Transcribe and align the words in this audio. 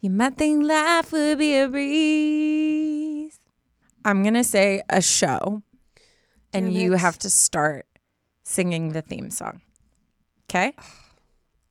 You 0.00 0.10
might 0.10 0.36
think 0.36 0.64
life 0.64 1.10
would 1.12 1.38
be 1.38 1.56
a 1.56 1.68
breeze. 1.68 3.38
I'm 4.04 4.22
gonna 4.22 4.44
say 4.44 4.82
a 4.88 5.02
show, 5.02 5.62
and 6.52 6.72
you 6.72 6.92
have 6.92 7.18
to 7.18 7.30
start 7.30 7.86
singing 8.44 8.92
the 8.92 9.02
theme 9.02 9.30
song. 9.30 9.60
Okay? 10.48 10.74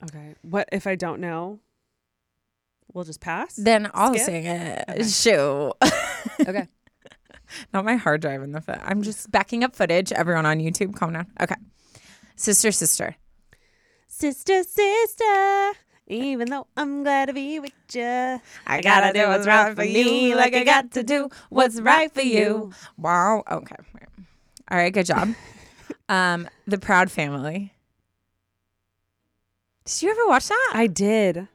Okay. 0.03 0.35
What 0.43 0.69
if 0.71 0.85
I 0.85 0.93
don't 0.93 1.19
know? 1.19 1.59
We'll 2.93 3.03
just 3.03 3.19
pass. 3.19 3.55
Then 3.55 3.89
I'll 3.95 4.13
Skip? 4.13 4.25
sing 4.27 4.45
it. 4.45 4.85
Okay. 4.87 5.03
Show. 5.05 5.73
okay. 6.47 6.67
Not 7.73 7.83
my 7.83 7.95
hard 7.95 8.21
drive 8.21 8.43
in 8.43 8.51
the 8.51 8.61
foot. 8.61 8.77
I'm 8.83 9.01
just 9.01 9.31
backing 9.31 9.63
up 9.63 9.75
footage. 9.75 10.11
Everyone 10.11 10.45
on 10.45 10.59
YouTube, 10.59 10.95
calm 10.95 11.13
down. 11.13 11.25
Okay. 11.41 11.55
Sister, 12.35 12.71
sister. 12.71 13.15
Sister, 14.07 14.61
sister. 14.61 15.71
Even 16.09 16.49
though 16.49 16.67
I'm 16.77 17.03
glad 17.03 17.25
to 17.25 17.33
be 17.33 17.59
with 17.59 17.73
you, 17.91 18.41
I 18.65 18.81
gotta 18.81 19.11
do 19.11 19.27
what's 19.27 19.45
right 19.45 19.75
for 19.75 19.81
me, 19.81 20.35
like 20.35 20.55
I 20.55 20.63
got 20.63 20.91
to 20.91 21.03
do 21.03 21.29
what's 21.49 21.81
right 21.81 22.11
for 22.11 22.21
you. 22.21 22.71
Wow. 22.97 23.43
Okay. 23.49 23.75
All 24.71 24.77
right. 24.77 24.93
Good 24.93 25.05
job. 25.05 25.33
um, 26.09 26.47
the 26.65 26.77
Proud 26.77 27.11
Family. 27.11 27.73
Did 29.83 30.01
you 30.01 30.11
ever 30.11 30.27
watch 30.27 30.47
that? 30.47 30.71
I 30.73 30.87
did. 30.87 31.47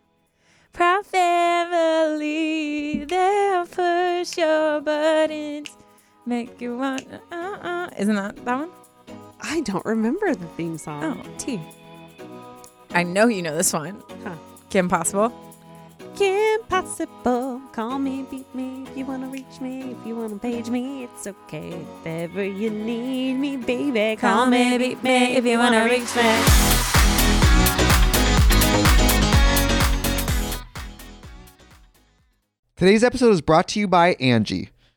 Proud 0.72 1.04
Family, 1.04 3.04
they'll 3.04 3.66
push 3.66 4.38
your 4.38 4.80
buttons, 4.80 5.76
make 6.24 6.60
you 6.60 6.78
want. 6.78 7.06
Uh, 7.30 7.34
uh. 7.34 7.90
Isn't 7.98 8.16
that 8.16 8.42
that 8.44 8.58
one? 8.58 8.70
I 9.42 9.60
don't 9.60 9.84
remember 9.84 10.34
the 10.34 10.46
theme 10.48 10.78
song. 10.78 11.04
Oh, 11.04 11.38
T. 11.38 11.60
I 12.94 13.04
know 13.04 13.26
you 13.26 13.40
know 13.40 13.56
this 13.56 13.72
one. 13.72 14.02
Huh. 14.22 14.34
Kim 14.68 14.88
Possible. 14.88 15.32
Impossible. 16.20 17.60
Call 17.72 17.98
me, 17.98 18.26
beat 18.30 18.54
me 18.54 18.82
if 18.82 18.96
you 18.96 19.06
wanna 19.06 19.28
reach 19.28 19.60
me. 19.62 19.92
If 19.92 20.06
you 20.06 20.14
wanna 20.14 20.36
page 20.36 20.68
me, 20.68 21.04
it's 21.04 21.26
okay. 21.26 21.70
If 21.70 22.06
ever 22.06 22.44
you 22.44 22.68
need 22.68 23.34
me, 23.34 23.56
baby, 23.56 24.16
call, 24.20 24.46
me, 24.46 24.76
beat 24.76 25.02
me 25.02 25.36
if 25.36 25.44
you 25.46 25.58
wanna 25.58 25.84
reach 25.84 26.14
me. 26.14 26.42
Today's 32.76 33.02
episode 33.02 33.30
is 33.30 33.40
brought 33.40 33.68
to 33.68 33.80
you 33.80 33.88
by 33.88 34.14
Angi. 34.16 34.68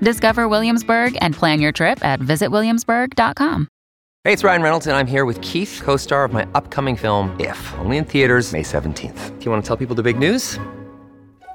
Discover 0.00 0.48
Williamsburg 0.48 1.16
and 1.20 1.34
plan 1.34 1.60
your 1.60 1.72
trip 1.72 2.04
at 2.04 2.20
visitwilliamsburg.com. 2.20 3.68
Hey, 4.24 4.34
it's 4.34 4.44
Ryan 4.44 4.60
Reynolds, 4.60 4.86
and 4.86 4.94
I'm 4.94 5.06
here 5.06 5.24
with 5.24 5.40
Keith, 5.40 5.80
co 5.82 5.96
star 5.96 6.24
of 6.24 6.32
my 6.32 6.46
upcoming 6.54 6.94
film, 6.94 7.34
If, 7.40 7.74
only 7.78 7.96
in 7.96 8.04
theaters, 8.04 8.52
May 8.52 8.62
17th. 8.62 9.38
Do 9.38 9.44
you 9.46 9.50
want 9.50 9.64
to 9.64 9.66
tell 9.66 9.78
people 9.78 9.96
the 9.96 10.02
big 10.02 10.18
news? 10.18 10.58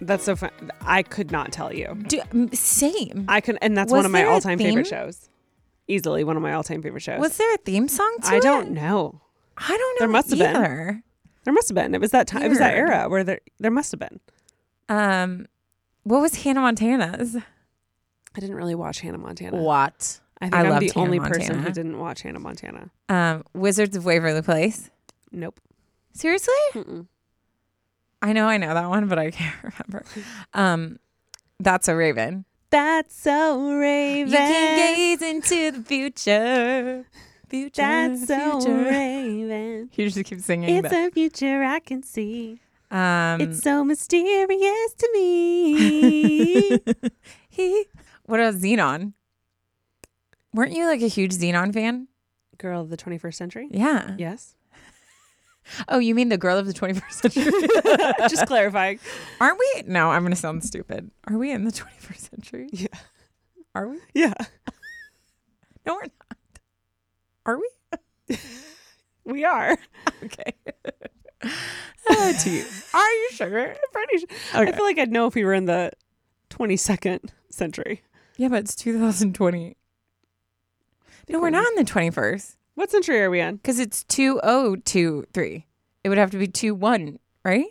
That's 0.00 0.24
so 0.24 0.36
fun. 0.36 0.50
I 0.80 1.02
could 1.02 1.30
not 1.30 1.52
tell 1.52 1.72
you. 1.74 1.94
Do, 2.08 2.20
same. 2.52 3.26
I 3.28 3.40
could, 3.40 3.58
and 3.60 3.76
that's 3.76 3.92
Was 3.92 3.98
one 3.98 4.06
of 4.06 4.12
my 4.12 4.20
there 4.22 4.30
a 4.30 4.32
all-time 4.32 4.58
favorite 4.58 4.86
theme? 4.86 4.90
shows. 4.90 5.28
Easily 5.88 6.24
one 6.24 6.36
of 6.36 6.42
my 6.42 6.52
all-time 6.54 6.82
favorite 6.82 7.02
shows. 7.02 7.20
Was 7.20 7.36
there 7.36 7.52
a 7.54 7.58
theme 7.58 7.88
song 7.88 8.16
to 8.22 8.28
I 8.28 8.36
it? 8.36 8.42
don't 8.42 8.70
know. 8.70 9.20
I 9.56 9.68
don't 9.68 9.78
know. 9.78 10.06
There 10.06 10.08
must 10.08 10.30
have 10.30 10.38
been. 10.38 10.56
either. 10.56 11.02
There 11.44 11.52
must 11.54 11.68
have 11.68 11.74
been. 11.74 11.94
It 11.94 12.00
was 12.00 12.12
that 12.12 12.26
time. 12.26 12.42
It 12.42 12.48
was 12.48 12.58
that 12.58 12.74
Weird. 12.74 12.88
era 12.90 13.08
where 13.08 13.24
there 13.24 13.40
there 13.58 13.70
must 13.70 13.90
have 13.92 13.98
been. 14.00 14.20
Um, 14.88 15.46
what 16.04 16.20
was 16.22 16.36
Hannah 16.42 16.60
Montana's? 16.60 17.36
I 17.36 18.40
didn't 18.40 18.56
really 18.56 18.74
watch 18.74 19.00
Hannah 19.00 19.18
Montana. 19.18 19.56
What? 19.56 20.20
I 20.40 20.46
think 20.46 20.54
I 20.54 20.60
am 20.64 20.70
loved 20.70 20.82
the 20.88 20.92
Hannah 20.94 21.04
only 21.04 21.20
person 21.20 21.58
who 21.62 21.70
didn't 21.72 21.98
watch 21.98 22.22
Hannah 22.22 22.38
Montana. 22.40 22.90
Um, 23.08 23.44
Wizards 23.52 23.96
of 23.96 24.04
Waverly 24.04 24.42
Place. 24.42 24.90
Nope. 25.32 25.60
Seriously? 26.12 26.54
Mm-mm. 26.74 27.06
I 28.22 28.32
know 28.32 28.46
I 28.46 28.56
know 28.58 28.74
that 28.74 28.88
one, 28.88 29.08
but 29.08 29.18
I 29.18 29.30
can't 29.38 29.56
remember. 29.62 30.04
Um, 30.54 30.98
that's 31.58 31.88
a 31.88 31.96
Raven. 31.96 32.44
That's 32.70 33.14
so 33.14 33.72
Raven. 33.78 34.30
You 34.30 34.36
can 34.36 34.94
gaze 34.96 35.22
into 35.22 35.70
the 35.72 35.82
future. 35.82 37.04
Future. 37.48 37.82
That's 37.82 38.26
so 38.28 38.60
future. 38.60 38.76
Raven. 38.84 39.90
You 39.96 40.08
just 40.10 40.24
keep 40.24 40.40
singing 40.40 40.76
It's 40.76 40.88
that. 40.90 41.08
a 41.08 41.10
future 41.10 41.64
I 41.64 41.80
can 41.80 42.02
see. 42.02 42.60
Um, 42.90 43.40
it's 43.40 43.60
so 43.62 43.84
mysterious 43.84 44.94
to 44.98 45.10
me. 45.12 46.78
he. 47.48 47.84
What 48.26 48.40
about 48.40 48.54
Zenon? 48.54 49.14
Weren't 50.54 50.72
you 50.72 50.86
like 50.86 51.00
a 51.02 51.06
huge 51.08 51.32
Zenon 51.32 51.72
fan? 51.72 52.08
Girl 52.58 52.80
of 52.82 52.90
the 52.90 52.96
21st 52.96 53.34
century? 53.34 53.68
Yeah. 53.70 54.14
Yes. 54.18 54.54
Oh, 55.88 55.98
you 55.98 56.14
mean 56.14 56.28
the 56.28 56.38
girl 56.38 56.56
of 56.58 56.66
the 56.66 56.72
21st 56.74 57.12
century? 57.12 57.52
Just 58.28 58.46
clarifying. 58.46 58.98
Aren't 59.40 59.58
we? 59.58 59.82
No, 59.86 60.10
I'm 60.10 60.22
going 60.22 60.32
to 60.32 60.36
sound 60.36 60.64
stupid. 60.64 61.10
Are 61.28 61.36
we 61.38 61.50
in 61.50 61.64
the 61.64 61.72
21st 61.72 62.30
century? 62.30 62.68
Yeah. 62.72 62.86
Are 63.74 63.88
we? 63.88 63.98
Yeah. 64.14 64.34
No, 65.86 65.94
we're 65.94 66.02
not. 66.02 66.36
Are 67.46 67.58
we? 67.58 68.36
We 69.24 69.44
are. 69.44 69.78
Okay. 70.24 70.52
Uh, 71.42 72.32
to 72.32 72.50
you. 72.50 72.64
Are 72.92 73.10
you 73.10 73.28
sure? 73.32 73.74
Pretty 73.92 74.18
sure. 74.18 74.28
I 74.52 74.72
feel 74.72 74.84
like 74.84 74.98
I'd 74.98 75.12
know 75.12 75.26
if 75.26 75.34
we 75.34 75.44
were 75.44 75.54
in 75.54 75.66
the 75.66 75.92
22nd 76.50 77.30
century. 77.48 78.02
Yeah, 78.36 78.48
but 78.48 78.60
it's 78.60 78.74
2020. 78.74 79.76
No, 81.28 81.40
we're 81.40 81.50
not 81.50 81.66
in 81.68 81.76
the 81.76 81.90
21st 81.90 82.56
What 82.80 82.90
century 82.90 83.20
are 83.20 83.28
we 83.28 83.40
in? 83.40 83.56
because 83.56 83.78
it's 83.78 84.04
2023. 84.04 85.66
It 86.02 86.08
would 86.08 86.16
have 86.16 86.30
to 86.30 86.38
be 86.38 86.46
2 86.48 86.74
1, 86.74 87.18
right? 87.44 87.66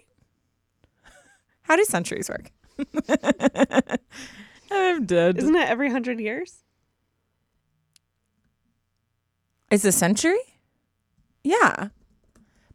How 1.64 1.76
do 1.76 1.84
centuries 1.84 2.30
work? 2.30 2.52
I'm 4.72 5.08
dead. 5.08 5.40
Isn't 5.40 5.56
it 5.56 5.68
every 5.68 5.90
hundred 5.90 6.20
years? 6.20 6.58
Is 9.72 9.84
a 9.84 9.92
century? 9.92 10.38
Yeah. 11.44 11.88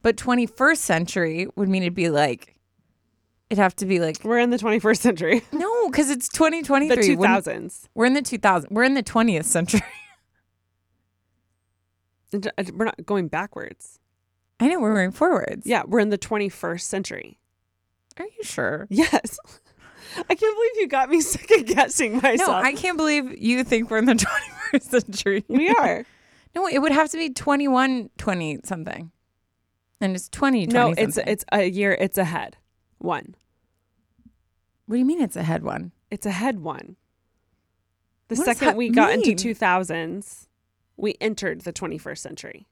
But 0.02 0.16
21st 0.16 0.78
century 0.78 1.46
would 1.54 1.68
mean 1.68 1.84
it'd 1.84 1.94
be 1.94 2.10
like, 2.10 2.56
it'd 3.48 3.62
have 3.62 3.76
to 3.76 3.86
be 3.86 4.00
like, 4.00 4.24
We're 4.24 4.40
in 4.40 4.50
the 4.50 4.58
21st 4.58 4.98
century. 4.98 5.42
no, 5.52 5.88
because 5.88 6.10
it's 6.10 6.28
2023. 6.30 6.96
The 6.96 7.14
Wouldn't- 7.14 7.44
2000s. 7.44 7.84
We're 7.94 8.06
in 8.06 8.14
the 8.14 8.22
2000s. 8.22 8.72
We're 8.72 8.82
in 8.82 8.94
the 8.94 9.04
20th 9.04 9.44
century. 9.44 9.82
We're 12.72 12.84
not 12.84 13.04
going 13.06 13.28
backwards. 13.28 13.98
I 14.60 14.68
know 14.68 14.80
we're 14.80 14.94
going 14.94 15.10
forwards. 15.12 15.66
Yeah, 15.66 15.82
we're 15.86 16.00
in 16.00 16.10
the 16.10 16.18
21st 16.18 16.80
century. 16.82 17.38
Are 18.18 18.24
you 18.24 18.42
sure? 18.44 18.86
Yes. 18.90 19.38
I 20.16 20.34
can't 20.34 20.56
believe 20.56 20.70
you 20.76 20.86
got 20.88 21.10
me 21.10 21.20
second 21.22 21.66
guessing 21.66 22.20
myself. 22.20 22.48
No, 22.48 22.54
I 22.54 22.72
can't 22.74 22.96
believe 22.96 23.36
you 23.38 23.64
think 23.64 23.90
we're 23.90 23.98
in 23.98 24.04
the 24.04 24.14
21st 24.72 24.82
century. 24.82 25.44
we 25.48 25.68
are. 25.70 26.04
No, 26.54 26.68
it 26.68 26.78
would 26.78 26.92
have 26.92 27.10
to 27.10 27.16
be 27.18 27.30
21, 27.30 28.10
20 28.16 28.60
something. 28.64 29.10
And 30.00 30.14
it's 30.14 30.28
20, 30.28 30.66
20 30.66 30.72
no, 30.72 30.90
it's 30.96 31.16
something. 31.16 31.32
it's 31.32 31.44
a 31.50 31.64
year. 31.68 31.96
It's 31.98 32.18
ahead. 32.18 32.56
One. 32.98 33.34
What 34.86 34.94
do 34.96 34.98
you 34.98 35.04
mean 35.04 35.20
it's 35.20 35.36
a 35.36 35.42
head 35.42 35.64
one? 35.64 35.92
It's 36.10 36.26
ahead 36.26 36.60
one. 36.60 36.96
The 38.28 38.36
What 38.36 38.44
second 38.44 38.76
we 38.76 38.90
got 38.90 39.12
into 39.12 39.32
2000s, 39.32 40.46
we 40.96 41.16
entered 41.20 41.62
the 41.62 41.72
21st 41.72 42.18
century. 42.18 42.66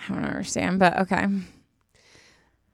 I 0.00 0.14
don't 0.14 0.24
understand, 0.24 0.78
but 0.78 0.96
okay. 0.98 1.26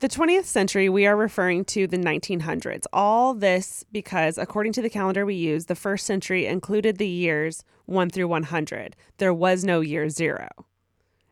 The 0.00 0.08
20th 0.08 0.44
century, 0.44 0.88
we 0.88 1.06
are 1.06 1.16
referring 1.16 1.64
to 1.66 1.86
the 1.86 1.96
1900s. 1.96 2.84
All 2.92 3.32
this 3.32 3.84
because, 3.90 4.36
according 4.36 4.72
to 4.75 4.82
the 4.82 4.90
calendar 4.90 5.25
we 5.25 5.34
use, 5.34 5.66
the 5.66 5.75
first 5.75 6.04
century 6.04 6.46
included 6.46 6.98
the 6.98 7.08
years 7.08 7.64
1 7.86 8.10
through 8.10 8.28
100. 8.28 8.96
There 9.19 9.32
was 9.32 9.64
no 9.64 9.81
year 9.81 10.08
zero. 10.10 10.48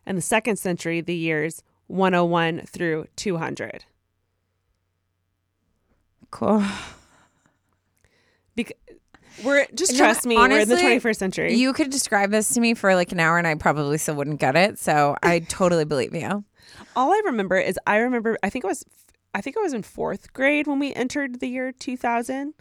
And 0.05 0.17
the 0.17 0.23
second 0.23 0.57
century, 0.57 1.01
the 1.01 1.15
years 1.15 1.61
101 1.87 2.61
through 2.65 3.05
200. 3.15 3.85
Cool. 6.31 6.63
Bec- 8.55 8.77
we're 9.43 9.65
just 9.73 9.97
trust 9.97 10.25
me, 10.25 10.35
we're 10.35 10.59
in 10.59 10.69
the 10.69 10.75
21st 10.75 11.15
century. 11.15 11.53
You 11.55 11.73
could 11.73 11.89
describe 11.89 12.31
this 12.31 12.53
to 12.53 12.59
me 12.59 12.73
for 12.73 12.93
like 12.95 13.11
an 13.11 13.19
hour 13.19 13.37
and 13.37 13.47
I 13.47 13.55
probably 13.55 13.97
still 13.97 14.15
wouldn't 14.15 14.39
get 14.39 14.55
it. 14.55 14.79
So 14.79 15.15
I 15.23 15.39
totally 15.49 15.85
believe 15.85 16.13
you. 16.13 16.43
All 16.95 17.11
I 17.11 17.21
remember 17.25 17.57
is 17.57 17.79
I 17.87 17.97
remember 17.97 18.37
I 18.43 18.49
think 18.49 18.63
it 18.65 18.67
was 18.67 18.83
I 19.33 19.41
think 19.41 19.57
I 19.57 19.61
was 19.61 19.73
in 19.73 19.81
4th 19.81 20.31
grade 20.33 20.67
when 20.67 20.79
we 20.79 20.93
entered 20.93 21.39
the 21.39 21.47
year 21.47 21.71
2000. 21.71 22.53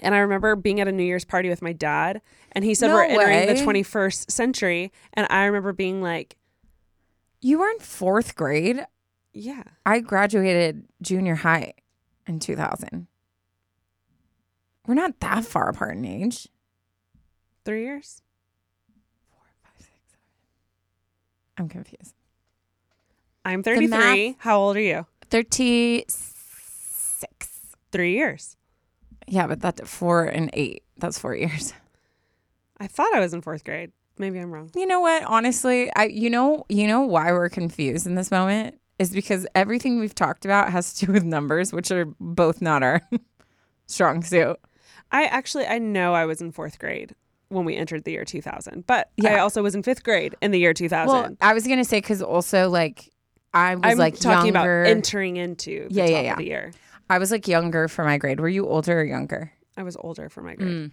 And 0.00 0.14
I 0.14 0.18
remember 0.18 0.56
being 0.56 0.80
at 0.80 0.88
a 0.88 0.92
New 0.92 1.04
Year's 1.04 1.24
party 1.24 1.48
with 1.48 1.62
my 1.62 1.72
dad 1.72 2.20
and 2.52 2.64
he 2.64 2.74
said 2.74 2.88
No 2.88 2.94
we're 2.94 3.04
entering 3.04 3.46
the 3.46 3.62
21st 3.62 4.30
century 4.30 4.92
and 5.14 5.26
I 5.30 5.44
remember 5.44 5.72
being 5.72 6.02
like, 6.02 6.36
You 7.40 7.58
were 7.60 7.68
in 7.68 7.78
fourth 7.78 8.34
grade. 8.34 8.84
yeah. 9.32 9.62
I 9.86 10.00
graduated 10.00 10.84
junior 11.00 11.36
high 11.36 11.74
in 12.26 12.40
2000. 12.40 13.06
We're 14.86 14.94
not 14.94 15.18
that 15.20 15.44
far 15.44 15.68
apart 15.68 15.96
in 15.96 16.04
age. 16.04 16.48
3 17.64 17.82
years? 17.82 18.22
Four, 19.30 19.40
five, 19.62 19.72
six, 19.78 19.90
seven. 20.08 20.20
I'm 21.56 21.68
confused. 21.68 22.14
I'm 23.44 23.58
math- 23.58 23.64
33. 23.64 24.36
How 24.38 24.58
old 24.58 24.76
are 24.76 24.80
you? 24.80 25.06
36. 25.30 27.66
3 27.92 28.12
years. 28.12 28.56
Yeah, 29.26 29.46
but 29.46 29.60
that's 29.60 29.88
four 29.90 30.24
and 30.24 30.50
eight. 30.52 30.82
That's 30.98 31.18
four 31.18 31.34
years. 31.34 31.72
I 32.78 32.86
thought 32.86 33.14
I 33.14 33.20
was 33.20 33.32
in 33.32 33.40
4th 33.40 33.64
grade. 33.64 33.92
Maybe 34.18 34.38
I'm 34.38 34.52
wrong. 34.52 34.70
You 34.74 34.86
know 34.86 35.00
what? 35.00 35.24
Honestly, 35.24 35.90
I 35.96 36.04
you 36.06 36.30
know 36.30 36.64
you 36.68 36.86
know 36.86 37.00
why 37.00 37.32
we're 37.32 37.48
confused 37.48 38.06
in 38.06 38.14
this 38.14 38.30
moment 38.30 38.78
is 38.98 39.10
because 39.10 39.44
everything 39.56 39.98
we've 39.98 40.14
talked 40.14 40.44
about 40.44 40.70
has 40.70 40.94
to 40.94 41.06
do 41.06 41.12
with 41.12 41.24
numbers, 41.24 41.72
which 41.72 41.90
are 41.90 42.04
both 42.20 42.62
not 42.62 42.84
our 42.84 43.00
strong 43.86 44.22
suit. 44.22 44.56
I 45.14 45.24
actually 45.24 45.66
I 45.66 45.78
know 45.78 46.12
I 46.12 46.26
was 46.26 46.40
in 46.42 46.52
4th 46.52 46.78
grade 46.78 47.14
when 47.48 47.64
we 47.64 47.76
entered 47.76 48.02
the 48.04 48.10
year 48.12 48.24
2000, 48.24 48.84
but 48.86 49.10
I 49.24 49.38
also 49.38 49.62
was 49.62 49.74
in 49.74 49.82
5th 49.82 50.02
grade 50.02 50.34
in 50.42 50.50
the 50.50 50.58
year 50.58 50.74
2000. 50.74 51.06
Well, 51.08 51.36
I 51.40 51.54
was 51.54 51.66
gonna 51.66 51.84
say 51.84 51.98
because 51.98 52.20
also 52.20 52.68
like 52.68 53.10
I 53.54 53.76
was 53.76 53.84
I'm 53.92 53.98
like 53.98 54.18
talking 54.18 54.54
younger. 54.54 54.82
about 54.82 54.90
entering 54.90 55.36
into 55.36 55.88
the 55.88 55.94
Yeah, 55.94 56.02
top 56.06 56.10
yeah, 56.12 56.18
of 56.18 56.24
yeah. 56.24 56.34
the 56.36 56.44
year. 56.44 56.72
I 57.08 57.18
was 57.18 57.30
like 57.30 57.46
younger 57.46 57.86
for 57.86 58.04
my 58.04 58.18
grade. 58.18 58.40
Were 58.40 58.48
you 58.48 58.66
older 58.66 59.00
or 59.00 59.04
younger? 59.04 59.52
I 59.76 59.82
was 59.84 59.96
older 59.96 60.28
for 60.28 60.42
my 60.42 60.54
grade. 60.56 60.68
Mm. 60.70 60.90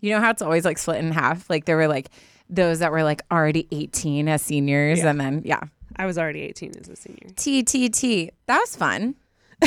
You 0.00 0.10
know 0.14 0.20
how 0.20 0.30
it's 0.30 0.42
always 0.42 0.64
like 0.66 0.76
split 0.78 0.98
in 0.98 1.12
half. 1.12 1.48
Like 1.48 1.64
there 1.64 1.76
were 1.76 1.88
like 1.88 2.10
those 2.50 2.80
that 2.80 2.90
were 2.92 3.02
like 3.04 3.22
already 3.30 3.66
18 3.70 4.28
as 4.28 4.42
seniors, 4.42 4.98
Yeah. 4.98 5.10
and 5.10 5.20
then 5.20 5.42
yeah, 5.46 5.60
I 5.96 6.04
was 6.04 6.18
already 6.18 6.42
18 6.42 6.72
as 6.78 6.88
a 6.88 6.96
senior. 6.96 7.28
T 7.36 7.62
T 7.62 7.88
T. 7.88 8.30
That 8.46 8.58
was 8.58 8.76
fun. 8.76 9.14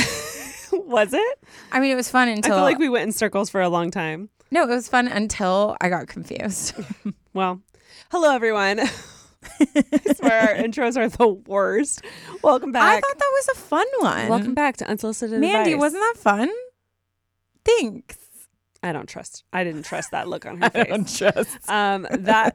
was 0.86 1.12
it? 1.12 1.38
I 1.72 1.80
mean, 1.80 1.90
it 1.90 1.96
was 1.96 2.08
fun 2.10 2.28
until 2.28 2.54
I 2.54 2.56
feel 2.56 2.64
like 2.64 2.78
we 2.78 2.88
went 2.88 3.04
in 3.04 3.12
circles 3.12 3.50
for 3.50 3.60
a 3.60 3.68
long 3.68 3.90
time. 3.90 4.28
no, 4.50 4.62
it 4.64 4.68
was 4.68 4.88
fun 4.88 5.08
until 5.08 5.76
I 5.80 5.88
got 5.88 6.06
confused. 6.08 6.74
Well, 7.34 7.60
hello 8.12 8.32
everyone. 8.32 8.78
I 9.60 10.14
swear 10.14 10.40
our 10.40 10.54
intros 10.54 10.96
are 10.96 11.08
the 11.08 11.26
worst. 11.26 12.02
Welcome 12.44 12.70
back. 12.70 12.82
I 12.98 13.00
thought 13.00 13.18
that 13.18 13.30
was 13.32 13.48
a 13.48 13.58
fun 13.58 13.86
one. 13.98 14.28
Welcome 14.28 14.54
back 14.54 14.76
to 14.76 14.86
Unsolicited 14.88 15.40
Mandy. 15.40 15.72
Advice. 15.72 15.80
Wasn't 15.80 16.00
that 16.00 16.14
fun? 16.22 16.48
Thanks. 17.64 18.18
I 18.84 18.92
don't 18.92 19.08
trust. 19.08 19.42
I 19.52 19.64
didn't 19.64 19.82
trust 19.82 20.12
that 20.12 20.28
look 20.28 20.46
on 20.46 20.60
her 20.60 20.70
face. 20.70 21.18
trust. 21.18 21.68
Um, 21.68 22.06
that 22.10 22.54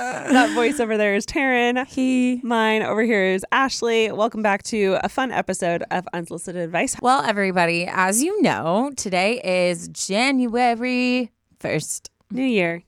that 0.32 0.54
voice 0.54 0.80
over 0.80 0.96
there 0.96 1.14
is 1.14 1.26
Taryne. 1.26 1.86
He. 1.86 2.40
Mine 2.42 2.82
over 2.82 3.02
here 3.02 3.22
is 3.22 3.44
Ashley. 3.52 4.10
Welcome 4.10 4.42
back 4.42 4.62
to 4.64 4.96
a 5.04 5.10
fun 5.10 5.30
episode 5.30 5.84
of 5.90 6.08
Unsolicited 6.14 6.62
Advice. 6.62 6.96
Well, 7.02 7.22
everybody, 7.22 7.86
as 7.86 8.22
you 8.22 8.40
know, 8.40 8.92
today 8.96 9.42
is 9.44 9.88
January 9.88 11.30
first. 11.58 12.10
New 12.30 12.44
year, 12.44 12.82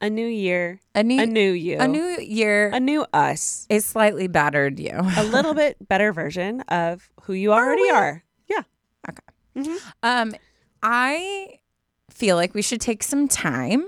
a 0.00 0.08
new 0.10 0.26
year, 0.28 0.78
A 0.94 1.02
new 1.02 1.20
a 1.22 1.26
new 1.26 1.50
you, 1.50 1.78
a 1.80 1.88
new 1.88 2.18
year 2.20 2.68
a 2.68 2.78
new 2.78 3.04
us, 3.12 3.66
is 3.68 3.84
slightly 3.84 4.28
battered 4.28 4.78
you. 4.78 4.92
a 4.94 5.24
little 5.24 5.54
bit 5.54 5.76
better 5.88 6.12
version 6.12 6.60
of 6.68 7.10
who 7.22 7.32
you 7.32 7.52
already 7.52 7.82
we? 7.82 7.90
are. 7.90 8.22
Yeah. 8.48 8.62
Okay. 9.08 9.76
Um, 10.04 10.34
I 10.84 11.58
feel 12.10 12.36
like 12.36 12.54
we 12.54 12.62
should 12.62 12.80
take 12.80 13.02
some 13.02 13.26
time 13.26 13.84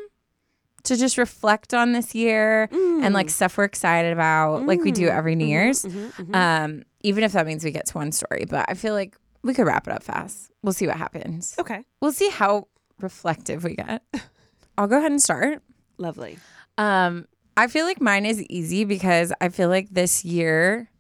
to 0.85 0.97
just 0.97 1.19
reflect 1.19 1.75
on 1.75 1.93
this 1.93 2.15
year 2.15 2.69
and 2.73 3.15
like 3.15 3.27
mm. 3.27 3.31
stuff 3.31 3.57
we're 3.57 3.65
excited 3.65 4.13
about, 4.13 4.67
like 4.67 4.83
we 4.83 4.93
do 4.93 5.09
mm. 5.09 5.17
every 5.17 5.35
New 5.35 5.45
mm-hmm, 5.45 5.51
Year's. 5.51 5.85
Mm-hmm, 5.85 6.23
mm-hmm. 6.23 6.35
Um, 6.35 6.83
even 7.03 7.25
if 7.25 7.33
that 7.33 7.47
means 7.47 7.65
we 7.65 7.71
get 7.71 7.87
to 7.87 7.99
one 7.99 8.13
story, 8.13 8.45
but 8.49 8.67
I 8.69 8.75
feel 8.75 8.95
like 8.95 9.17
we 9.43 9.55
could 9.55 9.67
wrap 9.67 9.87
it 9.87 9.93
up 9.93 10.03
fast. 10.03 10.51
We'll 10.63 10.73
see 10.73 10.87
what 10.87 10.97
happens. 10.97 11.55
Okay. 11.59 11.85
We'll 12.01 12.13
see 12.13 12.31
how 12.31 12.69
reflective 13.01 13.65
we 13.65 13.77
get. 13.77 14.03
I'll 14.79 14.87
go 14.87 14.99
ahead 14.99 15.11
and 15.11 15.21
start. 15.21 15.63
Lovely. 15.99 16.39
Um, 16.79 17.27
I 17.57 17.67
feel 17.67 17.85
like 17.85 18.01
mine 18.01 18.27
is 18.27 18.43
easy 18.45 18.85
because 18.85 19.33
I 19.41 19.49
feel 19.49 19.69
like 19.69 19.91
this 19.91 20.25
year, 20.25 20.91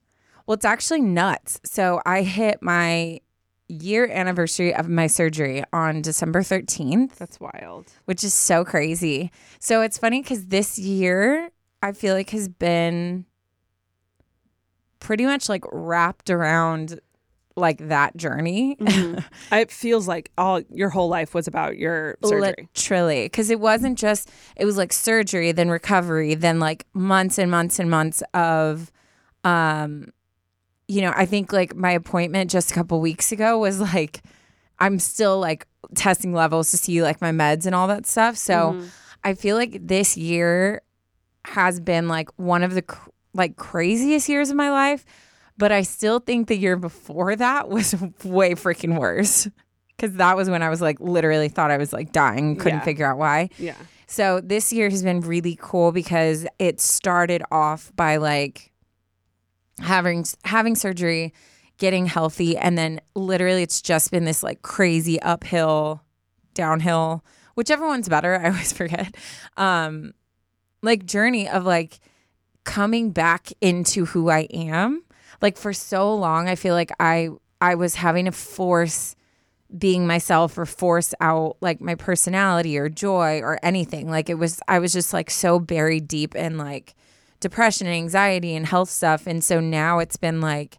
well, 0.46 0.54
it's 0.54 0.64
actually 0.64 1.00
nuts. 1.00 1.60
So 1.64 2.00
I 2.04 2.22
hit 2.22 2.62
my 2.62 3.20
year 3.70 4.06
anniversary 4.10 4.74
of 4.74 4.88
my 4.88 5.06
surgery 5.06 5.62
on 5.72 6.02
December 6.02 6.40
13th, 6.42 7.16
That's 7.16 7.38
wild. 7.40 7.86
which 8.06 8.24
is 8.24 8.34
so 8.34 8.64
crazy. 8.64 9.30
So 9.58 9.82
it's 9.82 9.98
funny 9.98 10.22
because 10.22 10.46
this 10.46 10.78
year 10.78 11.50
I 11.82 11.92
feel 11.92 12.14
like 12.14 12.30
has 12.30 12.48
been 12.48 13.24
pretty 14.98 15.24
much 15.24 15.48
like 15.48 15.64
wrapped 15.72 16.30
around 16.30 17.00
like 17.56 17.88
that 17.88 18.16
journey. 18.16 18.76
It 19.52 19.70
feels 19.70 20.06
like 20.06 20.30
all 20.38 20.60
your 20.70 20.88
whole 20.90 21.08
life 21.08 21.34
was 21.34 21.48
about 21.48 21.76
your 21.76 22.16
surgery. 22.24 22.68
Literally, 22.76 23.24
because 23.24 23.50
it 23.50 23.58
wasn't 23.60 23.98
just 23.98 24.30
it 24.56 24.64
was 24.64 24.76
like 24.76 24.92
surgery, 24.92 25.52
then 25.52 25.68
recovery, 25.70 26.34
then 26.34 26.60
like 26.60 26.86
months 26.94 27.36
and 27.38 27.50
months 27.50 27.78
and 27.78 27.90
months 27.90 28.22
of, 28.32 28.92
um, 29.44 30.12
you 30.90 31.00
know, 31.02 31.12
I 31.14 31.24
think 31.26 31.52
like 31.52 31.74
my 31.76 31.92
appointment 31.92 32.50
just 32.50 32.70
a 32.70 32.74
couple 32.74 33.00
weeks 33.00 33.32
ago 33.32 33.58
was 33.58 33.80
like, 33.80 34.22
I'm 34.78 34.98
still 34.98 35.38
like 35.38 35.66
testing 35.94 36.32
levels 36.32 36.70
to 36.72 36.76
see 36.78 37.02
like 37.02 37.20
my 37.20 37.30
meds 37.32 37.66
and 37.66 37.74
all 37.74 37.86
that 37.88 38.06
stuff. 38.06 38.36
So 38.36 38.72
Mm-hmm. 38.72 38.86
I 39.22 39.34
feel 39.34 39.54
like 39.56 39.86
this 39.86 40.16
year 40.16 40.80
has 41.44 41.78
been 41.78 42.08
like 42.08 42.30
one 42.38 42.62
of 42.62 42.72
the 42.74 42.80
cr- 42.82 43.10
like 43.34 43.56
craziest 43.56 44.28
years 44.30 44.48
of 44.50 44.56
my 44.56 44.70
life, 44.70 45.04
but 45.58 45.70
I 45.70 45.82
still 45.82 46.20
think 46.20 46.48
the 46.48 46.56
year 46.56 46.76
before 46.76 47.36
that 47.36 47.68
was 47.68 47.94
way 48.24 48.54
freaking 48.54 48.98
worse. 48.98 49.46
Cause 49.98 50.14
that 50.14 50.36
was 50.38 50.48
when 50.48 50.62
I 50.62 50.70
was 50.70 50.80
like 50.80 50.98
literally 51.00 51.48
thought 51.50 51.70
I 51.70 51.76
was 51.76 51.92
like 51.92 52.12
dying, 52.12 52.56
couldn't 52.56 52.78
Yeah. 52.78 52.84
figure 52.84 53.06
out 53.06 53.18
why. 53.18 53.50
Yeah. 53.58 53.74
So 54.06 54.40
this 54.40 54.72
year 54.72 54.88
has 54.88 55.02
been 55.02 55.20
really 55.20 55.58
cool 55.60 55.92
because 55.92 56.46
it 56.58 56.80
started 56.80 57.42
off 57.52 57.92
by 57.96 58.16
like 58.16 58.69
having 59.80 60.24
having 60.44 60.74
surgery, 60.74 61.32
getting 61.78 62.06
healthy, 62.06 62.56
and 62.56 62.76
then 62.76 63.00
literally 63.14 63.62
it's 63.62 63.82
just 63.82 64.10
been 64.10 64.24
this 64.24 64.42
like 64.42 64.62
crazy 64.62 65.20
uphill, 65.22 66.02
downhill, 66.54 67.24
whichever 67.54 67.86
one's 67.86 68.08
better. 68.08 68.36
I 68.40 68.48
always 68.48 68.72
forget. 68.72 69.14
Um, 69.56 70.14
like 70.82 71.04
journey 71.04 71.48
of 71.48 71.64
like 71.64 72.00
coming 72.64 73.10
back 73.10 73.52
into 73.60 74.06
who 74.06 74.30
I 74.30 74.40
am. 74.52 75.02
Like 75.42 75.56
for 75.56 75.72
so 75.72 76.14
long, 76.14 76.48
I 76.48 76.54
feel 76.54 76.74
like 76.74 76.92
I 77.00 77.30
I 77.60 77.74
was 77.74 77.96
having 77.96 78.26
to 78.26 78.32
force 78.32 79.16
being 79.76 80.06
myself 80.06 80.58
or 80.58 80.66
force 80.66 81.14
out 81.20 81.56
like 81.60 81.80
my 81.80 81.94
personality 81.94 82.76
or 82.78 82.88
joy 82.88 83.40
or 83.40 83.58
anything. 83.62 84.10
Like 84.10 84.28
it 84.28 84.34
was, 84.34 84.60
I 84.66 84.78
was 84.78 84.92
just 84.92 85.12
like 85.12 85.30
so 85.30 85.58
buried 85.60 86.08
deep 86.08 86.34
in 86.34 86.58
like 86.58 86.94
depression 87.40 87.86
and 87.86 87.96
anxiety 87.96 88.54
and 88.54 88.66
health 88.66 88.90
stuff. 88.90 89.26
And 89.26 89.42
so 89.42 89.60
now 89.60 89.98
it's 89.98 90.16
been 90.16 90.40
like 90.40 90.78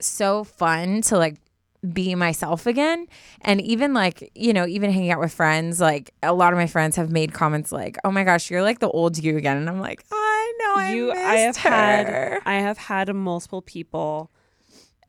so 0.00 0.44
fun 0.44 1.02
to 1.02 1.16
like 1.18 1.36
be 1.92 2.14
myself 2.14 2.66
again. 2.66 3.06
And 3.42 3.60
even 3.60 3.94
like, 3.94 4.30
you 4.34 4.52
know, 4.52 4.66
even 4.66 4.90
hanging 4.90 5.10
out 5.10 5.20
with 5.20 5.32
friends, 5.32 5.80
like 5.80 6.12
a 6.22 6.32
lot 6.32 6.52
of 6.52 6.58
my 6.58 6.66
friends 6.66 6.96
have 6.96 7.10
made 7.10 7.32
comments 7.32 7.70
like, 7.70 7.96
oh 8.04 8.10
my 8.10 8.24
gosh, 8.24 8.50
you're 8.50 8.62
like 8.62 8.80
the 8.80 8.90
old 8.90 9.16
you 9.22 9.36
again. 9.36 9.56
And 9.56 9.68
I'm 9.68 9.78
like, 9.80 10.04
I 10.12 10.52
know 10.60 10.74
I 10.76 10.92
you 10.92 11.06
missed 11.08 11.20
I 11.20 11.36
have 11.36 11.56
her. 11.56 11.70
had 11.70 12.40
I 12.46 12.54
have 12.54 12.78
had 12.78 13.14
multiple 13.14 13.62
people 13.62 14.30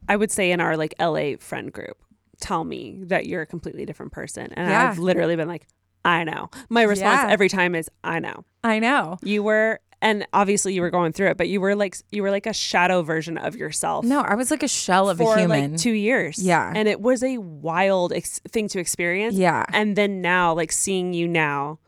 I 0.07 0.15
would 0.15 0.31
say 0.31 0.51
in 0.51 0.59
our 0.61 0.77
like 0.77 0.93
LA 0.99 1.37
friend 1.39 1.71
group 1.73 1.97
tell 2.39 2.63
me 2.63 2.99
that 3.05 3.25
you're 3.25 3.41
a 3.41 3.45
completely 3.47 3.85
different 3.85 4.11
person 4.11 4.53
and 4.53 4.69
Yeah. 4.69 4.89
I've 4.91 4.99
literally 4.99 5.35
been 5.35 5.47
like 5.47 5.65
I 6.05 6.23
know. 6.23 6.49
My 6.69 6.83
response 6.83 7.21
Yeah. 7.25 7.31
every 7.33 7.49
time 7.49 7.75
is 7.75 7.89
I 8.03 8.19
know. 8.19 8.45
I 8.63 8.79
know. 8.79 9.17
You 9.23 9.43
were 9.43 9.79
and 10.01 10.25
obviously 10.33 10.73
you 10.73 10.81
were 10.81 10.89
going 10.89 11.11
through 11.11 11.27
it 11.27 11.37
but 11.37 11.49
you 11.49 11.59
were 11.59 11.75
like 11.75 11.97
you 12.11 12.23
were 12.23 12.31
like 12.31 12.45
a 12.45 12.53
shadow 12.53 13.01
version 13.01 13.37
of 13.37 13.55
yourself. 13.55 14.05
No, 14.05 14.21
I 14.21 14.35
was 14.35 14.49
like 14.51 14.63
a 14.63 14.67
shell 14.67 15.09
of 15.09 15.17
for 15.17 15.35
a 15.35 15.39
human. 15.41 15.71
like 15.73 15.81
2 15.81 15.91
years. 15.91 16.41
Yeah. 16.41 16.71
And 16.75 16.87
it 16.87 17.01
was 17.01 17.23
a 17.23 17.37
wild 17.37 18.13
ex- 18.13 18.39
thing 18.47 18.67
to 18.69 18.79
experience. 18.79 19.35
Yeah. 19.35 19.65
And 19.73 19.95
then 19.95 20.21
now 20.21 20.53
like 20.53 20.71
seeing 20.71 21.13
you 21.13 21.27
now 21.27 21.79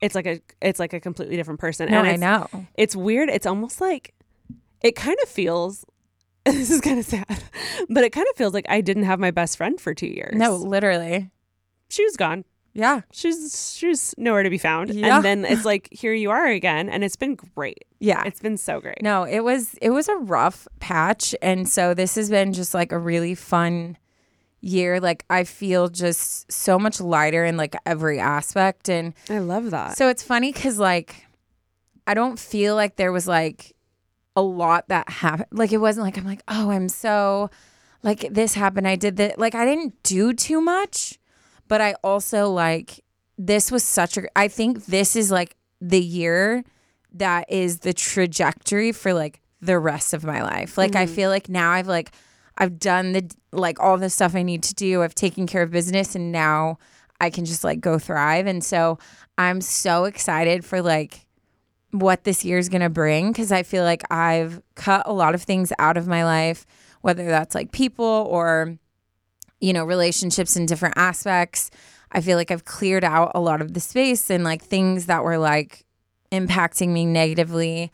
it's 0.00 0.14
like 0.14 0.26
a 0.26 0.40
it's 0.62 0.78
like 0.78 0.92
a 0.92 1.00
completely 1.00 1.36
different 1.36 1.60
person. 1.60 1.90
no, 1.90 1.98
and 2.04 2.08
I 2.08 2.16
know. 2.16 2.66
it's 2.76 2.94
weird. 2.94 3.28
It's 3.28 3.46
almost 3.46 3.80
like 3.80 4.14
it 4.82 4.94
kind 4.96 5.16
of 5.22 5.28
feels. 5.28 5.84
This 6.48 6.70
is 6.70 6.80
kind 6.80 6.98
of 6.98 7.04
sad, 7.04 7.26
but 7.90 8.04
it 8.04 8.10
kind 8.10 8.26
of 8.30 8.36
feels 8.36 8.54
like 8.54 8.64
I 8.70 8.80
didn't 8.80 9.02
have 9.02 9.18
my 9.20 9.30
best 9.30 9.58
friend 9.58 9.78
for 9.78 9.92
two 9.92 10.06
years. 10.06 10.34
No, 10.34 10.56
literally. 10.56 11.30
she 11.90 12.02
was 12.04 12.16
gone. 12.16 12.44
Yeah. 12.78 13.00
She's 13.12 13.74
she's 13.76 14.14
nowhere 14.16 14.44
to 14.44 14.50
be 14.50 14.56
found. 14.56 14.94
Yeah. 14.94 15.16
And 15.16 15.24
then 15.24 15.44
it's 15.44 15.64
like 15.64 15.88
here 15.90 16.14
you 16.14 16.30
are 16.30 16.46
again, 16.46 16.88
and 16.88 17.02
it's 17.02 17.16
been 17.16 17.34
great. 17.34 17.84
Yeah. 17.98 18.22
It's 18.24 18.38
been 18.40 18.56
so 18.56 18.80
great. 18.80 19.02
No, 19.02 19.24
it 19.24 19.40
was 19.40 19.74
it 19.82 19.90
was 19.90 20.08
a 20.08 20.14
rough 20.14 20.68
patch 20.78 21.34
and 21.42 21.68
so 21.68 21.92
this 21.92 22.14
has 22.14 22.30
been 22.30 22.52
just 22.52 22.74
like 22.74 22.92
a 22.92 22.98
really 22.98 23.34
fun 23.34 23.96
year. 24.60 25.00
Like 25.00 25.24
I 25.28 25.42
feel 25.42 25.88
just 25.88 26.50
so 26.52 26.78
much 26.78 27.00
lighter 27.00 27.44
in 27.44 27.56
like 27.56 27.74
every 27.84 28.20
aspect 28.20 28.88
and 28.88 29.12
I 29.28 29.40
love 29.40 29.72
that. 29.72 29.96
so 29.98 30.08
it's 30.08 30.22
funny 30.22 30.52
cuz 30.52 30.78
like 30.78 31.26
I 32.06 32.14
don't 32.14 32.38
feel 32.38 32.76
like 32.76 32.94
there 32.94 33.10
was 33.10 33.26
like 33.26 33.74
a 34.36 34.42
lot 34.42 34.86
that 34.88 35.08
happened. 35.08 35.48
Like 35.50 35.72
it 35.72 35.78
wasn't 35.78 36.06
like 36.06 36.16
I'm 36.16 36.24
like, 36.24 36.42
"Oh, 36.46 36.70
I'm 36.70 36.88
so 36.88 37.50
like 38.04 38.20
this 38.30 38.54
happened. 38.54 38.86
I 38.86 38.94
did 38.94 39.16
that." 39.16 39.36
Like 39.36 39.56
I 39.56 39.64
didn't 39.64 40.00
do 40.04 40.32
too 40.32 40.60
much, 40.60 41.17
but 41.68 41.80
I 41.80 41.94
also 42.02 42.50
like 42.50 43.04
this 43.36 43.70
was 43.70 43.84
such 43.84 44.16
a 44.16 44.22
I 44.36 44.48
think 44.48 44.86
this 44.86 45.14
is 45.14 45.30
like 45.30 45.56
the 45.80 46.00
year 46.00 46.64
that 47.12 47.50
is 47.50 47.80
the 47.80 47.92
trajectory 47.92 48.92
for 48.92 49.14
like 49.14 49.40
the 49.60 49.78
rest 49.78 50.14
of 50.14 50.24
my 50.24 50.42
life. 50.42 50.78
Like 50.78 50.96
I 50.96 51.04
mm-hmm. 51.04 51.14
feel 51.14 51.30
like 51.30 51.48
now 51.48 51.72
I've 51.72 51.88
like 51.88 52.12
I've 52.56 52.78
done 52.78 53.12
the 53.12 53.30
like 53.52 53.80
all 53.80 53.96
the 53.96 54.10
stuff 54.10 54.34
I 54.34 54.42
need 54.42 54.62
to 54.64 54.74
do. 54.74 55.02
I've 55.02 55.14
taken 55.14 55.46
care 55.46 55.62
of 55.62 55.70
business 55.70 56.14
and 56.14 56.32
now 56.32 56.78
I 57.20 57.30
can 57.30 57.44
just 57.44 57.64
like 57.64 57.80
go 57.80 57.98
thrive. 57.98 58.46
And 58.46 58.62
so 58.62 58.98
I'm 59.36 59.60
so 59.60 60.04
excited 60.04 60.64
for 60.64 60.82
like 60.82 61.26
what 61.90 62.24
this 62.24 62.44
year 62.44 62.58
is 62.58 62.68
going 62.68 62.82
to 62.82 62.90
bring 62.90 63.32
because 63.32 63.50
I 63.50 63.62
feel 63.62 63.84
like 63.84 64.02
I've 64.12 64.62
cut 64.74 65.02
a 65.06 65.12
lot 65.12 65.34
of 65.34 65.42
things 65.42 65.72
out 65.78 65.96
of 65.96 66.06
my 66.06 66.24
life, 66.24 66.66
whether 67.00 67.26
that's 67.26 67.54
like 67.54 67.72
people 67.72 68.26
or, 68.30 68.76
you 69.60 69.72
know, 69.72 69.84
relationships 69.84 70.56
in 70.56 70.66
different 70.66 70.94
aspects. 70.96 71.70
I 72.12 72.20
feel 72.20 72.36
like 72.36 72.50
I've 72.50 72.64
cleared 72.64 73.04
out 73.04 73.32
a 73.34 73.40
lot 73.40 73.60
of 73.60 73.74
the 73.74 73.80
space 73.80 74.30
and 74.30 74.44
like 74.44 74.62
things 74.62 75.06
that 75.06 75.24
were 75.24 75.38
like 75.38 75.84
impacting 76.32 76.88
me 76.88 77.04
negatively. 77.06 77.90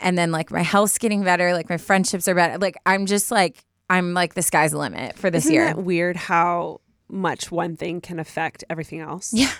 And 0.00 0.18
then 0.18 0.32
like 0.32 0.50
my 0.50 0.62
health's 0.62 0.98
getting 0.98 1.22
better, 1.22 1.52
like 1.52 1.68
my 1.68 1.76
friendships 1.76 2.26
are 2.28 2.34
better. 2.34 2.58
Like 2.58 2.76
I'm 2.86 3.06
just 3.06 3.30
like, 3.30 3.64
I'm 3.88 4.14
like 4.14 4.34
the 4.34 4.42
sky's 4.42 4.72
the 4.72 4.78
limit 4.78 5.16
for 5.18 5.30
this 5.30 5.44
Isn't 5.44 5.54
year. 5.54 5.66
that 5.66 5.78
weird 5.78 6.16
how 6.16 6.80
much 7.08 7.52
one 7.52 7.76
thing 7.76 8.00
can 8.00 8.18
affect 8.18 8.64
everything 8.70 9.00
else? 9.00 9.32
Yeah. 9.32 9.52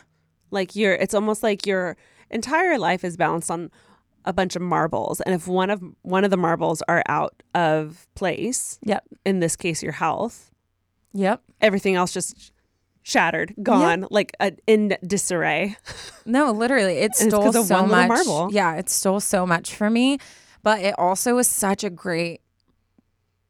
Like 0.50 0.74
you're 0.76 0.94
it's 0.94 1.14
almost 1.14 1.42
like 1.42 1.66
your 1.66 1.96
entire 2.30 2.78
life 2.78 3.04
is 3.04 3.16
balanced 3.16 3.50
on 3.50 3.70
a 4.24 4.32
bunch 4.32 4.54
of 4.56 4.62
marbles. 4.62 5.20
And 5.20 5.34
if 5.34 5.46
one 5.48 5.70
of 5.70 5.82
one 6.02 6.24
of 6.24 6.30
the 6.30 6.36
marbles 6.36 6.82
are 6.88 7.02
out 7.08 7.42
of 7.54 8.06
place, 8.14 8.78
Yep. 8.84 9.04
in 9.24 9.40
this 9.40 9.56
case 9.56 9.82
your 9.82 9.92
health, 9.92 10.50
Yep. 11.14 11.42
everything 11.60 11.94
else 11.94 12.12
just 12.12 12.52
shattered, 13.02 13.54
gone, 13.62 14.06
like 14.10 14.32
a, 14.40 14.52
in 14.66 14.96
disarray. 15.06 15.76
No, 16.24 16.52
literally, 16.52 16.98
it 16.98 17.14
stole 17.16 17.52
so 17.52 17.86
much. 17.86 18.08
marble. 18.08 18.48
Yeah, 18.52 18.76
it 18.76 18.88
stole 18.88 19.20
so 19.20 19.46
much 19.46 19.74
for 19.74 19.90
me, 19.90 20.18
but 20.62 20.80
it 20.80 20.94
also 20.98 21.34
was 21.34 21.48
such 21.48 21.84
a 21.84 21.90
great, 21.90 22.40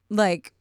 like, 0.09 0.53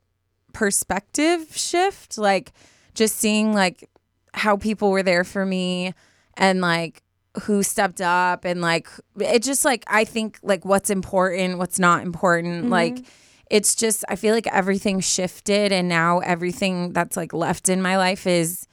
perspective 0.53 1.55
shift. 1.55 2.17
Like, 2.17 2.51
just 2.93 3.17
seeing 3.17 3.53
like 3.53 3.89
how 4.33 4.57
people 4.57 4.91
were 4.91 5.03
there 5.03 5.23
for 5.23 5.45
me, 5.45 5.93
and 6.35 6.61
like 6.61 7.01
who 7.43 7.63
stepped 7.63 8.01
up, 8.01 8.43
and 8.43 8.61
like 8.61 8.89
it 9.19 9.41
just 9.41 9.63
like 9.63 9.85
I 9.87 10.03
think 10.03 10.37
like 10.43 10.65
what's 10.65 10.89
important, 10.89 11.57
what's 11.57 11.79
not 11.79 12.03
important, 12.03 12.63
mm-hmm. 12.63 12.71
like. 12.71 13.05
It's 13.51 13.75
just, 13.75 14.05
I 14.07 14.15
feel 14.15 14.33
like 14.33 14.47
everything 14.47 15.01
shifted, 15.01 15.71
and 15.71 15.89
now 15.89 16.19
everything 16.19 16.93
that's 16.93 17.17
like 17.17 17.33
left 17.33 17.67
in 17.69 17.81
my 17.81 17.97
life 17.97 18.25
is 18.25 18.65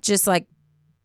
just 0.00 0.26
like 0.26 0.46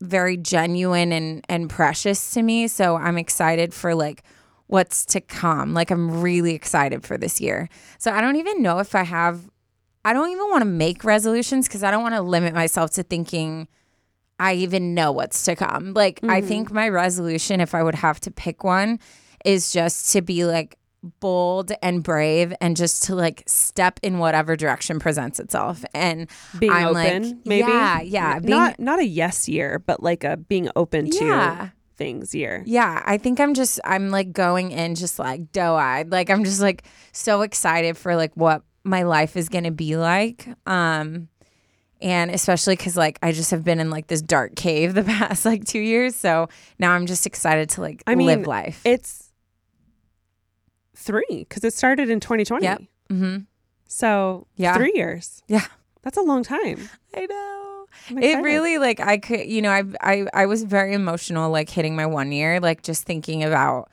very 0.02 0.38
genuine 0.38 1.12
and 1.12 1.46
and 1.50 1.70
precious 1.70 2.32
to 2.34 2.44
me. 2.44 2.68
So 2.68 2.96
i'm 2.98 3.18
excited 3.18 3.74
for 3.74 3.96
like 3.96 4.24
what's 4.68 5.06
to 5.06 5.22
come. 5.22 5.74
Like 5.74 5.92
i'm 5.92 6.22
really 6.22 6.54
excited 6.54 7.04
for 7.04 7.18
this 7.18 7.42
year. 7.42 7.70
So 7.98 8.12
i 8.12 8.22
don't 8.22 8.36
even 8.36 8.62
know 8.62 8.80
if 8.80 8.96
i 8.96 9.04
have 9.04 9.50
i 10.06 10.14
don't 10.14 10.30
even 10.30 10.50
want 10.50 10.62
to 10.62 10.70
make 10.70 11.04
resolutions 11.04 11.68
because 11.68 11.84
i 11.84 11.92
don't 11.92 12.04
want 12.04 12.16
to 12.16 12.22
limit 12.22 12.54
myself 12.54 12.92
to 12.92 13.04
thinking 13.04 13.68
i 14.40 14.54
even 14.54 14.94
know 14.94 15.12
what's 15.12 15.44
to 15.44 15.56
come. 15.56 15.94
Like 15.94 16.20
i 16.24 16.40
mm-hmm. 16.40 16.48
think 16.48 16.72
my 16.72 16.90
resolution 16.90 17.62
if 17.62 17.74
i 17.74 17.82
would 17.82 17.96
have 17.96 18.20
to 18.22 18.32
pick 18.32 18.64
one 18.64 19.00
is 19.46 19.72
just 19.72 20.12
to 20.14 20.22
be 20.22 20.46
like 20.46 20.78
bold 21.20 21.72
and 21.82 22.04
brave 22.04 22.54
and 22.60 22.76
just 22.76 23.04
to 23.04 23.16
like 23.16 23.44
step 23.48 24.00
in 24.04 24.18
whatever 24.20 24.56
direction 24.56 25.00
presents 25.00 25.40
itself 25.40 25.86
and 25.94 26.28
Being 26.60 26.72
I'm 26.72 26.88
open, 26.88 27.24
like, 27.24 27.36
maybe. 27.46 27.68
yeah 27.72 28.02
yeah 28.02 28.40
being, 28.40 28.50
not 28.50 28.80
not 28.80 29.00
a 29.00 29.06
yes 29.06 29.48
year, 29.48 29.80
but 29.80 30.02
like 30.04 30.24
a 30.24 30.38
being 30.38 30.70
open 30.76 31.10
to 31.10 31.26
Yeah. 31.26 31.70
things 31.96 32.34
year. 32.36 32.64
Yeah, 32.66 33.02
I 33.06 33.18
think 33.18 33.40
I'm 33.40 33.54
just 33.54 33.80
I'm 33.86 34.10
like 34.10 34.34
going 34.34 34.72
in 34.72 34.96
just 34.96 35.18
like 35.20 35.52
doe-eyed. 35.52 36.12
Like 36.12 36.30
I'm 36.30 36.44
just 36.44 36.62
like 36.62 36.84
so 37.12 37.42
excited 37.42 37.96
for 37.98 38.16
like 38.16 38.34
what 38.36 38.64
my 38.84 39.04
life 39.04 39.38
is 39.38 39.50
to 39.66 39.72
be 39.72 39.98
like. 39.98 40.48
Um 40.66 41.28
and 42.02 42.30
especially 42.32 42.76
cuz 42.76 42.96
like 42.98 43.18
I 43.24 43.32
just 43.32 43.52
have 43.52 43.64
been 43.64 43.80
in 43.80 43.90
like 43.90 44.08
this 44.08 44.22
dark 44.22 44.56
cave 44.56 44.94
the 44.94 45.04
past 45.16 45.46
like 45.46 45.64
2 45.66 45.80
years, 45.80 46.16
so 46.16 46.50
now 46.80 46.92
I'm 46.92 47.06
just 47.06 47.26
excited 47.26 47.70
to 47.72 47.82
like 47.82 48.04
I 48.08 48.16
mean, 48.16 48.28
live 48.28 48.48
life. 48.48 48.82
It's 48.86 49.27
three 50.98 51.24
because 51.48 51.64
it 51.64 51.74
started 51.74 52.10
in 52.10 52.20
2020. 52.20 52.66
Yep. 52.66 52.82
mhm. 53.12 53.46
So 53.88 54.48
Yeah. 54.56 54.76
three 54.76 54.92
years. 54.96 55.42
Yeah. 55.48 55.66
That's 56.02 56.18
a 56.18 56.22
long 56.22 56.44
time. 56.44 56.90
I 57.16 57.26
know. 57.26 57.86
It 58.10 58.42
really 58.42 58.78
like 58.78 59.00
I 59.00 59.18
could, 59.18 59.46
you 59.48 59.62
know, 59.62 59.72
I 59.72 59.84
I 60.02 60.26
I 60.34 60.46
was 60.46 60.64
very 60.64 60.94
emotional 60.94 61.50
like 61.52 61.70
hitting 61.70 61.96
my 61.96 62.06
1 62.06 62.32
year, 62.32 62.60
like 62.60 62.82
just 62.84 63.04
thinking 63.06 63.44
about 63.44 63.90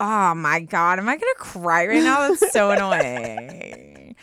Oh 0.00 0.34
my 0.34 0.60
god, 0.60 0.98
am 0.98 1.08
I 1.08 1.16
to 1.16 1.34
cry 1.38 1.86
right 1.86 2.02
now? 2.02 2.28
That's 2.28 2.52
so 2.52 2.70
annoying. 2.76 4.16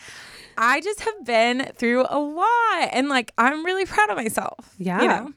I 0.57 0.81
just 0.81 0.99
have 1.01 1.25
been 1.25 1.71
through 1.75 2.05
a 2.09 2.19
lot 2.19 2.89
and 2.91 3.09
like 3.09 3.31
I'm 3.37 3.65
really 3.65 3.85
proud 3.85 4.09
of 4.09 4.17
myself. 4.17 4.75
Yeah. 4.77 5.01
You 5.01 5.07
know? 5.07 5.33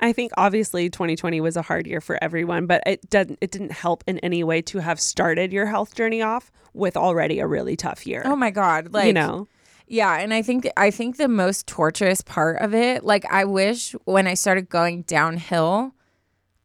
I 0.00 0.12
think 0.12 0.32
obviously 0.36 0.88
2020 0.90 1.40
was 1.40 1.56
a 1.56 1.62
hard 1.62 1.86
year 1.86 2.00
for 2.00 2.22
everyone, 2.22 2.66
but 2.66 2.82
it 2.86 3.08
didn't 3.10 3.38
it 3.40 3.50
didn't 3.50 3.72
help 3.72 4.04
in 4.06 4.18
any 4.20 4.44
way 4.44 4.62
to 4.62 4.78
have 4.78 5.00
started 5.00 5.52
your 5.52 5.66
health 5.66 5.94
journey 5.94 6.22
off 6.22 6.50
with 6.72 6.96
already 6.96 7.40
a 7.40 7.46
really 7.46 7.76
tough 7.76 8.06
year. 8.06 8.22
Oh 8.24 8.36
my 8.36 8.50
god, 8.50 8.92
like 8.92 9.06
you 9.06 9.12
know. 9.12 9.48
Yeah, 9.90 10.18
and 10.18 10.34
I 10.34 10.42
think 10.42 10.68
I 10.76 10.90
think 10.90 11.16
the 11.16 11.28
most 11.28 11.66
torturous 11.66 12.20
part 12.20 12.60
of 12.60 12.74
it, 12.74 13.04
like 13.04 13.24
I 13.32 13.44
wish 13.44 13.92
when 14.04 14.26
I 14.26 14.34
started 14.34 14.68
going 14.68 15.02
downhill, 15.02 15.94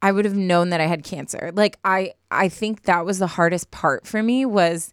I 0.01 0.11
would 0.11 0.25
have 0.25 0.35
known 0.35 0.69
that 0.69 0.81
I 0.81 0.87
had 0.87 1.03
cancer. 1.03 1.51
Like 1.53 1.79
I 1.83 2.13
I 2.29 2.49
think 2.49 2.83
that 2.83 3.05
was 3.05 3.19
the 3.19 3.27
hardest 3.27 3.71
part 3.71 4.05
for 4.05 4.21
me 4.21 4.45
was 4.45 4.91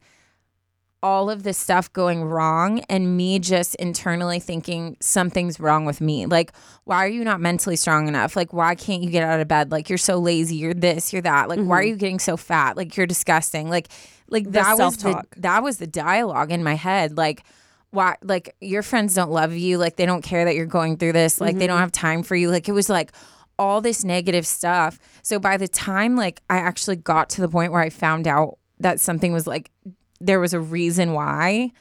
all 1.02 1.30
of 1.30 1.42
this 1.42 1.56
stuff 1.56 1.92
going 1.92 2.22
wrong 2.22 2.80
and 2.88 3.16
me 3.16 3.38
just 3.38 3.74
internally 3.76 4.38
thinking 4.38 4.96
something's 5.00 5.58
wrong 5.58 5.84
with 5.86 6.00
me. 6.00 6.26
Like, 6.26 6.52
why 6.84 7.04
are 7.04 7.08
you 7.08 7.24
not 7.24 7.40
mentally 7.40 7.76
strong 7.76 8.06
enough? 8.06 8.36
Like, 8.36 8.52
why 8.52 8.74
can't 8.74 9.02
you 9.02 9.10
get 9.10 9.22
out 9.22 9.40
of 9.40 9.48
bed? 9.48 9.70
Like, 9.70 9.88
you're 9.88 9.98
so 9.98 10.18
lazy. 10.18 10.56
You're 10.56 10.74
this. 10.74 11.12
You're 11.12 11.22
that. 11.22 11.48
Like, 11.48 11.60
why 11.60 11.78
are 11.78 11.84
you 11.84 11.96
getting 11.96 12.18
so 12.18 12.36
fat? 12.36 12.76
Like, 12.76 12.96
you're 12.96 13.06
disgusting. 13.06 13.70
Like, 13.70 13.88
like 14.28 14.44
Mm-hmm. 14.44 14.52
The 14.52 14.60
that 14.60 14.78
was 14.78 14.96
the 14.98 15.22
that 15.38 15.62
was 15.62 15.78
the 15.78 15.86
dialogue 15.86 16.52
in 16.52 16.62
my 16.62 16.74
head. 16.74 17.16
Like, 17.16 17.42
why? 17.90 18.16
Like, 18.22 18.54
your 18.60 18.82
friends 18.82 19.14
don't 19.14 19.30
love 19.30 19.54
you. 19.54 19.78
Like, 19.78 19.96
they 19.96 20.06
don't 20.06 20.22
care 20.22 20.44
that 20.44 20.54
you're 20.54 20.66
going 20.66 20.96
through 20.98 21.12
this. 21.12 21.40
Like, 21.40 21.56
they 21.56 21.66
don't 21.66 21.78
have 21.78 21.92
time 21.92 22.22
for 22.22 22.36
you. 22.36 22.50
Like, 22.50 22.68
it 22.68 22.72
was 22.72 22.88
like 22.88 23.12
all 23.60 23.82
this 23.82 24.04
negative 24.04 24.46
stuff. 24.46 24.98
So 25.22 25.38
by 25.38 25.58
the 25.58 25.68
time 25.68 26.16
like 26.16 26.40
I 26.48 26.56
actually 26.56 26.96
got 26.96 27.28
to 27.30 27.42
the 27.42 27.48
point 27.48 27.72
where 27.72 27.82
I 27.82 27.90
found 27.90 28.26
out 28.26 28.56
that 28.78 29.00
something 29.00 29.34
was 29.34 29.46
like 29.46 29.70
there 30.20 30.40
was 30.40 30.52
a 30.54 30.60
reason 30.60 31.12
why. 31.12 31.72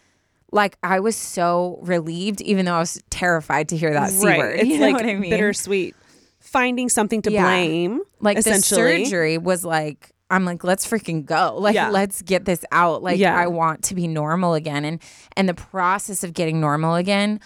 Like 0.52 0.78
I 0.82 1.00
was 1.00 1.16
so 1.16 1.80
relieved, 1.84 2.42
even 2.42 2.66
though 2.66 2.74
I 2.76 2.80
was 2.80 3.02
terrified 3.10 3.70
to 3.70 3.78
hear 3.78 3.94
that 3.94 4.10
c 4.10 4.26
right. 4.26 4.38
word. 4.40 4.56
It's 4.60 4.68
you 4.68 4.80
know 4.80 4.86
like 4.88 4.96
what 4.96 5.06
I 5.06 5.16
mean? 5.16 5.30
bittersweet. 5.30 5.96
Finding 6.40 6.90
something 6.90 7.22
to 7.24 7.32
Yeah. 7.32 7.44
blame. 7.44 8.02
Like 8.20 8.36
the 8.36 8.50
essentially. 8.52 9.06
surgery 9.06 9.38
was 9.38 9.64
like, 9.64 10.12
I'm 10.32 10.46
like, 10.46 10.64
let's 10.64 10.88
freaking 10.88 11.26
go. 11.26 11.56
Like 11.60 11.76
Yeah. 11.76 11.90
let's 11.90 12.22
get 12.24 12.46
this 12.46 12.66
out. 12.72 13.04
Like 13.04 13.20
Yeah. 13.20 13.38
I 13.38 13.48
want 13.48 13.84
to 13.86 13.96
be 13.96 14.08
normal 14.08 14.56
again. 14.56 14.86
And 14.86 15.00
and 15.38 15.48
the 15.48 15.54
process 15.54 16.24
of 16.24 16.34
getting 16.34 16.60
normal 16.60 16.96
again 16.96 17.40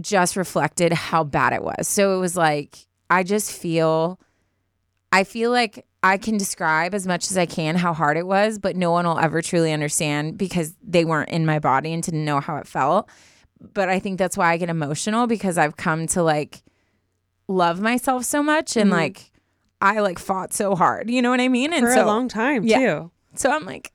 just 0.00 0.36
reflected 0.36 0.92
how 0.92 1.24
bad 1.24 1.52
it 1.52 1.62
was. 1.62 1.86
So 1.88 2.16
it 2.16 2.20
was 2.20 2.36
like 2.36 2.78
I 3.10 3.24
just 3.24 3.52
feel 3.52 4.18
I 5.12 5.24
feel 5.24 5.50
like 5.50 5.84
I 6.02 6.16
can 6.16 6.36
describe 6.36 6.94
as 6.94 7.06
much 7.06 7.30
as 7.30 7.36
I 7.36 7.46
can 7.46 7.74
how 7.76 7.92
hard 7.92 8.16
it 8.16 8.26
was, 8.26 8.58
but 8.58 8.76
no 8.76 8.90
one 8.92 9.04
will 9.06 9.18
ever 9.18 9.42
truly 9.42 9.72
understand 9.72 10.38
because 10.38 10.74
they 10.82 11.04
weren't 11.04 11.30
in 11.30 11.44
my 11.44 11.58
body 11.58 11.92
and 11.92 12.02
didn't 12.02 12.24
know 12.24 12.38
how 12.40 12.56
it 12.56 12.66
felt. 12.68 13.08
But 13.60 13.88
I 13.88 13.98
think 13.98 14.18
that's 14.18 14.36
why 14.36 14.52
I 14.52 14.56
get 14.58 14.68
emotional 14.68 15.26
because 15.26 15.58
I've 15.58 15.76
come 15.76 16.06
to 16.08 16.22
like 16.22 16.62
love 17.48 17.80
myself 17.80 18.24
so 18.24 18.42
much 18.42 18.76
and 18.76 18.90
Mm-hmm. 18.90 18.98
like 19.00 19.32
I 19.80 20.00
like 20.00 20.18
fought 20.18 20.52
so 20.52 20.74
hard. 20.76 21.10
You 21.10 21.22
know 21.22 21.30
what 21.30 21.40
I 21.40 21.48
mean? 21.48 21.72
And 21.72 21.84
For 21.86 21.92
so 21.94 22.04
a 22.04 22.06
long 22.06 22.28
time 22.28 22.64
yeah. 22.64 22.78
too. 22.78 23.10
so 23.34 23.50
I'm 23.50 23.64
like 23.64 23.92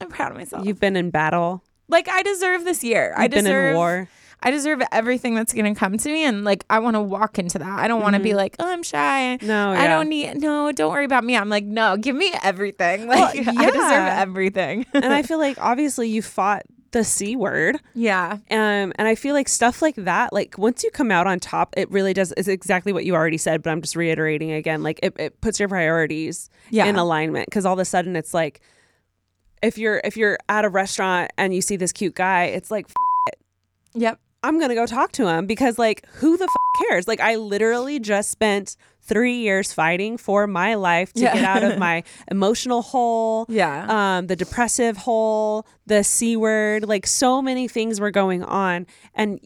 I'm 0.00 0.08
proud 0.08 0.32
of 0.32 0.36
myself. 0.38 0.66
You've 0.66 0.80
been 0.80 0.96
in 0.96 1.10
battle. 1.10 1.62
like 1.88 2.08
I 2.08 2.22
deserve 2.22 2.64
this 2.64 2.82
year. 2.82 3.14
I 3.16 3.22
You've 3.24 3.30
been 3.32 3.44
deserve 3.44 3.70
in 3.70 3.76
war. 3.76 4.08
I 4.42 4.50
deserve 4.50 4.80
everything 4.92 5.34
that's 5.34 5.52
going 5.52 5.72
to 5.72 5.78
come 5.78 5.96
to 5.98 6.08
me 6.08 6.24
and 6.24 6.44
like 6.44 6.64
I 6.70 6.78
want 6.78 6.94
to 6.94 7.00
walk 7.00 7.38
into 7.38 7.58
that. 7.58 7.78
I 7.78 7.88
don't 7.88 8.02
want 8.02 8.14
to 8.16 8.22
be 8.22 8.34
like, 8.34 8.54
"Oh, 8.58 8.70
I'm 8.70 8.82
shy." 8.82 9.36
No, 9.42 9.70
I 9.70 9.82
yeah. 9.84 9.88
don't 9.88 10.08
need 10.08 10.40
no, 10.40 10.70
don't 10.72 10.92
worry 10.92 11.04
about 11.06 11.24
me. 11.24 11.36
I'm 11.36 11.48
like, 11.48 11.64
"No, 11.64 11.96
give 11.96 12.14
me 12.14 12.32
everything." 12.42 13.06
Well, 13.08 13.20
Like 13.20 13.38
I 13.48 13.70
deserve 13.70 14.08
everything. 14.18 14.86
and 14.94 15.06
I 15.12 15.22
feel 15.28 15.38
like 15.38 15.58
obviously 15.60 16.08
you 16.08 16.22
fought 16.22 16.62
the 16.92 17.02
C 17.02 17.34
word. 17.34 17.80
yeah. 17.94 18.34
Um, 18.50 18.92
and 18.96 19.08
I 19.08 19.16
feel 19.16 19.34
like 19.34 19.48
stuff 19.48 19.82
like 19.82 19.96
that, 19.96 20.32
like 20.32 20.56
once 20.58 20.84
you 20.84 20.90
come 20.90 21.10
out 21.10 21.26
on 21.26 21.40
top, 21.40 21.74
it 21.76 21.90
really 21.90 22.12
does 22.14 22.32
is 22.32 22.46
exactly 22.46 22.92
what 22.92 23.04
you 23.04 23.14
already 23.14 23.38
said, 23.38 23.62
but 23.62 23.70
I'm 23.70 23.82
just 23.82 23.96
reiterating 23.96 24.52
again. 24.52 24.82
Like 24.82 25.00
it, 25.02 25.14
it 25.18 25.40
puts 25.40 25.58
your 25.58 25.68
priorities 25.68 26.48
Yeah. 26.70 26.86
in 26.86 26.96
alignment 26.96 27.46
because 27.48 27.66
all 27.66 27.72
of 27.74 27.78
a 27.80 27.84
sudden 27.84 28.16
it's 28.16 28.32
like 28.32 28.60
if 29.62 29.76
you're 29.78 30.00
if 30.04 30.16
you're 30.16 30.38
at 30.48 30.64
a 30.64 30.68
restaurant 30.68 31.32
and 31.36 31.52
you 31.54 31.60
see 31.60 31.76
this 31.76 31.92
cute 31.92 32.14
guy, 32.14 32.44
it's 32.44 32.70
like 32.70 32.86
F- 32.88 33.34
Yep. 33.94 34.20
I'm 34.42 34.60
gonna 34.60 34.74
go 34.74 34.86
talk 34.86 35.12
to 35.12 35.26
him 35.28 35.46
because 35.46 35.78
like 35.78 36.06
who 36.16 36.36
the 36.36 36.44
f- 36.44 36.82
cares? 36.88 37.08
Like 37.08 37.20
I 37.20 37.36
literally 37.36 37.98
just 37.98 38.30
spent 38.30 38.76
three 39.00 39.36
years 39.38 39.72
fighting 39.72 40.16
for 40.16 40.46
my 40.46 40.74
life 40.74 41.12
to 41.14 41.22
Yeah. 41.22 41.34
get 41.34 41.44
out 41.44 41.62
of 41.64 41.78
my 41.78 42.02
emotional 42.30 42.82
hole, 42.82 43.46
Yeah. 43.48 43.86
um, 44.18 44.26
the 44.26 44.36
depressive 44.36 44.96
hole, 44.98 45.66
the 45.86 46.02
c 46.04 46.36
word. 46.36 46.86
Like 46.88 47.06
so 47.06 47.40
many 47.40 47.68
things 47.68 47.98
were 48.00 48.10
going 48.10 48.42
on, 48.44 48.86
and 49.14 49.40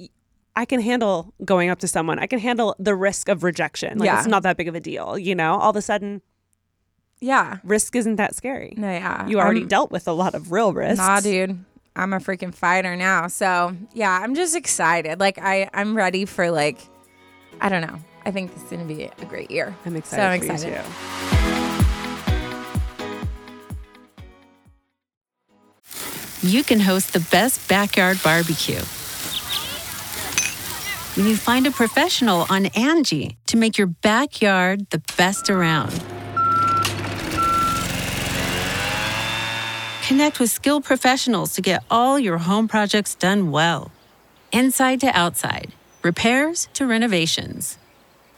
I 0.57 0.64
can 0.64 0.81
handle 0.81 1.33
going 1.44 1.70
up 1.70 1.79
to 1.81 1.88
someone. 1.88 2.18
I 2.18 2.26
can 2.26 2.38
handle 2.38 2.74
the 2.79 2.94
risk 2.94 3.29
of 3.29 3.42
rejection. 3.44 3.98
Like 3.98 4.07
Yeah. 4.07 4.18
it's 4.18 4.26
not 4.29 4.42
that 4.42 4.57
big 4.57 4.68
of 4.68 4.74
a 4.74 4.81
deal, 4.81 5.16
you 5.18 5.35
know. 5.35 5.55
All 5.55 5.70
of 5.70 5.76
a 5.76 5.83
sudden, 5.83 6.22
Yeah. 7.20 7.59
risk 7.62 7.94
isn't 7.96 8.16
that 8.16 8.35
scary. 8.35 8.74
No, 8.76 8.90
yeah. 8.90 9.26
You 9.26 9.38
already 9.40 9.61
I'm- 9.61 9.68
dealt 9.68 9.90
with 9.92 10.09
a 10.09 10.12
lot 10.12 10.35
of 10.35 10.53
real 10.53 10.72
risks. 10.72 10.98
Nah, 10.98 11.20
dude. 11.20 11.64
I'm 12.00 12.12
a 12.14 12.18
freaking 12.18 12.54
fighter 12.54 12.96
now. 12.96 13.26
So 13.28 13.76
yeah, 13.92 14.10
I'm 14.22 14.34
just 14.34 14.56
excited. 14.56 15.20
Like 15.20 15.38
I, 15.38 15.68
I'm 15.74 15.94
ready 15.96 16.24
for 16.24 16.50
like, 16.50 16.78
I 17.60 17.68
don't 17.68 17.82
know. 17.82 17.98
I 18.24 18.30
think 18.30 18.54
this 18.54 18.62
is 18.64 18.70
gonna 18.70 18.84
be 18.84 19.04
a 19.04 19.24
great 19.26 19.50
year. 19.50 19.74
I'm 19.84 19.92
So 19.92 19.98
excited. 19.98 20.24
I'm 20.24 20.40
for 20.40 20.46
you 20.46 20.52
excited. 20.52 20.84
too. 20.84 20.90
you 26.42 26.64
can 26.64 26.80
host 26.80 27.12
the 27.12 27.20
best 27.30 27.68
backyard 27.68 28.18
barbecue. 28.22 28.80
When 31.16 31.26
you 31.28 31.36
find 31.36 31.66
a 31.66 31.70
professional 31.70 32.46
on 32.48 32.64
Angi 32.66 33.36
to 33.48 33.56
make 33.58 33.76
your 33.76 33.88
backyard 33.88 34.88
the 34.90 35.02
best 35.18 35.50
around. 35.50 35.92
Connect 40.10 40.40
with 40.40 40.50
skilled 40.50 40.82
professionals 40.82 41.54
to 41.54 41.62
get 41.62 41.84
all 41.88 42.18
your 42.18 42.38
home 42.38 42.66
projects 42.66 43.14
done 43.14 43.52
well. 43.52 43.92
Inside 44.50 44.98
to 45.02 45.06
outside, 45.06 45.70
repairs 46.02 46.68
to 46.74 46.84
renovations. 46.84 47.78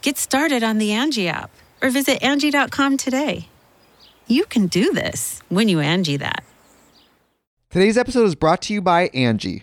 Get 0.03 0.19
started 0.19 0.63
on 0.63 0.77
the 0.77 0.91
Angi 0.91 1.29
app 1.29 1.51
or 1.81 1.89
visit 1.89 2.21
Angi.com 2.21 2.99
today. 2.99 3.49
You 4.27 4.45
can 4.45 4.67
do 4.67 4.93
this 4.93 5.41
when 5.49 5.71
you 5.71 5.79
Angi 5.79 6.19
that. 6.19 6.45
Today's 7.71 7.97
episode 7.97 8.27
is 8.27 8.35
brought 8.35 8.61
to 8.63 8.75
you 8.75 8.83
by 8.83 9.09
Angi. 9.09 9.63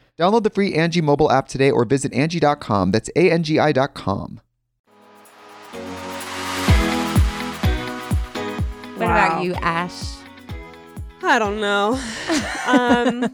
Download 0.21 0.43
the 0.43 0.51
free 0.51 0.73
Angi 0.73 1.01
mobile 1.01 1.31
app 1.31 1.47
today 1.47 1.71
or 1.71 1.83
visit 1.83 2.11
Angi.com. 2.11 2.91
That's 2.91 3.09
A-N-G-I 3.15 3.71
dot 3.71 3.95
com. 3.95 4.39
What 8.97 9.07
Wow. 9.07 9.25
about 9.25 9.43
you, 9.43 9.55
Ash? 9.55 10.17
I 11.23 11.39
don't 11.39 11.59
know. 11.59 11.99
um, 12.67 13.33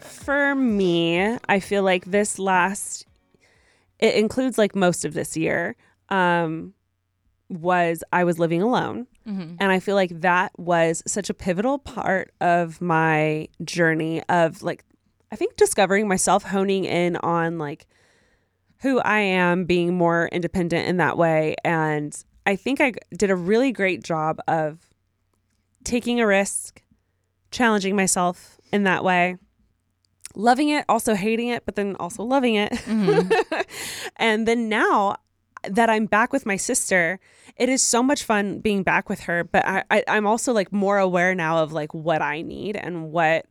for 0.00 0.54
me, 0.54 1.38
I 1.48 1.60
feel 1.60 1.82
like 1.82 2.04
this 2.04 2.38
last, 2.38 3.06
it 3.98 4.14
includes 4.14 4.58
like 4.58 4.76
most 4.76 5.06
of 5.06 5.14
this 5.14 5.34
year, 5.34 5.76
um, 6.10 6.74
was 7.48 8.04
I 8.12 8.24
was 8.24 8.38
living 8.38 8.60
alone. 8.60 9.06
Mm-hmm. 9.26 9.54
And 9.60 9.72
I 9.72 9.80
feel 9.80 9.94
like 9.94 10.20
that 10.20 10.52
was 10.58 11.02
such 11.06 11.30
a 11.30 11.34
pivotal 11.34 11.78
part 11.78 12.32
of 12.42 12.82
my 12.82 13.48
journey 13.64 14.22
of 14.28 14.62
like, 14.62 14.84
I 15.32 15.36
think 15.36 15.56
discovering 15.56 16.06
myself, 16.06 16.44
honing 16.44 16.84
in 16.84 17.16
on 17.16 17.58
like 17.58 17.86
who 18.82 19.00
I 19.00 19.20
am, 19.20 19.64
being 19.64 19.96
more 19.96 20.28
independent 20.30 20.86
in 20.86 20.98
that 20.98 21.16
way. 21.16 21.56
And 21.64 22.16
I 22.44 22.56
think 22.56 22.80
I 22.80 22.92
did 23.16 23.30
a 23.30 23.36
really 23.36 23.72
great 23.72 24.04
job 24.04 24.40
of 24.46 24.90
taking 25.84 26.20
a 26.20 26.26
risk, 26.26 26.82
challenging 27.50 27.96
myself 27.96 28.60
in 28.72 28.82
that 28.84 29.04
way, 29.04 29.38
loving 30.34 30.68
it, 30.68 30.84
also 30.88 31.14
hating 31.14 31.48
it, 31.48 31.64
but 31.64 31.76
then 31.76 31.96
also 31.98 32.22
loving 32.24 32.56
it. 32.56 32.72
Mm-hmm. 32.72 33.60
and 34.16 34.46
then 34.46 34.68
now 34.68 35.16
that 35.64 35.88
I'm 35.88 36.06
back 36.06 36.32
with 36.32 36.44
my 36.44 36.56
sister, 36.56 37.20
it 37.56 37.70
is 37.70 37.80
so 37.80 38.02
much 38.02 38.24
fun 38.24 38.58
being 38.60 38.82
back 38.82 39.08
with 39.08 39.20
her. 39.20 39.44
But 39.44 39.66
I, 39.66 39.84
I, 39.90 40.04
I'm 40.08 40.26
also 40.26 40.52
like 40.52 40.72
more 40.72 40.98
aware 40.98 41.34
now 41.34 41.62
of 41.62 41.72
like 41.72 41.94
what 41.94 42.20
I 42.20 42.42
need 42.42 42.76
and 42.76 43.12
what 43.12 43.46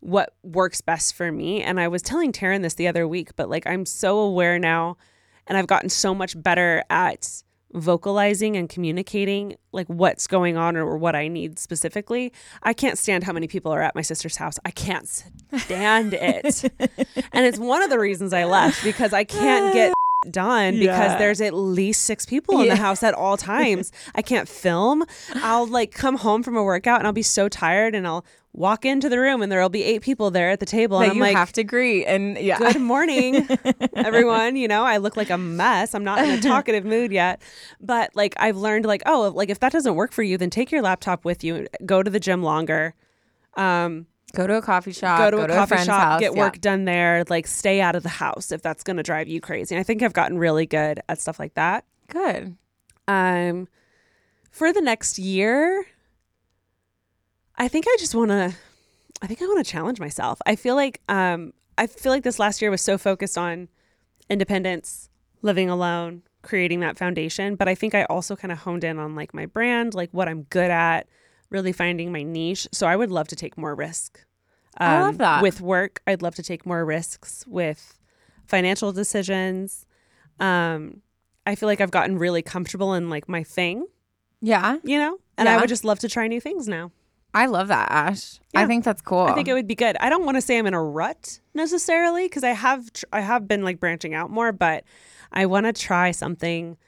what 0.00 0.34
works 0.42 0.80
best 0.80 1.14
for 1.14 1.32
me. 1.32 1.62
And 1.62 1.80
I 1.80 1.88
was 1.88 2.02
telling 2.02 2.32
Taryne 2.32 2.62
this 2.62 2.74
the 2.74 2.88
other 2.88 3.08
week, 3.08 3.34
but 3.36 3.48
like 3.48 3.66
I'm 3.66 3.86
so 3.86 4.18
aware 4.18 4.58
now 4.58 4.96
and 5.46 5.56
I've 5.56 5.66
gotten 5.66 5.88
so 5.88 6.14
much 6.14 6.40
better 6.40 6.84
at 6.90 7.42
vocalizing 7.72 8.56
and 8.56 8.68
communicating 8.68 9.56
like 9.72 9.86
what's 9.88 10.26
going 10.26 10.56
on 10.56 10.76
or 10.76 10.96
what 10.96 11.14
I 11.14 11.28
need 11.28 11.58
specifically. 11.58 12.32
I 12.62 12.72
can't 12.72 12.98
stand 12.98 13.24
how 13.24 13.32
many 13.32 13.48
people 13.48 13.72
are 13.72 13.82
at 13.82 13.94
my 13.94 14.02
sister's 14.02 14.36
house. 14.36 14.58
I 14.64 14.70
can't 14.70 15.08
stand 15.58 16.14
it. 16.14 16.64
and 17.32 17.44
it's 17.44 17.58
one 17.58 17.82
of 17.82 17.90
the 17.90 17.98
reasons 17.98 18.32
I 18.32 18.44
left 18.44 18.82
because 18.82 19.12
I 19.12 19.24
can't 19.24 19.74
get 19.74 19.92
done 20.30 20.78
because 20.78 21.18
there's 21.18 21.40
at 21.40 21.54
least 21.54 22.02
six 22.02 22.26
people 22.26 22.60
in 22.60 22.68
the 22.68 22.76
house 22.76 23.02
at 23.02 23.14
all 23.14 23.36
times. 23.54 23.92
I 24.14 24.22
can't 24.22 24.48
film. 24.48 25.04
I'll 25.34 25.66
like 25.66 25.92
come 25.92 26.16
home 26.16 26.42
from 26.42 26.56
a 26.56 26.62
workout 26.62 26.98
and 26.98 27.06
I'll 27.06 27.12
be 27.12 27.22
so 27.22 27.48
tired 27.48 27.94
and 27.94 28.06
I'll 28.06 28.24
walk 28.56 28.86
into 28.86 29.10
the 29.10 29.18
room 29.18 29.42
and 29.42 29.52
there'll 29.52 29.68
be 29.68 29.84
eight 29.84 30.00
people 30.00 30.30
there 30.30 30.50
at 30.50 30.60
the 30.60 30.66
table 30.66 30.98
and 30.98 31.10
I'm 31.10 31.16
you 31.18 31.22
like 31.22 31.36
have 31.36 31.52
to 31.52 31.64
greet 31.64 32.06
and 32.06 32.38
yeah. 32.38 32.58
good 32.58 32.80
morning 32.80 33.46
everyone 33.94 34.56
you 34.56 34.66
know 34.66 34.82
i 34.82 34.96
look 34.96 35.14
like 35.14 35.28
a 35.28 35.36
mess 35.36 35.94
i'm 35.94 36.02
not 36.02 36.24
in 36.24 36.30
a 36.30 36.40
talkative 36.40 36.82
mood 36.82 37.12
yet 37.12 37.42
but 37.82 38.10
like 38.16 38.34
i've 38.38 38.56
learned 38.56 38.86
like 38.86 39.02
oh 39.04 39.30
like 39.34 39.50
if 39.50 39.60
that 39.60 39.72
doesn't 39.72 39.94
work 39.94 40.10
for 40.10 40.22
you 40.22 40.38
then 40.38 40.48
take 40.48 40.72
your 40.72 40.80
laptop 40.80 41.22
with 41.22 41.44
you 41.44 41.66
go 41.84 42.02
to 42.02 42.10
the 42.10 42.18
gym 42.18 42.42
longer 42.42 42.94
um 43.58 44.06
Go 44.34 44.46
to 44.46 44.54
a 44.56 44.62
coffee 44.62 44.92
shop. 44.92 45.18
go 45.18 45.30
to 45.30 45.44
a 45.44 45.48
coffee 45.48 45.68
friend's 45.68 45.86
shop 45.86 46.02
house, 46.02 46.20
get 46.20 46.34
yeah. 46.34 46.38
work 46.38 46.60
done 46.60 46.84
there 46.84 47.24
like 47.30 47.46
stay 47.46 47.80
out 47.80 47.94
of 47.94 48.02
the 48.02 48.08
house 48.08 48.52
if 48.52 48.60
that's 48.60 48.82
going 48.82 48.96
to 48.96 49.02
drive 49.02 49.28
you 49.28 49.40
crazy 49.40 49.74
and 49.74 49.80
i 49.80 49.82
think 49.82 50.02
i've 50.02 50.12
gotten 50.12 50.36
really 50.36 50.66
good 50.66 51.00
at 51.08 51.18
stuff 51.20 51.38
like 51.38 51.54
that 51.54 51.84
Good. 52.08 52.56
um 53.08 53.66
for 54.50 54.72
the 54.72 54.80
next 54.82 55.18
year 55.18 55.86
i 57.56 57.68
think 57.68 57.86
i 57.88 57.96
just 57.98 58.14
want 58.14 58.30
to 58.30 58.54
i 59.22 59.26
think 59.26 59.40
i 59.40 59.46
want 59.46 59.64
to 59.64 59.70
challenge 59.70 60.00
myself 60.00 60.38
i 60.44 60.54
feel 60.56 60.74
like 60.74 61.00
um 61.08 61.52
i 61.78 61.86
feel 61.86 62.12
like 62.12 62.24
this 62.24 62.38
last 62.38 62.60
year 62.60 62.70
was 62.70 62.82
so 62.82 62.98
focused 62.98 63.38
on 63.38 63.68
independence 64.28 65.08
living 65.40 65.70
alone 65.70 66.22
creating 66.42 66.80
that 66.80 66.98
foundation 66.98 67.54
but 67.54 67.68
i 67.68 67.74
think 67.74 67.94
i 67.94 68.04
also 68.04 68.36
kind 68.36 68.52
of 68.52 68.58
honed 68.58 68.84
in 68.84 68.98
on 68.98 69.14
like 69.14 69.32
my 69.32 69.46
brand 69.46 69.94
like 69.94 70.10
what 70.12 70.28
i'm 70.28 70.42
good 70.44 70.70
at 70.70 71.06
really 71.50 71.72
finding 71.72 72.10
my 72.12 72.22
niche 72.22 72.66
so 72.72 72.86
i 72.86 72.94
would 72.96 73.10
love 73.10 73.28
to 73.28 73.36
take 73.36 73.56
more 73.56 73.74
risk 73.74 74.20
Um, 74.78 74.88
I 74.88 75.00
love 75.02 75.18
that. 75.18 75.42
with 75.42 75.60
work 75.60 76.00
i'd 76.06 76.22
love 76.22 76.34
to 76.36 76.42
take 76.42 76.66
more 76.66 76.84
risks 76.84 77.44
with 77.46 77.98
financial 78.46 78.92
decisions 78.92 79.86
um 80.40 81.02
i 81.46 81.54
feel 81.54 81.68
like 81.68 81.80
i've 81.80 81.90
gotten 81.90 82.18
really 82.18 82.42
comfortable 82.42 82.94
in 82.94 83.08
like 83.10 83.28
my 83.28 83.42
thing 83.42 83.86
Yeah. 84.42 84.78
you 84.84 84.98
know? 84.98 85.18
And 85.38 85.48
I 85.48 85.58
would 85.60 85.68
just 85.68 85.84
love 85.84 85.98
to 86.00 86.08
try 86.08 86.28
new 86.28 86.40
things 86.40 86.66
now. 86.66 86.92
I 87.34 87.44
love 87.44 87.68
that, 87.68 87.90
Ash. 87.90 88.40
I 88.54 88.64
think 88.64 88.84
that's 88.84 89.02
cool. 89.02 89.26
I 89.26 89.34
think 89.34 89.48
it 89.48 89.52
would 89.52 89.66
be 89.66 89.74
good. 89.74 89.94
I 90.00 90.08
don't 90.08 90.24
want 90.24 90.36
to 90.38 90.40
say 90.40 90.56
I'm 90.56 90.66
in 90.66 90.72
a 90.72 90.82
rut 90.82 91.40
necessarily 91.52 92.24
because 92.24 92.42
I 92.42 92.52
have 92.54 92.90
tr- 92.94 93.04
I 93.12 93.20
have 93.20 93.46
been 93.46 93.62
like 93.62 93.78
branching 93.78 94.14
out 94.14 94.30
more, 94.30 94.50
but 94.52 94.84
I 95.32 95.44
want 95.44 95.66
to 95.66 95.74
try 95.74 96.12
something 96.12 96.78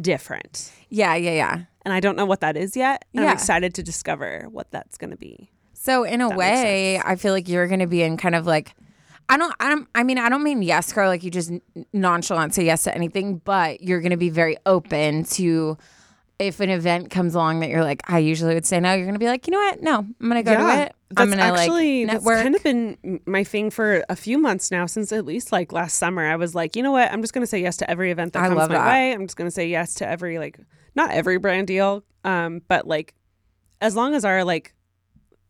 different. 0.00 0.72
yeah, 0.88 1.14
yeah, 1.14 1.32
yeah. 1.32 1.56
And 1.88 1.94
I 1.94 2.00
don't 2.00 2.16
know 2.16 2.26
what 2.26 2.40
that 2.42 2.54
is 2.54 2.76
yet. 2.76 3.06
And 3.14 3.24
Yeah. 3.24 3.30
I'm 3.30 3.34
excited 3.34 3.72
to 3.76 3.82
discover 3.82 4.46
what 4.50 4.70
that's 4.70 4.98
going 4.98 5.08
to 5.08 5.16
be. 5.16 5.50
So 5.72 6.04
in 6.04 6.20
a 6.20 6.28
way, 6.28 6.98
I 7.02 7.16
feel 7.16 7.32
like 7.32 7.48
you're 7.48 7.66
going 7.66 7.80
to 7.80 7.86
be 7.86 8.02
in 8.02 8.18
kind 8.18 8.34
of 8.34 8.46
like 8.46 8.74
I 9.30 9.38
don't 9.38 9.54
I 9.58 9.70
don't 9.70 9.88
I 9.94 10.02
mean 10.02 10.18
I 10.18 10.28
don't 10.28 10.42
mean 10.42 10.60
yes 10.60 10.92
girl 10.92 11.08
like 11.08 11.22
you 11.24 11.30
just 11.30 11.50
nonchalant 11.94 12.52
say 12.52 12.66
yes 12.66 12.82
to 12.82 12.94
anything, 12.94 13.38
but 13.42 13.80
you're 13.82 14.02
going 14.02 14.10
to 14.10 14.18
be 14.18 14.28
very 14.28 14.58
open 14.66 15.24
to 15.24 15.78
if 16.38 16.60
an 16.60 16.68
event 16.68 17.08
comes 17.08 17.34
along 17.34 17.60
that 17.60 17.70
you're 17.70 17.82
like 17.82 18.02
I 18.06 18.18
usually 18.18 18.52
would 18.52 18.66
say 18.66 18.80
no, 18.80 18.92
you're 18.92 19.06
going 19.06 19.14
to 19.14 19.18
be 19.18 19.28
like, 19.28 19.46
"You 19.46 19.52
know 19.52 19.60
what? 19.60 19.82
No, 19.82 19.96
I'm 20.00 20.14
going 20.28 20.34
to 20.34 20.42
go 20.42 20.58
to 20.58 20.82
it. 20.82 20.92
I'm 21.16 21.28
going 21.28 21.38
to 21.38 21.50
like 21.52 21.60
actually 21.60 22.04
network." 22.04 22.34
that's 22.34 22.42
kind 22.42 22.54
of 22.54 22.62
been 22.62 23.20
my 23.24 23.44
thing 23.44 23.70
for 23.70 24.04
a 24.10 24.14
few 24.14 24.36
months 24.36 24.70
now 24.70 24.84
since 24.84 25.10
at 25.10 25.24
least 25.24 25.52
like 25.52 25.72
last 25.72 25.96
summer. 25.96 26.26
I 26.26 26.36
was 26.36 26.54
like, 26.54 26.76
you 26.76 26.82
know 26.82 26.92
what? 26.92 27.10
I'm 27.10 27.22
just 27.22 27.32
going 27.32 27.42
to 27.42 27.46
say 27.46 27.60
yes 27.62 27.78
to 27.78 27.90
every 27.90 28.10
event 28.10 28.34
that 28.34 28.42
I 28.44 28.48
comes 28.48 28.58
my 28.58 28.66
that. 28.68 28.86
way. 28.86 29.12
I'm 29.14 29.26
just 29.26 29.36
going 29.36 29.48
to 29.48 29.54
say 29.54 29.68
yes 29.68 29.94
to 29.94 30.06
every 30.06 30.38
like 30.38 30.58
not 30.98 31.10
every 31.12 31.38
brand 31.38 31.66
deal, 31.66 32.04
um, 32.24 32.60
but 32.68 32.86
like 32.86 33.14
as 33.80 33.96
long 33.96 34.14
as 34.14 34.24
our 34.26 34.44
like 34.44 34.74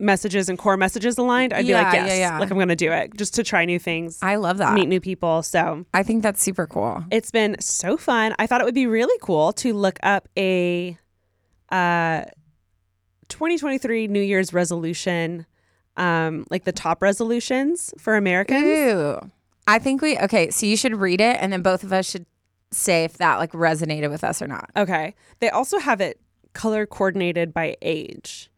messages 0.01 0.47
and 0.47 0.57
core 0.57 0.77
messages 0.77 1.17
aligned, 1.17 1.51
I'd 1.51 1.67
be 1.67 1.73
like, 1.73 1.91
Yeah, 1.93 2.05
yes, 2.05 2.09
yeah, 2.09 2.15
yeah. 2.33 2.39
like 2.39 2.49
I'm 2.51 2.55
going 2.57 2.69
to 2.69 2.75
do 2.77 2.89
it 2.93 3.17
just 3.17 3.33
to 3.35 3.43
try 3.43 3.65
new 3.65 3.79
things, 3.79 4.17
I 4.21 4.35
love 4.35 4.59
that. 4.59 4.73
meet 4.73 4.87
new 4.87 5.01
people. 5.01 5.43
So 5.43 5.85
I 5.93 6.03
think 6.03 6.23
that's 6.23 6.41
super 6.41 6.65
cool. 6.67 7.03
it's 7.11 7.31
been 7.31 7.59
so 7.59 7.97
fun. 7.97 8.33
I 8.39 8.47
thought 8.47 8.61
it 8.61 8.63
would 8.63 8.73
be 8.75 8.87
really 8.87 9.17
cool 9.21 9.51
to 9.53 9.73
look 9.73 9.99
up 10.03 10.29
a 10.37 10.97
uh 11.69 12.23
2023 13.27 14.07
New 14.07 14.21
Year's 14.21 14.53
resolution 14.53 15.45
um 15.97 16.45
like 16.49 16.63
the 16.63 16.71
top 16.71 17.01
resolutions 17.01 17.93
for 17.97 18.15
Americans. 18.15 18.63
Ooh. 18.65 19.19
I 19.67 19.79
think 19.79 20.01
we 20.01 20.17
okay, 20.19 20.49
so 20.49 20.65
you 20.65 20.77
should 20.77 20.95
read 20.95 21.19
it 21.21 21.37
and 21.41 21.51
then 21.51 21.61
both 21.61 21.83
of 21.83 21.91
us 21.93 22.09
should 22.09 22.25
say 22.71 23.03
if 23.03 23.17
that 23.17 23.37
like 23.37 23.51
resonated 23.53 24.09
with 24.09 24.23
us 24.23 24.41
or 24.41 24.47
not. 24.47 24.69
Okay. 24.75 25.15
They 25.39 25.49
also 25.49 25.79
have 25.79 26.01
it 26.01 26.19
color 26.53 26.85
coordinated 26.85 27.53
by 27.53 27.75
age. 27.81 28.49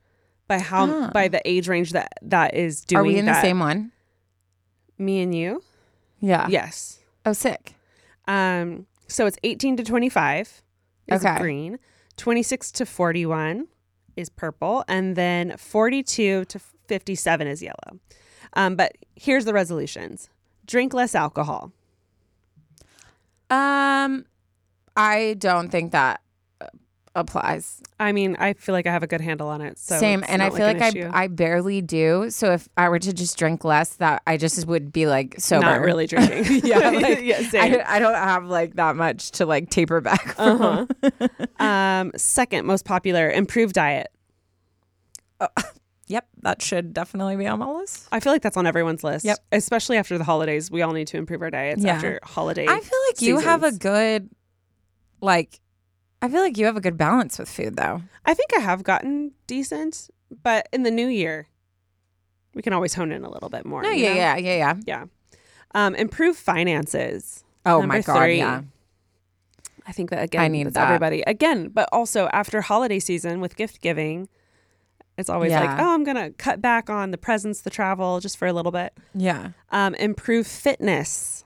By 0.48 0.60
how 0.60 0.86
Ah. 0.90 1.12
by 1.14 1.28
the 1.30 1.42
age 1.50 1.68
range 1.70 1.92
that 1.92 2.12
that 2.22 2.54
is 2.54 2.84
doing 2.84 3.00
Are 3.00 3.04
we 3.04 3.18
in 3.18 3.26
the 3.26 3.40
same 3.42 3.60
one? 3.60 3.92
me 4.98 5.22
and 5.22 5.34
you? 5.34 5.64
Yeah. 6.20 6.48
Yes. 6.50 7.00
Oh, 7.26 7.34
sick. 7.34 7.76
Um 8.28 8.86
so 9.08 9.26
it's 9.26 9.38
18 9.44 9.78
to 9.78 9.84
25 9.84 10.62
is 11.08 11.26
Okay. 11.26 11.38
green, 11.40 11.80
26 12.18 12.72
to 12.74 12.86
41 12.86 13.68
is 14.16 14.30
purple, 14.30 14.84
and 14.88 15.16
then 15.16 15.56
42 15.58 16.46
to 16.46 16.60
57 16.88 17.48
is 17.48 17.62
yellow. 17.62 18.00
Um, 18.54 18.76
but 18.76 18.94
here's 19.16 19.46
the 19.46 19.54
resolutions: 19.54 20.30
drink 20.66 20.94
less 20.94 21.16
alcohol. 21.16 21.72
Um, 23.52 24.26
I 24.96 25.36
don't 25.38 25.70
think 25.70 25.92
that 25.92 26.22
applies. 27.16 27.82
I 28.00 28.12
mean, 28.12 28.36
I 28.40 28.54
feel 28.54 28.74
like 28.74 28.88
I 28.88 28.92
have 28.92 29.04
a 29.04 29.08
good 29.08 29.22
handle 29.22 29.50
on 29.50 29.62
it. 29.62 29.78
So 29.78 29.98
Same, 29.98 30.24
and 30.28 30.42
I 30.42 30.50
feel 30.50 30.66
an 30.66 30.80
like. 30.80 30.96
I 30.96 31.24
I 31.24 31.28
barely 31.28 31.82
do. 31.82 32.30
So 32.30 32.54
if 32.54 32.70
I 32.78 32.90
were 32.90 33.00
to 33.00 33.14
just 33.14 33.38
drink 33.38 33.64
less, 33.64 33.96
that 33.96 34.22
I 34.26 34.38
just 34.38 34.66
would 34.68 34.92
be 34.92 35.08
like 35.08 35.36
sober. 35.40 35.66
not 35.66 35.82
really 35.82 36.08
drinking. 36.08 36.62
yeah, 36.64 36.90
like, 36.90 37.20
yeah, 37.24 37.42
same. 37.50 37.82
I, 37.82 37.96
I 37.96 38.00
don't 38.00 38.14
have 38.14 38.46
like 38.46 38.76
that 38.76 38.96
much 38.96 39.32
to 39.32 39.46
like 39.46 39.70
taper 39.70 40.02
back. 40.02 40.36
From. 40.36 40.88
Uh-huh. 41.02 41.64
um, 41.64 42.12
second 42.16 42.66
most 42.66 42.86
popular: 42.86 43.30
improved 43.30 43.76
diet. 43.76 44.08
Yep, 46.12 46.28
that 46.44 46.62
should 46.62 46.94
definitely 46.94 47.38
be 47.38 47.48
on 47.48 47.60
my 47.60 47.70
list. 47.72 48.08
I 48.12 48.20
feel 48.20 48.34
like 48.34 48.42
that's 48.42 48.58
on 48.58 48.68
everyone's 48.68 49.04
list. 49.04 49.24
Yep. 49.26 49.40
Especially 49.52 49.98
after 49.98 50.18
the 50.18 50.24
holidays, 50.26 50.70
we 50.70 50.82
all 50.82 50.92
need 50.92 51.08
to 51.08 51.18
improve 51.18 51.42
our 51.42 51.50
diets 51.50 51.84
Yeah. 51.84 51.94
after 51.96 52.20
holiday. 52.24 52.66
I 52.68 52.80
feel 52.80 53.00
like 53.10 53.22
you 53.22 53.40
have 53.40 53.64
a 53.64 53.72
good, 53.72 54.30
like, 55.22 55.60
I 56.22 56.28
feel 56.30 56.42
like 56.42 56.58
you 56.58 56.66
have 56.66 56.78
a 56.78 56.82
good 56.82 56.98
balance 56.98 57.40
with 57.40 57.50
food 57.50 57.78
though. 57.78 58.02
I 58.26 58.34
think 58.34 58.52
I 58.56 58.60
have 58.60 58.84
gotten 58.84 59.32
decent, 59.48 60.10
but 60.44 60.68
in 60.74 60.84
the 60.84 60.92
new 60.92 61.08
year, 61.08 61.48
we 62.54 62.62
can 62.62 62.74
always 62.74 62.94
hone 62.94 63.12
in 63.12 63.24
a 63.24 63.30
little 63.30 63.50
bit 63.50 63.66
more. 63.66 63.82
No, 63.82 63.90
yeah, 63.90 64.10
know? 64.10 64.16
yeah, 64.16 64.36
yeah, 64.38 64.56
yeah. 64.58 64.74
yeah. 64.86 65.06
Um, 65.74 65.96
improve 65.96 66.36
finances. 66.36 67.44
Oh 67.66 67.80
Number 67.80 67.96
my 67.96 68.02
god, 68.02 68.18
three. 68.18 68.38
yeah. 68.40 68.62
I 69.88 69.94
think 69.94 70.10
that 70.12 70.22
again, 70.24 70.42
I 70.42 70.48
need 70.48 70.68
that. 70.74 70.84
everybody 70.86 71.22
again, 71.26 71.70
but 71.70 71.88
also 71.92 72.28
after 72.34 72.62
holiday 72.62 73.00
season 73.00 73.40
with 73.42 73.56
gift 73.56 73.82
giving, 73.82 74.28
it's 75.18 75.30
always 75.30 75.52
like, 75.52 75.80
oh, 75.80 75.94
I'm 75.94 76.04
gonna 76.04 76.32
cut 76.32 76.62
back 76.62 76.90
on 76.90 77.12
the 77.12 77.18
presents, 77.18 77.62
the 77.62 77.70
travel, 77.70 78.20
just 78.20 78.38
for 78.38 78.48
a 78.48 78.54
little 78.54 78.72
bit. 78.72 78.94
Yeah. 79.14 79.52
Um, 79.70 79.94
improve 79.96 80.48
fitness. 80.48 81.46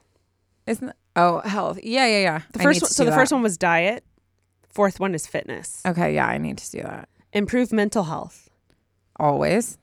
Isn't 0.67 0.93
oh 1.15 1.39
health? 1.41 1.79
Yeah, 1.83 2.07
yeah, 2.07 2.19
yeah. 2.19 2.41
The 2.53 2.59
first 2.59 2.81
one, 2.81 2.87
to 2.89 2.93
so 2.93 3.05
the 3.05 3.11
first 3.11 3.31
one 3.31 3.41
was 3.41 3.57
diet. 3.57 4.03
Fourth 4.69 4.99
one 4.99 5.15
is 5.15 5.25
fitness. 5.27 5.81
Okay, 5.85 6.13
yeah, 6.15 6.27
I 6.27 6.37
need 6.37 6.57
to 6.57 6.71
do 6.71 6.81
that. 6.83 7.09
Improve 7.33 7.71
mental 7.71 8.03
health. 8.03 8.49
always. 9.17 9.77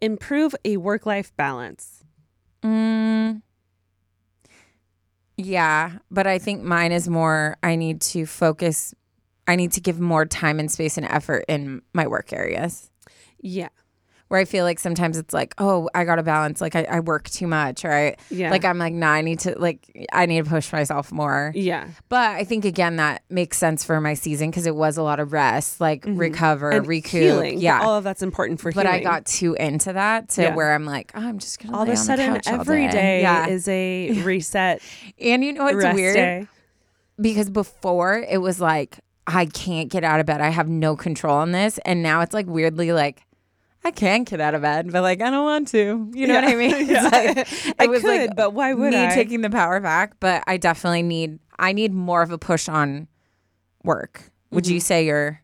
Improve 0.00 0.54
a 0.64 0.76
work 0.76 1.06
life 1.06 1.34
balance. 1.36 2.04
Mm, 2.62 3.42
yeah, 5.36 5.98
but 6.10 6.26
I 6.26 6.38
think 6.38 6.62
mine 6.62 6.92
is 6.92 7.08
more 7.08 7.56
I 7.62 7.76
need 7.76 8.00
to 8.02 8.26
focus 8.26 8.94
I 9.46 9.56
need 9.56 9.72
to 9.72 9.80
give 9.80 9.98
more 9.98 10.26
time 10.26 10.60
and 10.60 10.70
space 10.70 10.98
and 10.98 11.06
effort 11.06 11.44
in 11.48 11.80
my 11.94 12.06
work 12.06 12.32
areas. 12.32 12.90
Yeah. 13.40 13.68
Where 14.28 14.38
I 14.38 14.44
feel 14.44 14.62
like 14.66 14.78
sometimes 14.78 15.16
it's 15.16 15.32
like, 15.32 15.54
oh, 15.56 15.88
I 15.94 16.04
gotta 16.04 16.22
balance. 16.22 16.60
Like 16.60 16.76
I, 16.76 16.82
I 16.84 17.00
work 17.00 17.30
too 17.30 17.46
much, 17.46 17.82
or 17.86 17.90
I 17.90 18.16
Yeah. 18.28 18.50
like 18.50 18.62
I'm 18.62 18.76
like, 18.76 18.92
nah, 18.92 19.08
I 19.12 19.22
need 19.22 19.38
to 19.40 19.58
like 19.58 20.06
I 20.12 20.26
need 20.26 20.44
to 20.44 20.50
push 20.50 20.70
myself 20.70 21.10
more. 21.10 21.50
Yeah. 21.54 21.88
But 22.10 22.32
I 22.36 22.44
think 22.44 22.66
again 22.66 22.96
that 22.96 23.22
makes 23.30 23.56
sense 23.56 23.84
for 23.84 23.98
my 24.02 24.12
season 24.12 24.50
because 24.50 24.66
it 24.66 24.74
was 24.76 24.98
a 24.98 25.02
lot 25.02 25.18
of 25.18 25.32
rest, 25.32 25.80
like 25.80 26.02
mm-hmm. 26.02 26.18
recover, 26.18 26.70
And 26.72 26.86
recoup. 26.86 27.10
healing. 27.22 27.58
Yeah. 27.58 27.80
All 27.80 27.94
of 27.96 28.04
that's 28.04 28.20
important 28.22 28.60
for 28.60 28.70
but 28.70 28.84
I 28.84 29.00
got 29.00 29.24
too 29.24 29.54
into 29.54 29.94
that 29.94 30.28
to 30.30 30.42
Yeah. 30.42 30.54
where 30.54 30.74
I'm 30.74 30.84
like, 30.84 31.10
oh, 31.14 31.20
I'm 31.20 31.38
just 31.38 31.58
gonna 31.62 31.74
all 31.74 31.84
of 31.84 31.88
a 31.88 31.96
sudden 31.96 32.38
every 32.44 32.86
day 32.88 33.22
Yeah. 33.22 33.46
is 33.46 33.66
a 33.66 34.10
reset 34.24 34.82
and 35.18 35.42
you 35.42 35.54
know 35.54 35.64
what's 35.64 35.94
weird? 35.94 36.14
day. 36.16 36.46
because 37.18 37.48
before 37.48 38.22
it 38.28 38.42
was 38.42 38.60
like 38.60 39.00
I 39.26 39.46
can't 39.46 39.90
get 39.90 40.04
out 40.04 40.20
of 40.20 40.26
bed. 40.26 40.40
I 40.42 40.48
have 40.48 40.68
no 40.68 40.96
control 40.96 41.34
on 41.36 41.52
this, 41.52 41.78
and 41.84 42.02
now 42.02 42.22
it's 42.22 42.32
like 42.32 42.46
weirdly 42.46 42.92
like 42.92 43.22
I 43.84 43.90
can 43.90 44.24
get 44.24 44.40
out 44.40 44.54
of 44.54 44.62
bed, 44.62 44.90
but 44.92 45.02
like 45.02 45.20
I 45.22 45.30
don't 45.30 45.44
want 45.44 45.68
to. 45.68 46.10
You 46.14 46.26
know 46.26 46.34
what 46.34 46.44
I 46.44 46.54
mean? 46.56 46.86
Yeah. 46.90 47.02
like, 47.04 47.38
I 47.78 47.86
could, 47.86 48.04
like 48.04 48.36
but 48.36 48.52
why 48.52 48.74
would 48.74 48.90
me 48.92 49.06
I? 49.06 49.14
taking 49.14 49.40
the 49.40 49.50
power 49.50 49.80
back? 49.80 50.14
But 50.20 50.42
I 50.46 50.56
definitely 50.56 51.02
need. 51.02 51.38
I 51.58 51.72
need 51.72 51.92
more 51.92 52.22
of 52.22 52.30
a 52.30 52.38
push 52.38 52.68
on 52.68 53.08
work. 53.84 54.30
Would 54.50 54.66
you 54.66 54.80
say 54.80 55.06
you're 55.06 55.40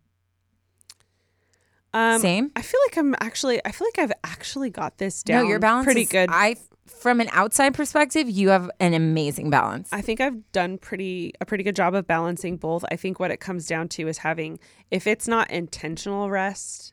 Um, 1.92 2.20
same? 2.20 2.50
I 2.56 2.62
feel 2.62 2.80
like 2.88 2.96
I'm 2.98 3.14
actually. 3.20 3.60
I 3.64 3.70
feel 3.72 3.86
like 3.88 3.98
I've 3.98 4.12
actually 4.24 4.70
got 4.70 4.98
this 4.98 5.22
down. 5.22 5.44
no, 5.44 5.48
your 5.48 5.58
balance 5.58 5.84
pretty 5.84 6.02
is- 6.02 6.08
good. 6.08 6.28
I, 6.32 6.56
from 6.86 7.20
an 7.20 7.28
outside 7.32 7.72
perspective, 7.74 8.28
you 8.28 8.48
have 8.48 8.70
an 8.80 8.94
amazing 8.94 9.48
balance. 9.50 9.88
I 9.92 10.00
think 10.00 10.20
I've 10.20 10.50
done 10.52 10.78
pretty 10.78 11.32
a 11.40 11.46
pretty 11.46 11.62
good 11.64 11.76
job 11.76 11.94
of 11.94 12.06
balancing 12.06 12.56
both. 12.56 12.84
I 12.90 12.96
think 12.96 13.20
what 13.20 13.30
it 13.30 13.38
comes 13.38 13.66
down 13.66 13.88
to 13.90 14.08
is 14.08 14.18
having 14.18 14.58
if 14.90 15.06
it's 15.06 15.28
not 15.28 15.50
intentional 15.50 16.30
rest, 16.30 16.92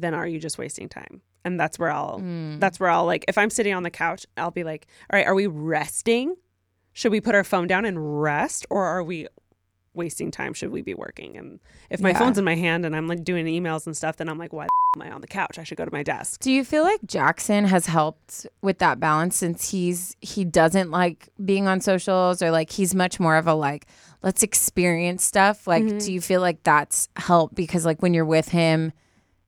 then 0.00 0.14
are 0.14 0.26
you 0.26 0.38
just 0.38 0.58
wasting 0.58 0.88
time? 0.88 1.22
And 1.44 1.58
that's 1.58 1.78
where 1.78 1.90
I'll 1.90 2.20
Mm. 2.20 2.60
that's 2.60 2.78
where 2.80 2.90
I'll 2.90 3.06
like 3.06 3.24
if 3.28 3.38
I'm 3.38 3.50
sitting 3.50 3.72
on 3.74 3.82
the 3.82 3.90
couch, 3.90 4.26
I'll 4.36 4.50
be 4.50 4.64
like, 4.64 4.86
"All 5.12 5.16
right, 5.18 5.26
are 5.26 5.34
we 5.34 5.46
resting? 5.46 6.34
Should 6.92 7.12
we 7.12 7.20
put 7.20 7.34
our 7.34 7.44
phone 7.44 7.66
down 7.66 7.84
and 7.84 8.20
rest 8.22 8.66
or 8.70 8.84
are 8.84 9.02
we 9.02 9.26
wasting 9.94 10.30
time? 10.30 10.52
Should 10.52 10.70
we 10.70 10.82
be 10.82 10.94
working?" 10.94 11.36
And 11.36 11.60
if 11.88 12.00
my 12.00 12.10
Yeah. 12.10 12.18
phone's 12.18 12.38
in 12.38 12.44
my 12.44 12.54
hand 12.56 12.84
and 12.84 12.94
I'm 12.94 13.08
like 13.08 13.24
doing 13.24 13.46
emails 13.46 13.86
and 13.86 13.96
stuff, 13.96 14.16
then 14.16 14.28
I'm 14.28 14.38
like, 14.38 14.52
"Why 14.52 14.66
the 14.66 15.00
am 15.00 15.08
I 15.10 15.14
on 15.14 15.20
the 15.20 15.26
couch? 15.26 15.58
I 15.58 15.64
should 15.64 15.78
go 15.78 15.84
to 15.84 15.92
my 15.92 16.02
desk." 16.02 16.40
Do 16.40 16.52
you 16.52 16.64
feel 16.64 16.82
like 16.84 17.00
Jackson 17.06 17.64
has 17.64 17.86
helped 17.86 18.46
with 18.60 18.78
that 18.78 19.00
balance 19.00 19.36
since 19.36 19.70
he's 19.70 20.16
he 20.20 20.44
doesn't 20.44 20.90
like 20.90 21.28
being 21.44 21.66
on 21.66 21.80
socials 21.80 22.42
or 22.42 22.50
like 22.50 22.70
he's 22.70 22.94
much 22.94 23.18
more 23.18 23.36
of 23.36 23.46
a 23.46 23.54
like 23.54 23.86
let's 24.22 24.42
experience 24.42 25.24
stuff. 25.24 25.66
Like 25.66 25.84
Mm-hmm. 25.84 25.98
do 25.98 26.12
you 26.12 26.20
feel 26.20 26.40
like 26.42 26.62
that's 26.64 27.08
helped 27.16 27.54
because 27.54 27.84
like 27.86 28.02
when 28.02 28.12
you're 28.14 28.24
with 28.26 28.50
him 28.50 28.92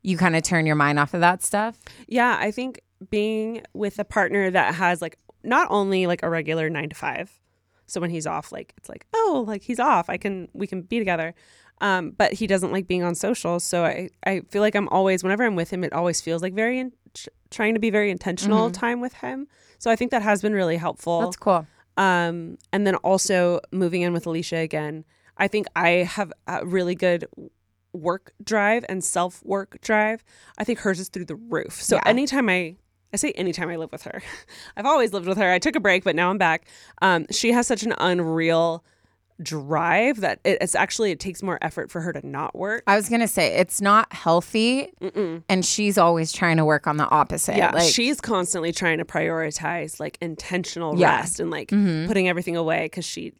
you 0.02 0.16
kind 0.16 0.36
of 0.36 0.42
turn 0.42 0.66
your 0.66 0.76
mind 0.76 0.98
off 0.98 1.14
of 1.14 1.20
that 1.20 1.42
stuff? 1.42 1.78
Yeah, 2.08 2.36
I 2.38 2.50
think 2.50 2.80
being 3.10 3.62
with 3.72 3.98
a 3.98 4.04
partner 4.04 4.50
that 4.50 4.74
has 4.74 5.02
like 5.02 5.18
not 5.42 5.68
only 5.70 6.06
like 6.06 6.22
a 6.22 6.30
regular 6.30 6.68
nine 6.70 6.88
to 6.88 6.96
five, 6.96 7.40
so 7.86 8.00
when 8.00 8.10
he's 8.10 8.26
off, 8.26 8.52
like 8.52 8.74
it's 8.76 8.88
like 8.88 9.06
oh, 9.14 9.44
like 9.46 9.62
he's 9.62 9.80
off, 9.80 10.08
I 10.08 10.16
can 10.16 10.48
we 10.52 10.66
can 10.66 10.82
be 10.82 10.98
together. 10.98 11.34
Um, 11.80 12.12
but 12.12 12.32
he 12.32 12.46
doesn't 12.46 12.70
like 12.70 12.86
being 12.86 13.02
on 13.02 13.14
social, 13.14 13.58
so 13.58 13.84
I 13.84 14.10
I 14.24 14.42
feel 14.50 14.62
like 14.62 14.74
I'm 14.74 14.88
always 14.88 15.22
whenever 15.22 15.44
I'm 15.44 15.56
with 15.56 15.70
him, 15.70 15.84
it 15.84 15.92
always 15.92 16.20
feels 16.20 16.42
like 16.42 16.54
very 16.54 16.78
in, 16.78 16.92
trying 17.50 17.74
to 17.74 17.80
be 17.80 17.90
very 17.90 18.10
intentional 18.10 18.70
time 18.70 19.00
with 19.00 19.14
him. 19.14 19.48
So 19.78 19.90
I 19.90 19.96
think 19.96 20.10
that 20.12 20.22
has 20.22 20.42
been 20.42 20.54
really 20.54 20.76
helpful. 20.76 21.20
That's 21.20 21.36
cool. 21.36 21.66
Um, 21.96 22.56
and 22.72 22.86
then 22.86 22.94
also 22.96 23.60
moving 23.70 24.02
in 24.02 24.12
with 24.12 24.24
Alisha 24.24 24.62
again, 24.62 25.04
I 25.36 25.48
think 25.48 25.66
I 25.76 25.88
have 25.88 26.32
a 26.46 26.64
really 26.64 26.94
good 26.94 27.26
work 27.92 28.32
drive 28.42 28.84
and 28.88 29.02
self 29.04 29.42
work 29.44 29.78
drive. 29.82 30.24
I 30.58 30.64
think 30.64 30.78
hers 30.80 30.98
is 31.00 31.08
through 31.08 31.26
the 31.26 31.36
roof. 31.36 31.80
So 31.82 31.96
Yeah. 31.96 32.02
anytime 32.06 32.48
I, 32.48 32.76
I 33.12 33.16
say 33.16 33.32
anytime 33.32 33.68
I 33.68 33.76
live 33.76 33.92
with 33.92 34.02
her, 34.04 34.22
I've 34.76 34.86
always 34.86 35.12
lived 35.12 35.26
with 35.28 35.38
her. 35.38 35.50
I 35.50 35.58
took 35.58 35.76
a 35.76 35.80
break, 35.80 36.04
but 36.04 36.16
now 36.16 36.30
I'm 36.30 36.38
back. 36.38 36.66
Um, 37.02 37.26
she 37.30 37.52
has 37.52 37.66
such 37.66 37.82
an 37.82 37.94
unreal 37.98 38.84
drive 39.42 40.20
that 40.20 40.38
it, 40.44 40.58
it's 40.60 40.74
actually 40.74 41.10
it 41.10 41.18
takes 41.18 41.42
more 41.42 41.58
effort 41.62 41.90
for 41.90 42.00
her 42.00 42.12
to 42.12 42.24
not 42.26 42.54
work. 42.54 42.84
I 42.86 42.94
was 42.96 43.08
going 43.08 43.22
to 43.22 43.28
say 43.28 43.56
it's 43.56 43.80
not 43.80 44.12
healthy 44.12 44.92
and 45.48 45.64
she's 45.64 45.98
always 45.98 46.32
trying 46.32 46.58
to 46.58 46.64
work 46.64 46.86
on 46.86 46.96
the 46.96 47.08
opposite. 47.08 47.56
Yeah, 47.56 47.72
like, 47.72 47.92
she's 47.92 48.20
constantly 48.20 48.72
trying 48.72 48.98
to 48.98 49.04
prioritize 49.04 49.98
like 49.98 50.16
intentional 50.20 50.96
Yeah. 50.96 51.16
rest 51.16 51.40
and 51.40 51.50
like 51.50 51.68
Mhm. 51.70 52.06
putting 52.06 52.28
everything 52.28 52.56
away 52.56 52.84
because 52.84 53.04
she 53.04 53.32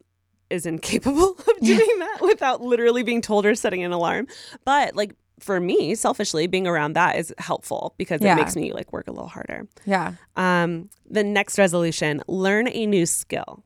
is 0.49 0.65
incapable 0.65 1.31
of 1.47 1.59
doing 1.61 1.99
that 1.99 2.19
without 2.21 2.61
literally 2.61 3.03
being 3.03 3.21
told 3.21 3.45
or 3.45 3.55
setting 3.55 3.83
an 3.83 3.91
alarm. 3.91 4.27
But 4.65 4.95
like 4.95 5.15
for 5.39 5.59
me, 5.59 5.95
selfishly, 5.95 6.47
being 6.47 6.67
around 6.67 6.93
that 6.93 7.17
is 7.17 7.33
helpful 7.37 7.95
because 7.97 8.21
Yeah. 8.21 8.33
it 8.33 8.35
makes 8.37 8.55
me 8.55 8.71
like 8.73 8.93
work 8.93 9.07
a 9.07 9.11
little 9.11 9.27
harder. 9.27 9.67
yeah. 9.85 10.13
Um, 10.35 10.89
the 11.09 11.23
next 11.23 11.57
resolution: 11.57 12.21
learn 12.27 12.67
a 12.67 12.85
new 12.85 13.05
skill. 13.05 13.63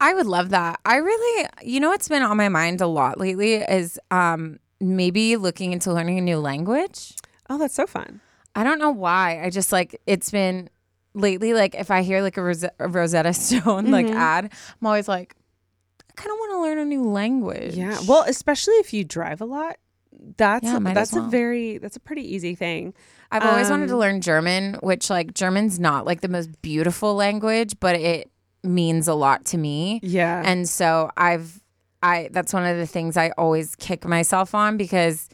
I 0.00 0.14
would 0.14 0.26
love 0.26 0.50
that. 0.50 0.78
I 0.84 0.96
really, 0.96 1.48
you 1.62 1.80
know, 1.80 1.88
what's 1.88 2.08
been 2.08 2.22
on 2.22 2.36
my 2.36 2.48
mind 2.48 2.80
a 2.80 2.86
lot 2.86 3.18
lately 3.18 3.54
is 3.54 3.98
um 4.10 4.58
maybe 4.80 5.36
looking 5.36 5.72
into 5.72 5.92
learning 5.92 6.18
a 6.18 6.22
new 6.22 6.38
language. 6.38 7.14
Oh, 7.50 7.58
that's 7.58 7.74
so 7.74 7.86
fun. 7.86 8.20
I 8.54 8.62
don't 8.64 8.78
know 8.78 8.90
why. 8.92 9.42
I 9.42 9.50
just 9.50 9.72
like 9.72 10.00
it's 10.06 10.30
been 10.30 10.70
lately. 11.14 11.52
Like 11.54 11.74
if 11.74 11.90
I 11.90 12.02
hear 12.02 12.22
like 12.22 12.36
a, 12.36 12.42
Rose- 12.42 12.64
a 12.78 12.88
Rosetta 12.88 13.32
Stone 13.34 13.90
like 13.90 14.06
Mm-hmm. 14.06 14.16
ad, 14.16 14.52
I'm 14.80 14.86
always 14.86 15.08
like, 15.08 15.34
kind 16.18 16.30
of 16.30 16.36
want 16.38 16.52
to 16.52 16.60
learn 16.62 16.78
a 16.78 16.84
new 16.84 17.02
language. 17.04 17.74
Yeah. 17.74 17.98
Well, 18.06 18.24
especially 18.26 18.74
if 18.74 18.92
you 18.92 19.04
drive 19.04 19.40
a 19.40 19.44
lot. 19.44 19.76
That's 20.36 20.64
Yeah, 20.64 20.78
might 20.80 20.94
that's 20.94 21.12
well. 21.12 21.26
a 21.26 21.30
very 21.30 21.78
that's 21.78 21.96
a 21.96 22.00
pretty 22.00 22.22
easy 22.34 22.54
thing. 22.54 22.92
I've 23.30 23.44
always 23.44 23.70
wanted 23.70 23.86
to 23.88 23.94
Um, 23.94 24.00
learn 24.00 24.20
German, 24.20 24.74
which 24.82 25.10
like 25.10 25.32
German's 25.32 25.78
not 25.78 26.06
like 26.06 26.20
the 26.22 26.28
most 26.28 26.60
beautiful 26.60 27.14
language, 27.14 27.74
but 27.78 27.94
it 27.94 28.30
means 28.64 29.06
a 29.06 29.14
lot 29.14 29.44
to 29.46 29.58
me. 29.58 30.00
Yeah. 30.02 30.42
And 30.44 30.68
so 30.68 31.10
I've 31.16 31.60
I 32.02 32.28
that's 32.32 32.52
one 32.52 32.64
of 32.66 32.76
the 32.76 32.86
things 32.86 33.16
I 33.16 33.30
always 33.38 33.76
kick 33.76 34.04
myself 34.06 34.54
on 34.54 34.76
because 34.76 35.28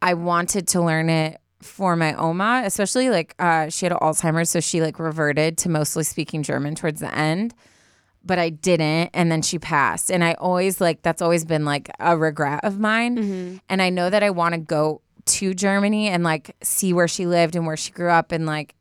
I 0.00 0.14
wanted 0.14 0.66
to 0.68 0.80
learn 0.80 1.10
it 1.10 1.38
for 1.60 1.94
my 1.94 2.14
Oma, 2.14 2.62
especially 2.64 3.08
like 3.10 3.34
uh, 3.38 3.68
she 3.68 3.86
had 3.86 3.92
Alzheimer's, 3.92 4.50
so 4.50 4.60
she 4.60 4.80
like 4.80 4.98
reverted 4.98 5.58
to 5.58 5.68
mostly 5.68 6.04
speaking 6.04 6.42
German 6.42 6.74
towards 6.74 7.00
the 7.00 7.14
end. 7.14 7.54
But 8.24 8.38
I 8.38 8.50
didn't, 8.50 9.10
and 9.14 9.32
then 9.32 9.42
she 9.42 9.58
passed. 9.58 10.10
And 10.10 10.22
I 10.22 10.34
always 10.34 10.80
like 10.80 11.02
that's 11.02 11.22
always 11.22 11.44
been 11.44 11.64
like 11.64 11.90
a 11.98 12.16
regret 12.16 12.60
of 12.64 12.78
mine. 12.78 13.16
Mm-hmm. 13.16 13.56
And 13.68 13.82
I 13.82 13.90
know 13.90 14.10
that 14.10 14.22
I 14.22 14.30
want 14.30 14.54
to 14.54 14.60
go 14.60 15.00
to 15.24 15.54
Germany 15.54 16.08
and 16.08 16.22
like 16.22 16.56
see 16.62 16.92
where 16.92 17.08
she 17.08 17.26
lived 17.26 17.56
and 17.56 17.66
where 17.66 17.76
she 17.76 17.90
grew 17.90 18.10
up, 18.10 18.32
and 18.32 18.46
like 18.46 18.74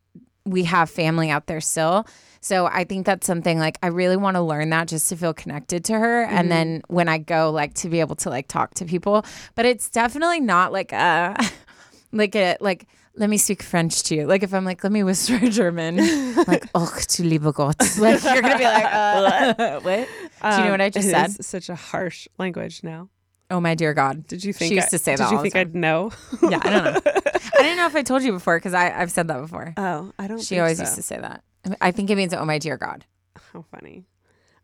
we 0.45 0.63
have 0.65 0.89
family 0.89 1.29
out 1.29 1.47
there 1.47 1.61
still. 1.61 2.05
So 2.41 2.65
I 2.65 2.83
think 2.83 3.05
that's 3.05 3.27
something 3.27 3.59
like 3.59 3.77
I 3.83 3.87
really 3.87 4.17
want 4.17 4.35
to 4.35 4.41
learn 4.41 4.71
that 4.71 4.87
just 4.87 5.09
to 5.09 5.15
feel 5.15 5.33
connected 5.33 5.85
to 5.85 5.93
her. 5.93 6.23
And 6.23 6.39
mm-hmm. 6.39 6.49
then 6.49 6.81
when 6.87 7.07
I 7.07 7.19
go, 7.19 7.51
like 7.51 7.75
to 7.75 7.89
be 7.89 7.99
able 7.99 8.15
to 8.17 8.29
like 8.29 8.47
talk 8.47 8.73
to 8.75 8.85
people. 8.85 9.23
But 9.55 9.65
it's 9.65 9.89
definitely 9.89 10.39
not 10.39 10.71
like 10.71 10.91
a 10.91 11.35
like 12.11 12.35
a 12.35 12.57
like 12.59 12.87
let 13.15 13.29
me 13.29 13.37
speak 13.37 13.61
French 13.63 14.03
to 14.03 14.15
you. 14.15 14.25
Like 14.27 14.43
if 14.43 14.53
I'm 14.53 14.65
like, 14.65 14.83
let 14.83 14.91
me 14.91 15.03
whisper 15.03 15.37
German, 15.49 15.97
like, 16.45 16.65
oh 16.75 16.97
du 17.07 17.23
lieber 17.23 17.51
Gott. 17.51 17.75
Like 17.99 18.23
you're 18.23 18.41
gonna 18.41 18.57
be 18.57 18.63
like, 18.63 18.85
uh, 18.85 19.21
what? 19.21 19.83
what? 19.83 20.07
Do 20.51 20.57
you 20.57 20.63
know 20.65 20.71
what 20.71 20.81
I 20.81 20.89
just 20.89 21.13
Um, 21.13 21.31
said? 21.31 21.45
Such 21.45 21.69
a 21.69 21.75
harsh 21.75 22.27
language 22.37 22.83
now. 22.83 23.09
Oh 23.49 23.59
my 23.59 23.75
dear 23.75 23.93
God. 23.93 24.27
Did 24.27 24.43
you 24.45 24.53
think 24.53 24.69
she 24.69 24.75
used 24.75 24.87
I, 24.87 24.91
to 24.91 24.97
say 24.97 25.11
did 25.11 25.19
that? 25.19 25.29
Did 25.29 25.35
you 25.35 25.41
think 25.41 25.55
I'd 25.57 25.75
know? 25.75 26.11
Yeah, 26.41 26.59
I 26.63 26.69
don't 26.69 26.83
know. 26.85 27.01
I 27.05 27.61
didn't 27.63 27.77
know 27.77 27.85
if 27.85 27.95
I 27.95 28.01
told 28.01 28.23
you 28.23 28.31
before 28.31 28.57
because 28.57 28.73
I've 28.73 29.11
said 29.11 29.27
that 29.27 29.41
before. 29.41 29.73
Oh, 29.75 30.13
I 30.17 30.27
don't. 30.27 30.37
Know. 30.37 30.43
She 30.43 30.57
always 30.59 30.77
so. 30.77 30.83
used 30.83 30.95
to 30.95 31.03
say 31.03 31.17
that. 31.19 31.43
I 31.81 31.91
think 31.91 32.09
it 32.09 32.15
means 32.15 32.33
oh 32.33 32.45
my 32.45 32.57
dear 32.59 32.77
God. 32.77 33.05
How 33.53 33.63
funny. 33.63 34.05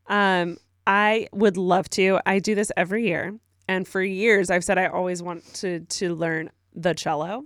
Um, 0.08 0.58
I 0.86 1.28
would 1.34 1.58
love 1.58 1.90
to. 1.92 2.20
I 2.26 2.40
do 2.40 2.56
this 2.56 2.72
every 2.78 3.06
year, 3.08 3.38
and 3.68 3.86
for 3.86 4.02
years 4.02 4.50
I've 4.50 4.64
said 4.64 4.78
I 4.78 4.88
always 4.88 5.22
want 5.22 5.44
to 5.56 5.82
to 5.82 6.16
learn 6.16 6.50
the 6.74 6.94
cello. 6.94 7.44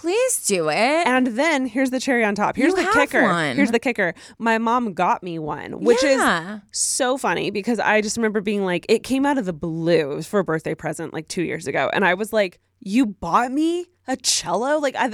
Please 0.00 0.44
do 0.46 0.68
it. 0.68 0.74
And 1.06 1.26
then 1.28 1.66
here's 1.66 1.90
the 1.90 2.00
cherry 2.00 2.24
on 2.24 2.34
top. 2.34 2.56
Here's 2.56 2.72
You 2.76 2.84
the 2.84 2.90
kicker. 2.92 3.22
one. 3.22 3.56
Here's 3.56 3.70
the 3.70 3.78
kicker. 3.78 4.14
My 4.38 4.58
mom 4.58 4.92
got 4.92 5.22
me 5.22 5.38
one, 5.38 5.80
which 5.80 6.02
Yeah. 6.02 6.56
is 6.56 6.60
so 6.72 7.16
funny 7.18 7.50
because 7.50 7.78
I 7.78 8.00
just 8.00 8.16
remember 8.16 8.40
being 8.40 8.64
like, 8.64 8.86
it 8.88 9.02
came 9.02 9.24
out 9.26 9.38
of 9.38 9.44
the 9.46 9.52
blue. 9.52 10.12
It 10.12 10.14
was 10.16 10.26
for 10.26 10.40
a 10.40 10.44
birthday 10.44 10.74
present 10.74 11.12
like 11.12 11.28
two 11.28 11.42
years 11.42 11.66
ago, 11.66 11.90
and 11.92 12.04
I 12.04 12.14
was 12.14 12.32
like, 12.32 12.60
"You 12.80 13.06
bought 13.06 13.50
me 13.52 13.86
a 14.06 14.16
cello? 14.16 14.78
Like 14.78 14.96
I." 14.96 15.12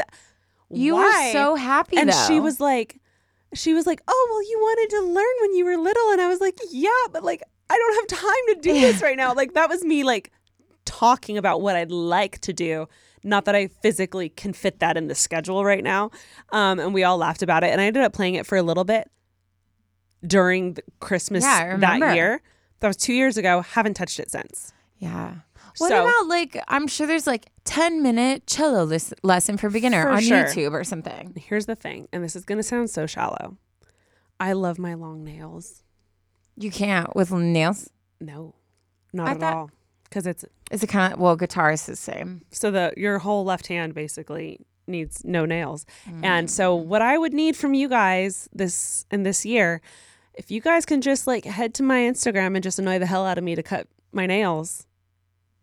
You 0.75 0.95
why? 0.95 1.27
were 1.27 1.33
so 1.33 1.55
happy 1.55 1.99
and 1.99 2.11
she 2.27 2.41
was 2.41 2.59
like 2.59 2.99
she 3.53 3.75
was 3.75 3.87
like 3.87 4.01
oh 4.09 4.29
well 4.31 4.43
you 4.51 4.59
wanted 4.59 4.89
to 4.97 5.03
learn 5.03 5.35
when 5.43 5.55
you 5.55 5.67
were 5.67 5.77
little 5.77 6.11
and 6.13 6.21
i 6.23 6.29
was 6.29 6.41
like 6.41 6.59
yeah 6.71 6.89
but 7.13 7.23
like 7.23 7.43
i 7.69 7.77
don't 7.77 7.95
have 8.11 8.21
time 8.23 8.55
to 8.55 8.55
do 8.63 8.73
this 8.81 9.03
right 9.07 9.19
now 9.19 9.35
like 9.35 9.53
that 9.53 9.69
was 9.69 9.85
me 9.85 10.03
like 10.03 10.33
talking 10.87 11.37
about 11.37 11.61
what 11.61 11.77
i'd 11.77 11.91
like 11.93 12.39
to 12.39 12.55
do 12.55 12.89
Not 13.25 13.45
that 13.45 13.55
I 13.55 13.69
physically 13.83 14.29
can 14.29 14.53
fit 14.53 14.81
that 14.81 14.97
in 14.97 15.07
the 15.09 15.15
schedule 15.15 15.65
right 15.65 15.85
now. 15.85 16.11
Um, 16.51 16.81
and 16.81 16.93
we 16.93 17.05
all 17.05 17.17
laughed 17.19 17.43
about 17.43 17.63
it. 17.65 17.71
And 17.71 17.81
I 17.81 17.85
ended 17.85 18.03
up 18.03 18.13
playing 18.13 18.35
it 18.35 18.47
for 18.47 18.57
a 18.59 18.63
little 18.63 18.85
bit 18.85 19.09
during 20.27 20.75
the 20.75 20.83
Christmas 21.01 21.45
Yeah, 21.45 21.77
that 21.79 22.15
year. 22.15 22.43
That 22.81 22.89
was 22.89 22.97
two 22.97 23.13
years 23.13 23.37
ago. 23.37 23.61
Haven't 23.61 23.95
touched 23.95 24.19
it 24.21 24.31
since. 24.31 24.73
Yeah. 24.99 25.37
What 25.79 25.89
So- 25.89 26.03
about 26.03 26.27
like 26.29 26.63
I'm 26.69 26.87
sure 26.87 27.07
there's 27.07 27.27
like 27.27 27.47
10 27.65 28.03
minute 28.03 28.47
cello 28.47 28.85
lis- 28.85 29.15
lesson 29.23 29.57
for 29.57 29.71
beginner 29.71 30.03
For 30.03 30.09
on 30.11 30.21
sure. 30.23 30.45
YouTube 30.45 30.73
or 30.73 30.85
something. 30.85 31.33
Here's 31.37 31.67
the 31.67 31.77
thing, 31.77 32.09
and 32.13 32.23
this 32.23 32.37
is 32.37 32.45
going 32.45 32.59
to 32.59 32.63
sound 32.63 32.91
so 32.91 33.07
shallow. 33.07 33.57
I 34.39 34.53
love 34.53 34.79
my 34.79 34.95
long 34.95 35.25
nails. 35.25 35.83
You 36.57 36.71
can't 36.71 37.15
with 37.17 37.31
nails. 37.33 37.89
No, 38.21 38.55
not 39.13 39.29
I 39.29 39.31
at 39.33 39.41
thought- 39.41 39.55
all. 39.55 39.71
Because 40.05 40.27
it's 40.27 40.45
Is 40.73 40.83
it 40.83 40.89
kind 40.89 41.13
of 41.13 41.21
well, 41.21 41.37
guitar 41.37 41.71
is 41.71 41.87
the 41.87 41.97
same. 41.97 42.43
so 42.51 42.71
the 42.71 42.93
your 42.97 43.19
whole 43.19 43.45
left 43.45 43.67
hand 43.69 43.95
basically 43.95 44.59
needs 44.87 45.25
no 45.25 45.45
nails. 45.45 45.87
Mm. 46.09 46.25
And 46.25 46.51
so 46.51 46.75
what 46.75 47.03
I 47.03 47.17
would 47.19 47.33
need 47.33 47.57
from 47.57 47.75
you 47.75 47.89
guys 47.89 48.49
this 48.53 49.07
in 49.11 49.23
this 49.23 49.47
year, 49.47 49.81
if 50.35 50.51
you 50.51 50.61
guys 50.61 50.85
can 50.85 51.01
just 51.01 51.27
like 51.27 51.45
head 51.45 51.75
to 51.75 51.83
my 51.83 51.99
Instagram 52.01 52.55
and 52.55 52.63
just 52.63 52.79
annoy 52.79 52.99
the 52.99 53.07
hell 53.07 53.25
out 53.25 53.39
of 53.39 53.45
me 53.45 53.55
to 53.55 53.63
cut 53.63 53.87
my 54.13 54.27
nails, 54.27 54.87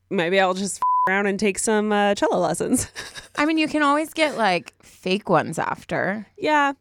maybe 0.09 0.39
I'll 0.39 0.53
just 0.53 0.77
f- 0.77 1.09
around 1.09 1.25
and 1.25 1.39
take 1.39 1.59
some 1.59 1.91
uh, 1.91 2.15
cello 2.15 2.37
lessons. 2.39 2.89
I 3.35 3.45
mean, 3.45 3.57
you 3.57 3.67
can 3.67 3.81
always 3.81 4.13
get 4.13 4.37
like 4.37 4.73
fake 4.83 5.27
ones 5.29 5.57
after. 5.59 6.27
yeah. 6.37 6.73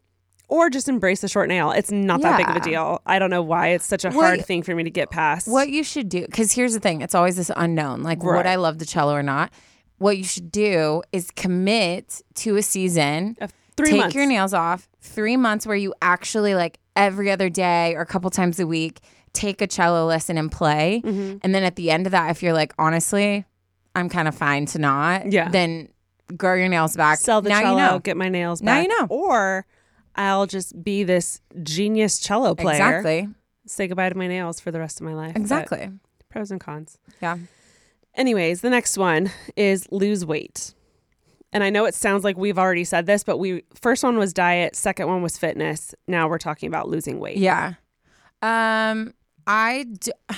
Or 0.49 0.69
just 0.69 0.89
embrace 0.89 1.21
the 1.21 1.27
short 1.27 1.47
nail. 1.47 1.71
It's 1.71 1.91
not 1.91 2.21
that 2.21 2.37
big 2.37 2.49
of 2.49 2.55
a 2.55 2.59
deal. 2.59 3.01
I 3.05 3.19
don't 3.19 3.29
know 3.29 3.41
why 3.43 3.67
it's 3.69 3.85
such 3.85 4.03
a 4.03 4.09
What- 4.09 4.25
hard 4.25 4.45
thing 4.45 4.63
for 4.63 4.73
me 4.75 4.83
to 4.83 4.89
get 4.89 5.09
past. 5.11 5.47
What 5.47 5.69
you 5.69 5.83
should 5.83 6.09
do, 6.09 6.25
because 6.25 6.51
here's 6.51 6.73
the 6.73 6.79
thing, 6.79 7.01
it's 7.01 7.13
always 7.15 7.35
this 7.35 7.51
unknown. 7.55 8.01
Like, 8.01 8.23
would 8.23 8.45
I 8.47 8.55
love 8.55 8.79
the 8.79 8.85
cello 8.85 9.13
or 9.13 9.23
not? 9.23 9.51
What 9.99 10.17
you 10.17 10.23
should 10.23 10.51
do 10.51 11.03
is 11.11 11.29
commit 11.31 12.21
to 12.35 12.55
a 12.55 12.61
season. 12.63 13.37
Uh, 13.39 13.47
three 13.77 13.91
take 13.91 13.99
months. 14.01 14.15
your 14.15 14.25
nails 14.25 14.53
off. 14.53 14.89
Three 15.01 15.37
months 15.37 15.67
where 15.67 15.75
you 15.77 15.93
actually 16.01 16.55
like 16.55 16.79
every 16.95 17.29
other 17.29 17.49
day 17.49 17.93
or 17.95 18.01
a 18.01 18.05
couple 18.05 18.29
times 18.29 18.59
a 18.59 18.65
week 18.67 18.99
take 19.33 19.61
a 19.61 19.67
cello 19.67 20.05
lesson 20.07 20.37
and 20.37 20.51
play. 20.51 21.01
Mm-hmm. 21.05 21.37
And 21.43 21.53
then 21.53 21.63
at 21.63 21.75
the 21.75 21.91
end 21.91 22.07
of 22.07 22.11
that, 22.11 22.31
if 22.31 22.41
you're 22.41 22.53
like, 22.53 22.73
honestly, 22.79 23.45
I'm 23.93 24.09
kind 24.09 24.27
of 24.27 24.33
fine 24.35 24.65
to 24.67 24.79
not. 24.79 25.31
Yeah. 25.31 25.49
Then 25.49 25.89
grow 26.35 26.55
your 26.55 26.69
nails 26.69 26.95
back. 26.95 27.19
sell 27.19 27.41
the 27.41 27.49
now 27.49 27.61
cello, 27.61 27.77
You 27.77 27.85
know. 27.91 27.99
get 27.99 28.17
my 28.17 28.29
nails 28.29 28.61
Now 28.61 28.75
back. 28.75 28.87
you 28.87 28.99
know. 28.99 29.05
Or 29.09 29.65
I'll 30.19 30.45
just 30.45 30.83
be 30.83 31.03
this 31.03 31.41
genius 31.63 32.19
cello 32.19 32.53
player. 32.53 32.75
Exactly. 32.75 33.29
Say 33.65 33.87
goodbye 33.87 34.09
to 34.09 34.17
my 34.17 34.27
nails 34.27 34.59
for 34.59 34.69
the 34.69 34.79
rest 34.79 34.99
of 34.99 35.05
my 35.05 35.13
life. 35.13 35.33
But 35.33 35.39
Exactly. 35.41 35.89
pros 36.29 36.51
and 36.51 36.59
cons. 36.59 36.97
Yeah. 37.21 37.37
Anyways, 38.15 38.61
the 38.61 38.69
next 38.69 38.97
one 38.97 39.31
is 39.55 39.87
lose 39.91 40.25
weight. 40.25 40.73
And 41.53 41.63
I 41.63 41.69
know 41.69 41.85
it 41.85 41.95
sounds 41.95 42.23
like 42.23 42.37
we've 42.37 42.59
already 42.59 42.83
said 42.83 43.05
this, 43.05 43.23
but 43.23 43.37
we 43.37 43.63
first 43.73 44.03
one 44.03 44.17
was 44.17 44.33
diet, 44.33 44.75
second 44.75 45.07
one 45.07 45.21
was 45.23 45.37
fitness. 45.37 45.95
Now 46.07 46.27
we're 46.27 46.37
talking 46.37 46.67
about 46.67 46.89
losing 46.89 47.19
weight. 47.19 47.37
Yeah. 47.37 47.73
Um, 48.41 49.13
I 49.47 49.85
d- 49.99 50.11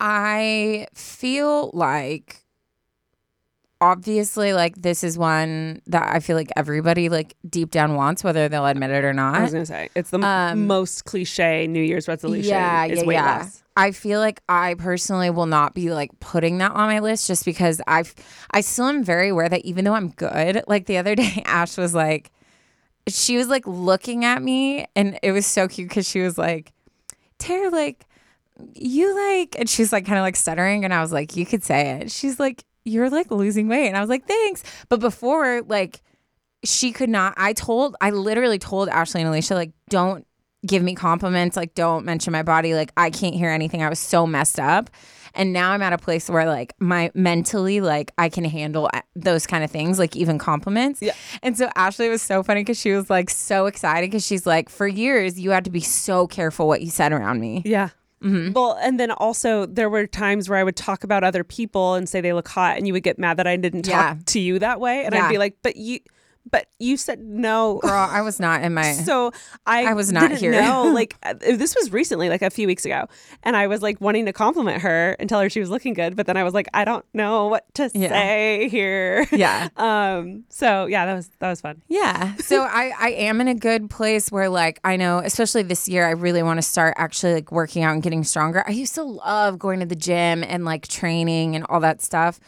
I 0.00 0.86
feel 0.94 1.70
like 1.72 2.44
obviously 3.90 4.52
like 4.52 4.80
this 4.82 5.04
is 5.04 5.16
one 5.16 5.80
that 5.86 6.14
I 6.14 6.20
feel 6.20 6.36
like 6.36 6.50
everybody 6.56 7.08
like 7.08 7.34
deep 7.48 7.70
down 7.70 7.94
wants, 7.94 8.24
whether 8.24 8.48
they'll 8.48 8.66
admit 8.66 8.90
it 8.90 9.04
or 9.04 9.12
not. 9.12 9.34
I 9.36 9.42
was 9.42 9.52
gonna 9.52 9.66
say 9.66 9.88
it's 9.94 10.10
the 10.10 10.20
Um, 10.20 10.66
most 10.66 11.04
cliche 11.04 11.66
New 11.66 11.82
Year's 11.82 12.08
resolution. 12.08 12.50
Yeah, 12.50 12.84
is 12.86 13.02
yeah, 13.04 13.10
yeah. 13.10 13.38
loss. 13.38 13.62
I 13.76 13.90
feel 13.92 14.20
like 14.20 14.40
I 14.48 14.74
personally 14.74 15.30
will 15.30 15.46
not 15.46 15.74
be 15.74 15.90
like 15.90 16.10
putting 16.18 16.58
that 16.58 16.72
on 16.72 16.88
my 16.88 16.98
list 17.00 17.26
just 17.26 17.44
because 17.44 17.80
I've 17.86 18.14
I 18.50 18.60
still 18.62 18.86
am 18.86 19.04
very 19.04 19.28
aware 19.28 19.48
that 19.48 19.64
even 19.64 19.84
though 19.84 19.94
I'm 19.94 20.08
good, 20.10 20.62
like 20.66 20.86
the 20.86 20.96
other 20.98 21.14
day 21.22 21.42
Ash 21.46 21.76
was 21.76 21.94
like 21.94 22.30
she 23.08 23.36
was 23.36 23.46
like 23.48 23.64
looking 23.66 24.24
at 24.24 24.42
me 24.42 24.86
and 24.96 25.18
it 25.22 25.30
was 25.32 25.46
so 25.46 25.68
cute 25.68 25.88
because 25.88 26.08
she 26.08 26.20
was 26.22 26.36
like, 26.36 26.72
Tara, 27.38 27.70
like 27.70 28.04
you 28.74 29.14
like 29.14 29.54
and 29.58 29.68
she's 29.68 29.92
like 29.92 30.06
kind 30.06 30.18
of 30.18 30.22
like 30.22 30.34
stuttering 30.36 30.84
and 30.84 30.92
I 30.92 31.00
was 31.02 31.12
like, 31.12 31.36
you 31.36 31.46
could 31.46 31.62
say 31.62 32.00
it. 32.00 32.10
She's 32.10 32.40
like, 32.40 32.64
You're 32.86 33.10
like 33.10 33.30
losing 33.30 33.68
weight. 33.68 33.88
And 33.88 33.96
I 33.96 34.00
was 34.00 34.08
like, 34.08 34.26
Thanks. 34.26 34.62
But 34.88 35.00
before, 35.00 35.62
like 35.62 36.02
she 36.64 36.92
could 36.92 37.10
not 37.10 37.34
I 37.36 37.52
told 37.52 37.96
I 38.00 38.10
literally 38.10 38.58
told 38.58 38.88
Ashley 38.88 39.22
and 39.22 39.32
Alisha, 39.32 39.54
like, 39.54 39.72
don't 39.88 40.26
give 40.66 40.82
me 40.82 40.94
compliments, 40.94 41.56
like 41.56 41.74
don't 41.74 42.04
mention 42.04 42.32
my 42.32 42.42
body. 42.42 42.74
Like 42.74 42.92
I 42.96 43.10
can't 43.10 43.34
hear 43.34 43.50
anything. 43.50 43.82
I 43.82 43.88
was 43.88 43.98
so 43.98 44.26
messed 44.26 44.58
up. 44.58 44.90
And 45.34 45.52
now 45.52 45.72
I'm 45.72 45.82
at 45.82 45.92
a 45.92 45.98
place 45.98 46.30
where 46.30 46.46
like 46.46 46.74
my 46.80 47.10
mentally 47.14 47.80
like 47.80 48.10
I 48.16 48.28
can 48.28 48.44
handle 48.44 48.88
uh, 48.92 49.02
those 49.14 49.46
kind 49.46 49.62
of 49.62 49.70
things, 49.70 49.98
like 49.98 50.16
even 50.16 50.38
compliments. 50.38 51.02
Yeah. 51.02 51.12
And 51.42 51.56
so 51.56 51.68
Ashley 51.76 52.08
was 52.08 52.22
so 52.22 52.42
funny 52.42 52.62
because 52.62 52.80
she 52.80 52.92
was 52.92 53.10
like 53.10 53.30
so 53.30 53.66
excited 53.66 54.10
because 54.10 54.24
she's 54.24 54.46
like, 54.46 54.68
for 54.68 54.88
years 54.88 55.38
you 55.38 55.50
had 55.50 55.64
to 55.64 55.70
be 55.70 55.80
so 55.80 56.26
careful 56.26 56.66
what 56.66 56.80
you 56.80 56.90
said 56.90 57.12
around 57.12 57.40
me. 57.40 57.62
Yeah. 57.64 57.90
Mm-hmm. 58.22 58.52
Well, 58.52 58.78
and 58.80 58.98
then 58.98 59.10
also 59.10 59.66
there 59.66 59.90
were 59.90 60.06
times 60.06 60.48
where 60.48 60.58
I 60.58 60.64
would 60.64 60.76
talk 60.76 61.04
about 61.04 61.22
other 61.22 61.44
people 61.44 61.94
and 61.94 62.08
say 62.08 62.20
they 62.20 62.32
look 62.32 62.48
hot, 62.48 62.76
and 62.78 62.86
you 62.86 62.92
would 62.94 63.02
get 63.02 63.18
mad 63.18 63.36
that 63.36 63.46
I 63.46 63.56
didn't 63.56 63.82
talk 63.82 63.92
Yeah. 63.92 64.16
to 64.26 64.40
you 64.40 64.58
that 64.58 64.80
way, 64.80 65.04
and 65.04 65.14
Yeah. 65.14 65.26
I'd 65.26 65.30
be 65.30 65.38
like, 65.38 65.56
"But 65.62 65.76
you, 65.76 66.00
but 66.50 66.66
you 66.78 66.96
said 66.96 67.20
no." 67.20 67.78
Girl, 67.82 67.92
I 68.10 68.22
was 68.22 68.38
not 68.40 68.62
in 68.62 68.74
my 68.74 68.92
So 68.92 69.32
I, 69.66 69.86
I 69.86 69.94
was 69.94 70.12
not 70.12 70.32
here. 70.32 70.52
know, 70.52 70.84
like 70.94 71.16
uh, 71.22 71.34
this 71.34 71.74
was 71.74 71.92
recently, 71.92 72.28
like 72.28 72.42
a 72.42 72.50
few 72.50 72.66
weeks 72.66 72.84
ago, 72.84 73.06
and 73.42 73.56
I 73.56 73.66
was 73.66 73.82
like 73.82 74.00
wanting 74.00 74.26
to 74.26 74.32
compliment 74.32 74.82
her 74.82 75.16
and 75.18 75.28
tell 75.28 75.40
her 75.40 75.48
she 75.50 75.60
was 75.60 75.70
looking 75.70 75.94
good, 75.94 76.16
but 76.16 76.26
then 76.26 76.36
I 76.36 76.44
was 76.44 76.54
like, 76.54 76.68
I 76.74 76.84
don't 76.84 77.04
know 77.14 77.48
what 77.48 77.64
to 77.74 77.90
Yeah. 77.94 78.08
say 78.08 78.68
here. 78.68 79.26
Yeah. 79.32 79.68
Um. 79.76 80.44
So 80.48 80.86
yeah, 80.86 81.06
that 81.06 81.14
was 81.14 81.30
that 81.38 81.50
was 81.50 81.60
fun. 81.60 81.82
Yeah. 81.88 82.34
So 82.36 82.62
I, 82.70 82.92
I 82.98 83.08
am 83.10 83.40
in 83.40 83.48
a 83.48 83.54
good 83.54 83.88
place 83.90 84.30
where 84.32 84.48
like 84.48 84.80
I 84.84 84.96
know, 84.96 85.18
especially 85.18 85.62
this 85.62 85.88
year, 85.88 86.06
I 86.06 86.12
really 86.12 86.42
want 86.42 86.58
to 86.58 86.62
start 86.62 86.94
actually 86.96 87.34
like 87.34 87.52
working 87.52 87.82
out 87.82 87.92
and 87.92 88.02
getting 88.02 88.24
stronger. 88.24 88.64
I 88.66 88.70
used 88.72 88.94
to 88.96 89.02
love 89.02 89.58
going 89.58 89.80
to 89.80 89.86
the 89.86 89.96
gym 89.96 90.44
and 90.44 90.64
like 90.64 90.86
training 90.88 91.56
and 91.56 91.64
all 91.68 91.80
that 91.80 92.02
stuff. 92.02 92.40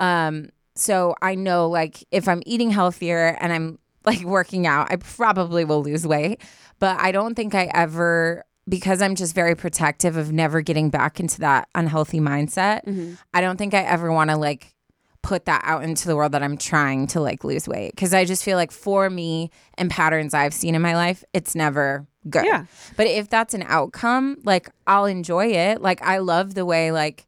Um, 0.00 0.50
so 0.78 1.14
I 1.22 1.34
know 1.34 1.68
like 1.68 2.04
if 2.10 2.28
I'm 2.28 2.42
eating 2.46 2.70
healthier 2.70 3.36
and 3.40 3.52
I'm 3.52 3.78
like 4.04 4.22
working 4.22 4.66
out, 4.66 4.90
I 4.90 4.96
probably 4.96 5.64
will 5.64 5.82
lose 5.82 6.06
weight. 6.06 6.40
But 6.78 7.00
I 7.00 7.12
don't 7.12 7.34
think 7.34 7.54
I 7.54 7.70
ever 7.74 8.44
because 8.68 9.00
I'm 9.00 9.14
just 9.14 9.34
very 9.34 9.54
protective 9.54 10.16
of 10.16 10.32
never 10.32 10.60
getting 10.60 10.90
back 10.90 11.20
into 11.20 11.40
that 11.40 11.68
unhealthy 11.74 12.20
mindset. 12.20 12.84
Mm-hmm. 12.84 13.14
I 13.32 13.40
don't 13.40 13.56
think 13.56 13.74
I 13.74 13.82
ever 13.82 14.10
want 14.10 14.30
to 14.30 14.36
like 14.36 14.74
put 15.22 15.44
that 15.46 15.60
out 15.64 15.82
into 15.82 16.06
the 16.06 16.14
world 16.14 16.32
that 16.32 16.42
I'm 16.42 16.56
trying 16.56 17.08
to 17.08 17.20
like 17.20 17.42
lose 17.42 17.66
weight 17.66 17.92
because 17.94 18.14
I 18.14 18.24
just 18.24 18.44
feel 18.44 18.56
like 18.56 18.70
for 18.70 19.10
me 19.10 19.50
and 19.76 19.90
patterns 19.90 20.34
I've 20.34 20.54
seen 20.54 20.74
in 20.74 20.82
my 20.82 20.94
life, 20.94 21.24
it's 21.32 21.54
never 21.54 22.06
good. 22.30 22.44
Yeah. 22.44 22.66
But 22.96 23.06
if 23.06 23.28
that's 23.28 23.54
an 23.54 23.64
outcome, 23.66 24.38
like 24.44 24.70
I'll 24.86 25.06
enjoy 25.06 25.46
it. 25.46 25.80
Like 25.80 26.02
I 26.02 26.18
love 26.18 26.54
the 26.54 26.64
way 26.64 26.92
like 26.92 27.26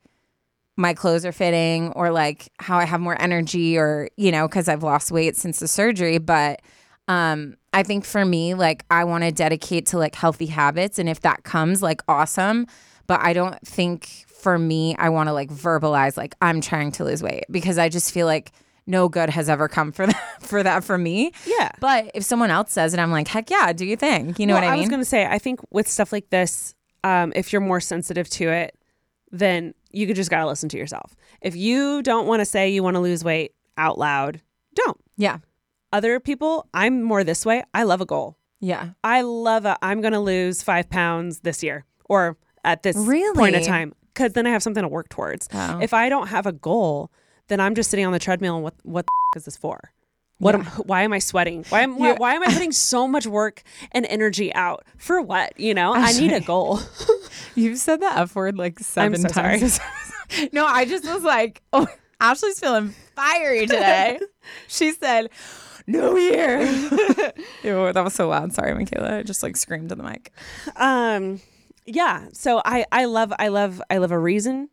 my 0.78 0.94
clothes 0.94 1.26
are 1.26 1.32
fitting 1.32 1.90
or 1.90 2.10
like 2.10 2.52
how 2.60 2.78
I 2.78 2.84
have 2.84 3.00
more 3.00 3.20
energy 3.20 3.76
or, 3.76 4.08
you 4.16 4.30
know, 4.30 4.46
because 4.46 4.68
I've 4.68 4.84
lost 4.84 5.10
weight 5.10 5.36
since 5.36 5.58
the 5.58 5.66
surgery. 5.66 6.18
But 6.18 6.62
um, 7.08 7.56
I 7.72 7.82
think 7.82 8.04
for 8.04 8.24
me, 8.24 8.54
like 8.54 8.84
I 8.88 9.02
want 9.02 9.24
to 9.24 9.32
dedicate 9.32 9.86
to 9.86 9.98
like 9.98 10.14
healthy 10.14 10.46
habits. 10.46 11.00
And 11.00 11.08
if 11.08 11.20
that 11.22 11.42
comes, 11.42 11.82
like 11.82 12.00
awesome. 12.06 12.66
But 13.08 13.20
I 13.22 13.32
don't 13.32 13.60
think 13.66 14.24
for 14.28 14.56
me, 14.56 14.94
I 14.98 15.08
want 15.08 15.28
to 15.28 15.32
like 15.32 15.50
verbalize 15.50 16.16
like 16.16 16.36
I'm 16.40 16.60
trying 16.60 16.92
to 16.92 17.04
lose 17.04 17.24
weight 17.24 17.44
because 17.50 17.76
I 17.76 17.88
just 17.88 18.14
feel 18.14 18.26
like 18.26 18.52
no 18.86 19.08
good 19.08 19.30
has 19.30 19.48
ever 19.48 19.66
come 19.66 19.90
for 19.90 20.06
that 20.12 20.42
for 20.42 20.62
that 20.62 20.84
for 20.84 20.96
me. 20.96 21.32
Yeah. 21.44 21.72
But 21.80 22.12
if 22.14 22.22
someone 22.22 22.52
else 22.52 22.70
says 22.70 22.94
it, 22.94 23.00
I'm 23.00 23.10
like, 23.10 23.26
heck 23.26 23.50
yeah, 23.50 23.72
do 23.72 23.84
you 23.84 23.96
think? 23.96 24.38
You 24.38 24.46
know 24.46 24.54
Well, 24.54 24.62
what 24.62 24.68
I 24.68 24.72
mean? 24.72 24.78
I 24.78 24.82
was 24.82 24.90
gonna 24.90 25.04
say, 25.04 25.26
I 25.26 25.40
think 25.40 25.58
with 25.72 25.88
stuff 25.88 26.12
like 26.12 26.30
this, 26.30 26.76
um, 27.02 27.32
if 27.34 27.52
you're 27.52 27.60
more 27.60 27.80
sensitive 27.80 28.28
to 28.30 28.48
it, 28.48 28.77
then 29.30 29.74
you 29.90 30.06
could 30.06 30.16
just 30.16 30.30
gotta 30.30 30.46
listen 30.46 30.68
to 30.70 30.76
yourself. 30.78 31.14
If 31.40 31.54
you 31.56 32.02
don't 32.02 32.26
want 32.26 32.40
to 32.40 32.44
say 32.44 32.70
you 32.70 32.82
want 32.82 32.94
to 32.96 33.00
lose 33.00 33.24
weight 33.24 33.52
out 33.76 33.98
loud, 33.98 34.40
don't. 34.74 34.98
yeah. 35.16 35.38
Other 35.92 36.20
people, 36.20 36.68
I'm 36.74 37.02
more 37.02 37.24
this 37.24 37.46
way. 37.46 37.62
I 37.72 37.84
love 37.84 38.00
a 38.02 38.06
goal. 38.06 38.36
Yeah. 38.60 38.90
I 39.02 39.22
love 39.22 39.64
a 39.64 39.78
I'm 39.82 40.00
gonna 40.00 40.20
lose 40.20 40.62
five 40.62 40.90
pounds 40.90 41.40
this 41.40 41.62
year 41.62 41.84
or 42.04 42.36
at 42.64 42.82
this 42.82 42.96
point 42.96 43.08
Really? 43.08 43.54
of 43.54 43.64
time 43.66 43.94
because 44.12 44.32
then 44.34 44.46
I 44.46 44.50
have 44.50 44.62
something 44.62 44.82
to 44.82 44.88
work 44.88 45.08
towards. 45.08 45.48
Oh. 45.54 45.78
If 45.80 45.94
I 45.94 46.08
don't 46.08 46.26
have 46.26 46.44
a 46.46 46.52
goal, 46.52 47.10
then 47.46 47.60
I'm 47.60 47.74
just 47.74 47.88
sitting 47.90 48.04
on 48.04 48.12
the 48.12 48.18
treadmill 48.18 48.56
and 48.56 48.64
what 48.64 48.74
what 48.82 49.06
the 49.06 49.12
is 49.38 49.44
this 49.46 49.56
for? 49.56 49.92
What 50.38 50.54
am, 50.54 50.64
why 50.64 51.02
am 51.02 51.12
I 51.12 51.18
sweating? 51.18 51.64
Why 51.68 51.80
am 51.80 51.98
why, 51.98 52.12
why 52.14 52.34
am 52.34 52.42
I 52.42 52.52
putting 52.52 52.72
so 52.90 53.08
much 53.08 53.26
work 53.26 53.62
and 53.92 54.06
energy 54.06 54.54
out 54.54 54.84
for 54.96 55.20
what? 55.20 55.58
You 55.58 55.74
know, 55.74 55.92
I 55.94 56.12
need 56.12 56.32
a 56.32 56.40
goal. 56.40 56.80
You've 57.56 57.78
said 57.78 58.00
the 58.00 58.06
F 58.06 58.36
word 58.36 58.56
like 58.56 58.78
seven 58.78 59.20
so 59.20 59.28
times. 59.28 59.80
no, 60.52 60.64
I 60.64 60.84
just 60.84 61.04
was 61.04 61.24
like, 61.24 61.62
oh, 61.72 61.88
Ashley's 62.20 62.60
feeling 62.60 62.94
fiery 63.16 63.66
today. 63.66 64.20
she 64.68 64.92
said, 64.92 65.30
New 65.88 66.16
Year. 66.16 66.60
Ew, 67.64 67.92
that 67.92 68.04
was 68.04 68.14
so 68.14 68.28
loud. 68.28 68.52
Sorry, 68.52 68.74
Michaela. 68.74 69.18
I 69.18 69.22
just 69.24 69.42
like 69.42 69.56
screamed 69.56 69.90
in 69.90 69.98
the 69.98 70.04
mic. 70.04 70.32
um, 70.76 71.40
yeah. 71.84 72.26
So 72.32 72.62
I 72.64 72.84
I 72.92 73.06
love 73.06 73.32
I 73.38 73.48
love 73.48 73.82
I 73.90 73.98
love 73.98 74.12
a 74.12 74.18
reason 74.18 74.68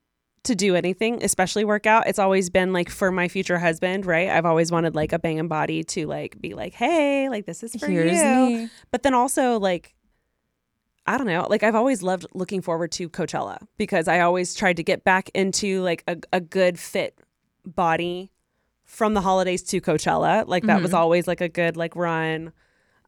to 0.46 0.56
do 0.56 0.76
anything, 0.76 1.24
especially 1.24 1.66
workout, 1.66 2.08
it's 2.08 2.20
always 2.20 2.50
been 2.50 2.74
like 2.74 2.90
for 2.90 3.12
my 3.12 3.28
future 3.28 3.60
husband, 3.60 4.06
right? 4.06 4.30
I've 4.30 4.46
always 4.46 4.72
wanted 4.72 4.96
like 4.96 5.14
a 5.14 5.20
bang 5.20 5.40
and 5.40 5.50
body 5.50 5.84
to 5.86 6.08
like 6.08 6.40
be 6.42 6.54
like, 6.54 6.74
hey, 6.74 7.30
like 7.30 7.46
this 7.46 7.64
is 7.64 7.76
for 7.76 7.88
Here's 7.88 8.12
you. 8.12 8.36
me. 8.58 8.70
But 8.92 9.04
then 9.04 9.14
also 9.14 9.60
like 9.60 9.94
I 11.08 11.18
don't 11.18 11.28
know, 11.28 11.46
like 11.50 11.62
I've 11.62 11.76
always 11.76 12.02
loved 12.02 12.26
looking 12.34 12.62
forward 12.62 12.92
to 12.94 13.10
Coachella 13.10 13.60
because 13.78 14.08
I 14.08 14.22
always 14.22 14.56
tried 14.56 14.78
to 14.78 14.84
get 14.84 15.04
back 15.04 15.30
into 15.36 15.82
like 15.84 16.04
a, 16.08 16.18
a 16.34 16.42
good 16.42 16.80
fit 16.80 17.20
body 17.64 18.32
from 18.86 19.14
the 19.14 19.22
holidays 19.22 19.62
to 19.64 19.82
Coachella. 19.82 20.48
Like 20.48 20.64
that 20.66 20.82
was 20.82 20.92
Mm-hmm. 20.92 20.98
always 20.98 21.28
like 21.28 21.42
a 21.42 21.50
good 21.50 21.78
like 21.78 21.96
run. 21.96 22.54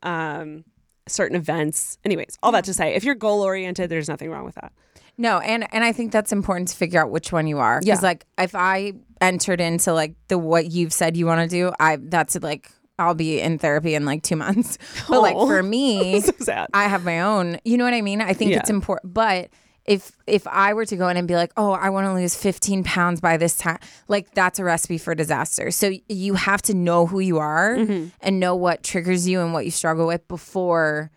Um 0.03 0.63
certain 1.07 1.35
events. 1.37 1.97
Anyways, 2.05 2.37
all 2.43 2.51
that 2.51 2.63
to 2.65 2.73
say, 2.73 2.93
if 2.95 3.03
you're 3.03 3.15
goal 3.15 3.41
oriented, 3.41 3.89
there's 3.89 4.07
nothing 4.09 4.29
wrong 4.29 4.45
with 4.45 4.55
that. 4.55 4.71
No, 5.17 5.39
and 5.39 5.67
and 5.73 5.83
I 5.83 5.91
think 5.93 6.11
that's 6.11 6.31
important 6.31 6.67
to 6.69 6.75
figure 6.77 7.01
out 7.01 7.09
which 7.09 7.31
one 7.31 7.47
you 7.47 7.57
are. 7.57 7.79
Yeah. 7.83 7.93
Because 7.93 8.03
like 8.03 8.25
if 8.37 8.53
I 8.53 8.93
entered 9.19 9.59
into 9.59 9.93
like 9.93 10.13
the 10.27 10.37
what 10.37 10.71
you've 10.71 10.93
said 10.93 11.17
you 11.17 11.25
want 11.25 11.41
to 11.41 11.47
do, 11.47 11.71
I 11.79 11.97
that's 11.99 12.35
like 12.41 12.69
I'll 12.99 13.15
be 13.15 13.39
in 13.41 13.57
therapy 13.57 13.95
in 13.95 14.05
like 14.05 14.21
two 14.21 14.35
months. 14.45 14.77
But 15.09 15.21
like 15.21 15.35
Oh. 15.35 15.47
for 15.47 15.63
me, 15.77 16.21
So. 16.21 16.65
I 16.73 16.83
have 16.87 17.03
my 17.03 17.21
own. 17.21 17.57
You 17.65 17.77
know 17.77 17.83
what 17.83 17.93
I 17.95 18.01
mean? 18.01 18.21
I 18.21 18.33
think 18.33 18.51
it's 18.51 18.69
important. 18.69 19.13
But 19.13 19.49
if 19.87 20.11
if 20.27 20.45
I 20.47 20.73
were 20.73 20.85
to 20.85 20.95
go 20.97 21.07
in 21.07 21.15
and 21.17 21.27
be 21.27 21.35
like, 21.35 21.51
oh, 21.57 21.71
I 21.71 21.89
want 21.89 22.05
to 22.07 22.13
lose 22.13 22.35
15 22.35 22.83
pounds 22.83 23.21
by 23.21 23.37
this 23.37 23.57
time, 23.57 23.79
like 24.09 24.33
that's 24.35 24.59
a 24.59 24.63
recipe 24.65 24.97
for 24.97 25.15
disaster. 25.15 25.71
So 25.71 25.91
you 26.09 26.33
have 26.33 26.61
to 26.63 26.73
know 26.73 27.05
who 27.07 27.19
you 27.19 27.37
are 27.39 27.75
Mm-hmm. 27.77 28.07
and 28.21 28.39
know 28.39 28.55
what 28.55 28.83
triggers 28.83 29.27
you 29.27 29.39
and 29.41 29.53
what 29.53 29.63
you 29.65 29.71
struggle 29.71 30.05
with 30.05 30.27
before 30.27 31.09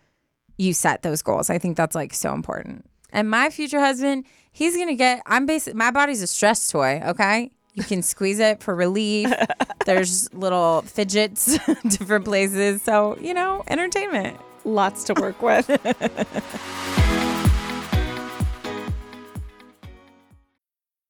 you 0.57 0.73
set 0.73 1.01
those 1.01 1.21
goals. 1.21 1.49
I 1.49 1.57
think 1.57 1.75
that's 1.75 1.95
like 1.95 2.13
so 2.13 2.33
important. 2.33 2.85
And 3.11 3.29
my 3.29 3.49
future 3.49 3.79
husband, 3.81 4.25
he's 4.53 4.77
gonna 4.77 4.95
get. 4.95 5.21
I'm 5.25 5.45
basically 5.45 5.77
My 5.77 5.91
body's 5.91 6.21
a 6.21 6.27
stress 6.27 6.69
toy. 6.71 7.01
Okay, 7.05 7.51
you 7.73 7.83
can 7.83 8.01
squeeze 8.01 8.39
it 8.39 8.63
for 8.63 8.73
relief. 8.73 9.29
There's 9.85 10.33
little 10.33 10.83
fidgets, 10.83 11.57
different 11.89 12.23
places. 12.23 12.81
So 12.83 13.17
you 13.19 13.33
know, 13.33 13.63
entertainment. 13.67 14.37
Lots 14.63 15.03
to 15.05 15.13
work 15.15 15.41
with. 15.41 15.67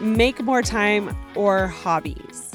Make 0.00 0.40
more 0.42 0.62
time 0.62 1.16
or 1.34 1.66
hobbies. 1.66 2.52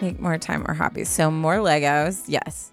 Make 0.00 0.20
more 0.20 0.38
time 0.38 0.64
or 0.68 0.74
hobbies. 0.74 1.08
So, 1.08 1.30
more 1.30 1.56
Legos. 1.56 2.24
Yes. 2.26 2.70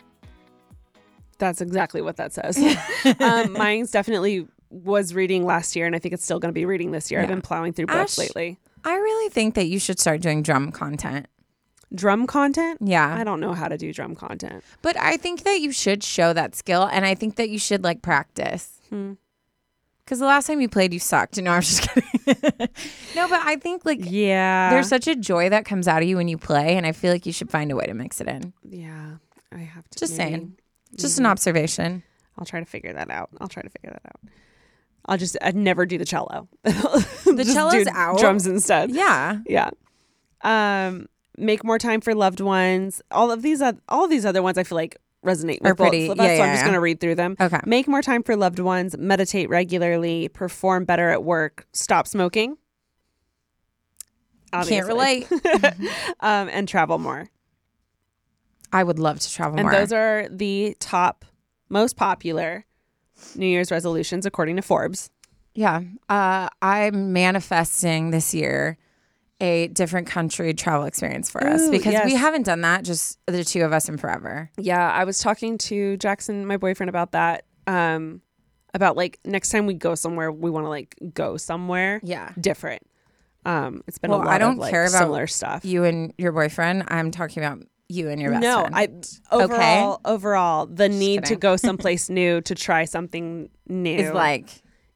That's 1.38 1.62
exactly 1.62 2.02
what 2.02 2.18
that 2.18 2.34
says. 2.34 2.58
um, 3.20 3.54
mine's 3.54 3.92
definitely 3.92 4.48
was 4.70 5.14
reading 5.14 5.46
last 5.46 5.76
year 5.76 5.86
and 5.86 5.96
I 5.96 6.00
think 6.00 6.14
it's 6.14 6.24
still 6.24 6.40
going 6.40 6.50
to 6.50 6.54
be 6.54 6.66
reading 6.66 6.92
this 6.92 7.10
year. 7.10 7.22
I've 7.22 7.28
been 7.28 7.42
plowing 7.42 7.74
through 7.74 7.88
books 7.88 8.14
Ash- 8.14 8.18
lately. 8.18 8.60
I 8.84 8.96
really 8.96 9.30
think 9.30 9.56
that 9.56 9.66
you 9.66 9.80
should 9.80 10.00
start 10.00 10.22
doing 10.22 10.44
drum 10.44 10.72
content. 10.72 11.28
Drum 11.94 12.28
content? 12.28 12.80
Yeah. 12.82 13.16
I 13.16 13.24
don't 13.24 13.40
know 13.40 13.54
how 13.54 13.68
to 13.68 13.78
do 13.78 13.94
drum 13.94 14.16
content. 14.16 14.64
But 14.82 14.98
I 14.98 15.18
think 15.18 15.44
that 15.44 15.62
you 15.62 15.72
should 15.72 16.04
show 16.04 16.34
that 16.34 16.56
skill, 16.56 16.84
and 16.92 17.06
I 17.06 17.16
think 17.16 17.36
that 17.38 17.50
you 17.50 17.58
should 17.58 17.84
like 17.84 18.02
practice. 18.02 18.82
Hmm. 18.90 19.14
Because 20.06 20.20
the 20.20 20.26
last 20.28 20.46
time 20.46 20.62
you 20.62 20.70
played, 20.70 20.94
you 20.94 21.00
sucked. 21.00 21.42
No, 21.42 21.52
I'm 21.52 21.62
just 21.62 21.82
kidding. 21.90 22.06
no, 23.16 23.28
but 23.28 23.42
I 23.44 23.56
think 23.58 23.86
like 23.86 24.00
Yeah. 24.02 24.70
there's 24.70 24.88
such 24.88 25.08
a 25.08 25.16
joy 25.16 25.50
that 25.50 25.66
comes 25.66 25.88
out 25.88 26.04
of 26.04 26.08
you 26.08 26.16
when 26.18 26.28
you 26.28 26.38
play, 26.38 26.78
and 26.78 26.86
I 26.86 26.92
feel 26.92 27.12
like 27.12 27.26
you 27.26 27.32
should 27.34 27.50
find 27.50 27.72
a 27.72 27.76
way 27.76 27.86
to 27.86 27.94
mix 27.94 28.22
it 28.22 28.28
in. 28.28 28.54
yeah. 28.64 29.16
I 29.52 29.60
have 29.60 29.88
to. 29.90 30.00
Just 30.00 30.18
maybe- 30.18 30.32
saying. 30.32 30.58
Just 30.96 31.18
an 31.20 31.26
observation. 31.26 32.04
I'll 32.38 32.46
try 32.46 32.60
to 32.60 32.66
figure 32.66 32.94
that 32.94 33.10
out. 33.10 33.30
I'll 33.40 33.48
try 33.48 33.62
to 33.64 33.70
figure 33.70 33.92
that 33.92 34.02
out. 34.06 34.32
I'll 35.06 35.18
just 35.18 35.38
I'd 35.42 35.56
never 35.56 35.86
do 35.86 35.98
the 35.98 36.04
cello. 36.06 36.48
The 36.64 37.44
cello's 37.54 37.88
out. 37.88 38.18
Drums 38.20 38.46
instead. 38.48 38.92
Yeah. 38.92 39.40
Yeah. 39.48 39.70
Um 40.42 41.08
make 41.38 41.64
more 41.64 41.78
time 41.80 42.02
for 42.02 42.14
loved 42.16 42.40
ones. 42.42 43.02
All 43.12 43.32
of 43.32 43.42
these 43.42 43.62
all 43.62 44.04
of 44.06 44.10
these 44.10 44.26
other 44.26 44.42
ones 44.42 44.58
I 44.58 44.64
feel 44.64 44.78
like 44.78 44.98
resonate 45.26 45.62
with 45.62 45.78
pretty- 45.78 46.08
both 46.08 46.18
of 46.18 46.20
us, 46.22 46.28
yeah, 46.30 46.38
so 46.38 46.44
I'm 46.44 46.50
just 46.52 46.60
yeah. 46.60 46.64
going 46.64 46.74
to 46.74 46.80
read 46.80 47.00
through 47.00 47.16
them. 47.16 47.36
Okay. 47.40 47.60
Make 47.66 47.88
more 47.88 48.02
time 48.02 48.24
for 48.24 48.36
loved 48.36 48.60
ones, 48.60 48.98
meditate 48.98 49.50
regularly, 49.50 50.30
perform 50.30 50.86
better 50.86 51.10
at 51.10 51.24
work, 51.24 51.68
stop 51.74 52.08
smoking. 52.08 52.58
Can't 54.52 54.88
relate. 54.88 55.28
um 56.22 56.48
and 56.50 56.68
travel 56.68 56.98
more. 56.98 57.28
I 58.72 58.84
would 58.84 59.00
love 59.00 59.20
to 59.20 59.32
travel 59.32 59.58
And 59.60 59.68
more. 59.68 59.72
those 59.78 59.92
are 59.92 60.28
the 60.30 60.76
top 60.80 61.26
most 61.70 61.98
popular 61.98 62.66
New 63.36 63.48
Year's 63.48 63.72
resolutions 63.72 64.26
according 64.26 64.56
to 64.58 64.62
Forbes. 64.62 65.10
yeah. 65.54 65.82
Uh, 66.10 66.48
I'm 66.62 67.12
manifesting 67.14 68.12
this 68.12 68.34
year 68.34 68.78
a 69.42 69.68
different 69.68 70.08
country 70.08 70.54
travel 70.54 70.86
experience 70.86 71.30
for 71.30 71.46
us 71.46 71.62
Ooh, 71.62 71.72
because 71.72 72.06
we 72.06 72.16
haven't 72.16 72.44
done 72.44 72.62
that, 72.62 72.84
just 72.84 73.20
the 73.26 73.44
two 73.44 73.64
of 73.64 73.74
us 73.74 73.90
in 73.90 73.98
forever. 73.98 74.50
Yeah, 74.58 74.90
I 74.92 75.04
was 75.04 75.20
talking 75.20 75.58
to 75.60 75.98
Jackson, 75.98 76.46
my 76.46 76.58
boyfriend, 76.58 76.90
about 76.90 77.12
that. 77.12 77.46
Um, 77.68 78.22
about 78.74 78.96
like 78.98 79.20
next 79.26 79.50
time 79.50 79.66
we 79.66 79.74
go 79.74 79.96
somewhere, 79.96 80.32
we 80.32 80.50
want 80.52 80.66
to 80.66 80.70
like 80.70 80.96
go 81.14 81.38
somewhere 81.38 82.02
Yeah. 82.04 82.32
different. 82.40 82.84
Um, 83.46 83.82
it's 83.88 83.98
been 83.98 84.12
Well, 84.12 84.22
a 84.22 84.26
lot 84.26 84.34
I 84.34 84.38
don't 84.38 84.54
of 84.54 84.58
like 84.60 84.72
care 84.72 84.86
about 84.86 85.00
similar 85.00 85.28
stuff. 85.28 85.64
You 85.66 85.84
and 85.84 86.14
your 86.18 86.32
boyfriend. 86.32 86.84
I'm 86.88 87.12
talking 87.12 87.44
about 87.44 87.60
you 87.88 88.10
and 88.10 88.20
your 88.22 88.32
best 88.32 88.42
no, 88.42 88.66
friend. 88.66 89.20
I 89.32 89.36
overall 89.36 90.02
overall 90.04 90.66
the 90.66 90.90
need 90.90 91.26
to 91.26 91.36
go 91.36 91.56
someplace 91.56 92.10
new 92.10 92.42
to 92.42 92.56
try 92.56 92.86
something 92.86 93.50
new 93.68 93.96
is 93.96 94.12
like 94.14 94.50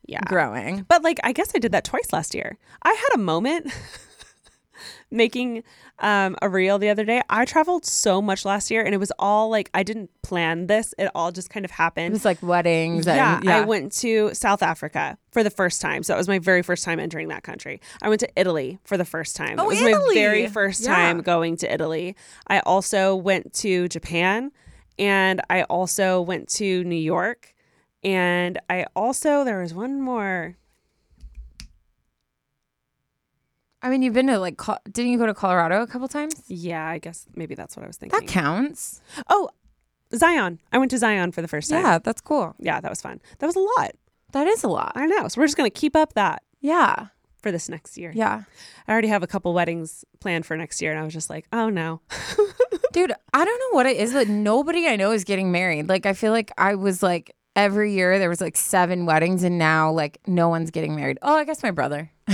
yeah. 0.08 0.22
growing. 0.26 0.86
But 0.88 1.04
like 1.04 1.20
I 1.24 1.32
guess 1.32 1.52
I 1.56 1.60
did 1.60 1.72
that 1.74 1.84
twice 1.84 2.12
last 2.12 2.34
year. 2.34 2.58
I 2.82 2.90
had 2.90 3.16
a 3.16 3.20
moment 3.20 3.72
making 5.12 5.64
um, 6.00 6.36
a 6.42 6.50
reel 6.50 6.80
the 6.80 6.90
other 6.90 7.06
day. 7.06 7.22
I 7.30 7.46
traveled 7.46 7.86
so 7.86 8.22
much 8.22 8.46
last 8.46 8.72
year 8.72 8.84
and 8.84 8.94
it 8.94 8.98
was 8.98 9.12
all 9.20 9.50
like 9.50 9.70
I 9.74 9.84
didn't 9.84 10.10
plan 10.22 10.68
this. 10.68 10.94
It 10.98 11.10
all 11.16 11.32
just 11.32 11.50
kind 11.50 11.66
of 11.66 11.72
happened. 11.72 12.08
It 12.08 12.14
was 12.14 12.26
like 12.26 12.42
weddings. 12.42 13.06
yeah, 13.06 13.38
and, 13.38 13.46
yeah. 13.46 13.58
I 13.58 13.62
went 13.66 13.92
to 13.98 14.34
South 14.34 14.64
Africa 14.64 15.18
for 15.32 15.44
the 15.44 15.50
first 15.50 15.82
time. 15.82 16.04
So 16.04 16.14
it 16.14 16.18
was 16.18 16.28
my 16.28 16.40
very 16.40 16.62
first 16.62 16.84
time 16.84 17.00
entering 17.00 17.28
that 17.30 17.44
country. 17.44 17.82
I 18.02 18.10
went 18.10 18.20
to 18.22 18.30
Italy 18.36 18.80
for 18.84 18.98
the 18.98 19.06
first 19.06 19.36
time. 19.36 19.60
Oh, 19.60 19.66
it 19.66 19.68
was 19.68 19.82
my 19.82 19.90
Italy! 19.90 20.16
very 20.16 20.48
first 20.48 20.82
Yeah. 20.82 20.96
time 20.96 21.22
going 21.22 21.58
to 21.58 21.72
Italy. 21.74 22.16
I 22.48 22.60
also 22.62 23.16
went 23.16 23.54
to 23.56 23.88
Japan 23.88 24.52
and 24.98 25.42
I 25.50 25.64
also 25.64 26.22
went 26.22 26.50
to 26.56 26.84
New 26.84 26.96
York. 26.96 27.54
And 28.04 28.60
I 28.70 28.86
also, 28.96 29.44
there 29.44 29.60
was 29.62 29.74
one 29.74 30.02
more. 30.02 30.56
I 33.82 33.90
mean, 33.90 34.02
you've 34.02 34.14
been 34.14 34.28
to 34.28 34.40
like, 34.40 34.58
Col- 34.58 34.80
didn't 34.92 35.12
you 35.12 35.18
go 35.18 35.26
to 35.26 35.34
Colorado 35.34 35.82
a 35.82 35.88
couple 35.88 36.08
times? 36.08 36.44
Yeah, 36.48 36.86
I 36.88 36.98
guess 36.98 37.26
maybe 37.36 37.56
that's 37.56 37.78
what 37.78 37.84
I 37.84 37.88
was 37.88 37.98
thinking. 37.98 38.20
That 38.20 38.28
counts. 38.28 39.02
Oh, 39.30 39.50
Zion. 40.16 40.60
I 40.72 40.78
went 40.78 40.92
to 40.92 40.98
Zion 40.98 41.32
for 41.32 41.42
the 41.42 41.48
first 41.48 41.70
time. 41.70 41.84
Yeah, 41.84 42.00
that's 42.00 42.20
cool. 42.22 42.56
Yeah, 42.60 42.82
that 42.82 42.90
was 42.90 43.02
fun. 43.02 43.22
That 43.40 43.46
was 43.48 43.56
a 43.56 43.60
lot. 43.60 43.92
That 44.34 44.48
is 44.48 44.64
a 44.64 44.68
lot. 44.68 44.92
I 44.96 45.06
know. 45.06 45.28
So 45.28 45.40
we're 45.40 45.48
just 45.48 45.56
going 45.58 45.70
to 45.70 45.80
keep 45.80 45.96
up 45.96 46.14
that 46.14 46.44
Yeah. 46.62 47.08
for 47.42 47.52
this 47.52 47.70
next 47.70 47.98
year. 47.98 48.12
Yeah. 48.14 48.44
I 48.88 48.92
already 48.92 49.08
have 49.08 49.24
a 49.24 49.28
couple 49.28 49.54
weddings 49.54 50.04
planned 50.20 50.46
for 50.46 50.58
next 50.58 50.82
year. 50.82 50.92
And 50.92 51.00
I 51.00 51.04
was 51.04 51.14
just 51.14 51.30
like, 51.30 51.46
oh 51.54 51.70
no. 51.70 52.02
Dude, 52.92 53.14
I 53.34 53.46
don't 53.46 53.60
know 53.60 53.76
what 53.78 53.86
it 53.86 53.98
is, 53.98 54.14
but 54.14 54.28
nobody 54.28 54.88
I 54.88 54.96
know 54.98 55.12
is 55.12 55.24
getting 55.24 55.52
married. 55.52 55.88
Like, 55.88 56.06
I 56.06 56.14
feel 56.14 56.32
like 56.32 56.52
I 56.58 56.76
was 56.76 57.02
like, 57.04 57.36
every 57.56 57.94
year 57.94 58.20
there 58.20 58.30
was 58.30 58.42
like 58.42 58.58
seven 58.58 59.06
weddings 59.06 59.44
and 59.44 59.58
now 59.58 59.92
like 59.92 60.18
no 60.28 60.50
one's 60.50 60.72
getting 60.72 60.96
married. 60.96 61.18
Oh, 61.22 61.36
I 61.36 61.44
guess 61.46 61.62
my 61.64 61.72
brother. 61.72 62.12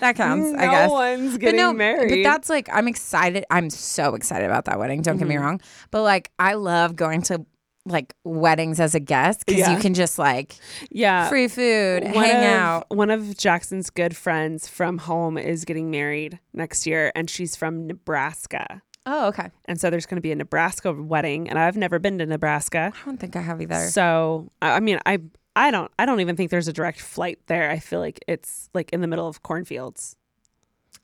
that 0.00 0.16
counts, 0.16 0.46
I 0.58 0.66
No 0.66 0.70
guess. 0.70 0.90
one's 0.90 1.32
But 1.32 1.40
getting 1.40 1.56
no, 1.60 1.72
married. 1.72 2.10
But 2.24 2.30
that's 2.30 2.48
like 2.50 2.68
I'm 2.72 2.88
excited. 2.88 3.44
I'm 3.50 3.70
so 3.70 4.14
excited 4.14 4.46
about 4.46 4.64
that 4.66 4.78
wedding. 4.78 5.02
Don't 5.02 5.16
get 5.18 5.24
Mm-hmm. 5.24 5.30
me 5.30 5.36
wrong. 5.36 5.60
But 5.90 6.02
like 6.02 6.30
I 6.38 6.54
love 6.54 6.96
going 6.96 7.22
to 7.22 7.44
like 7.88 8.14
weddings 8.24 8.80
as 8.80 8.94
a 8.96 9.00
guest 9.00 9.44
because 9.46 9.60
Yeah. 9.60 9.70
you 9.72 9.78
can 9.78 9.94
just 9.94 10.18
like 10.18 10.56
yeah. 10.90 11.28
free 11.28 11.46
food, 11.48 12.02
one 12.02 12.14
hang 12.24 12.36
of, 12.44 12.60
out. 12.60 12.86
One 12.90 13.10
of 13.10 13.36
Jackson's 13.36 13.90
good 13.90 14.16
friends 14.16 14.66
from 14.68 14.98
home 14.98 15.38
is 15.38 15.64
getting 15.64 15.90
married 15.90 16.40
next 16.52 16.84
year, 16.86 17.12
and 17.14 17.30
she's 17.30 17.54
from 17.54 17.86
Nebraska. 17.86 18.82
Oh, 19.08 19.28
okay. 19.28 19.50
And 19.66 19.80
so 19.80 19.88
there's 19.88 20.04
going 20.04 20.16
to 20.16 20.20
be 20.20 20.32
a 20.32 20.34
Nebraska 20.34 20.92
wedding, 20.92 21.48
and 21.48 21.60
I've 21.60 21.76
never 21.76 22.00
been 22.00 22.18
to 22.18 22.26
Nebraska. 22.26 22.92
I 22.92 23.06
don't 23.06 23.18
think 23.20 23.36
I 23.36 23.40
have 23.40 23.62
either. 23.62 23.86
So 23.86 24.50
I 24.60 24.72
I 24.72 24.80
mean, 24.80 24.98
I 25.06 25.18
I 25.56 25.70
don't 25.72 25.90
I 25.98 26.06
don't 26.06 26.20
even 26.20 26.36
think 26.36 26.50
there's 26.52 26.68
a 26.68 26.72
direct 26.72 27.00
flight 27.00 27.40
there. 27.46 27.70
I 27.70 27.78
feel 27.80 27.98
like 27.98 28.20
it's 28.28 28.68
like 28.74 28.90
in 28.92 29.00
the 29.00 29.06
middle 29.08 29.26
of 29.26 29.42
cornfields. 29.42 30.14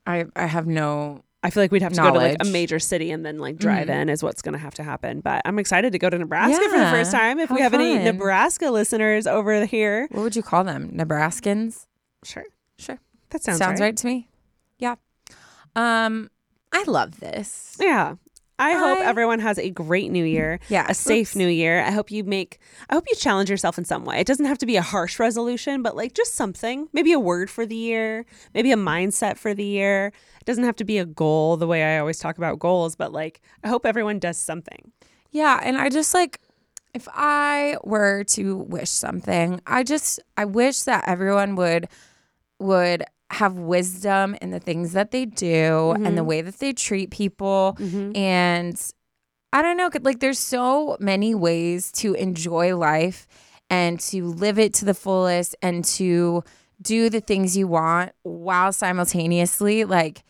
I 0.07 0.26
I 0.36 0.46
have 0.46 0.66
no. 0.66 1.24
I 1.44 1.50
feel 1.50 1.61
like 1.64 1.72
we'd 1.72 1.82
have 1.82 1.92
to 1.94 2.00
go 2.00 2.12
to 2.12 2.18
like 2.18 2.36
a 2.40 2.44
major 2.44 2.78
city 2.78 3.11
and 3.11 3.26
then 3.26 3.38
like 3.40 3.57
drive 3.57 3.88
Mhm. 3.88 4.03
in 4.03 4.09
is 4.09 4.22
what's 4.22 4.42
going 4.42 4.53
to 4.53 4.61
have 4.61 4.74
to 4.74 4.84
happen. 4.84 5.20
But 5.20 5.42
I'm 5.44 5.59
excited 5.59 5.90
to 5.92 5.98
go 5.98 6.09
to 6.09 6.16
Nebraska 6.16 6.62
for 6.70 6.78
the 6.78 6.84
first 6.90 7.11
time. 7.11 7.40
If 7.40 7.50
we 7.50 7.61
have 7.62 7.74
any. 7.74 7.98
Nebraska 7.98 8.70
listeners 8.70 9.26
over 9.26 9.64
here, 9.66 10.07
What 10.12 10.22
would 10.22 10.36
you 10.36 10.42
call 10.44 10.62
them? 10.62 10.90
Nebraskans. 10.94 11.86
sure, 12.22 12.44
Sure. 12.78 13.00
that 13.30 13.42
sounds, 13.42 13.59
Sounds, 13.59 13.80
right. 13.80 13.96
to 13.96 14.07
me. 14.07 14.28
Yeah. 14.78 14.94
Um, 15.74 16.30
I 16.72 16.84
love 16.84 17.18
this. 17.18 17.76
Yeah. 17.80 18.14
I 18.62 18.72
hope 18.74 18.98
I- 18.98 19.04
everyone 19.04 19.38
has 19.40 19.58
a 19.58 19.70
great 19.70 20.10
new 20.10 20.24
year. 20.24 20.58
Yeah, 20.68 20.86
A 20.88 20.94
safe 20.94 21.28
let's- 21.30 21.36
new 21.36 21.48
year. 21.48 21.80
I 21.82 21.90
hope 21.90 22.10
you 22.10 22.24
make 22.24 22.58
I 22.90 22.94
hope 22.94 23.04
you 23.10 23.16
challenge 23.16 23.50
yourself 23.50 23.78
in 23.78 23.84
some 23.84 24.04
way. 24.04 24.18
It 24.20 24.26
doesn't 24.26 24.46
have 24.46 24.58
to 24.58 24.66
be 24.66 24.76
a 24.76 24.82
harsh 24.82 25.18
resolution, 25.18 25.82
but 25.82 25.96
like 25.96 26.14
just 26.14 26.34
something. 26.34 26.88
Maybe 26.92 27.12
a 27.12 27.20
word 27.20 27.50
for 27.50 27.66
the 27.66 27.76
year, 27.76 28.24
maybe 28.54 28.70
a 28.72 28.76
mindset 28.76 29.36
for 29.38 29.52
the 29.54 29.64
year. 29.64 30.12
It 30.40 30.44
doesn't 30.46 30.64
have 30.64 30.76
to 30.76 30.84
be 30.84 30.98
a 30.98 31.04
goal 31.04 31.56
the 31.56 31.66
way 31.66 31.82
I 31.82 31.98
always 31.98 32.18
talk 32.18 32.38
about 32.38 32.58
goals, 32.58 32.96
but 32.96 33.12
like 33.12 33.40
I 33.64 33.68
hope 33.68 33.84
everyone 33.86 34.18
does 34.18 34.36
something. 34.38 34.92
Yeah, 35.30 35.58
and 35.62 35.76
I 35.78 35.88
just 35.88 36.14
like 36.14 36.38
if 36.94 37.08
I 37.12 37.78
were 37.84 38.22
to 38.24 38.56
wish 38.58 38.90
something, 38.90 39.60
I 39.66 39.82
just 39.82 40.20
I 40.36 40.44
wish 40.44 40.82
that 40.82 41.04
everyone 41.08 41.56
would 41.56 41.88
would 42.58 43.04
have 43.33 43.55
wisdom 43.55 44.37
in 44.43 44.51
the 44.51 44.61
things 44.61 44.93
that 44.93 45.11
they 45.11 45.24
do 45.24 45.93
and 45.93 46.07
the 46.07 46.11
mm-hmm. 46.11 46.26
way 46.26 46.41
that 46.43 46.59
they 46.59 46.72
treat 46.72 47.11
people 47.11 47.76
mm-hmm. 47.78 48.14
and 48.14 48.93
I 49.55 49.61
don't 49.61 49.76
know, 49.76 49.91
like 50.01 50.20
there's 50.20 50.39
so 50.39 50.97
many 50.99 51.35
ways 51.35 51.93
to 51.93 52.14
enjoy 52.14 52.74
life 52.74 53.26
and 53.68 54.01
to 54.01 54.24
live 54.24 54.59
it 54.59 54.72
to 54.74 54.85
the 54.87 54.95
fullest 54.95 55.55
and 55.61 55.85
to 55.85 56.43
do 56.80 57.11
the 57.11 57.20
things 57.20 57.57
you 57.57 57.68
want 57.68 58.12
while 58.22 58.72
simultaneously 58.72 59.85
like 59.85 60.24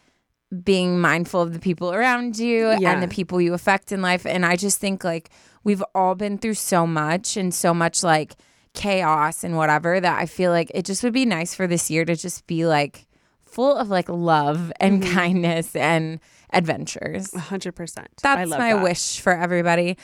being 0.65 1.01
mindful 1.01 1.41
of 1.41 1.53
the 1.53 1.59
people 1.59 1.93
around 1.93 2.39
you 2.39 2.77
Yeah. 2.79 2.93
and 2.93 3.03
the 3.03 3.09
people 3.09 3.41
you 3.41 3.55
affect 3.55 3.91
in 3.91 4.03
life. 4.03 4.27
And 4.27 4.45
I 4.45 4.57
just 4.57 4.79
think 4.79 5.03
like 5.05 5.31
we've 5.65 5.83
all 5.95 6.15
been 6.15 6.37
through 6.37 6.55
so 6.55 6.87
much 6.87 7.37
and 7.37 7.55
so 7.55 7.73
much 7.73 8.03
like 8.03 8.35
chaos 8.75 9.45
and 9.45 9.57
whatever 9.57 10.01
that 10.01 10.19
I 10.19 10.27
feel 10.27 10.51
like 10.51 10.71
it 10.75 10.85
just 10.85 11.03
would 11.03 11.13
be 11.13 11.27
nice 11.27 11.55
for 11.55 11.67
this 11.67 11.91
year 11.91 12.05
to 12.05 12.17
just 12.17 12.47
be 12.47 12.67
like 12.67 13.07
full 13.45 13.77
of 13.77 13.89
like 13.91 14.09
love 14.09 14.73
and 14.81 15.03
kindness 15.03 15.77
and 15.77 16.21
adventures. 16.53 17.35
Hundred 17.35 17.73
percent. 17.73 18.09
That's 18.23 18.39
I 18.41 18.45
love 18.45 18.59
my 18.59 18.73
that. 18.75 18.83
wish 18.83 19.21
for 19.21 19.33
everybody. 19.35 19.97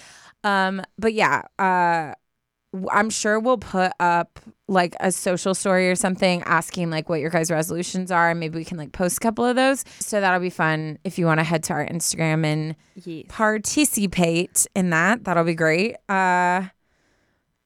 Um, 0.44 0.82
but 0.98 1.14
yeah, 1.14 1.42
uh, 1.58 2.12
I'm 2.92 3.08
sure 3.08 3.40
we'll 3.40 3.56
put 3.58 3.92
up 3.98 4.38
like 4.68 4.94
a 5.00 5.10
social 5.10 5.54
story 5.54 5.90
or 5.90 5.94
something 5.94 6.42
asking 6.42 6.90
like 6.90 7.08
what 7.08 7.20
your 7.20 7.30
guys' 7.30 7.50
resolutions 7.50 8.10
are, 8.10 8.30
and 8.30 8.38
maybe 8.38 8.58
we 8.58 8.64
can 8.66 8.76
like 8.76 8.92
post 8.92 9.16
a 9.16 9.20
couple 9.20 9.46
of 9.46 9.56
those. 9.56 9.84
So 10.00 10.20
that'll 10.20 10.40
be 10.40 10.50
fun 10.50 10.98
if 11.04 11.18
you 11.18 11.24
want 11.24 11.40
to 11.40 11.44
head 11.44 11.62
to 11.64 11.72
our 11.72 11.86
Instagram 11.86 12.44
and 12.44 12.76
Yes. 12.94 13.24
participate 13.28 14.66
in 14.74 14.90
that. 14.90 15.24
That'll 15.24 15.44
be 15.44 15.54
great. 15.54 15.96
Uh, 16.08 16.64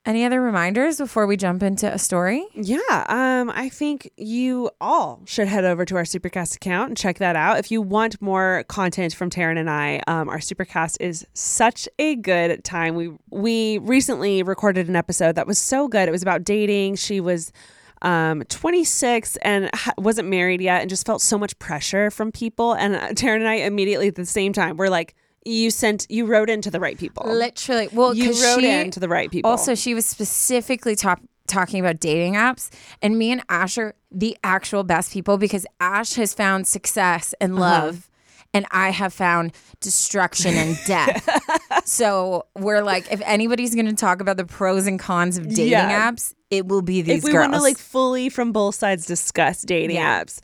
any 0.05 0.25
other 0.25 0.41
reminders 0.41 0.99
before 0.99 1.27
we 1.27 1.37
jump 1.37 1.63
into 1.63 1.93
a 1.93 1.99
story? 1.99 2.45
Yeah, 2.55 3.05
um, 3.09 3.51
I 3.51 3.69
think 3.69 4.11
you 4.17 4.71
all 4.81 5.23
should 5.27 5.47
head 5.47 5.65
over 5.65 5.85
to 5.85 5.97
our 5.97 6.03
Supercast 6.03 6.57
account 6.57 6.89
and 6.89 6.97
check 6.97 7.19
that 7.19 7.37
out. 7.37 7.59
If 7.59 7.71
you 7.71 7.81
want 7.81 8.21
more 8.21 8.65
content 8.69 9.15
from 9.15 9.31
Taryne 9.31 9.59
and 9.59 9.71
I, 9.71 10.03
um, 10.09 10.29
our 10.29 10.39
Supercast 10.39 10.97
is 11.01 11.27
such 11.35 11.89
a 11.99 12.17
good 12.17 12.65
time. 12.65 12.97
We 12.97 13.13
we 13.31 13.79
recently 13.79 14.43
recorded 14.43 14.89
an 14.89 14.97
episode 14.97 15.37
that 15.37 15.47
was 15.47 15.59
so 15.59 15.87
good. 15.89 16.09
It 16.09 16.13
was 16.13 16.23
about 16.23 16.45
dating. 16.45 16.97
She 16.97 17.21
was 17.21 17.53
um 18.03 18.43
26 18.49 19.37
and 19.43 19.71
wasn't 19.97 20.29
married 20.29 20.61
yet 20.61 20.81
and 20.81 20.91
just 20.91 21.07
felt 21.07 21.23
so 21.23 21.39
much 21.39 21.57
pressure 21.61 22.11
from 22.11 22.33
people 22.33 22.73
and 22.73 22.97
uh, 22.97 23.09
Taryne 23.11 23.37
and 23.37 23.49
I 23.49 23.55
immediately 23.55 24.09
at 24.09 24.17
the 24.17 24.27
same 24.27 24.53
time 24.53 24.77
we're 24.77 24.89
like 24.89 25.15
you 25.45 25.71
sent 25.71 26.07
you 26.09 26.27
wrote 26.27 26.49
into 26.51 26.71
the 26.71 26.81
right 26.81 26.99
people. 26.99 27.25
Literally, 27.27 27.89
well, 27.93 28.15
you 28.15 28.31
wrote 28.43 28.61
she- 28.61 28.71
into 28.71 29.01
the 29.01 29.09
right 29.09 29.31
people. 29.31 29.51
Also, 29.51 29.75
she 29.75 29.95
was 29.95 30.07
specifically 30.07 30.95
top, 30.97 31.21
talking 31.47 31.81
about 31.81 31.99
dating 32.01 32.35
apps, 32.35 32.71
and 33.03 33.19
me 33.19 33.33
and 33.33 33.43
Ash 33.49 33.77
are 33.79 33.95
the 34.11 34.37
actual 34.45 34.85
best 34.85 35.13
people 35.13 35.39
because 35.39 35.67
Ash 35.81 36.15
has 36.15 36.33
found 36.35 36.67
success 36.67 37.35
and 37.41 37.53
Uh-huh. 37.55 37.61
love. 37.61 38.09
And 38.55 38.67
I 38.71 38.91
have 38.91 39.15
found 39.15 39.53
destruction 39.81 40.55
and 40.55 40.77
death. 40.87 41.27
so 41.87 42.45
we're 42.55 42.83
like, 42.83 43.11
if 43.11 43.23
anybody's 43.25 43.75
going 43.75 43.87
to 43.87 43.95
talk 43.95 44.21
about 44.21 44.37
the 44.37 44.45
pros 44.45 44.87
and 44.87 44.99
cons 45.01 45.39
of 45.39 45.49
dating 45.49 45.71
Yeah. 45.71 46.11
apps, 46.11 46.35
it 46.53 46.69
will 46.69 46.83
be 46.83 47.03
these 47.03 47.19
if 47.19 47.25
we 47.25 47.33
girls. 47.33 47.45
want 47.49 47.55
to 47.55 47.61
like 47.63 47.79
fully 47.79 48.29
from 48.29 48.53
both 48.53 48.75
sides 48.75 49.07
discuss 49.07 49.63
dating 49.63 49.97
Yeah. 49.97 50.23
apps, 50.23 50.39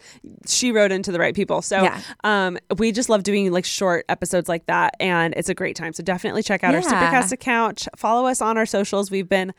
she 0.46 0.72
wrote 0.72 0.90
into 0.90 1.12
the 1.12 1.18
right 1.18 1.34
people. 1.34 1.60
So 1.62 1.82
Yeah. 1.82 2.00
um, 2.24 2.58
we 2.78 2.90
just 2.92 3.08
love 3.08 3.22
doing 3.22 3.52
like 3.52 3.64
short 3.66 4.04
episodes 4.08 4.48
like 4.48 4.66
that, 4.66 4.94
and 4.98 5.34
it's 5.36 5.48
a 5.50 5.54
great 5.54 5.76
time. 5.76 5.92
So 5.92 6.02
definitely 6.02 6.42
check 6.42 6.64
out 6.64 6.74
our 6.74 6.80
Supercast 6.80 7.30
account. 7.32 7.86
Follow 7.96 8.26
us 8.26 8.40
on 8.40 8.56
our 8.56 8.66
socials. 8.66 9.10
We've 9.10 9.28
been 9.28 9.52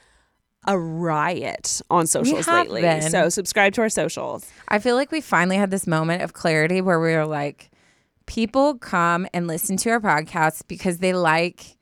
a 0.67 0.77
riot 0.77 1.81
on 1.89 2.05
socials 2.07 2.47
lately. 2.47 2.81
been. 2.81 3.01
So 3.03 3.29
subscribe 3.29 3.73
to 3.75 3.81
our 3.81 3.89
socials. 3.89 4.45
I 4.67 4.79
feel 4.79 4.95
like 4.95 5.11
we 5.11 5.21
finally 5.21 5.55
had 5.55 5.71
this 5.71 5.87
moment 5.87 6.21
of 6.23 6.33
clarity 6.33 6.81
where 6.81 6.99
we 6.99 7.13
were 7.15 7.25
like, 7.25 7.69
people 8.25 8.77
come 8.77 9.25
and 9.33 9.47
listen 9.47 9.77
to 9.77 9.89
our 9.91 9.99
podcast 10.01 10.63
because 10.67 10.97
they 10.97 11.13
like 11.13 11.77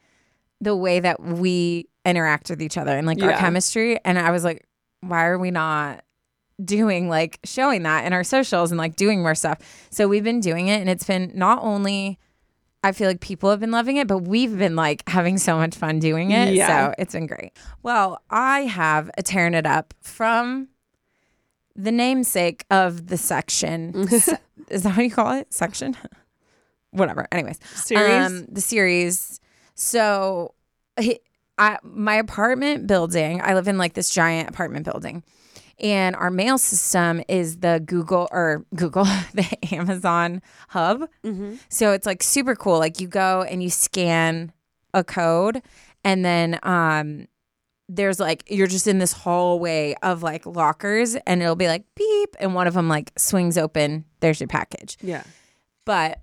the 0.62 0.76
way 0.76 1.00
that 1.00 1.22
we 1.22 1.88
interact 2.08 2.50
with 2.50 2.62
each 2.62 2.78
other 2.78 2.98
and 2.98 3.06
like 3.06 3.22
our 3.22 3.30
Yeah. 3.32 3.40
chemistry. 3.40 4.00
And 4.06 4.18
I 4.18 4.32
was 4.32 4.44
like, 4.44 4.66
why 5.02 5.26
are 5.26 5.38
we 5.38 5.52
not 5.52 6.04
doing 6.64 7.08
like 7.10 7.40
showing 7.44 7.84
that 7.84 8.06
in 8.06 8.14
our 8.14 8.24
socials 8.24 8.72
and 8.72 8.78
like 8.78 8.96
doing 8.96 9.22
more 9.22 9.36
stuff? 9.36 9.60
So 9.92 10.08
we've 10.08 10.24
been 10.24 10.40
doing 10.40 10.68
it 10.70 10.80
and 10.82 10.90
it's 10.90 11.04
been 11.06 11.32
not 11.36 11.60
only. 11.64 12.18
I 12.84 12.92
feel 12.92 13.08
like 13.08 13.20
people 13.22 13.50
have 13.50 13.60
been 13.60 13.72
loving 13.72 13.98
it, 13.98 14.08
but 14.08 14.20
we've 14.20 14.56
been 14.58 14.76
like 14.76 15.04
having 15.10 15.40
so 15.40 15.58
much 15.58 15.76
fun 15.76 16.00
doing 16.00 16.30
it. 16.32 16.54
Yeah. 16.54 16.68
So 16.90 16.94
it's 17.00 17.14
been 17.14 17.26
great. 17.28 17.52
Well, 17.84 18.22
I 18.30 18.62
have 18.62 19.10
a 19.18 19.24
tearing 19.24 19.56
it 19.56 19.66
up 19.66 19.94
from 20.00 20.70
the 21.76 21.92
namesake 21.92 22.66
of 22.70 23.08
the 23.08 23.18
section. 23.18 24.08
Se- 24.20 24.38
is 24.70 24.84
that 24.84 24.92
how 24.92 25.02
you 25.02 25.12
call 25.12 25.32
it? 25.34 25.52
Section? 25.54 25.98
Whatever. 26.92 27.28
Anyways, 27.32 27.60
Series? 27.74 28.26
Um, 28.32 28.46
the 28.50 28.62
series. 28.62 29.40
So, 29.76 30.54
he- 31.00 31.20
I, 31.58 31.78
my 31.84 32.16
apartment 32.16 32.88
building, 32.88 33.42
I 33.42 33.54
live 33.54 33.68
in 33.68 33.78
like 33.78 33.94
this 33.94 34.10
giant 34.10 34.50
apartment 34.50 34.86
building. 34.86 35.24
And 35.80 36.16
our 36.16 36.32
mail 36.32 36.58
system 36.58 37.22
is 37.28 37.58
the 37.58 37.82
Google 37.86 38.28
or 38.32 38.66
Google, 38.76 39.04
the 39.34 39.58
Amazon 39.72 40.42
hub. 40.70 41.08
So 41.70 41.92
it's 41.92 42.06
like 42.06 42.24
super 42.24 42.56
cool. 42.56 42.80
Like 42.80 43.00
you 43.00 43.08
go 43.08 43.44
and 43.44 43.62
you 43.62 43.70
scan 43.70 44.52
a 44.94 45.04
code, 45.04 45.62
and 46.04 46.26
then 46.26 46.60
um, 46.64 47.28
there's 47.90 48.20
like 48.20 48.44
you're 48.48 48.68
just 48.68 48.88
in 48.88 48.98
this 48.98 49.14
hallway 49.14 49.96
of 50.02 50.24
like 50.24 50.46
lockers, 50.48 51.16
and 51.28 51.44
it'll 51.44 51.56
be 51.56 51.68
like 51.68 51.84
beep, 51.96 52.36
and 52.40 52.56
one 52.56 52.66
of 52.66 52.74
them 52.74 52.88
like 52.88 53.12
swings 53.18 53.58
open. 53.58 54.06
There's 54.20 54.40
your 54.40 54.48
package. 54.48 54.98
Yeah. 55.02 55.24
But 55.86 56.22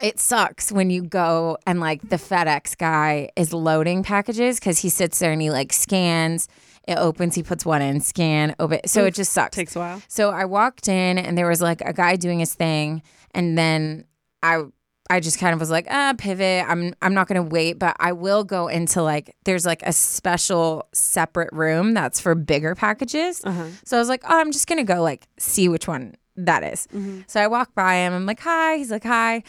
it 0.00 0.20
sucks 0.20 0.70
when 0.70 0.90
you 0.90 1.02
go 1.02 1.56
and 1.66 1.80
like 1.80 2.08
the 2.08 2.16
FedEx 2.16 2.76
guy 2.76 3.30
is 3.36 3.52
loading 3.52 4.02
packages 4.02 4.58
because 4.60 4.78
he 4.78 4.88
sits 4.88 5.18
there 5.18 5.32
and 5.32 5.40
he 5.40 5.50
like 5.50 5.72
scans. 5.72 6.48
It 6.86 6.98
opens, 6.98 7.34
he 7.34 7.42
puts 7.42 7.66
one 7.66 7.82
in, 7.82 8.00
scan, 8.00 8.54
open. 8.60 8.80
So 8.86 9.04
it 9.06 9.14
just 9.14 9.32
sucks. 9.32 9.56
Takes 9.56 9.74
a 9.74 9.80
while. 9.80 10.02
So 10.06 10.30
I 10.30 10.44
walked 10.44 10.86
in 10.88 11.18
and 11.18 11.36
there 11.36 11.48
was 11.48 11.60
like 11.60 11.80
a 11.80 11.92
guy 11.92 12.16
doing 12.16 12.38
his 12.38 12.54
thing, 12.54 13.02
and 13.32 13.58
then 13.58 14.04
I 14.42 14.62
I 15.08 15.20
just 15.20 15.38
kind 15.38 15.52
of 15.54 15.60
was 15.60 15.70
like, 15.70 15.86
ah, 15.90 16.14
pivot. 16.16 16.64
I'm 16.68 16.94
I'm 17.02 17.14
not 17.14 17.26
gonna 17.26 17.42
wait, 17.42 17.78
but 17.78 17.96
I 17.98 18.12
will 18.12 18.44
go 18.44 18.68
into 18.68 19.02
like 19.02 19.34
there's 19.44 19.66
like 19.66 19.82
a 19.82 19.92
special 19.92 20.88
separate 20.92 21.52
room 21.52 21.92
that's 21.94 22.20
for 22.20 22.34
bigger 22.36 22.74
packages. 22.76 23.40
So 23.84 23.96
I 23.96 24.00
was 24.00 24.08
like, 24.08 24.22
oh, 24.24 24.38
I'm 24.38 24.52
just 24.52 24.68
gonna 24.68 24.84
go 24.84 25.02
like 25.02 25.26
see 25.38 25.68
which 25.68 25.88
one 25.88 26.14
that 26.36 26.62
is. 26.62 26.86
So 27.26 27.40
I 27.40 27.46
walk 27.48 27.74
by 27.74 27.94
him. 27.96 28.12
I'm 28.12 28.26
like, 28.26 28.40
hi. 28.40 28.76
He's 28.76 28.90
like, 28.90 29.04
hi. 29.04 29.42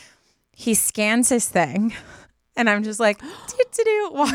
He 0.60 0.74
scans 0.74 1.30
his 1.30 1.48
thing. 1.48 1.94
And 2.56 2.68
I'm 2.68 2.84
just 2.84 3.00
like. 3.00 3.22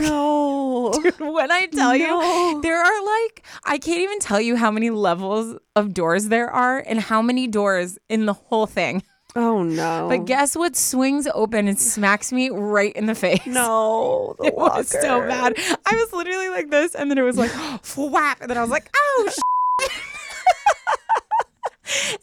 No. 0.01 0.93
Dude, 1.03 1.19
when 1.19 1.51
I 1.51 1.67
tell 1.67 1.97
No. 1.99 2.53
you, 2.53 2.61
there 2.63 2.79
are 2.79 3.05
like, 3.05 3.45
I 3.65 3.79
can't 3.79 4.01
even 4.01 4.21
tell 4.21 4.41
you 4.41 4.55
how 4.57 4.71
many 4.71 4.91
levels 4.91 5.59
of 5.75 5.93
doors 5.93 6.29
there 6.29 6.49
are 6.51 6.79
and 6.79 7.01
how 7.01 7.21
many 7.23 7.47
doors 7.49 7.99
in 8.09 8.27
the 8.27 8.33
whole 8.35 8.67
thing. 8.67 9.03
Oh 9.35 9.63
no. 9.65 10.07
But 10.09 10.27
guess 10.27 10.55
what 10.57 10.77
swings 10.77 11.27
open 11.35 11.67
and 11.67 11.79
smacks 11.79 12.33
me 12.33 12.51
right 12.51 12.95
in 12.95 13.07
the 13.07 13.15
face? 13.15 13.45
no. 13.47 14.37
The 14.39 14.47
It 14.47 14.55
was 14.57 14.89
so 14.89 15.21
bad. 15.27 15.55
I 15.59 15.95
was 15.97 16.13
literally 16.13 16.49
like 16.51 16.71
this, 16.71 16.95
and 16.95 17.11
then 17.11 17.19
it 17.19 17.23
was 17.23 17.37
like 17.39 17.51
flap, 17.83 18.41
and 18.41 18.49
then 18.51 18.59
I 18.59 18.61
was 18.63 18.71
like, 18.71 18.91
"Oh 18.95 19.31
shit!" 19.31 19.91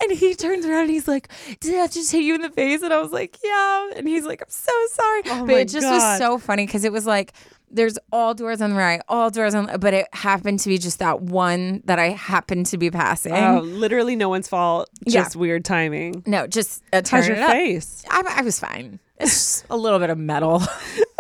and 0.02 0.12
he 0.12 0.36
turns 0.36 0.66
around 0.66 0.82
and 0.84 0.90
he's 0.92 1.08
like, 1.08 1.30
"Did 1.60 1.76
that 1.76 1.92
just 1.92 2.12
hit 2.12 2.24
you 2.24 2.36
in 2.36 2.42
the 2.42 2.50
face?" 2.50 2.82
And 2.82 2.94
I 2.94 3.02
was 3.02 3.12
like, 3.12 3.38
"Yeah." 3.44 3.90
And 3.96 4.08
he's 4.08 4.26
like, 4.26 4.42
"I'm 4.42 4.50
so 4.50 4.72
sorry," 4.92 5.22
Oh 5.28 5.46
but 5.46 5.56
it 5.56 5.70
just 5.70 5.88
was 5.88 6.18
so 6.18 6.38
funny 6.38 6.66
because 6.66 6.84
it 6.84 6.92
was 6.92 7.06
like. 7.06 7.34
There's 7.72 8.00
all 8.12 8.34
doors 8.34 8.62
on 8.64 8.72
the 8.72 8.76
right, 8.78 9.00
all 9.08 9.30
doors 9.30 9.54
on, 9.54 9.70
but 9.80 9.94
it 9.94 10.08
happened 10.12 10.60
to 10.62 10.70
be 10.70 10.80
just 10.80 10.98
that 10.98 11.22
one 11.22 11.84
that 11.86 12.00
I 12.00 12.10
happened 12.10 12.66
to 12.66 12.80
be 12.80 12.90
passing. 12.90 13.32
Oh, 13.32 13.60
literally 13.64 14.16
no 14.16 14.28
one's 14.28 14.48
fault. 14.48 14.90
Yeah. 15.06 15.22
Just 15.22 15.36
weird 15.36 15.66
timing. 15.66 16.24
no, 16.26 16.48
just 16.48 16.82
a 16.92 16.96
How's 16.96 17.10
turn 17.12 17.26
your 17.28 17.36
it 17.36 17.48
face? 17.48 18.04
I, 18.10 18.24
I 18.38 18.42
was 18.42 18.60
fine. 18.60 19.00
It's 19.20 19.30
just 19.34 19.66
a 19.70 19.78
little 19.78 20.00
bit 20.00 20.10
of 20.10 20.18
metal. 20.18 20.64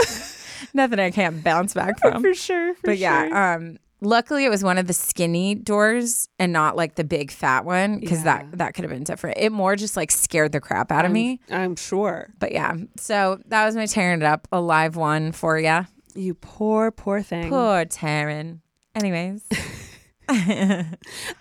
Nothing 0.74 1.00
I 1.00 1.12
can't 1.12 1.44
bounce 1.44 1.76
back 1.76 2.00
from. 2.02 2.22
For 2.24 2.34
sure. 2.34 2.74
For 2.76 2.82
but 2.84 2.98
sure. 2.98 3.28
yeah, 3.28 3.56
um, 3.60 3.78
luckily 4.02 4.46
it 4.46 4.50
was 4.50 4.64
one 4.64 4.78
of 4.78 4.88
the 4.88 4.94
skinny 4.94 5.56
doors 5.56 6.28
and 6.40 6.52
not 6.54 6.76
like 6.76 6.96
the 6.96 7.04
big 7.04 7.32
fat 7.32 7.66
one 7.66 8.00
because 8.00 8.20
Yeah. 8.20 8.24
that 8.44 8.58
that 8.58 8.74
could 8.74 8.84
have 8.84 8.92
been 8.92 9.04
different. 9.04 9.38
It 9.38 9.52
more 9.52 9.76
just 9.76 9.96
like 9.98 10.12
scared 10.12 10.52
the 10.52 10.60
crap 10.62 10.92
out 10.92 11.06
of 11.06 11.12
me. 11.12 11.40
I'm 11.50 11.76
sure. 11.76 12.30
But 12.40 12.52
yeah, 12.52 12.74
so 12.98 13.40
that 13.48 13.66
was 13.66 13.76
my 13.76 13.86
tearing 13.86 14.22
it 14.22 14.26
up, 14.26 14.48
a 14.52 14.62
live 14.62 14.96
one 14.96 15.32
for 15.32 15.58
ya. 15.60 15.86
You 16.16 16.34
poor, 16.34 16.92
poor 16.92 17.22
thing. 17.22 17.50
Poor 17.50 17.86
Taryne. 17.86 18.60
Anyways, 18.96 19.44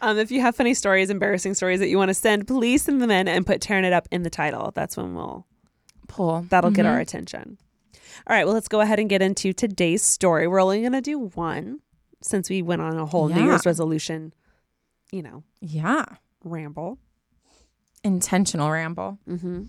Um, 0.00 0.18
if 0.18 0.30
you 0.30 0.40
have 0.40 0.56
funny 0.56 0.74
stories, 0.74 1.10
embarrassing 1.10 1.54
stories 1.54 1.80
that 1.80 1.88
you 1.88 1.98
want 1.98 2.08
to 2.08 2.14
send, 2.14 2.46
please 2.46 2.82
send 2.82 3.02
them 3.02 3.10
in 3.10 3.28
and 3.28 3.46
put 3.46 3.60
tearing 3.60 3.84
it 3.84 3.92
up 3.92 4.08
in 4.10 4.22
the 4.22 4.30
title. 4.30 4.72
That's 4.74 4.96
when 4.96 5.14
we'll 5.14 5.46
pull. 6.08 6.46
that'll 6.48 6.70
get 6.70 6.84
Mm-hmm. 6.84 6.94
our 6.94 7.00
attention. 7.00 7.58
All 8.26 8.34
right, 8.36 8.44
well, 8.44 8.54
let's 8.54 8.68
go 8.68 8.80
ahead 8.80 8.98
and 8.98 9.08
get 9.08 9.20
into 9.22 9.52
today's 9.52 10.02
story. 10.02 10.48
We're 10.48 10.60
only 10.62 10.82
gonna 10.82 11.00
do 11.02 11.18
one 11.18 11.80
since 12.22 12.50
we 12.50 12.62
went 12.62 12.82
on 12.82 12.96
a 12.98 13.06
whole 13.06 13.28
New 13.28 13.44
Year's 13.44 13.64
resolution, 13.66 14.32
you 15.12 15.22
know, 15.22 15.42
Yeah, 15.60 16.04
ramble. 16.44 16.98
intentional 18.04 18.70
ramble. 18.70 19.18
Mm-hmm. 19.28 19.64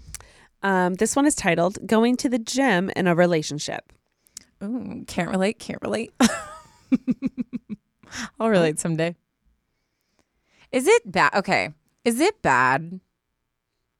Um, 0.61 0.93
this 0.95 1.15
one 1.15 1.25
is 1.25 1.35
titled 1.35 1.77
"Going 1.87 2.17
to 2.17 2.29
the 2.29 2.39
Gym 2.39 2.89
in 2.95 3.07
a 3.07 3.15
Relationship." 3.15 3.93
Ooh, 4.63 5.05
can't 5.07 5.29
relate. 5.29 5.57
Can't 5.59 5.81
relate. 5.81 6.11
I'll 8.39 8.49
relate 8.49 8.79
someday. 8.79 9.15
Is 10.71 10.87
it 10.87 11.09
bad? 11.11 11.33
Okay. 11.35 11.69
Is 12.03 12.19
it 12.19 12.41
bad? 12.41 12.99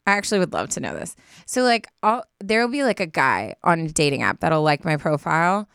I 0.08 0.12
actually 0.14 0.40
would 0.40 0.54
love 0.54 0.70
to 0.72 0.80
know 0.80 0.94
this. 0.94 1.16
So, 1.46 1.62
like, 1.62 1.88
I'll, 2.02 2.24
there 2.40 2.62
will 2.62 2.72
be 2.72 2.84
like 2.84 3.00
a 3.00 3.06
guy 3.06 3.56
on 3.64 3.80
a 3.82 3.88
dating 3.90 4.24
app 4.24 4.40
that'll 4.40 4.64
like 4.64 4.84
my 4.84 4.98
profile, 4.98 5.70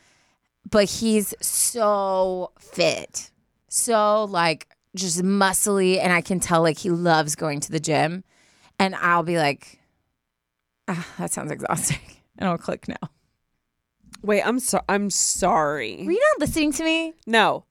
but 0.71 0.85
he's 0.87 1.35
so 1.41 2.53
fit, 2.59 3.31
so 3.69 4.25
like 4.25 4.69
just 4.95 5.23
muscly, 5.23 5.99
and 5.99 6.13
I 6.13 6.21
can 6.21 6.41
tell 6.41 6.63
like 6.63 6.79
he 6.79 6.91
loves 6.91 7.35
going 7.35 7.61
to 7.61 7.73
the 7.73 7.81
gym, 7.81 8.25
and 8.79 8.95
I'll 8.97 9.23
be 9.23 9.37
like, 9.39 9.81
ah, 10.89 11.07
that 11.19 11.33
sounds 11.33 11.51
exhausting, 11.51 11.99
and 12.39 12.49
I'll 12.49 12.59
click 12.59 12.89
now. 12.89 13.11
Wait, 14.23 14.43
I'm 14.43 14.59
so 14.59 14.81
I'm 14.89 15.11
sorry. 15.11 16.03
Were 16.05 16.13
you 16.13 16.21
not 16.33 16.41
listening 16.41 16.73
to 16.73 16.85
me? 16.85 17.15
No, 17.27 17.65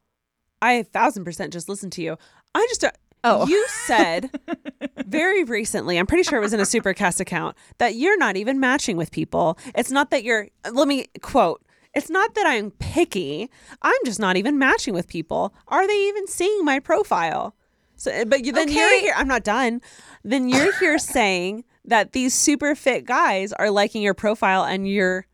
I 0.61 0.73
a 0.73 0.83
thousand 0.83 1.25
percent 1.25 1.53
just 1.53 1.67
listened 1.67 1.93
to 1.93 2.01
you. 2.01 2.17
I 2.55 2.65
just 2.69 2.85
Oh. 3.25 3.47
you 3.47 3.65
said 3.85 4.29
very 5.07 5.43
recently. 5.45 5.97
I'm 5.97 6.05
pretty 6.05 6.23
sure 6.23 6.37
it 6.37 6.41
was 6.41 6.53
in 6.53 6.59
a 6.59 6.63
Supercast 6.63 7.21
account 7.21 7.55
that 7.77 7.95
you're 7.95 8.17
not 8.17 8.35
even 8.35 8.59
matching 8.59 8.97
with 8.97 9.11
people. 9.11 9.57
It's 9.75 9.91
not 9.91 10.11
that 10.11 10.23
you're. 10.23 10.49
Let 10.69 10.87
me 10.87 11.07
quote. 11.21 11.63
It's 11.93 12.09
not 12.09 12.33
that 12.35 12.47
I'm 12.47 12.71
picky. 12.71 13.49
I'm 13.81 13.99
just 14.05 14.19
not 14.19 14.35
even 14.35 14.57
matching 14.57 14.93
with 14.93 15.07
people. 15.07 15.53
Are 15.67 15.85
they 15.87 16.07
even 16.07 16.27
seeing 16.27 16.65
my 16.65 16.79
profile? 16.79 17.55
So, 17.95 18.25
but 18.25 18.43
you, 18.45 18.51
then 18.51 18.69
you're 18.69 18.99
here. 18.99 19.13
I'm 19.15 19.27
not 19.27 19.43
done. 19.43 19.81
Then 20.23 20.49
you're 20.49 20.77
here 20.79 20.97
saying 21.15 21.63
that 21.85 22.13
these 22.13 22.33
super 22.33 22.73
fit 22.75 23.05
guys 23.05 23.53
are 23.53 23.69
liking 23.69 24.01
your 24.01 24.13
profile, 24.15 24.63
and 24.63 24.87
you're 24.87 25.27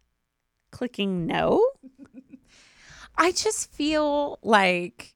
clicking 0.71 1.25
no. 1.25 1.65
I 3.17 3.31
just 3.31 3.71
feel 3.71 4.39
like 4.43 5.15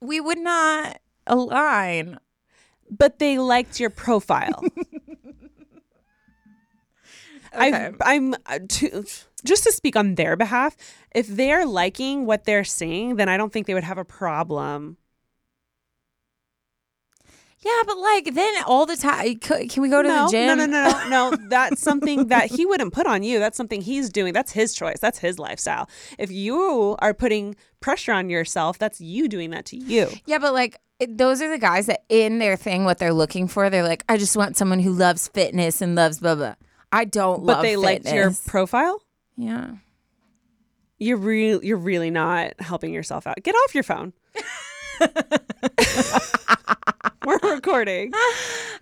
we 0.00 0.20
would 0.20 0.38
not 0.38 0.98
align. 1.26 2.18
but 2.90 3.18
they 3.18 3.38
liked 3.38 3.80
your 3.80 3.90
profile. 3.90 4.62
Okay. 7.54 7.90
I, 8.02 8.14
I'm 8.14 8.34
uh, 8.44 8.58
to, 8.68 9.04
just 9.46 9.64
to 9.64 9.72
speak 9.72 9.96
on 9.96 10.16
their 10.16 10.36
behalf. 10.36 10.76
If 11.14 11.26
they're 11.26 11.66
liking 11.66 12.26
what 12.26 12.44
they're 12.44 12.64
seeing, 12.64 13.16
then 13.16 13.28
I 13.28 13.36
don't 13.36 13.52
think 13.52 13.66
they 13.66 13.74
would 13.74 13.84
have 13.84 13.98
a 13.98 14.04
problem. 14.04 14.98
Yeah, 17.66 17.82
but 17.84 17.98
like 17.98 18.34
then 18.34 18.54
all 18.64 18.86
the 18.86 18.96
time, 18.96 19.38
can 19.38 19.82
we 19.82 19.88
go 19.88 20.00
to 20.00 20.08
no, 20.08 20.26
the 20.26 20.30
gym? 20.30 20.46
no, 20.46 20.66
no, 20.66 20.66
no, 20.66 21.08
no, 21.08 21.30
no. 21.30 21.36
That's 21.48 21.80
something 21.80 22.28
that 22.28 22.50
he 22.50 22.64
wouldn't 22.64 22.92
put 22.92 23.06
on 23.06 23.24
you. 23.24 23.40
That's 23.40 23.56
something 23.56 23.80
he's 23.80 24.08
doing. 24.08 24.32
That's 24.32 24.52
his 24.52 24.72
choice. 24.72 25.00
That's 25.00 25.18
his 25.18 25.38
lifestyle. 25.38 25.88
If 26.16 26.30
you 26.30 26.96
are 27.00 27.12
putting 27.12 27.56
pressure 27.80 28.12
on 28.12 28.30
yourself, 28.30 28.78
that's 28.78 29.00
you 29.00 29.28
doing 29.28 29.50
that 29.50 29.64
to 29.66 29.76
you. 29.76 30.08
Yeah, 30.26 30.38
but 30.38 30.52
like 30.52 30.80
it, 31.00 31.18
those 31.18 31.42
are 31.42 31.50
the 31.50 31.58
guys 31.58 31.86
that 31.86 32.04
in 32.08 32.38
their 32.38 32.56
thing, 32.56 32.84
what 32.84 32.98
they're 32.98 33.12
looking 33.12 33.48
for, 33.48 33.68
they're 33.68 33.82
like, 33.82 34.04
I 34.08 34.16
just 34.16 34.36
want 34.36 34.56
someone 34.56 34.78
who 34.78 34.92
loves 34.92 35.26
fitness 35.26 35.82
and 35.82 35.96
loves 35.96 36.20
blah 36.20 36.36
blah. 36.36 36.54
I 36.92 37.04
don't 37.04 37.42
love. 37.42 37.58
But 37.58 37.62
they 37.62 37.76
liked 37.76 38.06
your 38.06 38.32
profile. 38.46 39.02
Yeah. 39.36 39.72
You're 40.98 41.18
real. 41.18 41.62
You're 41.62 41.76
really 41.76 42.10
not 42.10 42.58
helping 42.60 42.94
yourself 42.94 43.26
out. 43.26 43.42
Get 43.42 43.54
off 43.54 43.74
your 43.74 43.84
phone. 43.84 44.14
We're 47.26 47.38
recording. 47.54 48.12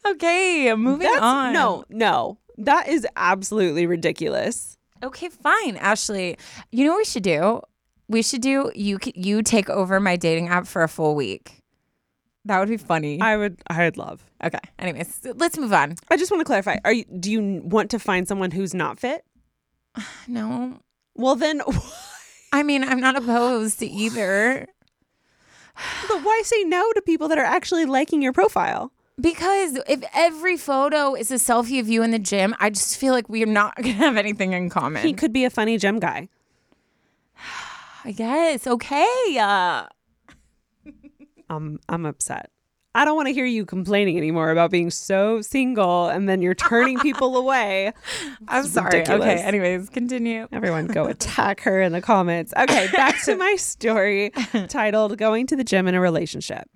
Okay, 0.07 0.74
moving 0.74 1.09
That's, 1.09 1.22
on. 1.22 1.55
No, 1.55 1.84
no. 1.88 2.36
That 2.59 2.88
is 2.88 3.07
absolutely 3.16 3.86
ridiculous. 3.86 4.76
Okay, 5.02 5.30
fine, 5.30 5.78
Ashley. 5.78 6.36
You 6.70 6.84
know 6.84 6.90
what 6.92 6.98
we 6.98 7.05
should 7.07 7.22
do? 7.22 7.62
We 8.07 8.22
should 8.22 8.42
do 8.42 8.70
you. 8.74 8.98
You 9.14 9.42
take 9.42 9.70
over 9.70 9.98
my 10.00 10.16
dating 10.16 10.48
app 10.48 10.66
for 10.66 10.82
a 10.82 10.88
full 10.88 11.14
week. 11.14 11.62
That 12.44 12.59
would 12.59 12.68
be 12.68 12.76
funny. 12.76 13.18
I 13.22 13.38
would 13.38 13.62
I 13.68 13.84
would 13.84 13.96
love. 13.96 14.22
okay. 14.44 14.59
Anyways, 14.78 15.20
let's 15.36 15.57
move 15.57 15.72
on. 15.72 15.94
I 16.11 16.18
just 16.18 16.30
want 16.30 16.42
to 16.42 16.44
clarify. 16.44 16.76
Are 16.84 16.92
you 16.92 17.07
do 17.18 17.32
you 17.32 17.62
want 17.64 17.90
to 17.92 17.98
find 17.98 18.28
someone 18.28 18.50
who's 18.50 18.74
not 18.74 18.98
fit? 18.98 19.24
No, 20.28 20.80
Well 21.14 21.36
then 21.36 21.62
I 22.53 22.62
mean 22.62 22.84
I'm 22.84 23.01
not 23.01 23.16
opposed 23.16 23.78
to 23.80 23.86
either. 23.86 24.66
but 26.09 26.22
why 26.24 26.42
say 26.45 26.64
no 26.64 26.92
to 26.92 27.03
people 27.03 27.28
that 27.28 27.38
are 27.38 27.45
actually 27.45 27.84
liking 27.84 28.22
your 28.22 28.32
profile? 28.32 28.92
Because 29.20 29.78
if 29.88 30.03
every 30.12 30.57
photo 30.57 31.14
is 31.14 31.30
a 31.30 31.34
selfie 31.36 31.78
of 31.78 31.88
you 31.88 32.03
in 32.03 32.11
the 32.11 32.18
gym, 32.18 32.55
I 32.59 32.70
just 32.70 32.97
feel 32.99 33.12
like 33.12 33.28
we're 33.28 33.47
not 33.47 33.76
gonna 33.82 33.92
have 33.92 34.16
anything 34.16 34.53
in 34.53 34.70
common. 34.70 35.03
He 35.03 35.12
could 35.12 35.32
be 35.32 35.45
a 35.45 35.51
funny 35.51 35.78
gym 35.78 35.99
guy. 36.01 36.28
I 38.05 38.12
guess. 38.12 38.66
Okay. 38.66 39.38
Uh, 39.40 39.86
Um 41.49 41.78
I'm 41.88 42.07
upset. 42.07 42.51
I 42.97 43.05
don't 43.05 43.16
want 43.16 43.26
to 43.26 43.34
hear 43.34 43.45
you 43.45 43.64
complaining 43.64 44.16
anymore 44.16 44.51
about 44.51 44.70
being 44.70 44.90
so 44.90 45.40
single 45.40 46.07
and 46.09 46.28
then 46.28 46.40
you're 46.42 46.55
turning 46.55 46.99
people 47.01 47.36
away. 47.45 47.92
I'm 48.47 48.66
sorry. 48.66 48.99
ridiculous. 49.01 49.22
Okay. 49.22 49.42
Anyways, 49.42 49.88
continue. 49.90 50.47
Everyone 50.53 50.86
go 50.86 51.07
attack 51.09 51.61
her 51.62 51.80
in 51.80 51.90
the 51.92 52.01
comments. 52.01 52.55
Okay, 52.57 52.88
back 52.92 53.20
to 53.24 53.34
my 53.36 53.55
story 53.59 54.30
titled 54.68 55.18
Going 55.18 55.47
to 55.49 55.57
the 55.57 55.64
Gym 55.64 55.88
in 55.88 55.95
a 55.97 56.01
Relationship. 56.01 56.68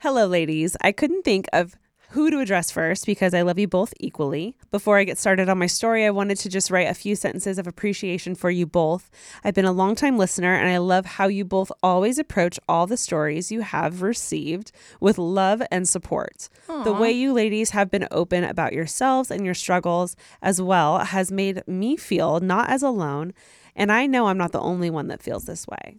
Hello, 0.00 0.26
ladies. 0.26 0.76
I 0.82 0.92
couldn't 0.92 1.24
think 1.24 1.46
of 1.52 1.74
who 2.10 2.30
to 2.30 2.40
address 2.40 2.70
first 2.70 3.06
because 3.06 3.34
I 3.34 3.42
love 3.42 3.58
you 3.58 3.68
both 3.68 3.94
equally. 4.00 4.56
Before 4.70 4.98
I 4.98 5.04
get 5.04 5.18
started 5.18 5.48
on 5.48 5.58
my 5.58 5.66
story, 5.66 6.04
I 6.04 6.10
wanted 6.10 6.38
to 6.38 6.48
just 6.48 6.70
write 6.70 6.88
a 6.88 6.94
few 6.94 7.14
sentences 7.14 7.58
of 7.58 7.66
appreciation 7.66 8.34
for 8.34 8.50
you 8.50 8.66
both. 8.66 9.10
I've 9.44 9.54
been 9.54 9.64
a 9.64 9.72
longtime 9.72 10.18
listener 10.18 10.54
and 10.54 10.68
I 10.68 10.78
love 10.78 11.06
how 11.06 11.28
you 11.28 11.44
both 11.44 11.70
always 11.82 12.18
approach 12.18 12.58
all 12.68 12.86
the 12.86 12.96
stories 12.96 13.52
you 13.52 13.60
have 13.60 14.02
received 14.02 14.72
with 14.98 15.18
love 15.18 15.62
and 15.70 15.88
support. 15.88 16.48
The 16.66 16.92
way 16.92 17.12
you 17.12 17.32
ladies 17.32 17.70
have 17.70 17.90
been 17.90 18.08
open 18.10 18.42
about 18.44 18.72
yourselves 18.72 19.30
and 19.30 19.44
your 19.44 19.54
struggles 19.54 20.16
as 20.42 20.60
well 20.60 20.98
has 20.98 21.30
made 21.30 21.62
me 21.66 21.96
feel 21.96 22.40
not 22.40 22.70
as 22.70 22.82
alone. 22.82 23.34
And 23.76 23.92
I 23.92 24.06
know 24.06 24.26
I'm 24.26 24.38
not 24.38 24.52
the 24.52 24.60
only 24.60 24.90
one 24.90 25.08
that 25.08 25.22
feels 25.22 25.44
this 25.44 25.66
way. 25.66 25.96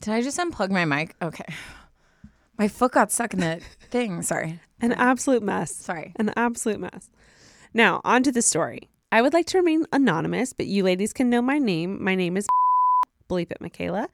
Did 0.00 0.12
I 0.12 0.20
just 0.20 0.38
unplug 0.38 0.70
my 0.70 0.84
mic? 0.84 1.14
Okay. 1.22 1.46
My 2.58 2.68
foot 2.68 2.92
got 2.92 3.10
stuck 3.10 3.34
in 3.34 3.40
the 3.40 3.60
thing. 3.90 4.22
Sorry. 4.22 4.60
An 4.80 4.92
absolute 4.92 5.42
mess. 5.42 5.74
Sorry. 5.74 6.12
An 6.16 6.32
absolute 6.36 6.80
mess. 6.80 7.10
Now, 7.72 8.00
on 8.04 8.22
to 8.22 8.32
the 8.32 8.42
story. 8.42 8.88
I 9.10 9.22
would 9.22 9.32
like 9.32 9.46
to 9.46 9.58
remain 9.58 9.86
anonymous, 9.92 10.52
but 10.52 10.66
you 10.66 10.82
ladies 10.84 11.12
can 11.12 11.30
know 11.30 11.42
my 11.42 11.58
name. 11.58 12.02
My 12.02 12.14
name 12.14 12.36
is 12.36 12.46
Bleep 13.30 13.50
it, 13.50 13.60
Michaela. 13.60 14.08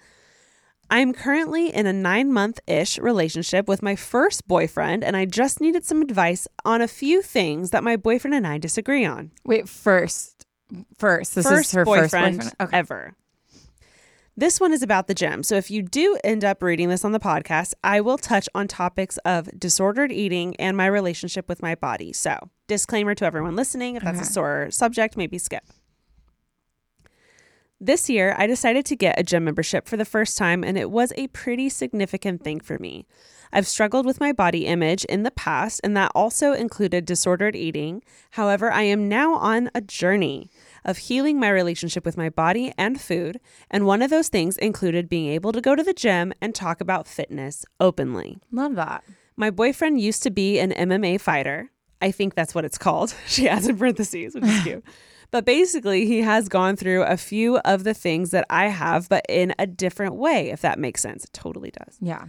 I'm 0.93 1.13
currently 1.13 1.73
in 1.73 1.87
a 1.87 1.93
nine 1.93 2.33
month 2.33 2.59
ish 2.67 2.99
relationship 2.99 3.69
with 3.69 3.83
my 3.83 3.95
first 3.95 4.49
boyfriend, 4.49 5.05
and 5.05 5.17
I 5.17 5.25
just 5.25 5.61
needed 5.61 5.85
some 5.85 6.03
advice 6.03 6.49
on 6.65 6.81
a 6.83 6.89
few 6.89 7.23
things 7.23 7.71
that 7.71 7.85
my 7.85 7.97
boyfriend 7.97 8.35
and 8.35 8.47
I 8.47 8.59
disagree 8.59 9.05
on. 9.05 9.31
Wait, 9.45 9.69
first, 9.69 10.47
first, 10.99 11.37
this 11.37 11.47
first 11.47 11.69
is 11.69 11.73
her 11.73 11.85
boyfriend, 11.85 12.43
first 12.43 12.59
boyfriend. 12.59 12.69
Okay. 12.69 12.77
ever. 12.77 13.15
This 14.41 14.59
one 14.59 14.73
is 14.73 14.83
about 14.83 15.07
the 15.07 15.13
gym. 15.13 15.43
So 15.43 15.57
if 15.57 15.71
you 15.71 15.83
do 15.83 16.17
end 16.25 16.47
up 16.47 16.63
reading 16.63 16.89
this 16.89 17.05
on 17.05 17.13
the 17.13 17.21
podcast, 17.21 17.75
I 17.85 18.01
will 18.01 18.17
touch 18.17 18.49
on 18.55 18.69
topics 18.69 19.19
of 19.19 19.51
disordered 19.61 20.11
eating 20.11 20.57
and 20.57 20.79
my 20.79 20.87
relationship 20.87 21.47
with 21.47 21.61
my 21.61 21.75
body. 21.75 22.15
So, 22.15 22.49
disclaimer 22.67 23.15
to 23.17 23.27
everyone 23.27 23.55
listening 23.55 23.97
if 23.97 24.03
that's 24.03 24.23
a 24.23 24.25
sore 24.25 24.69
subject, 24.71 25.15
maybe 25.19 25.37
skip. 25.37 25.65
This 27.79 28.09
year, 28.09 28.35
I 28.39 28.47
decided 28.47 28.87
to 28.87 28.97
get 28.97 29.21
a 29.21 29.23
gym 29.23 29.45
membership 29.45 29.87
for 29.87 29.99
the 29.99 30.07
first 30.07 30.39
time, 30.39 30.65
and 30.65 30.79
it 30.79 30.91
was 30.91 31.13
a 31.17 31.29
pretty 31.29 31.69
significant 31.69 32.43
thing 32.43 32.61
for 32.61 32.79
me. 32.79 33.07
I've 33.53 33.67
struggled 33.67 34.07
with 34.07 34.21
my 34.21 34.33
body 34.33 34.67
image 34.67 35.05
in 35.07 35.23
the 35.23 35.31
past, 35.31 35.81
and 35.83 35.97
that 35.97 36.13
also 36.15 36.53
included 36.53 37.05
disordered 37.05 37.57
eating. 37.57 38.03
However, 38.33 38.71
I 38.71 38.83
am 38.83 39.09
now 39.09 39.35
on 39.35 39.71
a 39.75 39.81
journey 39.81 40.49
of 40.85 40.99
healing 40.99 41.39
my 41.39 41.49
relationship 41.51 42.05
with 42.05 42.17
my 42.17 42.29
body 42.29 42.73
and 42.79 43.01
food, 43.01 43.41
and 43.71 43.87
one 43.87 44.03
of 44.03 44.11
those 44.11 44.29
things 44.29 44.57
included 44.59 45.09
being 45.09 45.29
able 45.29 45.53
to 45.53 45.61
go 45.61 45.75
to 45.75 45.83
the 45.83 45.93
gym 45.93 46.33
and 46.41 46.55
talk 46.55 46.81
about 46.81 47.07
fitness 47.07 47.65
openly. 47.79 48.39
Love 48.51 48.75
that. 48.75 49.05
My 49.37 49.51
boyfriend 49.51 50.01
used 50.01 50.23
to 50.25 50.31
be 50.31 50.59
an 50.59 50.73
MMA 50.73 51.21
fighter. 51.21 51.71
I 52.03 52.11
think 52.11 52.35
that's 52.35 52.55
what 52.55 52.65
it's 52.65 52.79
called. 52.79 53.15
She 53.27 53.45
has 53.47 53.69
in 53.69 53.77
parentheses, 53.79 54.35
which 54.35 54.45
is 54.45 54.63
cute. 54.65 54.85
But 55.31 55.45
basically, 55.45 56.07
he 56.07 56.23
has 56.23 56.49
gone 56.49 56.77
through 56.77 57.05
a 57.05 57.17
few 57.17 57.59
of 57.59 57.85
the 57.85 57.95
things 57.95 58.31
that 58.33 58.47
I 58.51 58.67
have, 58.67 59.09
but 59.09 59.25
in 59.29 59.55
a 59.59 59.67
different 59.67 60.17
way, 60.17 60.51
if 60.51 60.61
that 60.63 60.79
makes 60.79 61.01
sense. 61.01 61.25
It 61.25 61.33
totally 61.33 61.71
does. 61.71 61.97
Yeah. 62.01 62.25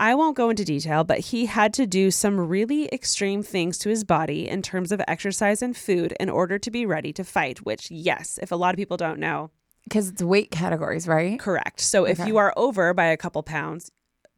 I 0.00 0.14
won't 0.14 0.34
go 0.36 0.48
into 0.50 0.64
detail, 0.64 1.04
but 1.04 1.18
he 1.18 1.44
had 1.46 1.74
to 1.74 1.86
do 1.86 2.10
some 2.10 2.40
really 2.40 2.88
extreme 2.90 3.42
things 3.42 3.76
to 3.78 3.90
his 3.90 4.02
body 4.02 4.48
in 4.48 4.62
terms 4.62 4.90
of 4.92 5.00
exercise 5.06 5.60
and 5.62 5.76
food 5.76 6.14
in 6.18 6.30
order 6.30 6.58
to 6.58 6.70
be 6.70 6.86
ready 6.86 7.12
to 7.12 7.22
fight, 7.22 7.58
which, 7.66 7.90
yes, 7.90 8.38
if 8.42 8.50
a 8.50 8.56
lot 8.56 8.72
of 8.74 8.78
people 8.78 8.96
don't 8.96 9.18
know, 9.20 9.50
Because 9.84 10.08
it's 10.08 10.22
weight 10.22 10.50
categories, 10.50 11.06
right? 11.06 11.38
correct. 11.38 11.80
So 11.80 12.04
if 12.06 12.18
you 12.26 12.38
are 12.38 12.52
over 12.56 12.94
by 12.94 13.06
a 13.06 13.16
couple 13.18 13.42
pounds, 13.42 13.90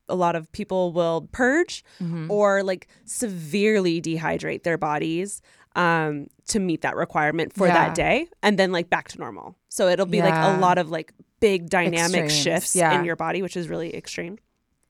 a 0.09 0.17
lot 0.17 0.35
of 0.35 0.51
people 0.51 0.93
will 0.93 1.29
purge 1.33 1.85
Mm-hmm. 2.03 2.29
or 2.31 2.63
like 2.65 2.89
severely 3.05 4.03
dehydrate 4.03 4.65
their 4.65 4.77
bodies 4.79 5.41
um, 5.77 6.27
to 6.49 6.59
meet 6.59 6.83
that 6.83 6.97
requirement 6.97 7.53
for 7.55 7.67
Yeah. 7.69 7.75
that 7.75 7.95
day 7.95 8.27
and 8.43 8.59
then 8.59 8.73
like 8.73 8.91
back 8.91 9.09
to 9.09 9.19
normal. 9.19 9.57
So 9.69 9.87
it'll 9.89 10.07
be 10.07 10.21
like 10.23 10.35
a 10.35 10.59
lot 10.61 10.77
of 10.79 10.91
like 10.91 11.13
big 11.41 11.71
dynamic 11.71 12.25
Extremes, 12.25 12.37
shifts 12.37 12.77
yeah. 12.77 12.99
in 12.99 13.05
your 13.05 13.17
body, 13.17 13.43
which 13.43 13.57
is 13.57 13.69
really 13.69 13.95
extreme. 13.95 14.39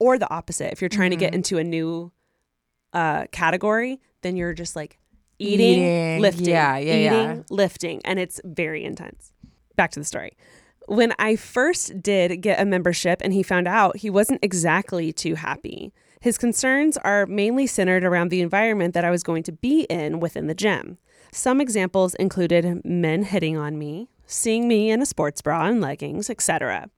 Or 0.02 0.18
the 0.18 0.30
opposite. 0.30 0.72
If 0.72 0.80
you're 0.82 0.88
trying 0.98 1.10
to 1.10 1.16
Mm-hmm. 1.16 1.20
get 1.30 1.34
into 1.34 1.58
a 1.58 1.64
new 1.64 2.12
uh, 2.92 3.26
category, 3.32 4.00
then 4.22 4.36
you're 4.36 4.54
just 4.54 4.74
like 4.76 4.98
eating, 5.38 5.78
Eating. 5.78 6.20
lifting, 6.20 6.46
Yeah, 6.46 6.76
yeah, 6.78 6.94
eating, 6.94 7.36
yeah. 7.36 7.42
lifting, 7.50 8.00
and 8.04 8.18
it's 8.18 8.40
very 8.44 8.84
intense. 8.84 9.32
Back 9.76 9.90
to 9.92 10.00
the 10.00 10.04
story. 10.04 10.32
When 10.88 11.12
I 11.18 11.36
first 11.36 12.02
did 12.02 12.40
get 12.42 12.60
a 12.60 12.64
membership 12.64 13.20
and 13.24 13.32
he 13.32 13.42
found 13.42 13.66
out, 13.68 13.96
he 13.98 14.10
wasn't 14.10 14.40
exactly 14.42 15.12
too 15.12 15.36
happy. 15.36 15.92
His 16.20 16.36
concerns 16.38 16.96
are 16.98 17.26
mainly 17.26 17.66
centered 17.66 18.04
around 18.04 18.28
the 18.30 18.40
environment 18.42 18.94
that 18.94 19.04
I 19.04 19.10
was 19.10 19.22
going 19.22 19.42
to 19.44 19.52
be 19.52 19.82
in 19.84 20.20
within 20.20 20.46
the 20.48 20.54
gym. 20.54 20.98
Some 21.32 21.60
examples 21.60 22.14
included 22.16 22.84
men 22.84 23.22
hitting 23.24 23.56
on 23.56 23.78
me, 23.78 24.08
seeing 24.26 24.68
me 24.68 24.90
in 24.90 25.00
a 25.02 25.06
sports 25.06 25.40
bra 25.42 25.66
and 25.66 25.80
leggings, 25.80 26.28
etc. 26.28 26.90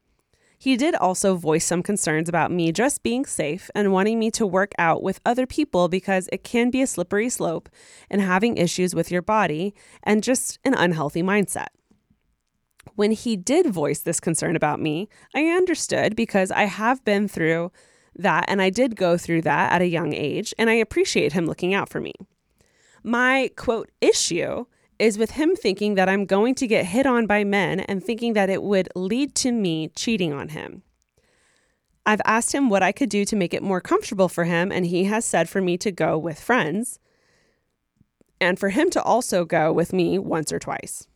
He 0.65 0.79
did 0.79 0.95
also 0.95 1.37
voice 1.37 1.67
some 1.67 1.83
concerns 1.83 2.27
about 2.27 2.51
me 2.51 2.73
just 2.73 3.03
being 3.03 3.27
safe 3.27 3.71
and 3.75 3.93
wanting 3.93 4.19
me 4.19 4.31
to 4.31 4.47
work 4.47 4.73
out 4.79 5.03
with 5.03 5.21
other 5.27 5.47
people 5.47 5.89
because 5.89 6.27
it 6.33 6.43
can 6.43 6.71
be 6.71 6.81
a 6.81 6.87
slippery 6.87 7.29
slope 7.29 7.69
and 8.09 8.23
having 8.23 8.57
issues 8.57 8.95
with 8.95 9.11
your 9.11 9.21
body 9.21 9.75
and 10.05 10.23
just 10.23 10.59
an 10.65 10.73
unhealthy 10.73 11.23
mindset. 11.23 11.67
When 12.95 13.11
he 13.11 13.37
did 13.37 13.67
voice 13.67 14.01
this 14.01 14.21
concern 14.21 14.57
about 14.57 14.81
me, 14.81 15.11
I 15.35 15.49
understood 15.49 16.17
because 16.17 16.51
I 16.51 16.63
have 16.63 17.05
been 17.05 17.29
through 17.29 17.71
that 18.17 18.47
and 18.49 18.63
I 18.63 18.71
did 18.71 18.97
go 18.97 19.19
through 19.19 19.43
that 19.43 19.71
at 19.71 19.83
a 19.83 19.87
young 19.87 20.15
age, 20.15 20.55
and 20.59 20.71
I 20.71 20.75
appreciate 20.77 21.35
him 21.35 21.45
looking 21.45 21.75
out 21.75 21.91
for 21.91 22.01
me. 22.01 22.15
My 23.03 23.51
quote 23.55 23.91
issue 24.01 24.65
is 24.99 25.19
with 25.19 25.33
him 25.33 25.57
thinking 25.57 25.95
that 25.95 26.09
I'm 26.09 26.27
going 26.27 26.55
to 26.57 26.67
get 26.67 26.87
hit 26.87 27.07
on 27.07 27.27
by 27.27 27.45
men 27.45 27.81
and 27.81 28.03
thinking 28.03 28.33
that 28.35 28.51
it 28.51 28.63
would 28.63 28.89
lead 28.95 29.35
to 29.37 29.53
me 29.53 29.89
cheating 29.89 30.33
on 30.33 30.51
him. 30.51 30.83
I've 32.07 32.21
asked 32.25 32.53
him 32.53 32.69
what 32.69 32.83
I 32.83 32.93
could 32.93 33.09
do 33.09 33.25
to 33.25 33.37
make 33.37 33.55
it 33.55 33.63
more 33.63 33.81
comfortable 33.81 34.29
for 34.29 34.45
him, 34.45 34.71
and 34.71 34.87
he 34.87 35.05
has 35.05 35.25
said 35.25 35.49
for 35.49 35.61
me 35.61 35.79
to 35.79 35.91
go 35.91 36.19
with 36.19 36.39
friends 36.39 36.99
and 38.41 38.59
for 38.59 38.71
him 38.71 38.91
to 38.91 39.03
also 39.03 39.45
go 39.45 39.73
with 39.73 39.93
me 39.93 40.19
once 40.19 40.53
or 40.53 40.59
twice. 40.59 41.07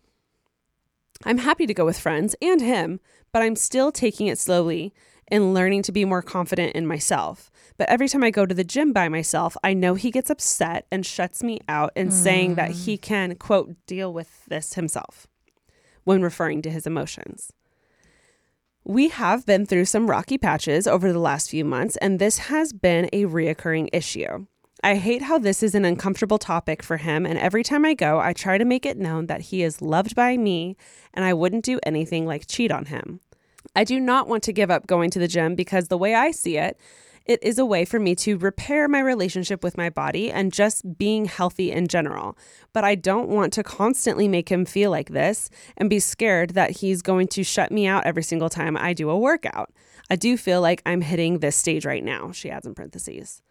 I'm 1.24 1.38
happy 1.38 1.66
to 1.66 1.74
go 1.74 1.84
with 1.84 1.98
friends 1.98 2.34
and 2.40 2.60
him, 2.60 3.00
but 3.32 3.42
I'm 3.42 3.56
still 3.56 3.92
taking 3.92 4.28
it 4.28 4.38
slowly 4.38 4.94
and 5.26 5.52
learning 5.52 5.82
to 5.82 5.92
be 5.92 6.04
more 6.04 6.22
confident 6.22 6.74
in 6.74 6.86
myself. 6.86 7.50
But 7.78 7.88
every 7.88 8.08
time 8.08 8.24
I 8.24 8.30
go 8.30 8.44
to 8.44 8.54
the 8.54 8.64
gym 8.64 8.92
by 8.92 9.08
myself, 9.08 9.56
I 9.62 9.72
know 9.72 9.94
he 9.94 10.10
gets 10.10 10.30
upset 10.30 10.86
and 10.90 11.06
shuts 11.06 11.42
me 11.42 11.60
out 11.68 11.92
and 11.94 12.12
saying 12.12 12.56
that 12.56 12.72
he 12.72 12.98
mm. 12.98 13.02
can, 13.02 13.36
quote, 13.36 13.74
deal 13.86 14.12
with 14.12 14.44
this 14.46 14.74
himself 14.74 15.28
when 16.02 16.20
referring 16.20 16.60
to 16.62 16.70
his 16.70 16.86
emotions. 16.86 17.52
We 18.84 19.08
have 19.08 19.46
been 19.46 19.64
through 19.64 19.84
some 19.84 20.10
rocky 20.10 20.38
patches 20.38 20.86
over 20.86 21.12
the 21.12 21.18
last 21.18 21.50
few 21.50 21.64
months, 21.64 21.96
and 21.98 22.18
this 22.18 22.38
has 22.38 22.72
been 22.72 23.08
a 23.12 23.26
reoccurring 23.26 23.90
issue. 23.92 24.46
I 24.82 24.94
hate 24.94 25.22
how 25.22 25.38
this 25.38 25.62
is 25.62 25.74
an 25.74 25.84
uncomfortable 25.84 26.38
topic 26.38 26.82
for 26.82 26.96
him, 26.96 27.26
and 27.26 27.38
every 27.38 27.62
time 27.62 27.84
I 27.84 27.94
go, 27.94 28.18
I 28.18 28.32
try 28.32 28.58
to 28.58 28.64
make 28.64 28.86
it 28.86 28.96
known 28.96 29.26
that 29.26 29.42
he 29.42 29.62
is 29.62 29.82
loved 29.82 30.14
by 30.14 30.36
me 30.36 30.76
and 31.12 31.24
I 31.24 31.34
wouldn't 31.34 31.64
do 31.64 31.80
anything 31.82 32.26
like 32.26 32.46
cheat 32.46 32.70
on 32.70 32.86
him. 32.86 33.20
I 33.74 33.84
do 33.84 34.00
not 34.00 34.28
want 34.28 34.42
to 34.44 34.52
give 34.52 34.70
up 34.70 34.86
going 34.86 35.10
to 35.10 35.18
the 35.18 35.28
gym 35.28 35.54
because 35.54 35.88
the 35.88 35.98
way 35.98 36.14
I 36.14 36.30
see 36.30 36.56
it, 36.56 36.78
it 37.28 37.42
is 37.42 37.58
a 37.58 37.66
way 37.66 37.84
for 37.84 38.00
me 38.00 38.14
to 38.16 38.38
repair 38.38 38.88
my 38.88 39.00
relationship 39.00 39.62
with 39.62 39.76
my 39.76 39.90
body 39.90 40.32
and 40.32 40.50
just 40.50 40.96
being 40.96 41.26
healthy 41.26 41.70
in 41.70 41.86
general. 41.86 42.36
But 42.72 42.84
I 42.84 42.94
don't 42.94 43.28
want 43.28 43.52
to 43.52 43.62
constantly 43.62 44.26
make 44.26 44.48
him 44.48 44.64
feel 44.64 44.90
like 44.90 45.10
this 45.10 45.50
and 45.76 45.90
be 45.90 46.00
scared 46.00 46.50
that 46.50 46.70
he's 46.78 47.02
going 47.02 47.28
to 47.28 47.44
shut 47.44 47.70
me 47.70 47.86
out 47.86 48.06
every 48.06 48.22
single 48.22 48.48
time 48.48 48.78
I 48.78 48.94
do 48.94 49.10
a 49.10 49.18
workout. 49.18 49.70
I 50.10 50.16
do 50.16 50.38
feel 50.38 50.62
like 50.62 50.80
I'm 50.86 51.02
hitting 51.02 51.40
this 51.40 51.54
stage 51.54 51.84
right 51.84 52.02
now, 52.02 52.32
she 52.32 52.50
adds 52.50 52.66
in 52.66 52.74
parentheses. 52.74 53.42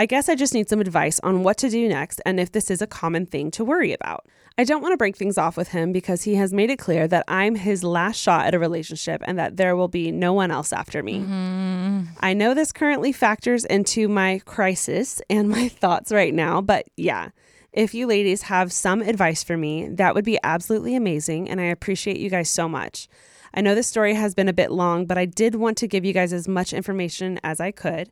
I 0.00 0.06
guess 0.06 0.30
I 0.30 0.34
just 0.34 0.54
need 0.54 0.70
some 0.70 0.80
advice 0.80 1.20
on 1.22 1.42
what 1.42 1.58
to 1.58 1.68
do 1.68 1.86
next 1.86 2.22
and 2.24 2.40
if 2.40 2.52
this 2.52 2.70
is 2.70 2.80
a 2.80 2.86
common 2.86 3.26
thing 3.26 3.50
to 3.50 3.62
worry 3.66 3.92
about. 3.92 4.24
I 4.56 4.64
don't 4.64 4.80
want 4.80 4.94
to 4.94 4.96
break 4.96 5.14
things 5.14 5.36
off 5.36 5.58
with 5.58 5.68
him 5.68 5.92
because 5.92 6.22
he 6.22 6.36
has 6.36 6.54
made 6.54 6.70
it 6.70 6.78
clear 6.78 7.06
that 7.08 7.26
I'm 7.28 7.54
his 7.54 7.84
last 7.84 8.18
shot 8.18 8.46
at 8.46 8.54
a 8.54 8.58
relationship 8.58 9.20
and 9.26 9.38
that 9.38 9.58
there 9.58 9.76
will 9.76 9.88
be 9.88 10.10
no 10.10 10.32
one 10.32 10.50
else 10.50 10.72
after 10.72 11.02
me. 11.02 11.18
Mm-hmm. 11.18 12.00
I 12.18 12.32
know 12.32 12.54
this 12.54 12.72
currently 12.72 13.12
factors 13.12 13.66
into 13.66 14.08
my 14.08 14.40
crisis 14.46 15.20
and 15.28 15.50
my 15.50 15.68
thoughts 15.82 16.10
right 16.10 16.32
now, 16.32 16.62
but 16.62 16.86
yeah, 16.96 17.28
if 17.74 17.92
you 17.92 18.06
ladies 18.06 18.40
have 18.44 18.72
some 18.72 19.02
advice 19.02 19.44
for 19.44 19.58
me, 19.58 19.86
that 19.86 20.14
would 20.14 20.24
be 20.24 20.38
absolutely 20.42 20.96
amazing 20.96 21.50
and 21.50 21.60
I 21.60 21.64
appreciate 21.64 22.16
you 22.16 22.30
guys 22.30 22.48
so 22.48 22.70
much. 22.70 23.06
I 23.52 23.60
know 23.60 23.74
this 23.74 23.86
story 23.86 24.14
has 24.14 24.34
been 24.34 24.48
a 24.48 24.54
bit 24.54 24.70
long, 24.70 25.04
but 25.04 25.18
I 25.18 25.26
did 25.26 25.56
want 25.56 25.76
to 25.76 25.86
give 25.86 26.06
you 26.06 26.14
guys 26.14 26.32
as 26.32 26.48
much 26.48 26.72
information 26.72 27.38
as 27.44 27.60
I 27.60 27.70
could. 27.70 28.10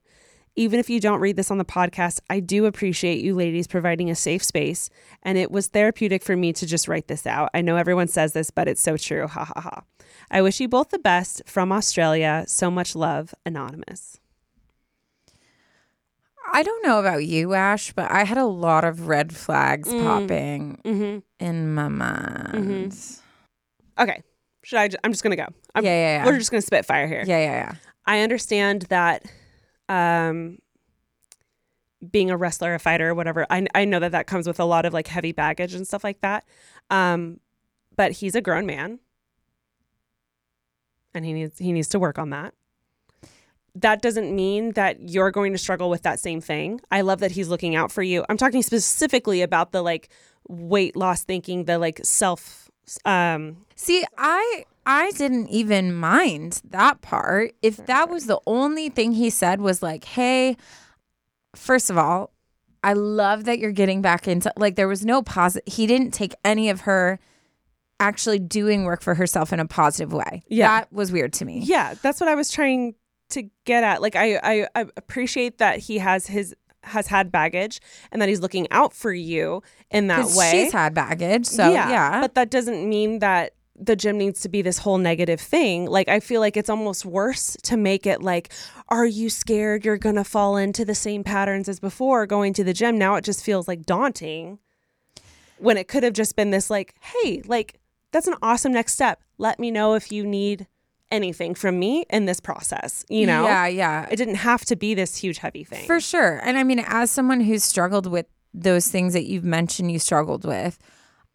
Even 0.58 0.80
if 0.80 0.90
you 0.90 0.98
don't 0.98 1.20
read 1.20 1.36
this 1.36 1.52
on 1.52 1.58
the 1.58 1.64
podcast, 1.64 2.18
I 2.28 2.40
do 2.40 2.66
appreciate 2.66 3.22
you 3.22 3.34
ladies 3.36 3.68
providing 3.68 4.10
a 4.10 4.16
safe 4.16 4.42
space. 4.42 4.90
And 5.22 5.38
it 5.38 5.52
was 5.52 5.68
therapeutic 5.68 6.24
for 6.24 6.36
me 6.36 6.52
to 6.54 6.66
just 6.66 6.88
write 6.88 7.06
this 7.06 7.28
out. 7.28 7.48
I 7.54 7.60
know 7.60 7.76
everyone 7.76 8.08
says 8.08 8.32
this, 8.32 8.50
but 8.50 8.66
it's 8.66 8.80
so 8.80 8.96
true. 8.96 9.28
Ha 9.28 9.44
ha 9.44 9.60
ha. 9.60 9.82
I 10.32 10.42
wish 10.42 10.58
you 10.58 10.66
both 10.68 10.88
the 10.88 10.98
best 10.98 11.42
from 11.46 11.70
Australia. 11.70 12.42
So 12.48 12.72
much 12.72 12.96
love, 12.96 13.32
Anonymous. 13.46 14.18
I 16.52 16.62
don't 16.62 16.84
know 16.84 16.98
about 16.98 17.24
you, 17.24 17.54
Ash, 17.54 17.92
but 17.92 18.10
I 18.10 18.24
had 18.24 18.38
a 18.38 18.44
lot 18.46 18.82
of 18.84 19.06
red 19.06 19.36
flags 19.36 19.88
popping 19.92 20.80
Mm-hmm. 20.84 21.18
in 21.44 21.74
my 21.74 21.88
mind. 21.88 22.96
Okay. 23.98 24.22
Should 24.64 24.78
I? 24.78 24.88
Ju- 24.88 24.96
I'm 25.04 25.12
just 25.12 25.22
going 25.22 25.36
to 25.36 25.42
go. 25.42 25.46
I'm, 25.74 25.84
Yeah, 25.84 25.90
yeah, 25.90 26.18
yeah. 26.18 26.26
We're 26.26 26.38
just 26.38 26.50
going 26.50 26.60
to 26.60 26.66
spit 26.66 26.84
fire 26.84 27.06
here. 27.06 27.22
Yeah, 27.26 27.38
yeah, 27.38 27.52
yeah. 27.52 27.74
I 28.06 28.20
understand 28.22 28.82
that 28.88 29.24
um, 29.88 30.58
being 32.10 32.30
a 32.30 32.36
wrestler, 32.36 32.74
a 32.74 32.78
fighter, 32.78 33.14
whatever. 33.14 33.46
I 33.50 33.66
I 33.74 33.84
know 33.84 33.98
that 34.00 34.12
that 34.12 34.26
comes 34.26 34.46
with 34.46 34.60
a 34.60 34.64
lot 34.64 34.84
of 34.86 34.92
like 34.92 35.08
heavy 35.08 35.32
baggage 35.32 35.74
and 35.74 35.86
stuff 35.86 36.04
like 36.04 36.20
that. 36.20 36.44
Um, 36.90 37.40
but 37.96 38.12
he's 38.12 38.34
a 38.34 38.40
grown 38.40 38.66
man, 38.66 39.00
and 41.14 41.24
he 41.24 41.32
needs 41.32 41.58
he 41.58 41.72
needs 41.72 41.88
to 41.88 41.98
work 41.98 42.18
on 42.18 42.30
that. 42.30 42.54
that 43.74 44.02
doesn't 44.02 44.34
mean 44.34 44.72
that 44.72 45.08
you're 45.08 45.30
going 45.30 45.52
to 45.52 45.58
struggle 45.58 45.88
with 45.90 46.02
that 46.02 46.18
same 46.18 46.40
thing. 46.40 46.80
I 46.90 47.02
love 47.02 47.20
that 47.20 47.32
he's 47.32 47.48
looking 47.48 47.76
out 47.76 47.92
for 47.92 48.02
you. 48.02 48.24
I'm 48.28 48.36
talking 48.36 48.62
specifically 48.62 49.42
about 49.42 49.72
the 49.72 49.82
like 49.82 50.08
weight 50.48 50.96
loss 50.96 51.22
thinking, 51.24 51.64
the 51.64 51.78
like 51.78 52.00
self 52.04 52.70
um 53.04 53.58
See, 53.76 54.04
I 54.16 54.64
I 54.88 55.10
didn't 55.12 55.48
even 55.50 55.94
mind 55.94 56.62
that 56.64 57.02
part. 57.02 57.52
If 57.62 57.76
that 57.86 58.08
was 58.08 58.26
the 58.26 58.40
only 58.46 58.88
thing 58.88 59.12
he 59.12 59.30
said 59.30 59.60
was 59.60 59.82
like, 59.82 60.04
"Hey, 60.04 60.56
first 61.54 61.90
of 61.90 61.98
all, 61.98 62.32
I 62.82 62.94
love 62.94 63.44
that 63.44 63.58
you're 63.58 63.72
getting 63.72 64.02
back 64.02 64.26
into 64.26 64.52
like 64.56 64.76
there 64.76 64.88
was 64.88 65.04
no 65.04 65.22
positive 65.22 65.72
he 65.72 65.86
didn't 65.86 66.12
take 66.12 66.34
any 66.44 66.70
of 66.70 66.82
her 66.82 67.18
actually 68.00 68.38
doing 68.38 68.84
work 68.84 69.02
for 69.02 69.14
herself 69.14 69.52
in 69.52 69.60
a 69.60 69.66
positive 69.66 70.12
way. 70.12 70.42
Yeah. 70.48 70.68
That 70.68 70.92
was 70.92 71.10
weird 71.12 71.32
to 71.34 71.44
me. 71.44 71.60
Yeah, 71.64 71.94
that's 72.00 72.20
what 72.20 72.28
I 72.28 72.34
was 72.34 72.50
trying 72.50 72.94
to 73.30 73.48
get 73.64 73.84
at. 73.84 74.00
Like 74.00 74.16
I, 74.16 74.36
I, 74.36 74.66
I 74.74 74.86
appreciate 74.96 75.58
that 75.58 75.80
he 75.80 75.98
has 75.98 76.26
his 76.26 76.54
has 76.84 77.08
had 77.08 77.30
baggage 77.32 77.80
and 78.12 78.22
that 78.22 78.28
he's 78.28 78.40
looking 78.40 78.68
out 78.70 78.94
for 78.94 79.12
you 79.12 79.62
in 79.90 80.06
that 80.06 80.26
way. 80.36 80.50
She's 80.50 80.72
had 80.72 80.94
baggage. 80.94 81.44
So 81.46 81.70
yeah, 81.70 81.90
yeah. 81.90 82.20
But 82.20 82.34
that 82.36 82.50
doesn't 82.50 82.88
mean 82.88 83.18
that 83.18 83.54
the 83.80 83.96
gym 83.96 84.18
needs 84.18 84.40
to 84.40 84.48
be 84.48 84.62
this 84.62 84.78
whole 84.78 84.98
negative 84.98 85.40
thing. 85.40 85.86
Like 85.86 86.08
I 86.08 86.20
feel 86.20 86.40
like 86.40 86.56
it's 86.56 86.70
almost 86.70 87.04
worse 87.04 87.56
to 87.64 87.76
make 87.76 88.06
it 88.06 88.22
like, 88.22 88.52
are 88.88 89.06
you 89.06 89.30
scared 89.30 89.84
you're 89.84 89.98
gonna 89.98 90.24
fall 90.24 90.56
into 90.56 90.84
the 90.84 90.94
same 90.94 91.24
patterns 91.24 91.68
as 91.68 91.80
before 91.80 92.26
going 92.26 92.52
to 92.54 92.64
the 92.64 92.72
gym? 92.72 92.98
Now 92.98 93.14
it 93.14 93.24
just 93.24 93.44
feels 93.44 93.68
like 93.68 93.86
daunting. 93.86 94.58
When 95.58 95.76
it 95.76 95.88
could 95.88 96.04
have 96.04 96.12
just 96.12 96.36
been 96.36 96.50
this 96.50 96.70
like, 96.70 96.94
hey, 97.00 97.42
like 97.46 97.80
that's 98.12 98.28
an 98.28 98.36
awesome 98.42 98.72
next 98.72 98.94
step. 98.94 99.22
Let 99.38 99.58
me 99.58 99.70
know 99.70 99.94
if 99.94 100.12
you 100.12 100.24
need 100.24 100.66
anything 101.10 101.54
from 101.54 101.78
me 101.78 102.04
in 102.10 102.26
this 102.26 102.40
process. 102.40 103.04
You 103.08 103.26
know? 103.26 103.44
Yeah, 103.44 103.66
yeah. 103.66 104.06
It 104.10 104.16
didn't 104.16 104.36
have 104.36 104.64
to 104.66 104.76
be 104.76 104.94
this 104.94 105.16
huge 105.16 105.38
heavy 105.38 105.64
thing. 105.64 105.86
For 105.86 106.00
sure. 106.00 106.40
And 106.42 106.58
I 106.58 106.62
mean, 106.62 106.80
as 106.80 107.10
someone 107.10 107.40
who's 107.40 107.64
struggled 107.64 108.06
with 108.06 108.26
those 108.54 108.88
things 108.88 109.12
that 109.14 109.24
you've 109.24 109.44
mentioned 109.44 109.90
you 109.90 109.98
struggled 109.98 110.44
with, 110.44 110.78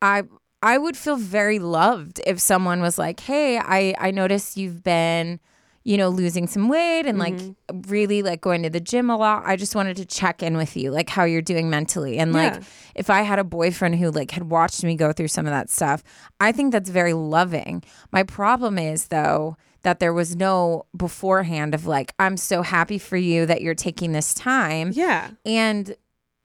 I 0.01 0.23
I 0.63 0.77
would 0.77 0.95
feel 0.95 1.17
very 1.17 1.59
loved 1.59 2.21
if 2.25 2.39
someone 2.39 2.81
was 2.81 2.97
like, 2.97 3.19
"Hey, 3.19 3.57
I 3.57 3.93
I 3.99 4.11
noticed 4.11 4.55
you've 4.55 4.81
been, 4.81 5.41
you 5.83 5.97
know, 5.97 6.07
losing 6.07 6.47
some 6.47 6.69
weight 6.69 7.05
and 7.05 7.19
like 7.19 7.35
mm-hmm. 7.35 7.81
really 7.89 8.23
like 8.23 8.39
going 8.39 8.63
to 8.63 8.69
the 8.69 8.79
gym 8.79 9.09
a 9.09 9.17
lot. 9.17 9.43
I 9.45 9.57
just 9.57 9.75
wanted 9.75 9.97
to 9.97 10.05
check 10.05 10.41
in 10.41 10.55
with 10.55 10.77
you, 10.77 10.89
like 10.89 11.09
how 11.09 11.25
you're 11.25 11.41
doing 11.41 11.69
mentally." 11.69 12.17
And 12.17 12.31
like 12.31 12.63
if 12.95 13.09
I 13.09 13.23
had 13.23 13.39
a 13.39 13.43
boyfriend 13.43 13.95
who 13.95 14.09
like 14.09 14.31
had 14.31 14.49
watched 14.49 14.85
me 14.85 14.95
go 14.95 15.11
through 15.11 15.27
some 15.27 15.45
of 15.45 15.51
that 15.51 15.69
stuff, 15.69 16.01
I 16.39 16.53
think 16.53 16.71
that's 16.71 16.89
very 16.89 17.13
loving. 17.13 17.83
My 18.13 18.23
problem 18.23 18.79
is 18.79 19.09
though 19.09 19.57
that 19.81 19.99
there 19.99 20.13
was 20.13 20.33
no 20.33 20.85
beforehand 20.95 21.75
of 21.75 21.85
like, 21.85 22.13
I'm 22.17 22.37
so 22.37 22.61
happy 22.61 22.97
for 22.97 23.17
you 23.17 23.45
that 23.45 23.61
you're 23.61 23.75
taking 23.75 24.13
this 24.13 24.33
time. 24.33 24.91
yeah. 24.93 25.31
And 25.45 25.93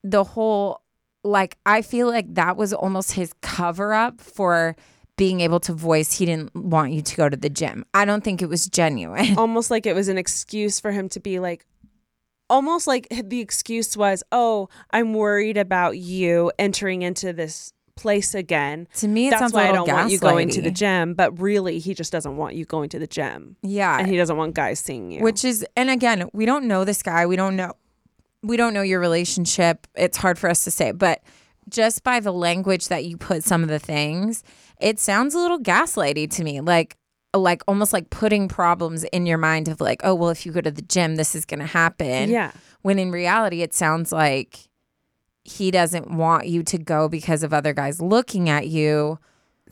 the 0.02 0.24
whole 0.24 0.82
like 1.28 1.56
I 1.66 1.82
feel 1.82 2.08
like 2.08 2.34
that 2.34 2.56
was 2.56 2.72
almost 2.72 3.12
his 3.12 3.32
cover 3.42 3.92
up 3.92 4.20
for 4.20 4.74
being 5.16 5.40
able 5.40 5.60
to 5.60 5.72
voice 5.72 6.12
he 6.18 6.24
didn't 6.26 6.54
want 6.54 6.92
you 6.92 7.02
to 7.02 7.16
go 7.16 7.28
to 7.28 7.36
the 7.36 7.50
gym. 7.50 7.84
I 7.92 8.04
don't 8.04 8.22
think 8.22 8.40
it 8.40 8.48
was 8.48 8.66
genuine. 8.66 9.36
almost 9.44 9.70
like 9.70 9.84
it 9.86 9.94
was 9.94 10.08
an 10.08 10.16
excuse 10.18 10.78
for 10.80 10.92
him 10.92 11.08
to 11.10 11.20
be 11.20 11.38
like 11.40 11.66
almost 12.50 12.86
like 12.86 13.06
the 13.24 13.40
excuse 13.40 13.94
was 13.94 14.22
oh 14.32 14.70
i'm 14.92 15.12
worried 15.12 15.58
about 15.58 15.98
you 15.98 16.50
entering 16.58 17.02
into 17.02 17.30
this 17.30 17.74
place 17.94 18.32
again 18.34 18.88
To 18.94 19.06
me, 19.08 19.26
it 19.26 19.30
that's 19.32 19.40
sounds 19.40 19.52
why 19.52 19.68
i 19.68 19.72
don't 19.72 19.86
want 19.86 20.10
you 20.10 20.18
going 20.18 20.48
to 20.50 20.62
the 20.62 20.70
gym 20.70 21.12
but 21.12 21.38
really 21.38 21.78
he 21.78 21.92
just 21.92 22.10
doesn't 22.10 22.38
want 22.38 22.54
you 22.54 22.64
going 22.64 22.88
to 22.90 22.98
the 22.98 23.06
gym 23.06 23.56
Yeah. 23.62 23.98
and 23.98 24.08
he 24.08 24.16
doesn't 24.16 24.36
want 24.38 24.54
guys 24.54 24.78
seeing 24.80 25.10
you 25.10 25.20
Which 25.22 25.44
is 25.44 25.66
and 25.76 25.90
again, 25.90 26.30
we 26.32 26.46
don't 26.46 26.66
know 26.66 26.84
this 26.84 27.02
guy. 27.02 27.26
We 27.26 27.36
don't 27.36 27.54
know 27.56 27.74
we 28.43 28.57
don't 28.57 28.74
know 28.74 28.82
your 28.82 29.01
relationship. 29.01 29.86
It's 29.95 30.16
hard 30.16 30.39
for 30.39 30.49
us 30.49 30.64
to 30.64 30.70
say, 30.70 30.93
but 30.93 31.22
just 31.68 32.03
by 32.03 32.20
the 32.20 32.32
language 32.32 32.89
that 32.89 33.05
you 33.05 33.16
put 33.16 33.45
some 33.45 33.62
of 33.62 33.68
the 33.68 33.78
things, 33.78 34.43
it 34.80 34.99
sounds 34.99 35.34
a 35.34 35.39
little 35.39 35.59
gaslighty 35.59 36.30
to 36.32 36.45
me. 36.45 36.61
Like 36.61 36.97
like 37.36 37.62
almost 37.68 37.93
like 37.93 38.09
putting 38.11 38.49
problems 38.49 39.05
in 39.05 39.26
your 39.26 39.39
mind 39.39 39.68
of 39.68 39.80
like, 39.80 40.01
oh 40.03 40.14
well, 40.14 40.30
if 40.30 40.47
you 40.47 40.53
go 40.53 40.61
to 40.61 40.70
the 40.70 40.82
gym, 40.82 41.16
this 41.16 41.34
is 41.34 41.45
gonna 41.45 41.66
happen. 41.66 42.30
yeah 42.30 42.53
When 42.82 42.99
in 42.99 43.11
reality 43.11 43.62
it 43.62 43.74
sounds 43.74 44.12
like 44.12 44.59
he 45.45 45.70
doesn't 45.70 46.11
want 46.11 46.47
you 46.47 46.62
to 46.62 46.78
go 46.78 47.09
because 47.09 47.43
of 47.43 47.53
other 47.53 47.72
guys 47.72 48.01
looking 48.01 48.49
at 48.49 48.68
you. 48.68 49.18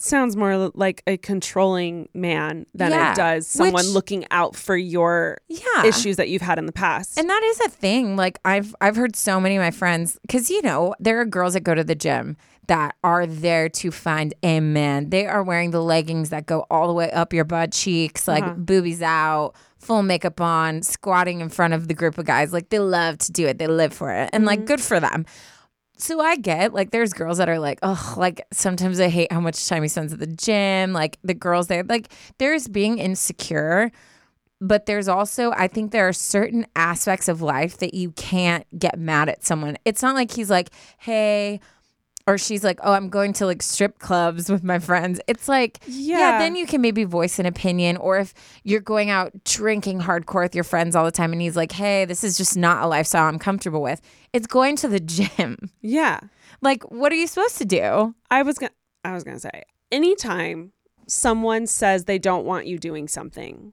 Sounds 0.01 0.37
more 0.37 0.71
like 0.75 1.03
a 1.07 1.17
controlling 1.17 2.09
man 2.15 2.67
than 2.75 2.91
Yeah, 2.91 3.13
it 3.13 3.17
does 3.17 3.47
someone 3.47 3.75
which- 3.75 3.87
looking 3.87 4.27
out 4.31 4.57
for 4.57 4.77
your 4.77 5.39
Yeah. 5.49 5.85
issues 5.85 6.17
that 6.17 6.29
you've 6.29 6.43
had 6.43 6.59
in 6.59 6.67
the 6.67 6.73
past 6.73 7.19
And 7.19 7.29
that 7.29 7.43
is 7.43 7.61
a 7.61 7.69
thing. 7.69 8.17
Like 8.17 8.39
I've 8.45 8.75
I've 8.81 8.97
heard 8.97 9.17
so 9.17 9.41
many 9.41 9.57
of 9.57 9.63
my 9.63 9.71
friends 9.71 10.19
cuz 10.29 10.51
you 10.51 10.63
know, 10.63 10.95
there 11.01 11.21
are 11.21 11.25
girls 11.25 11.55
that 11.55 11.61
go 11.61 11.75
to 11.75 11.85
the 11.85 11.95
gym 11.95 12.37
that 12.69 12.97
are 13.05 13.27
there 13.27 13.69
to 13.69 13.91
find 13.91 14.35
a 14.43 14.61
man. 14.61 15.11
They 15.11 15.27
are 15.27 15.43
wearing 15.43 15.71
the 15.71 15.83
leggings 15.83 16.31
that 16.31 16.47
go 16.47 16.67
all 16.71 16.89
the 16.89 16.95
way 16.95 17.11
up 17.13 17.33
your 17.33 17.45
butt 17.45 17.73
cheeks, 17.73 18.27
like 18.27 18.43
uh-huh. 18.43 18.55
boobies 18.55 19.03
out, 19.03 19.55
full 19.79 20.03
makeup 20.03 20.41
on, 20.41 20.83
squatting 20.83 21.41
in 21.41 21.49
front 21.49 21.75
of 21.75 21.89
the 21.89 21.95
group 21.95 22.19
of 22.19 22.25
guys. 22.25 22.53
Like 22.53 22.71
they 22.71 22.81
love 22.81 23.19
to 23.19 23.33
do 23.33 23.47
it. 23.47 23.59
They 23.59 23.69
live 23.69 23.93
for 23.93 24.11
it. 24.11 24.31
And 24.33 24.45
like 24.45 24.61
mm-hmm. 24.61 24.67
good 24.67 24.81
for 24.81 24.99
them. 25.01 25.27
So 25.99 26.21
I 26.21 26.37
get 26.37 26.75
like 26.75 26.91
there's 26.91 27.13
girls 27.13 27.39
that 27.39 27.49
are 27.49 27.59
like, 27.59 27.79
oh, 27.83 28.15
like 28.17 28.47
sometimes 28.53 29.01
I 29.01 29.09
hate 29.09 29.33
how 29.33 29.41
much 29.41 29.67
time 29.67 29.83
he 29.83 29.89
spends 29.89 30.13
at 30.13 30.19
the 30.19 30.27
gym. 30.27 30.93
Like 30.93 31.19
the 31.25 31.35
girls 31.35 31.69
there, 31.69 31.83
like 31.85 32.09
there's 32.39 32.69
being 32.69 32.99
insecure, 32.99 33.91
but 34.61 34.87
there's 34.87 35.09
also 35.09 35.53
I 35.53 35.69
think 35.69 35.93
there 35.93 36.07
are 36.07 36.13
certain 36.13 36.67
aspects 36.77 37.29
of 37.29 37.41
life 37.41 37.79
that 37.79 37.95
you 37.95 38.11
can't 38.13 38.67
get 38.79 38.99
mad 38.99 39.29
at 39.31 39.45
someone. 39.45 39.79
It's 39.85 40.03
not 40.03 40.15
like 40.15 40.31
he's 40.33 40.51
like, 40.51 40.71
hey, 40.99 41.61
or 42.29 42.37
she's 42.39 42.65
like, 42.65 42.81
oh, 42.83 42.93
I'm 42.93 43.09
going 43.09 43.33
to 43.35 43.47
like 43.47 43.63
strip 43.63 43.99
clubs 44.01 44.51
with 44.51 44.65
my 44.65 44.79
friends. 44.81 45.21
It's 45.29 45.49
like, 45.49 45.79
yeah, 45.87 46.19
Yeah. 46.19 46.39
then 46.39 46.57
you 46.57 46.67
can 46.67 46.81
maybe 46.81 47.05
voice 47.05 47.39
an 47.39 47.47
opinion. 47.47 47.97
Or 47.97 48.19
if 48.19 48.35
you're 48.65 48.81
going 48.81 49.11
out 49.11 49.33
drinking 49.45 50.01
hardcore 50.01 50.43
with 50.43 50.55
your 50.55 50.65
friends 50.65 50.97
all 50.97 51.05
the 51.05 51.13
time 51.13 51.33
and 51.33 51.41
he's 51.41 51.57
like, 51.57 51.71
hey, 51.73 52.05
this 52.05 52.25
is 52.25 52.37
just 52.37 52.57
not 52.57 52.83
a 52.83 52.89
lifestyle 52.89 53.29
I'm 53.29 53.39
comfortable 53.39 53.81
with, 53.81 54.01
it's 54.33 54.47
going 54.49 54.75
to 54.77 54.89
the 54.89 54.99
gym. 55.01 55.71
yeah 55.81 56.19
Like, 56.63 56.83
what 56.91 57.13
are 57.13 57.17
you 57.17 57.29
supposed 57.29 57.59
to 57.59 57.65
do? 57.65 58.15
I 58.31 58.43
was 58.43 58.59
gonna 58.59 58.73
I 59.05 59.13
was 59.13 59.23
gonna 59.23 59.39
say 59.39 59.63
anytime 59.93 60.73
someone 61.07 61.69
says 61.69 62.05
they 62.07 62.19
don't 62.19 62.45
want 62.45 62.67
you 62.67 62.77
doing 62.79 63.07
something, 63.07 63.73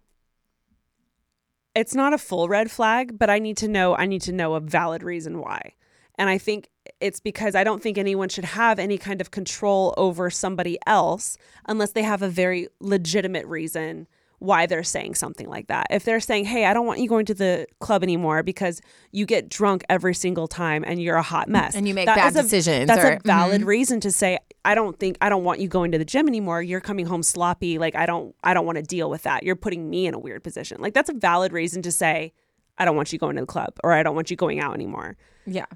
it's 1.75 1.95
not 1.95 2.13
a 2.13 2.19
full 2.19 2.47
red 2.47 2.69
flag, 2.69 3.17
but 3.17 3.31
I 3.31 3.39
need 3.39 3.57
to 3.57 3.67
know 3.67 3.95
I 3.95 4.05
need 4.05 4.21
to 4.23 4.31
know 4.31 4.53
a 4.53 4.59
valid 4.59 5.01
reason 5.01 5.39
why. 5.39 5.73
And 6.19 6.29
I 6.29 6.37
think 6.37 6.69
it's 6.99 7.19
because 7.19 7.55
I 7.55 7.63
don't 7.63 7.81
think 7.81 7.97
anyone 7.97 8.29
should 8.29 8.45
have 8.45 8.79
any 8.79 8.97
kind 8.97 9.21
of 9.21 9.31
control 9.31 9.93
over 9.97 10.29
somebody 10.29 10.77
else 10.85 11.37
unless 11.67 11.91
they 11.91 12.03
have 12.03 12.21
a 12.21 12.29
very 12.29 12.67
legitimate 12.79 13.45
reason 13.47 14.07
why 14.39 14.65
they're 14.65 14.83
saying 14.83 15.15
something 15.15 15.47
like 15.47 15.67
that. 15.67 15.87
If 15.89 16.03
they're 16.03 16.19
saying, 16.19 16.43
"Hey, 16.45 16.65
I 16.65 16.73
don't 16.73 16.85
want 16.85 16.99
you 16.99 17.07
going 17.07 17.25
to 17.27 17.33
the 17.33 17.65
club 17.79 18.03
anymore 18.03 18.43
because 18.43 18.81
you 19.13 19.25
get 19.25 19.47
drunk 19.47 19.85
every 19.89 20.13
single 20.13 20.49
time 20.49 20.83
and 20.85 21.01
you're 21.01 21.15
a 21.15 21.21
hot 21.21 21.47
mess." 21.47 21.75
And 21.75 21.87
you 21.87 21.93
make 21.93 22.07
that 22.07 22.17
bad 22.17 22.35
a- 22.35 22.41
decisions 22.41 22.87
That's 22.89 23.05
or- 23.05 23.13
a 23.13 23.19
valid 23.23 23.61
Mhm. 23.61 23.65
reason 23.67 23.99
to 24.01 24.11
say, 24.11 24.39
"I 24.65 24.75
don't 24.75 24.99
think 24.99 25.17
I 25.21 25.29
don't 25.29 25.45
want 25.45 25.61
you 25.61 25.69
going 25.69 25.93
to 25.93 25.97
the 25.97 26.03
gym 26.03 26.27
anymore. 26.27 26.61
You're 26.61 26.81
coming 26.81 27.05
home 27.05 27.23
sloppy. 27.23 27.77
Like 27.79 27.95
I 27.95 28.05
don't 28.05 28.35
I 28.43 28.53
don't 28.53 28.65
want 28.65 28.75
to 28.77 28.83
deal 28.83 29.09
with 29.09 29.23
that. 29.23 29.43
You're 29.43 29.55
putting 29.55 29.89
me 29.89 30.07
in 30.07 30.13
a 30.13 30.19
weird 30.19 30.43
position." 30.43 30.81
Like 30.81 30.93
that's 30.93 31.09
a 31.09 31.13
valid 31.13 31.53
reason 31.53 31.81
to 31.83 31.91
say, 31.93 32.33
"I 32.77 32.83
don't 32.83 32.97
want 32.97 33.13
you 33.13 33.19
going 33.19 33.37
to 33.37 33.43
the 33.43 33.47
club 33.47 33.75
or 33.81 33.93
I 33.93 34.03
don't 34.03 34.15
want 34.15 34.29
you 34.29 34.35
going 34.35 34.59
out 34.59 34.73
anymore." 34.73 35.15
Yeah. 35.45 35.67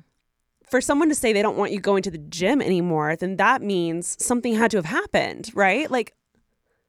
For 0.70 0.82
someone 0.82 1.10
to 1.10 1.16
say 1.16 1.32
they 1.32 1.42
don't 1.42 1.58
want 1.58 1.72
you 1.72 1.80
going 1.80 2.04
to 2.04 2.12
the 2.12 2.18
gym 2.18 2.62
anymore, 2.62 3.16
then 3.16 3.38
that 3.38 3.62
means 3.62 4.18
something 4.24 4.56
had 4.56 4.72
to 4.72 4.78
have 4.78 4.86
happened, 4.86 5.50
right? 5.54 5.90
Like 5.90 6.14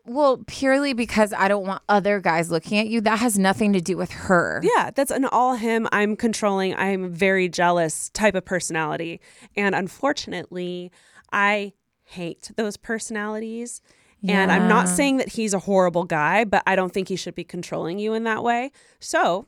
Well, 0.04 0.42
purely 0.46 0.94
because 0.94 1.32
I 1.32 1.48
don't 1.48 1.66
want 1.66 1.82
other 1.88 2.18
guys 2.18 2.50
looking 2.50 2.78
at 2.78 2.88
you. 2.88 3.00
That 3.02 3.18
has 3.18 3.38
nothing 3.38 3.74
to 3.74 3.80
do 3.80 3.96
with 3.96 4.10
her. 4.10 4.60
Yeah, 4.64 4.90
that's 4.94 5.10
an 5.10 5.26
all 5.26 5.54
him, 5.56 5.86
I'm 5.92 6.16
controlling, 6.16 6.74
I'm 6.74 7.12
very 7.12 7.48
jealous 7.48 8.08
type 8.10 8.34
of 8.34 8.44
personality. 8.44 9.20
And 9.54 9.74
unfortunately, 9.74 10.90
I 11.30 11.74
hate 12.04 12.50
those 12.56 12.76
personalities. 12.76 13.82
And 14.26 14.50
I'm 14.50 14.66
not 14.66 14.88
saying 14.88 15.18
that 15.18 15.28
he's 15.28 15.54
a 15.54 15.60
horrible 15.60 16.02
guy, 16.04 16.44
but 16.44 16.62
I 16.66 16.74
don't 16.74 16.92
think 16.92 17.08
he 17.08 17.14
should 17.14 17.36
be 17.36 17.44
controlling 17.44 18.00
you 18.00 18.14
in 18.14 18.24
that 18.24 18.42
way. 18.42 18.72
So 18.98 19.46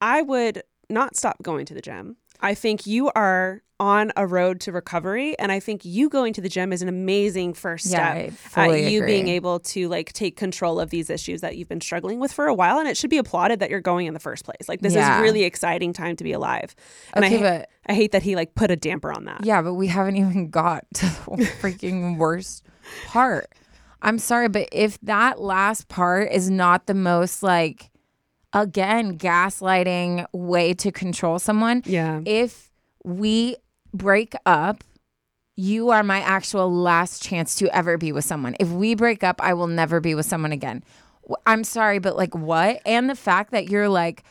I 0.00 0.22
would 0.22 0.64
not 0.90 1.14
stop 1.14 1.42
going 1.42 1.64
to 1.66 1.74
the 1.74 1.80
gym. 1.80 2.16
I 2.40 2.54
think 2.54 2.86
you 2.86 3.10
are 3.14 3.62
on 3.80 4.10
a 4.16 4.26
road 4.26 4.58
to 4.60 4.72
recovery 4.72 5.38
and 5.38 5.52
I 5.52 5.60
think 5.60 5.84
you 5.84 6.08
going 6.08 6.32
to 6.32 6.40
the 6.40 6.48
gym 6.48 6.72
is 6.72 6.82
an 6.82 6.88
amazing 6.88 7.54
first 7.54 7.86
step 7.86 8.32
I 8.56 8.68
at 8.80 8.90
you 8.90 9.04
being 9.04 9.28
able 9.28 9.60
to 9.60 9.88
like 9.88 10.12
take 10.12 10.36
control 10.36 10.80
of 10.80 10.90
these 10.90 11.08
issues 11.10 11.42
that 11.42 11.56
you've 11.56 11.68
been 11.68 11.80
struggling 11.80 12.18
with 12.18 12.32
for 12.32 12.48
a 12.48 12.54
while 12.54 12.80
and 12.80 12.88
it 12.88 12.96
should 12.96 13.08
be 13.10 13.18
applauded 13.18 13.60
that 13.60 13.70
you're 13.70 13.80
going 13.80 14.08
in 14.08 14.14
the 14.14 14.20
first 14.20 14.44
place. 14.44 14.68
Like 14.68 14.80
this 14.80 14.94
Yeah. 14.94 15.18
is 15.18 15.22
really 15.22 15.44
exciting 15.44 15.92
time 15.92 16.16
to 16.16 16.24
be 16.24 16.32
alive. 16.32 16.74
And 17.12 17.24
Okay, 17.24 17.38
I, 17.38 17.40
but- 17.60 17.68
I 17.86 17.94
hate 17.94 18.10
that 18.12 18.24
he 18.24 18.34
like 18.34 18.56
put 18.56 18.72
a 18.72 18.76
damper 18.76 19.12
on 19.12 19.26
that. 19.26 19.44
Yeah, 19.44 19.62
but 19.62 19.74
we 19.74 19.86
haven't 19.86 20.16
even 20.16 20.50
got 20.50 20.84
to 20.94 21.06
the 21.06 21.44
freaking 21.60 22.18
worst 22.18 22.64
part. 23.06 23.46
I'm 24.02 24.18
sorry, 24.18 24.48
but 24.48 24.68
if 24.72 24.98
that 25.02 25.40
last 25.40 25.86
part 25.88 26.32
is 26.32 26.50
not 26.50 26.86
the 26.86 26.94
most 26.94 27.42
like 27.44 27.90
again 28.52 29.18
gaslighting 29.18 30.26
way 30.32 30.74
to 30.74 30.90
control 30.92 31.38
someone. 31.38 31.82
Yeah. 31.84 32.20
If 32.24 32.70
we 33.04 33.56
break 33.92 34.34
up, 34.46 34.84
you 35.56 35.90
are 35.90 36.02
my 36.02 36.20
actual 36.20 36.72
last 36.72 37.22
chance 37.22 37.56
to 37.56 37.68
ever 37.76 37.98
be 37.98 38.12
with 38.12 38.24
someone. 38.24 38.54
If 38.60 38.68
we 38.68 38.94
break 38.94 39.24
up, 39.24 39.40
I 39.42 39.54
will 39.54 39.66
never 39.66 40.00
be 40.00 40.14
with 40.14 40.26
someone 40.26 40.52
again. 40.52 40.84
I'm 41.46 41.64
sorry, 41.64 41.98
but 41.98 42.16
like 42.16 42.34
what? 42.34 42.80
And 42.86 43.10
the 43.10 43.14
fact 43.16 43.50
that 43.50 43.68
you're 43.68 43.88
like, 43.88 44.22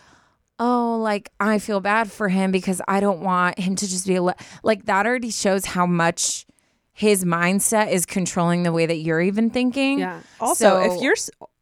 oh, 0.57 0.97
like 1.01 1.29
I 1.39 1.59
feel 1.59 1.79
bad 1.81 2.11
for 2.11 2.29
him 2.29 2.51
because 2.51 2.81
I 2.87 2.99
don't 2.99 3.19
want 3.21 3.59
him 3.59 3.75
to 3.75 3.87
just 3.87 4.07
be 4.07 4.15
ale-" 4.15 4.33
like 4.63 4.85
that 4.85 5.05
already 5.05 5.29
shows 5.29 5.65
how 5.65 5.85
much 5.85 6.45
his 6.93 7.23
mindset 7.25 7.91
is 7.91 8.07
controlling 8.07 8.63
the 8.63 8.71
way 8.71 8.87
that 8.87 8.95
you're 8.97 9.21
even 9.21 9.51
thinking. 9.51 9.99
Yeah. 9.99 10.21
Also, 10.39 10.81
So- 10.81 10.95
if 10.95 11.01
you're 11.01 11.15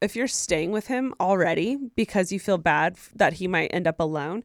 if 0.05 0.15
you're 0.15 0.27
staying 0.27 0.71
with 0.71 0.87
him 0.87 1.13
already 1.19 1.77
because 1.95 2.31
you 2.31 2.39
feel 2.39 2.57
bad 2.57 2.95
that 3.15 3.33
he 3.33 3.47
might 3.47 3.67
end 3.73 3.87
up 3.87 3.99
alone, 3.99 4.43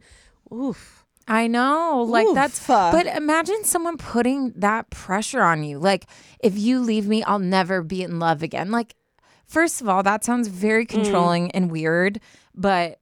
oof. 0.53 1.01
I 1.29 1.47
know, 1.47 2.05
like 2.09 2.27
Oof. 2.27 2.35
that's. 2.35 2.67
But 2.67 3.07
imagine 3.07 3.63
someone 3.63 3.99
putting 3.99 4.53
that 4.57 4.91
pressure 4.91 5.43
on 5.43 5.63
you. 5.63 5.79
Like, 5.79 6.07
if 6.41 6.59
you 6.59 6.81
leave 6.81 7.07
me, 7.07 7.23
I'll 7.23 7.39
never 7.39 7.83
be 7.83 8.03
in 8.03 8.19
love 8.19 8.43
again. 8.43 8.73
Like, 8.73 8.97
first 9.47 9.81
of 9.81 9.89
all, 9.89 10.03
that 10.03 10.25
sounds 10.25 10.49
very 10.49 10.87
mm. 10.87 10.89
controlling 10.89 11.53
and 11.53 11.71
weird. 11.71 12.21
But 12.53 12.99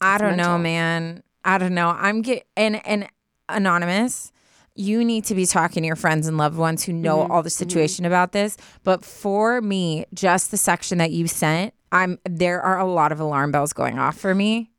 I 0.00 0.18
don't 0.18 0.36
know, 0.36 0.58
man. 0.58 1.22
I 1.44 1.58
don't 1.58 1.74
know. 1.74 1.90
I'm 1.90 2.22
get 2.22 2.48
and 2.56 2.84
and 2.84 3.08
anonymous. 3.48 4.32
You 4.74 5.04
need 5.04 5.24
to 5.26 5.34
be 5.34 5.46
talking 5.46 5.82
to 5.82 5.86
your 5.86 5.96
friends 5.96 6.26
and 6.26 6.36
loved 6.36 6.56
ones 6.56 6.84
who 6.84 6.92
know 6.92 7.18
mm-hmm. 7.18 7.32
all 7.32 7.42
the 7.42 7.48
mm-hmm. 7.48 7.64
situation 7.64 8.04
about 8.04 8.32
this. 8.32 8.56
But 8.82 9.04
for 9.04 9.60
me, 9.60 10.04
just 10.14 10.50
the 10.50 10.56
section 10.56 10.98
that 10.98 11.10
you 11.10 11.28
sent, 11.28 11.74
I'm 11.92 12.18
there 12.28 12.60
are 12.62 12.78
a 12.78 12.84
lot 12.84 13.12
of 13.12 13.20
alarm 13.20 13.50
bells 13.52 13.72
going 13.72 13.98
off 13.98 14.16
for 14.16 14.34
me. 14.34 14.70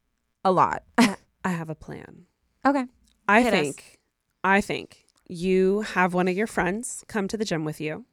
A 0.44 0.52
lot. 0.52 0.84
I 0.98 1.50
have 1.50 1.70
a 1.70 1.76
plan. 1.76 2.26
okay. 2.66 2.86
I 3.28 3.42
Hit 3.42 3.54
us. 3.54 3.60
think 3.60 4.00
I 4.44 4.62
think 4.62 5.06
you 5.28 5.82
have 5.82 6.14
one 6.14 6.28
of 6.28 6.36
your 6.36 6.48
friends 6.48 7.04
come 7.08 7.28
to 7.28 7.38
the 7.38 7.46
gym 7.46 7.64
with 7.66 7.80
you. 7.80 8.06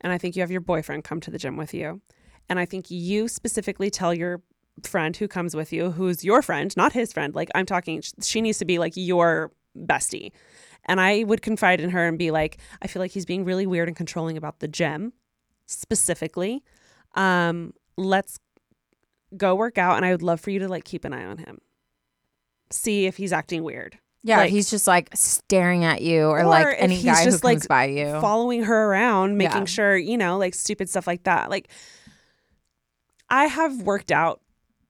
And 0.00 0.12
I 0.12 0.18
think 0.18 0.34
you 0.34 0.42
have 0.42 0.50
your 0.50 0.60
boyfriend 0.62 1.04
come 1.04 1.20
to 1.20 1.30
the 1.30 1.38
gym 1.38 1.56
with 1.56 1.74
you. 1.74 2.00
And 2.48 2.58
I 2.58 2.64
think 2.64 2.90
you 2.90 3.28
specifically 3.28 3.90
tell 3.90 4.12
your 4.14 4.42
friend 4.82 5.14
who 5.16 5.28
comes 5.28 5.54
with 5.54 5.72
you, 5.72 5.90
who's 5.90 6.24
your 6.24 6.40
friend, 6.42 6.74
not 6.76 6.92
his 6.94 7.12
friend. 7.12 7.34
Like 7.34 7.50
I'm 7.54 7.66
talking, 7.66 8.02
she 8.22 8.40
needs 8.40 8.58
to 8.58 8.64
be 8.64 8.78
like 8.78 8.94
your 8.96 9.52
bestie. 9.76 10.32
And 10.86 11.00
I 11.00 11.22
would 11.24 11.42
confide 11.42 11.80
in 11.80 11.90
her 11.90 12.08
and 12.08 12.18
be 12.18 12.30
like, 12.30 12.58
I 12.82 12.86
feel 12.86 13.00
like 13.00 13.10
he's 13.12 13.26
being 13.26 13.44
really 13.44 13.66
weird 13.66 13.88
and 13.88 13.96
controlling 13.96 14.36
about 14.38 14.60
the 14.60 14.68
gym 14.68 15.12
specifically. 15.66 16.64
Um, 17.14 17.74
let's 17.96 18.38
go 19.36 19.54
work 19.54 19.78
out. 19.78 19.96
And 19.96 20.04
I 20.04 20.10
would 20.12 20.22
love 20.22 20.40
for 20.40 20.50
you 20.50 20.58
to 20.60 20.68
like 20.68 20.84
keep 20.84 21.04
an 21.04 21.12
eye 21.12 21.24
on 21.24 21.38
him. 21.38 21.58
See 22.70 23.06
if 23.06 23.16
he's 23.16 23.32
acting 23.32 23.62
weird. 23.62 23.98
Yeah, 24.22 24.38
Like- 24.38 24.50
he's 24.50 24.70
just 24.70 24.86
like 24.86 25.08
staring 25.14 25.84
at 25.84 26.02
you, 26.02 26.24
or, 26.24 26.40
Or 26.40 26.46
like 26.46 26.76
any 26.78 26.94
he's 26.96 27.04
guy 27.04 27.18
who 27.20 27.24
just, 27.30 27.42
comes 27.42 27.62
like, 27.62 27.68
by 27.68 27.84
you. 27.86 28.20
following 28.20 28.64
her 28.64 28.86
around, 28.90 29.38
making 29.38 29.60
Yeah. 29.60 29.64
sure, 29.64 29.96
you 29.96 30.18
know, 30.18 30.36
like 30.36 30.54
stupid 30.54 30.90
stuff 30.90 31.06
like 31.06 31.22
that. 31.24 31.48
Like, 31.48 31.68
I 33.30 33.46
have 33.46 33.82
worked 33.82 34.10
out 34.12 34.40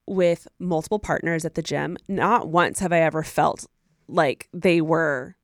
with 0.06 0.48
multiple 0.58 0.98
partners 0.98 1.44
at 1.44 1.54
the 1.54 1.62
gym. 1.62 1.96
Not 2.08 2.48
once 2.48 2.80
have 2.80 2.92
I 2.92 3.00
ever 3.00 3.22
felt 3.22 3.66
like 4.08 4.48
they 4.52 4.80
were 4.80 5.36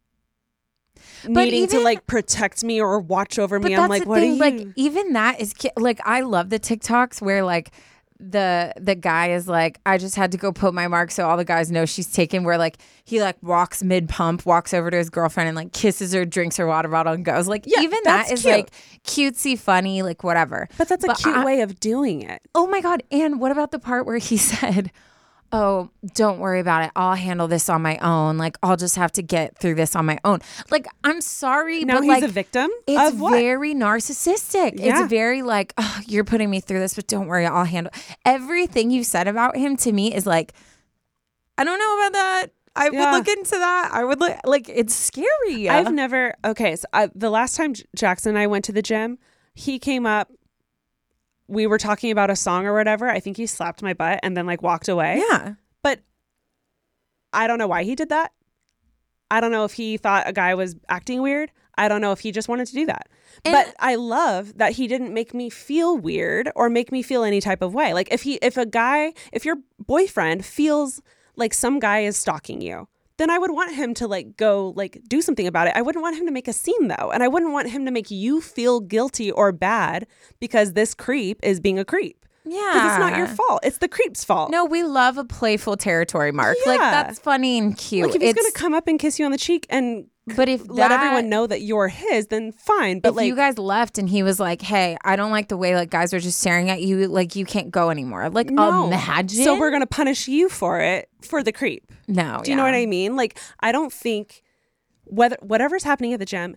needing 1.26 1.66
to 1.68 1.80
like 1.80 2.06
protect 2.06 2.64
me 2.64 2.80
or 2.80 2.98
watch 3.00 3.38
over 3.38 3.58
me. 3.58 3.74
I'm 3.74 3.88
like, 3.88 4.06
what 4.06 4.20
thing. 4.20 4.32
are 4.42 4.48
you? 4.48 4.58
Like 4.58 4.68
even 4.76 5.12
that 5.14 5.40
is 5.40 5.54
like 5.76 6.00
I 6.04 6.20
love 6.22 6.50
the 6.50 6.58
TikToks 6.60 7.20
where 7.22 7.42
like 7.44 7.70
the 8.18 8.72
the 8.80 8.94
guy 8.94 9.32
is 9.32 9.46
like 9.46 9.78
I 9.84 9.98
just 9.98 10.14
had 10.16 10.32
to 10.32 10.38
go 10.38 10.50
put 10.50 10.72
my 10.72 10.88
mark 10.88 11.10
so 11.10 11.28
all 11.28 11.36
the 11.36 11.44
guys 11.44 11.70
know 11.70 11.84
she's 11.84 12.10
taken. 12.10 12.44
Where 12.44 12.56
like 12.56 12.78
he 13.04 13.20
like 13.20 13.36
walks 13.42 13.82
mid 13.82 14.08
pump, 14.08 14.46
walks 14.46 14.72
over 14.72 14.90
to 14.90 14.96
his 14.96 15.10
girlfriend 15.10 15.48
and 15.48 15.56
like 15.56 15.72
kisses 15.74 16.14
her, 16.14 16.24
drinks 16.24 16.56
her 16.56 16.66
water 16.66 16.88
bottle, 16.88 17.12
and 17.12 17.24
goes. 17.26 17.46
Like 17.46 17.64
Yeah, 17.66 17.82
even 17.82 17.98
that's 18.04 18.30
cute. 18.42 18.44
like 18.46 18.70
cutesy, 19.04 19.58
funny, 19.58 20.00
like 20.02 20.24
whatever. 20.24 20.66
but 20.78 20.88
that's 20.88 21.04
a 21.04 21.14
cute 21.14 21.36
I- 21.36 21.44
way 21.44 21.60
of 21.60 21.78
doing 21.78 22.22
it. 22.22 22.40
Oh 22.54 22.66
my 22.66 22.80
God. 22.80 23.02
And 23.10 23.38
what 23.38 23.52
about 23.52 23.70
the 23.70 23.78
part 23.78 24.06
where 24.06 24.16
he 24.18 24.36
said, 24.38 24.90
Oh, 25.56 25.90
don't 26.14 26.38
worry 26.38 26.60
about 26.60 26.84
it. 26.84 26.90
I'll 26.94 27.14
handle 27.14 27.48
this 27.48 27.68
on 27.68 27.80
my 27.82 27.96
own. 27.98 28.36
Like, 28.36 28.56
I'll 28.62 28.76
just 28.76 28.96
have 28.96 29.10
to 29.12 29.22
get 29.22 29.56
through 29.56 29.76
this 29.76 29.96
on 29.96 30.04
my 30.04 30.18
own. 30.24 30.40
Like, 30.70 30.86
I'm 31.02 31.20
sorry, 31.20 31.84
Now 31.84 31.94
but 31.94 32.02
he's 32.02 32.08
like, 32.10 32.22
a 32.24 32.28
victim 32.28 32.68
it's 32.86 33.12
of 33.14 33.20
what? 33.20 33.32
very 33.32 33.74
narcissistic. 33.74 34.78
Yeah. 34.78 35.00
It's 35.02 35.10
very 35.10 35.42
like, 35.42 35.72
oh, 35.78 36.00
you're 36.06 36.24
putting 36.24 36.50
me 36.50 36.60
through 36.60 36.80
this, 36.80 36.94
but 36.94 37.06
don't 37.06 37.26
worry, 37.26 37.46
I'll 37.46 37.64
handle 37.64 37.92
everything 38.24 38.90
you 38.90 39.02
said 39.04 39.28
about 39.28 39.56
him 39.56 39.76
to 39.78 39.92
me 39.92 40.14
is 40.14 40.26
like, 40.26 40.52
I 41.56 41.64
don't 41.64 41.78
know 41.78 41.98
about 42.00 42.12
that. 42.12 42.46
I 42.76 42.90
Yeah. 42.92 43.10
would 43.12 43.16
look 43.18 43.28
into 43.38 43.52
that. 43.58 43.90
I 43.92 44.04
would 44.04 44.20
look 44.20 44.36
like 44.44 44.68
it's 44.68 44.94
scary. 44.94 45.70
I've 45.70 45.92
never. 45.94 46.34
Okay, 46.44 46.76
so 46.76 46.86
I, 46.92 47.08
the 47.14 47.30
last 47.30 47.56
time 47.56 47.72
Jackson 47.96 48.30
and 48.30 48.38
I 48.38 48.46
went 48.46 48.66
to 48.66 48.72
the 48.72 48.82
gym, 48.82 49.18
he 49.54 49.78
came 49.78 50.04
up. 50.04 50.30
We 51.48 51.66
were 51.66 51.78
talking 51.78 52.10
about 52.10 52.30
a 52.30 52.36
song 52.36 52.66
or 52.66 52.74
whatever. 52.74 53.08
I 53.08 53.20
think 53.20 53.36
he 53.36 53.46
slapped 53.46 53.82
my 53.82 53.94
butt 53.94 54.20
and 54.22 54.36
then 54.36 54.46
like 54.46 54.62
walked 54.62 54.88
away. 54.88 55.22
yeah. 55.28 55.54
But 55.82 56.00
I 57.32 57.46
don't 57.46 57.58
know 57.58 57.68
why 57.68 57.84
he 57.84 57.94
did 57.94 58.08
that. 58.08 58.32
I 59.30 59.40
don't 59.40 59.52
know 59.52 59.64
if 59.64 59.72
he 59.72 59.96
thought 59.96 60.28
a 60.28 60.32
guy 60.32 60.54
was 60.54 60.76
acting 60.88 61.22
weird. 61.22 61.50
I 61.78 61.88
don't 61.88 62.00
know 62.00 62.12
if 62.12 62.20
he 62.20 62.32
just 62.32 62.48
wanted 62.48 62.66
to 62.68 62.72
do 62.74 62.86
that. 62.86 63.08
but 63.44 63.74
I 63.78 63.96
love 63.96 64.56
that 64.58 64.72
he 64.72 64.86
didn't 64.86 65.12
make 65.12 65.34
me 65.34 65.50
feel 65.50 65.96
weird 65.98 66.50
or 66.56 66.70
make 66.70 66.90
me 66.90 67.02
feel 67.02 67.22
any 67.22 67.40
type 67.40 67.60
of 67.62 67.74
way. 67.74 67.92
Like 67.92 68.08
if 68.10 68.22
he 68.22 68.36
if 68.36 68.56
a 68.56 68.66
guy, 68.66 69.12
if 69.32 69.44
your 69.44 69.56
boyfriend 69.78 70.44
feels 70.44 71.02
like 71.36 71.52
some 71.52 71.78
guy 71.78 72.00
is 72.00 72.16
stalking 72.16 72.60
you, 72.60 72.88
then 73.18 73.30
I 73.30 73.38
would 73.38 73.50
want 73.50 73.74
him 73.74 73.94
to 73.94 74.06
like 74.06 74.36
go 74.36 74.72
like 74.76 75.00
do 75.08 75.20
something 75.22 75.46
about 75.46 75.68
it. 75.68 75.72
I 75.76 75.82
wouldn't 75.82 76.02
want 76.02 76.16
him 76.16 76.26
to 76.26 76.32
make 76.32 76.48
a 76.48 76.52
scene 76.52 76.88
though. 76.88 77.10
And 77.12 77.22
I 77.22 77.28
wouldn't 77.28 77.52
want 77.52 77.70
him 77.70 77.84
to 77.86 77.90
make 77.90 78.10
you 78.10 78.40
feel 78.40 78.80
guilty 78.80 79.30
or 79.30 79.52
bad 79.52 80.06
because 80.40 80.72
this 80.74 80.94
creep 80.94 81.38
is 81.42 81.58
being 81.60 81.78
a 81.78 81.84
creep. 81.84 82.24
Yeah. 82.44 82.60
Because 82.74 82.92
it's 82.92 82.98
not 83.00 83.16
your 83.16 83.26
fault. 83.26 83.60
It's 83.64 83.78
the 83.78 83.88
creep's 83.88 84.22
fault. 84.22 84.50
No, 84.50 84.64
we 84.64 84.82
love 84.84 85.18
a 85.18 85.24
playful 85.24 85.76
territory 85.76 86.30
mark. 86.30 86.56
Like 86.66 86.78
Yeah. 86.78 86.90
that's 86.90 87.18
funny 87.18 87.58
and 87.58 87.76
cute. 87.76 88.06
Like 88.06 88.14
if 88.16 88.22
he's 88.22 88.30
It's- 88.30 88.44
gonna 88.44 88.52
come 88.52 88.74
up 88.74 88.86
and 88.86 88.98
kiss 89.00 89.18
you 89.18 89.24
on 89.24 89.32
the 89.32 89.38
cheek 89.38 89.66
and 89.70 90.06
But 90.34 90.48
if 90.48 90.68
let 90.68 90.88
that- 90.88 90.92
everyone 90.92 91.28
know 91.28 91.46
that 91.46 91.62
you're 91.62 91.88
his, 91.88 92.26
then 92.26 92.50
fine. 92.50 92.98
But 92.98 93.10
if 93.10 93.16
like 93.16 93.26
you 93.28 93.36
guys 93.36 93.58
left 93.58 93.96
and 93.96 94.08
he 94.08 94.24
was 94.24 94.40
like, 94.40 94.60
"Hey, 94.60 94.96
I 95.04 95.14
don't 95.14 95.30
like 95.30 95.48
the 95.48 95.56
way 95.56 95.76
like 95.76 95.88
guys 95.90 96.12
are 96.12 96.18
just 96.18 96.40
staring 96.40 96.68
at 96.68 96.82
you. 96.82 97.06
Like 97.06 97.36
you 97.36 97.44
can't 97.44 97.70
go 97.70 97.90
anymore." 97.90 98.28
Like 98.30 98.50
no. 98.50 98.86
imagine. 98.86 99.44
So 99.44 99.58
we're 99.58 99.70
gonna 99.70 99.86
punish 99.86 100.26
you 100.26 100.48
for 100.48 100.80
it 100.80 101.08
for 101.22 101.44
the 101.44 101.52
creep. 101.52 101.92
no. 102.08 102.40
Do 102.42 102.50
you 102.50 102.56
know 102.56 102.64
what 102.64 102.74
I 102.74 102.86
mean? 102.86 103.14
Like 103.14 103.38
I 103.60 103.70
don't 103.70 103.92
think 103.92 104.42
whether 105.04 105.36
whatever's 105.40 105.84
happening 105.84 106.12
at 106.12 106.18
the 106.18 106.26
gym, 106.26 106.56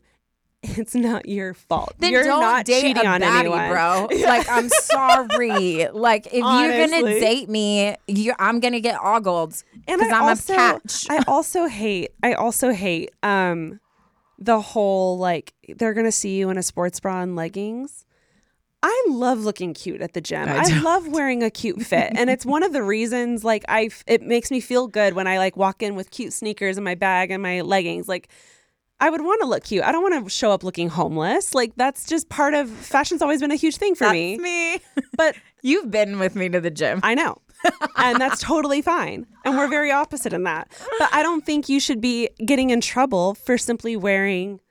it's 0.63 0.93
not 0.93 1.27
your 1.27 1.53
fault. 1.53 1.93
Then 1.99 2.11
you're 2.11 2.23
don't 2.23 2.41
not 2.41 2.65
date 2.65 2.81
cheating 2.81 3.05
a 3.05 3.09
on 3.09 3.21
baddie, 3.21 3.39
anyone, 3.39 3.69
bro. 3.69 4.07
Like 4.29 4.49
I'm 4.49 4.67
sorry. 4.69 5.87
like 5.87 6.27
if 6.27 6.33
you're 6.33 6.41
gonna 6.87 7.19
date 7.19 7.49
me, 7.49 7.95
you 8.07 8.33
I'm 8.39 8.59
gonna 8.59 8.81
get 8.81 8.99
ogled 9.01 9.63
because 9.87 10.01
I 10.01 10.17
I'm 10.17 10.23
also, 10.23 10.53
a 10.53 10.55
catch. 10.55 11.07
I 11.09 11.23
also 11.27 11.67
hate. 11.67 12.11
I 12.21 12.33
also 12.33 12.71
hate 12.71 13.11
um 13.23 13.79
the 14.37 14.59
whole 14.59 15.17
like 15.17 15.53
they're 15.77 15.93
gonna 15.93 16.11
see 16.11 16.37
you 16.37 16.49
in 16.49 16.57
a 16.57 16.63
sports 16.63 16.99
bra 16.99 17.21
and 17.21 17.37
leggings. 17.37 18.05
I 18.81 19.05
love 19.09 19.39
looking 19.39 19.73
cute 19.73 20.01
at 20.01 20.13
the 20.13 20.21
gym. 20.21 20.47
I 20.47 20.59
I, 20.59 20.79
love 20.81 21.07
wearing 21.07 21.43
a 21.43 21.49
cute 21.49 21.81
fit, 21.81 22.13
and 22.15 22.29
it's 22.29 22.45
one 22.45 22.63
of 22.63 22.73
the 22.73 22.83
reasons 22.83 23.45
like 23.45 23.63
I 23.69 23.89
It 24.07 24.23
makes 24.23 24.51
me 24.51 24.59
feel 24.59 24.87
good 24.87 25.13
when 25.13 25.27
I 25.27 25.37
like 25.37 25.55
walk 25.55 25.81
in 25.81 25.95
with 25.95 26.11
cute 26.11 26.33
sneakers 26.33 26.77
in 26.77 26.83
my 26.83 26.95
bag 26.95 27.31
and 27.31 27.41
my 27.41 27.61
leggings. 27.61 28.09
Like 28.09 28.29
I 29.01 29.09
would 29.09 29.21
want 29.21 29.41
to 29.41 29.47
look 29.47 29.63
cute. 29.63 29.83
I 29.83 29.91
don't 29.91 30.03
want 30.03 30.25
to 30.25 30.29
show 30.29 30.51
up 30.51 30.63
looking 30.63 30.89
homeless. 30.89 31.55
Like 31.55 31.73
that's 31.75 32.05
just 32.05 32.29
part 32.29 32.53
of 32.53 32.69
fashion's 32.69 33.21
always 33.21 33.39
been 33.39 33.51
a 33.51 33.55
huge 33.55 33.77
thing 33.77 33.95
for 33.95 34.09
me. 34.11 34.35
That's 34.35 34.43
me. 34.43 34.73
me. 34.73 35.03
But 35.17 35.35
You've 35.61 35.91
been 35.91 36.19
with 36.19 36.35
me 36.35 36.49
to 36.49 36.61
the 36.61 36.71
gym. 36.71 36.99
I 37.03 37.15
know. 37.15 37.41
and 37.97 38.19
that's 38.19 38.41
totally 38.41 38.81
fine. 38.81 39.25
And 39.43 39.57
we're 39.57 39.67
very 39.67 39.91
opposite 39.91 40.31
in 40.31 40.43
that. 40.43 40.71
But 40.97 41.09
I 41.11 41.23
don't 41.23 41.45
think 41.45 41.67
you 41.67 41.79
should 41.79 41.99
be 41.99 42.29
getting 42.45 42.69
in 42.69 42.79
trouble 42.79 43.35
for 43.35 43.57
simply 43.57 43.97
wearing 43.97 44.61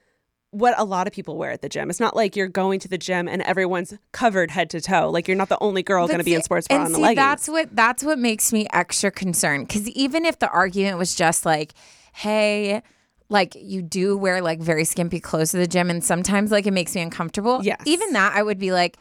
what 0.51 0.72
a 0.79 0.85
lot 0.85 1.07
of 1.07 1.12
people 1.12 1.37
wear 1.37 1.51
at 1.51 1.61
the 1.61 1.68
gym. 1.68 1.91
It's 1.91 2.01
not 2.01 2.16
like 2.16 2.35
you're 2.35 2.49
going 2.49 2.81
to 2.81 2.89
the 2.89 2.97
gym 2.97 3.29
and 3.29 3.43
everyone's 3.43 3.93
covered 4.12 4.51
head 4.51 4.70
to 4.70 4.81
toe. 4.81 5.11
Like 5.11 5.29
you're 5.29 5.37
not 5.37 5.51
the 5.51 5.59
only 5.61 5.83
girl 5.83 6.07
going 6.07 6.18
to 6.20 6.24
be 6.24 6.35
in 6.35 6.43
sports 6.43 6.66
bra 6.66 6.79
and 6.79 6.87
and 6.87 6.95
the 6.95 6.97
see, 6.97 7.03
leggings. 7.03 7.16
That's 7.16 7.49
what 7.49 7.76
that's 7.76 8.03
what 8.03 8.18
makes 8.18 8.51
me 8.51 8.66
extra 8.72 9.11
concerned. 9.11 9.68
Because 9.68 9.87
even 9.91 10.24
if 10.24 10.39
the 10.39 10.49
argument 10.49 10.97
was 10.97 11.14
just 11.14 11.45
like, 11.45 11.74
"Hey," 12.14 12.83
like 13.29 13.55
you 13.57 13.83
do 13.83 14.16
wear 14.16 14.41
like 14.41 14.61
very 14.61 14.85
skimpy 14.85 15.20
clothes 15.20 15.51
to 15.53 15.59
the 15.59 15.66
gym, 15.66 15.91
and 15.91 16.03
sometimes 16.03 16.51
like 16.51 16.66
it 16.66 16.72
makes 16.72 16.95
me 16.95 17.03
uncomfortable. 17.03 17.61
Yes. 17.62 17.83
Even 17.85 18.12
that, 18.12 18.33
I 18.35 18.43
would 18.43 18.59
be 18.59 18.72
like, 18.72 18.97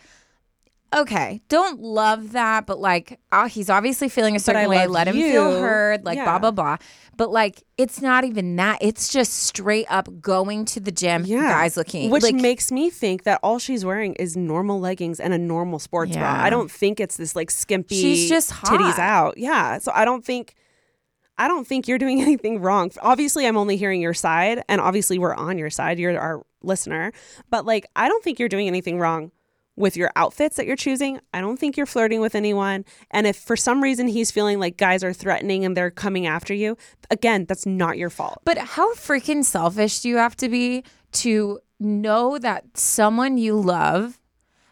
okay, 0.96 1.42
don't 1.50 1.82
love 1.82 2.32
that, 2.32 2.66
but 2.66 2.80
like, 2.80 3.20
oh, 3.32 3.46
he's 3.46 3.70
obviously 3.70 4.10
feeling 4.10 4.36
a 4.36 4.40
certain 4.40 4.70
way. 4.70 4.88
Let 4.88 5.08
him 5.08 5.16
feel 5.16 5.60
heard, 5.60 6.06
like 6.06 6.18
Yeah. 6.18 6.26
blah 6.26 6.40
blah 6.40 6.52
blah. 6.52 6.78
But 7.16 7.32
like, 7.32 7.64
it's 7.78 8.02
not 8.02 8.26
even 8.26 8.56
that. 8.58 8.78
It's 8.82 9.12
just 9.12 9.34
straight 9.34 9.88
up 9.90 10.08
going 10.22 10.66
to 10.66 10.80
the 10.80 10.92
gym, 10.92 11.26
yeah. 11.26 11.50
guys 11.50 11.76
looking, 11.76 12.12
Which 12.12 12.22
like, 12.24 12.36
makes 12.36 12.72
me 12.72 12.90
think 12.92 13.24
that 13.24 13.40
all 13.42 13.58
she's 13.60 13.84
wearing 13.84 14.14
is 14.16 14.38
normal 14.38 14.80
leggings 14.80 15.20
and 15.20 15.34
a 15.34 15.38
normal 15.38 15.80
sports 15.80 16.16
bra. 16.16 16.44
I 16.44 16.50
don't 16.52 16.70
think 16.70 17.00
it's 17.00 17.18
this 17.18 17.36
like 17.36 17.50
skimpy 17.50 18.00
She's 18.00 18.30
just 18.30 18.52
titties 18.52 19.00
out. 19.00 19.38
Yeah. 19.38 19.80
So 19.80 19.92
I 19.96 20.06
don't 20.06 20.24
think 20.24 20.54
I 21.38 21.48
don't 21.48 21.68
think 21.68 21.88
you're 21.88 21.98
doing 21.98 22.22
anything 22.28 22.62
wrong. 22.62 22.92
Obviously, 23.02 23.46
I'm 23.46 23.58
only 23.58 23.78
hearing 23.78 24.02
your 24.02 24.14
side, 24.14 24.64
and 24.68 24.82
obviously 24.82 25.20
we're 25.20 25.36
on 25.36 25.58
your 25.58 25.70
side. 25.70 26.00
You're 26.00 26.20
our 26.20 26.46
listener. 26.64 27.12
But 27.50 27.66
like 27.66 27.86
I 27.96 28.08
don't 28.08 28.24
think 28.24 28.40
you're 28.40 28.50
doing 28.50 28.68
anything 28.68 29.00
wrong 29.00 29.32
with 29.76 29.96
your 29.96 30.12
outfits 30.16 30.58
that 30.58 30.66
you're 30.66 30.76
choosing. 30.76 31.20
I 31.34 31.40
don't 31.40 31.58
think 31.58 31.78
you're 31.78 31.86
flirting 31.86 32.20
with 32.20 32.36
anyone. 32.36 32.84
And 33.12 33.28
if 33.28 33.38
for 33.38 33.56
some 33.56 33.82
reason 33.82 34.08
he's 34.08 34.32
feeling 34.32 34.60
like 34.60 34.76
guys 34.76 35.04
are 35.04 35.14
threatening 35.14 35.64
and 35.64 35.78
they're 35.78 35.92
coming 35.92 36.26
after 36.26 36.54
you, 36.54 36.78
again, 37.12 37.46
that's 37.46 37.66
not 37.66 37.98
your 37.98 38.10
fault. 38.10 38.42
But 38.44 38.58
how 38.58 38.94
freaking 38.96 39.46
selfish 39.46 40.02
do 40.02 40.10
you 40.10 40.18
have 40.18 40.36
to 40.38 40.50
be 40.50 40.84
to 41.14 41.60
know 41.80 42.40
that 42.40 42.76
someone 42.76 43.38
you 43.38 43.56
love 43.56 44.20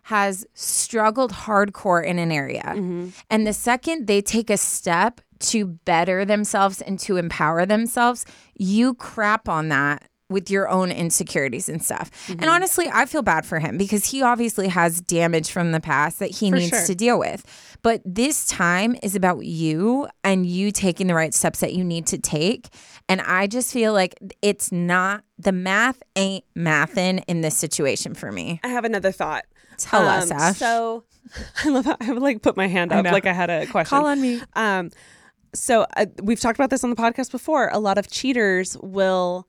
has 0.03 0.45
struggled 0.55 1.31
hardcore 1.31 2.03
in 2.03 2.17
an 2.17 2.31
area? 2.31 2.63
Mm-hmm. 2.65 3.09
And 3.29 3.45
the 3.45 3.53
second 3.53 4.07
they 4.07 4.21
take 4.21 4.49
a 4.49 4.57
step 4.57 5.21
to 5.39 5.65
better 5.65 6.25
themselves 6.25 6.81
and 6.81 6.99
to 6.99 7.17
empower 7.17 7.65
themselves, 7.65 8.25
you 8.55 8.93
crap 8.95 9.47
on 9.49 9.69
that 9.69 10.07
with 10.27 10.49
your 10.49 10.67
own 10.67 10.91
insecurities 10.91 11.69
and 11.69 11.83
stuff. 11.83 12.09
Mm-hmm. 12.27 12.41
And 12.41 12.49
honestly, 12.49 12.87
I 12.91 13.05
feel 13.05 13.21
bad 13.21 13.45
for 13.45 13.59
him 13.59 13.77
because 13.77 14.05
he 14.05 14.23
obviously 14.23 14.67
has 14.69 14.99
damage 14.99 15.51
from 15.51 15.71
the 15.71 15.79
past 15.79 16.17
that 16.17 16.31
he 16.31 16.49
For 16.49 16.55
needs 16.55 16.69
sure. 16.69 16.85
to 16.87 16.95
deal 16.95 17.19
with. 17.19 17.45
But 17.83 18.01
this 18.03 18.47
time 18.47 18.95
is 19.03 19.15
about 19.15 19.45
you 19.45 20.07
and 20.23 20.47
you 20.47 20.71
taking 20.71 21.05
the 21.05 21.13
right 21.13 21.31
steps 21.31 21.59
that 21.59 21.73
you 21.75 21.83
need 21.83 22.07
to 22.07 22.17
take. 22.17 22.69
And 23.07 23.21
I 23.21 23.45
just 23.45 23.71
feel 23.71 23.93
like 23.93 24.15
it's 24.41 24.71
not 24.71 25.23
the 25.37 25.51
math 25.51 26.01
ain't 26.15 26.43
mathin' 26.55 27.23
in 27.27 27.41
this 27.41 27.55
situation 27.55 28.15
for 28.15 28.31
me. 28.31 28.59
I 28.63 28.69
have 28.69 28.83
another 28.83 29.11
thought. 29.11 29.45
Tell 29.77 30.07
us, 30.07 30.31
Um, 30.31 30.37
Ash. 30.39 30.57
So 30.57 31.03
I 31.63 31.69
love 31.69 31.85
how 31.85 31.97
I 32.01 32.11
would 32.11 32.23
like 32.23 32.41
put 32.41 32.57
my 32.57 32.65
hand 32.67 32.91
up 32.91 33.05
like 33.05 33.27
I 33.27 33.33
had 33.33 33.51
a 33.51 33.67
question. 33.67 33.95
Call 33.95 34.07
on 34.07 34.19
me. 34.19 34.41
Um, 34.53 34.89
so 35.55 35.85
uh, 35.97 36.05
we've 36.21 36.39
talked 36.39 36.59
about 36.59 36.69
this 36.69 36.83
on 36.83 36.89
the 36.89 36.95
podcast 36.95 37.31
before. 37.31 37.69
A 37.71 37.79
lot 37.79 37.97
of 37.97 38.09
cheaters 38.09 38.77
will 38.81 39.47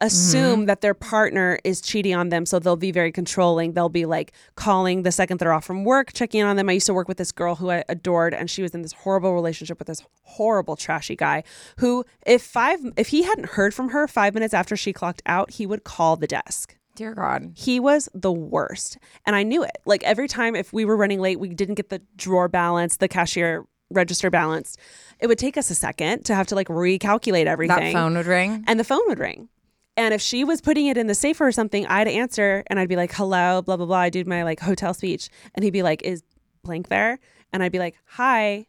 assume 0.00 0.60
Mm-hmm. 0.60 0.64
that 0.66 0.80
their 0.82 0.92
partner 0.92 1.58
is 1.64 1.80
cheating 1.80 2.14
on 2.14 2.28
them, 2.28 2.44
so 2.44 2.58
they'll 2.58 2.76
be 2.76 2.90
very 2.92 3.10
controlling. 3.12 3.72
They'll 3.72 3.88
be 3.88 4.04
like 4.06 4.32
calling 4.56 5.02
the 5.02 5.12
second 5.12 5.38
they're 5.38 5.52
off 5.52 5.64
from 5.64 5.84
work, 5.84 6.12
checking 6.12 6.40
in 6.40 6.46
on 6.46 6.56
them. 6.56 6.68
I 6.68 6.72
used 6.72 6.86
to 6.86 6.94
work 6.94 7.08
with 7.08 7.16
this 7.16 7.32
girl 7.32 7.54
who 7.54 7.70
I 7.70 7.84
adored, 7.88 8.34
and 8.34 8.50
she 8.50 8.60
was 8.60 8.74
in 8.74 8.82
this 8.82 8.92
horrible 8.92 9.32
relationship 9.34 9.78
with 9.78 9.86
this 9.88 10.02
horrible 10.22 10.76
trashy 10.76 11.16
guy. 11.16 11.44
Who, 11.78 12.04
if 12.26 12.42
five, 12.42 12.80
if 12.96 13.08
he 13.08 13.22
hadn't 13.22 13.50
heard 13.50 13.72
from 13.72 13.90
her 13.90 14.06
five 14.08 14.34
minutes 14.34 14.52
after 14.52 14.76
she 14.76 14.92
clocked 14.92 15.22
out, 15.26 15.52
he 15.52 15.64
would 15.64 15.84
call 15.84 16.16
the 16.16 16.26
desk. 16.26 16.76
Dear 16.96 17.14
God. 17.14 17.52
He 17.56 17.80
was 17.80 18.08
the 18.14 18.32
worst. 18.32 18.98
And 19.26 19.34
I 19.34 19.42
knew 19.42 19.64
it. 19.64 19.78
Like 19.84 20.02
every 20.04 20.28
time 20.28 20.54
if 20.54 20.72
we 20.72 20.84
were 20.84 20.96
running 20.96 21.20
late, 21.20 21.40
we 21.40 21.48
didn't 21.48 21.74
get 21.74 21.88
the 21.88 22.00
drawer 22.14 22.46
balance, 22.48 22.98
the 22.98 23.08
cashier 23.08 23.64
register 23.94 24.30
balanced. 24.30 24.78
It 25.20 25.26
would 25.26 25.38
take 25.38 25.56
us 25.56 25.70
a 25.70 25.74
second 25.74 26.24
to 26.26 26.34
have 26.34 26.46
to 26.48 26.54
like 26.54 26.68
recalculate 26.68 27.46
everything. 27.46 27.76
That 27.76 27.92
phone 27.92 28.14
would 28.16 28.26
ring. 28.26 28.64
And 28.66 28.78
the 28.78 28.84
phone 28.84 29.02
would 29.06 29.18
ring. 29.18 29.48
And 29.96 30.12
if 30.12 30.20
she 30.20 30.42
was 30.42 30.60
putting 30.60 30.86
it 30.86 30.96
in 30.96 31.06
the 31.06 31.14
safe 31.14 31.40
or 31.40 31.52
something, 31.52 31.86
I'd 31.86 32.08
answer 32.08 32.64
and 32.66 32.80
I'd 32.80 32.88
be 32.88 32.96
like, 32.96 33.12
hello, 33.12 33.62
blah, 33.62 33.76
blah, 33.76 33.86
blah. 33.86 33.96
I 33.98 34.10
do 34.10 34.24
my 34.24 34.42
like 34.42 34.58
hotel 34.60 34.92
speech. 34.92 35.28
And 35.54 35.62
he'd 35.64 35.70
be 35.70 35.82
like, 35.84 36.02
is 36.02 36.22
blank 36.64 36.88
there? 36.88 37.20
And 37.52 37.62
I'd 37.62 37.70
be 37.72 37.78
like, 37.78 37.94
hi. 38.04 38.66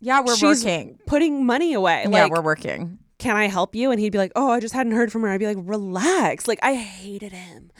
Yeah, 0.00 0.20
we're 0.20 0.36
She's 0.36 0.64
working. 0.64 0.98
Putting 1.06 1.44
money 1.46 1.72
away. 1.72 2.02
yeah, 2.04 2.08
like, 2.24 2.30
we're 2.30 2.42
working. 2.42 2.98
can 3.18 3.34
I 3.34 3.46
help 3.48 3.74
you? 3.74 3.90
And 3.90 3.98
he'd 3.98 4.12
be 4.12 4.18
like, 4.18 4.30
oh, 4.36 4.52
I 4.52 4.60
just 4.60 4.74
hadn't 4.74 4.92
heard 4.92 5.10
from 5.10 5.22
her. 5.22 5.30
I'd 5.30 5.40
be 5.40 5.46
like, 5.46 5.56
relax. 5.60 6.46
Like, 6.46 6.60
I 6.62 6.74
hated 6.74 7.32
him. 7.32 7.72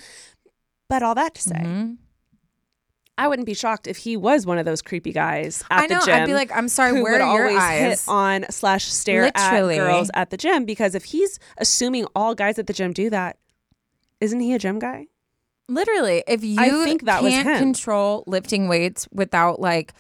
But 0.89 1.03
all 1.03 1.15
that 1.15 1.35
to 1.35 1.43
say, 1.43 1.55
Mhm. 1.63 1.99
I 3.19 3.29
wouldn't 3.29 3.47
be 3.47 3.55
shocked 3.55 3.87
if 3.87 3.97
he 3.97 4.17
was 4.17 4.45
one 4.45 4.59
of 4.59 4.67
those 4.67 4.83
creepy 4.83 5.13
guys 5.13 5.65
at 5.71 5.85
I 5.85 5.87
know. 5.87 6.01
the 6.01 6.07
gym. 6.07 6.15
I'd 6.23 6.27
be 6.27 6.35
like, 6.35 6.51
I'm 6.55 6.69
sorry, 6.69 7.01
where 7.01 7.15
are 7.15 7.19
your 7.35 7.47
always 7.49 7.57
eyes? 7.57 7.81
hit 7.81 8.09
on 8.09 8.45
slash 8.51 8.85
stare 8.87 9.23
Literally. 9.35 9.79
at 9.79 9.87
girls 9.87 10.11
at 10.15 10.31
the 10.31 10.37
gym 10.37 10.65
because 10.67 10.95
if 10.95 11.05
he's 11.05 11.39
assuming 11.57 12.07
all 12.15 12.35
guys 12.35 12.59
at 12.59 12.67
the 12.67 12.73
gym 12.75 12.93
do 12.93 13.09
that, 13.11 13.39
isn't 14.21 14.41
he 14.41 14.53
a 14.53 14.59
gym 14.59 14.79
guy? 14.79 15.07
Literally, 15.69 16.23
if 16.29 16.45
you 16.45 16.61
I 16.61 16.69
think 16.85 17.05
that 17.07 17.23
was 17.23 17.33
can't 17.33 17.49
him. 17.49 17.59
control 17.59 18.23
lifting 18.27 18.69
weights 18.69 19.09
without 19.13 19.61
like 19.61 19.95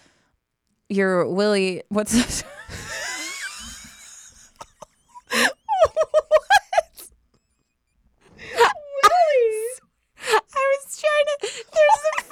your 0.88 1.26
Willie, 1.28 1.82
what's 1.88 2.12
this? 2.12 2.44
I 10.20 10.32
was 10.52 11.00
trying 11.00 11.26
to. 11.40 11.64
There's 11.72 12.04
a 12.18 12.22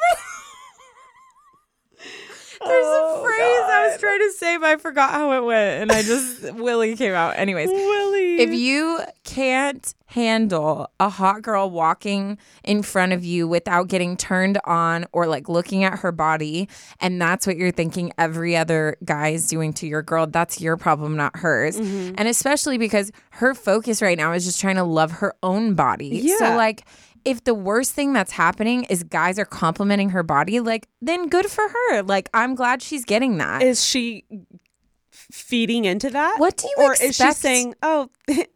Oh, 2.66 3.20
a 3.20 3.24
phrase 3.24 3.38
I 3.40 3.88
was 3.90 4.00
trying 4.00 4.20
to 4.20 4.32
say, 4.32 4.56
but 4.56 4.66
I 4.66 4.76
forgot 4.76 5.10
how 5.10 5.32
it 5.32 5.44
went, 5.44 5.82
and 5.82 5.92
I 5.92 6.02
just 6.02 6.52
Willie 6.54 6.96
came 6.96 7.14
out. 7.14 7.36
Anyways, 7.36 7.68
Willie. 7.68 8.36
if 8.36 8.50
you 8.50 9.00
can't 9.24 9.94
handle 10.06 10.88
a 11.00 11.08
hot 11.08 11.42
girl 11.42 11.68
walking 11.68 12.38
in 12.62 12.82
front 12.82 13.12
of 13.12 13.24
you 13.24 13.48
without 13.48 13.88
getting 13.88 14.16
turned 14.16 14.58
on 14.64 15.04
or 15.12 15.26
like 15.26 15.48
looking 15.48 15.84
at 15.84 15.98
her 16.00 16.12
body, 16.12 16.68
and 17.00 17.20
that's 17.20 17.46
what 17.46 17.56
you're 17.56 17.72
thinking 17.72 18.12
every 18.18 18.56
other 18.56 18.96
guy 19.04 19.28
is 19.30 19.48
doing 19.48 19.72
to 19.72 19.86
your 19.86 20.02
girl, 20.02 20.26
that's 20.26 20.60
your 20.60 20.76
problem, 20.76 21.16
not 21.16 21.36
hers. 21.36 21.76
Mm-hmm. 21.76 22.14
And 22.16 22.28
especially 22.28 22.78
because 22.78 23.10
her 23.30 23.54
focus 23.54 24.00
right 24.00 24.16
now 24.16 24.32
is 24.32 24.44
just 24.44 24.60
trying 24.60 24.76
to 24.76 24.84
love 24.84 25.10
her 25.10 25.34
own 25.42 25.74
body. 25.74 26.20
Yeah. 26.22 26.36
So, 26.38 26.44
like, 26.56 26.84
if 27.24 27.44
the 27.44 27.54
worst 27.54 27.92
thing 27.92 28.12
that's 28.12 28.32
happening 28.32 28.84
is 28.84 29.02
guys 29.02 29.38
are 29.38 29.44
complimenting 29.44 30.10
her 30.10 30.22
body, 30.22 30.60
like, 30.60 30.88
then 31.00 31.28
good 31.28 31.46
for 31.46 31.64
her. 31.68 32.02
Like, 32.02 32.28
I'm 32.34 32.54
glad 32.54 32.82
she's 32.82 33.04
getting 33.04 33.38
that. 33.38 33.62
is 33.62 33.84
she 33.84 34.24
feeding 35.10 35.84
into 35.84 36.10
that? 36.10 36.38
What 36.38 36.56
do 36.56 36.68
you 36.68 36.74
Or 36.84 36.92
is 36.94 37.16
she 37.16 37.32
saying, 37.32 37.74
"Oh, 37.82 38.10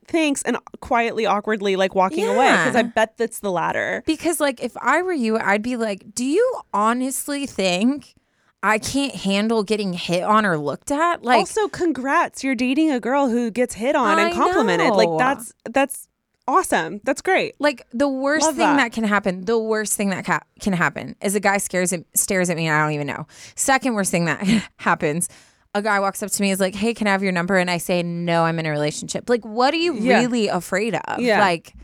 thanks," 0.06 0.42
and 0.42 0.58
quietly, 0.80 1.24
awkwardly, 1.26 1.76
like 1.76 1.94
walking 1.94 2.26
away? 2.26 2.50
Because 2.50 2.76
I 2.76 2.82
bet 2.82 3.16
that's 3.16 3.40
the 3.40 3.50
latter. 3.50 4.02
Because 4.06 4.40
like 4.40 4.62
if 4.62 4.76
I 4.76 5.02
were 5.02 5.12
you, 5.12 5.38
I'd 5.38 5.62
be 5.62 5.76
like, 5.76 6.14
"Do 6.14 6.24
you 6.24 6.60
honestly 6.74 7.46
think 7.46 8.14
I 8.62 8.78
can't 8.78 9.14
handle 9.14 9.62
getting 9.62 9.92
hit 9.92 10.22
on 10.22 10.44
or 10.44 10.58
looked 10.58 10.90
at?" 10.90 11.22
Like 11.24 11.38
also, 11.38 11.68
congrats! 11.68 12.44
You're 12.44 12.54
dating 12.54 12.90
a 12.90 13.00
girl 13.00 13.28
who 13.28 13.50
gets 13.50 13.74
hit 13.74 13.96
on 13.96 14.18
and 14.18 14.34
complimented. 14.34 14.88
know. 14.88 14.94
Like 14.94 15.18
that's 15.18 15.52
that's 15.70 16.08
awesome. 16.48 17.00
That's 17.04 17.22
great. 17.22 17.54
like 17.60 17.86
the 17.92 18.08
worst 18.08 18.46
Love 18.46 18.56
thing 18.56 18.66
that. 18.66 18.76
that. 18.76 18.92
can 18.92 19.04
happen, 19.04 19.44
the 19.44 19.58
worst 19.58 19.96
thing 19.96 20.10
that 20.10 20.24
ca- 20.24 20.40
can 20.60 20.72
happen 20.72 21.14
is 21.22 21.34
a 21.36 21.40
guy 21.40 21.58
scares 21.58 21.92
at, 21.92 22.04
stares 22.14 22.50
at 22.50 22.56
me 22.56 22.66
and 22.66 22.74
I 22.76 22.82
don't 22.82 22.92
even 22.94 23.06
know. 23.06 23.26
Second 23.54 23.94
worst 23.94 24.10
thing 24.10 24.24
that 24.24 24.42
happens, 24.78 25.28
a 25.74 25.82
guy 25.82 26.00
walks 26.00 26.22
up 26.22 26.30
to 26.30 26.42
me 26.42 26.50
is 26.50 26.58
like, 26.58 26.74
"Hey, 26.74 26.94
can 26.94 27.06
I 27.06 27.12
have 27.12 27.22
your 27.22 27.30
number?" 27.32 27.56
and 27.58 27.70
I 27.70 27.78
say, 27.78 28.02
"No, 28.02 28.42
I'm 28.44 28.58
in 28.58 28.66
a 28.66 28.70
relationship." 28.70 29.28
Like, 29.30 29.44
what 29.44 29.72
are 29.74 29.76
you 29.78 29.94
Yeah. 29.94 30.18
really 30.20 30.48
afraid 30.48 30.94
of? 30.94 31.20
Yeah. 31.20 31.40
Like 31.40 31.74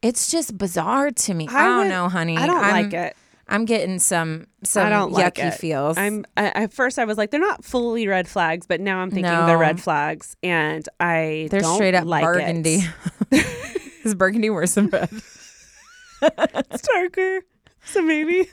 it's 0.00 0.30
just 0.30 0.56
bizarre 0.56 1.10
to 1.10 1.34
me. 1.34 1.48
I, 1.50 1.64
don't 1.64 1.78
would- 1.78 1.88
know, 1.88 2.08
honey. 2.08 2.36
I 2.38 2.46
don't 2.46 2.62
I'm- 2.64 2.84
like 2.84 2.94
it. 2.94 3.16
I'm 3.48 3.64
getting 3.66 3.98
some 3.98 4.46
some 4.62 4.86
I 4.86 4.88
don't 4.88 5.12
like 5.12 5.34
yucky 5.34 5.48
it. 5.48 5.54
feels. 5.54 5.98
I'm 5.98 6.24
I, 6.36 6.46
at 6.50 6.72
first 6.72 6.98
I 6.98 7.04
was 7.04 7.18
like 7.18 7.30
they're 7.32 7.40
not 7.40 7.64
fully 7.64 8.06
red 8.06 8.26
flags, 8.28 8.66
but 8.66 8.80
now 8.80 9.00
I'm 9.00 9.10
thinking 9.10 9.30
No. 9.30 9.46
they're 9.46 9.58
red 9.58 9.78
flags, 9.80 10.36
and 10.42 10.88
I 11.00 11.48
They're 11.50 11.62
straight 11.64 11.94
up 11.94 12.06
like 12.06 12.24
burgundy. 12.24 12.82
Is 14.04 14.14
burgundy 14.14 14.50
worse 14.50 14.74
than 14.74 14.88
red? 14.88 15.10
it's 16.22 16.82
darker. 16.82 17.40
So 17.84 18.00
maybe. 18.00 18.40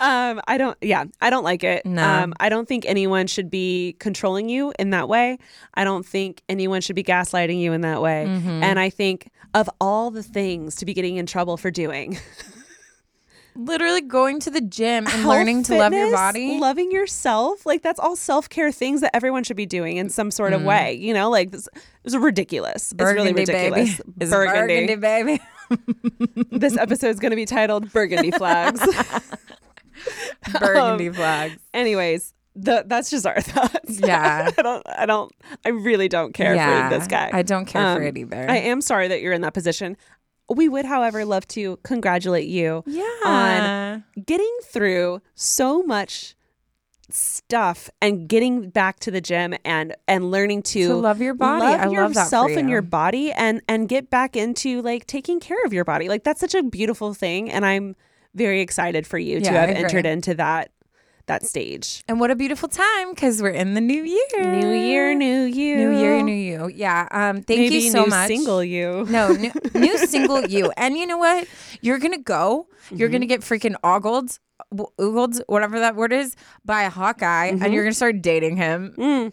um, 0.00 0.40
I 0.48 0.56
don't 0.56 0.76
yeah, 0.80 1.04
I 1.20 1.30
don't 1.30 1.44
like 1.44 1.62
it. 1.62 1.84
No. 1.84 2.02
Um, 2.02 2.34
I 2.40 2.48
don't 2.48 2.66
think 2.66 2.84
anyone 2.86 3.26
should 3.26 3.50
be 3.50 3.96
controlling 3.98 4.48
you 4.48 4.72
in 4.78 4.90
that 4.90 5.08
way. 5.08 5.38
I 5.74 5.84
don't 5.84 6.06
think 6.06 6.42
anyone 6.48 6.80
should 6.80 6.96
be 6.96 7.04
gaslighting 7.04 7.60
you 7.60 7.72
in 7.72 7.82
that 7.82 8.00
way. 8.00 8.24
Mm-hmm. 8.26 8.62
And 8.62 8.78
I 8.78 8.88
think 8.88 9.30
of 9.54 9.68
all 9.80 10.10
the 10.10 10.22
things 10.22 10.76
to 10.76 10.86
be 10.86 10.94
getting 10.94 11.16
in 11.16 11.26
trouble 11.26 11.56
for 11.56 11.70
doing, 11.70 12.18
Literally 13.58 14.00
going 14.00 14.38
to 14.40 14.50
the 14.50 14.60
gym 14.60 15.04
and 15.04 15.08
health, 15.08 15.26
learning 15.26 15.64
to 15.64 15.76
love 15.76 15.92
your 15.92 16.12
body. 16.12 16.58
loving 16.60 16.92
yourself, 16.92 17.66
like 17.66 17.82
that's 17.82 17.98
all 17.98 18.14
self-care 18.14 18.70
things 18.70 19.00
that 19.00 19.14
everyone 19.16 19.42
should 19.42 19.56
be 19.56 19.66
doing 19.66 19.96
in 19.96 20.08
some 20.08 20.30
sort 20.30 20.52
of 20.52 20.62
way, 20.62 20.94
you 20.94 21.12
know? 21.12 21.28
Like 21.28 21.50
this 21.50 21.68
is 22.04 22.16
ridiculous. 22.16 22.92
burgundy, 22.92 23.30
it's 23.42 23.50
really 23.50 23.60
ridiculous. 23.62 23.96
baby. 23.98 24.12
It's 24.20 24.30
burgundy, 24.30 24.94
baby. 24.94 25.40
this 26.56 26.76
episode 26.76 27.08
is 27.08 27.18
going 27.18 27.30
to 27.30 27.36
be 27.36 27.46
titled 27.46 27.92
Burgundy 27.92 28.30
Flags. 28.30 28.80
burgundy 30.60 31.08
Um, 31.08 31.14
flags. 31.14 31.56
Anyways, 31.74 32.34
the, 32.54 32.84
that's 32.86 33.10
just 33.10 33.26
our 33.26 33.40
thoughts. 33.40 34.00
Yeah. 34.00 34.50
I 34.56 34.62
don't. 34.62 34.82
I 34.88 35.06
don't. 35.06 35.32
I 35.64 35.70
really 35.70 36.08
don't 36.08 36.32
care 36.32 36.54
Yeah, 36.54 36.88
for 36.88 36.98
this 36.98 37.08
guy. 37.08 37.30
I 37.32 37.42
don't 37.42 37.66
care 37.66 37.94
for 37.94 38.00
Um, 38.02 38.06
it 38.06 38.16
either. 38.16 38.46
I 38.48 38.56
am 38.56 38.80
sorry 38.80 39.08
that 39.08 39.20
you're 39.20 39.32
in 39.32 39.42
that 39.42 39.54
position. 39.54 39.96
We 40.48 40.68
would, 40.68 40.84
however, 40.86 41.24
love 41.24 41.46
to 41.48 41.78
congratulate 41.82 42.48
you 42.48 42.82
Yeah. 42.86 43.04
on 43.24 44.04
getting 44.24 44.56
through 44.64 45.20
so 45.34 45.82
much 45.82 46.34
stuff 47.10 47.88
and 48.02 48.28
getting 48.28 48.68
back 48.70 49.00
to 49.00 49.10
the 49.10 49.20
gym 49.20 49.54
and 49.64 49.94
and 50.06 50.30
learning 50.30 50.62
to, 50.62 50.88
To 50.88 50.94
love 50.96 51.20
your 51.22 51.32
body. 51.34 51.64
love 51.64 51.80
I 51.80 51.84
love 51.86 52.14
that 52.14 52.20
for 52.20 52.24
yourself 52.24 52.50
and 52.56 52.68
your 52.68 52.82
body 52.82 53.32
and 53.32 53.62
and 53.66 53.88
get 53.88 54.10
back 54.10 54.36
into 54.36 54.82
like 54.82 55.06
taking 55.06 55.40
care 55.40 55.56
of 55.64 55.72
your 55.72 55.84
body 55.84 56.08
like 56.08 56.22
that's 56.24 56.40
such 56.40 56.54
a 56.54 56.62
beautiful 56.62 57.14
thing 57.14 57.50
and 57.50 57.64
i'm 57.64 57.96
very 58.34 58.60
excited 58.60 59.06
for 59.06 59.18
you 59.18 59.40
to 59.40 59.44
Yeah, 59.46 59.62
I 59.62 59.66
have 59.66 59.70
entered 59.70 60.04
into 60.04 60.34
that 60.34 60.70
that 61.28 61.46
stage 61.46 62.02
and 62.08 62.18
what 62.20 62.30
a 62.30 62.36
beautiful 62.36 62.68
time 62.68 63.10
because 63.14 63.40
we're 63.40 63.50
in 63.50 63.74
the 63.74 63.80
new 63.80 64.02
year. 64.02 64.44
new 64.60 64.72
year 64.72 65.14
new 65.14 65.42
you 65.44 65.76
New 65.76 65.96
year, 65.98 66.22
new 66.22 66.32
you. 66.34 66.68
Yeah. 66.74 67.06
Um. 67.10 67.36
Thank 67.42 67.60
Maybe 67.60 67.76
you 67.76 67.90
so 67.90 68.00
much. 68.00 68.08
new 68.08 68.10
much. 68.10 68.28
single 68.28 68.64
you 68.64 69.06
No, 69.10 69.32
new, 69.32 69.52
new 69.74 69.96
single 69.98 70.44
you. 70.46 70.72
And 70.76 70.96
you 70.98 71.06
know 71.06 71.18
what? 71.18 71.46
You're 71.80 71.98
gonna 71.98 72.18
go. 72.18 72.66
You're 72.90 73.08
Mm-hmm. 73.08 73.12
gonna 73.12 73.26
get 73.26 73.40
freaking 73.42 73.76
ogled, 73.84 74.38
oogled, 74.98 75.40
whatever 75.46 75.78
that 75.80 75.94
word 75.96 76.12
is, 76.12 76.34
by 76.64 76.82
a 76.82 76.90
hot 76.90 77.18
guy, 77.18 77.52
Mm-hmm. 77.52 77.62
and 77.64 77.72
you're 77.74 77.84
gonna 77.84 77.94
start 77.94 78.20
dating 78.22 78.56
him. 78.56 78.94
Mm. 78.98 79.32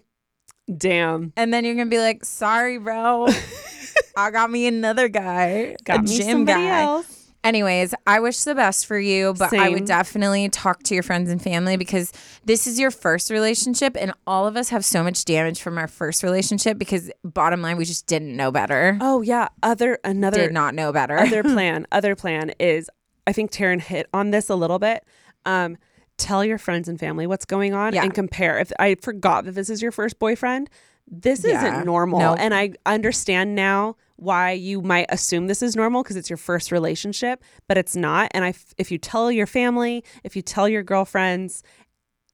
damn 0.77 1.34
And 1.38 1.53
then 1.53 1.63
you're 1.65 1.76
gonna 1.76 1.89
be 1.89 1.99
like, 1.99 2.26
"Sorry, 2.26 2.77
bro, 2.77 3.27
I 4.17 4.31
got 4.31 4.49
me 4.51 4.67
another 4.67 5.07
guy, 5.07 5.76
got 5.84 5.99
a 5.99 6.03
me 6.03 6.17
gym 6.17 6.27
somebody 6.45 6.63
guy." 6.63 6.81
else 6.84 7.24
Anyways, 7.45 7.93
I 8.07 8.19
wish 8.19 8.43
the 8.43 8.55
best 8.55 8.88
for 8.88 8.97
you, 8.99 9.34
but 9.35 9.53
I 9.53 9.69
would 9.69 9.85
definitely 9.85 10.49
talk 10.49 10.81
to 10.84 10.93
your 10.95 11.03
friends 11.03 11.30
and 11.30 11.41
family 11.41 11.77
because 11.77 12.11
this 12.43 12.65
is 12.65 12.80
your 12.80 12.89
first 12.91 13.30
relationship, 13.30 13.95
and 13.99 14.11
all 14.26 14.47
of 14.47 14.57
us 14.57 14.69
have 14.69 14.84
so 14.84 15.03
much 15.03 15.23
damage 15.26 15.61
from 15.61 15.77
our 15.77 15.88
first 15.88 16.23
relationship 16.23 16.80
because, 16.80 17.11
bottom 17.23 17.61
line, 17.61 17.77
we 17.77 17.85
just 17.85 18.07
didn't 18.07 18.35
know 18.35 18.51
better. 18.51 18.97
oh 18.99 19.22
yeah 19.22 19.47
other 19.61 19.99
another 20.03 20.41
Did 20.41 20.53
not 20.53 20.73
know 20.73 20.91
better. 20.91 21.17
other 21.19 21.43
plan 21.55 21.85
other 21.91 22.15
plan 22.15 22.51
is 22.59 22.89
i 23.27 23.31
think 23.31 23.51
taryne 23.51 23.80
hit 23.81 24.07
on 24.13 24.31
this 24.31 24.49
a 24.49 24.55
little 24.55 24.80
bit 24.80 25.03
um 25.45 25.77
tell 26.17 26.43
your 26.43 26.57
friends 26.57 26.88
and 26.88 26.99
family 26.99 27.27
what's 27.27 27.45
going 27.45 27.73
on 27.73 27.93
Yeah. 27.93 28.03
and 28.03 28.13
compare 28.13 28.57
if 28.59 28.72
i 28.80 28.95
forgot 28.95 29.45
that 29.45 29.51
this 29.53 29.69
is 29.69 29.81
your 29.81 29.91
first 29.91 30.17
boyfriend 30.19 30.69
this 31.07 31.44
Yeah. 31.44 31.57
isn't 31.73 31.86
normal 31.86 32.19
No. 32.19 32.34
and 32.36 32.53
i 32.53 32.72
understand 32.86 33.56
now 33.56 33.95
why 34.18 34.52
you 34.52 34.82
might 34.82 35.06
assume 35.10 35.48
this 35.48 35.61
is 35.61 35.76
normal 35.76 36.02
because 36.03 36.15
it's 36.15 36.30
your 36.30 36.38
first 36.38 36.72
relationship 36.72 37.44
but 37.68 37.77
it's 37.77 37.95
not 37.95 38.32
and 38.34 38.44
I, 38.45 38.53
if 38.77 38.91
you 38.91 38.98
tell 38.98 39.32
your 39.32 39.45
family 39.48 40.03
if 40.23 40.36
you 40.36 40.41
tell 40.41 40.68
your 40.69 40.84
girlfriends 40.84 41.61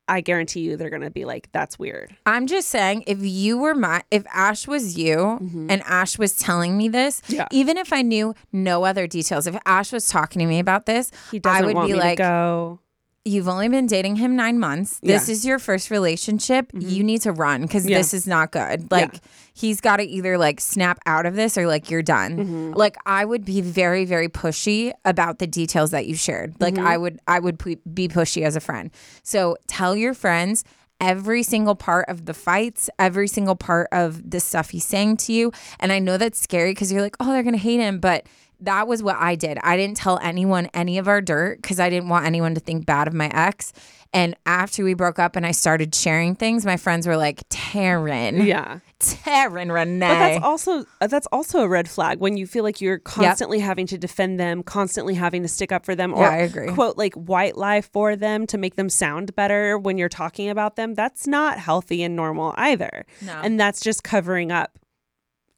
i 0.07 0.21
guarantee 0.21 0.61
you 0.61 0.77
they're 0.77 0.89
gonna 0.89 1.09
be 1.11 1.25
like 1.25 1.49
that's 1.51 1.77
weird 1.79 2.15
I'm 2.25 2.47
just 2.47 2.69
saying, 2.69 3.03
if 3.07 3.17
you 3.21 3.57
were 3.57 3.75
my, 3.75 4.03
if 4.11 4.23
Ash 4.33 4.67
was 4.67 4.97
you 4.97 5.37
and 5.69 5.81
Ash 5.85 6.17
was 6.17 6.37
telling 6.37 6.77
me 6.77 6.87
this, 6.87 7.21
Mm-hmm. 7.21 7.33
Yeah. 7.35 7.47
even 7.51 7.77
if 7.77 7.91
I 7.91 8.01
knew 8.03 8.33
no 8.53 8.83
other 8.85 9.05
details, 9.07 9.47
if 9.47 9.57
Ash 9.65 9.91
was 9.91 10.07
talking 10.07 10.39
to 10.39 10.45
me 10.45 10.59
about 10.59 10.85
this, 10.85 11.11
I 11.43 11.61
would 11.63 11.75
be 11.87 11.93
like, 11.95 12.17
to 12.17 12.23
go 12.23 12.79
you've 13.23 13.47
only 13.47 13.69
been 13.69 13.85
dating 13.85 14.15
him 14.15 14.35
nine 14.35 14.57
months. 14.57 14.99
This 15.01 15.27
Yeah. 15.27 15.33
is 15.33 15.45
your 15.45 15.59
first 15.59 15.91
relationship. 15.91 16.71
You 16.73 16.79
mm-hmm. 16.79 17.05
need 17.05 17.21
to 17.21 17.31
run 17.31 17.61
because 17.61 17.85
Yeah. 17.85 17.97
this 17.97 18.13
is 18.13 18.25
not 18.25 18.51
good. 18.51 18.89
Like 18.91 19.13
he's 19.53 19.79
got 19.79 19.97
to 19.97 20.03
either 20.03 20.37
like 20.37 20.59
snap 20.59 20.99
out 21.05 21.25
of 21.25 21.35
this 21.35 21.57
or 21.57 21.67
like 21.67 21.91
you're 21.91 22.01
done. 22.01 22.37
Mm-hmm. 22.37 22.73
Like 22.73 22.97
I 23.05 23.25
would 23.25 23.45
be 23.45 23.61
very 23.61 24.05
very 24.05 24.27
pushy 24.27 24.91
about 25.05 25.37
the 25.37 25.47
details 25.47 25.91
that 25.91 26.07
you 26.07 26.15
shared. 26.15 26.55
Like 26.59 26.75
mm-hmm. 26.75 26.87
I 26.87 26.97
would 26.97 27.19
I 27.27 27.39
would 27.39 27.59
pu- 27.59 27.77
be 27.93 28.07
pushy 28.07 28.43
as 28.43 28.55
a 28.55 28.59
friend. 28.59 28.89
So 29.21 29.55
tell 29.67 29.95
your 29.95 30.15
friends 30.15 30.63
every 30.99 31.43
single 31.43 31.75
part 31.75 32.07
of 32.09 32.25
the 32.25 32.33
fights, 32.33 32.89
every 32.97 33.27
single 33.27 33.55
part 33.55 33.87
of 33.91 34.29
the 34.29 34.39
stuff 34.39 34.69
he's 34.69 34.85
saying 34.85 35.17
to 35.17 35.33
you. 35.33 35.51
And 35.79 35.91
I 35.91 35.99
know 35.99 36.17
that's 36.17 36.39
scary 36.39 36.71
because 36.71 36.91
you're 36.91 37.01
like, 37.01 37.17
oh, 37.19 37.31
they're 37.33 37.43
gonna 37.43 37.57
hate 37.57 37.79
him, 37.79 37.99
but 37.99 38.25
that 38.61 38.87
was 38.87 39.03
what 39.03 39.17
I 39.17 39.35
did. 39.35 39.57
I 39.63 39.75
didn't 39.77 39.97
tell 39.97 40.19
anyone 40.21 40.67
any 40.73 40.97
of 40.97 41.07
our 41.07 41.21
dirt 41.21 41.61
because 41.61 41.79
I 41.79 41.89
didn't 41.89 42.09
want 42.09 42.25
anyone 42.25 42.53
to 42.55 42.59
think 42.61 42.85
bad 42.85 43.07
of 43.07 43.13
my 43.13 43.29
ex. 43.33 43.73
And 44.13 44.35
after 44.45 44.83
we 44.83 44.93
broke 44.93 45.19
up 45.19 45.35
and 45.37 45.45
I 45.45 45.51
started 45.51 45.95
sharing 45.95 46.35
things, 46.35 46.65
my 46.65 46.75
friends 46.75 47.07
were 47.07 47.15
like, 47.15 47.47
Taryne, 47.49 48.45
yeah 48.45 48.79
Taryne 48.99 49.73
Renee. 49.73 50.07
But 50.07 50.13
that's 50.19 50.43
also 50.43 50.85
uh, 50.99 51.07
that's 51.07 51.27
also 51.31 51.61
a 51.61 51.67
red 51.67 51.89
flag 51.89 52.19
when 52.19 52.37
you 52.37 52.45
feel 52.45 52.63
like 52.63 52.81
you're 52.81 52.99
constantly 52.99 53.59
having 53.59 53.87
to 53.87 53.97
defend 53.97 54.39
them, 54.39 54.63
constantly 54.63 55.13
having 55.15 55.41
to 55.43 55.47
stick 55.47 55.71
up 55.71 55.85
for 55.85 55.95
them, 55.95 56.13
or 56.13 56.23
Yeah, 56.23 56.29
I 56.29 56.37
agree. 56.37 56.67
quote 56.73 56.97
like 56.97 57.13
white 57.15 57.57
lie 57.57 57.81
for 57.81 58.15
them 58.15 58.45
to 58.47 58.57
make 58.57 58.75
them 58.75 58.89
sound 58.89 59.35
better 59.35 59.77
when 59.77 59.97
you're 59.97 60.09
talking 60.09 60.49
about 60.49 60.75
them. 60.75 60.93
That's 60.93 61.25
not 61.25 61.57
healthy 61.57 62.03
and 62.03 62.15
normal 62.15 62.53
either. 62.57 63.05
No. 63.21 63.39
And 63.43 63.59
that's 63.59 63.79
just 63.79 64.03
covering 64.03 64.51
up 64.51 64.77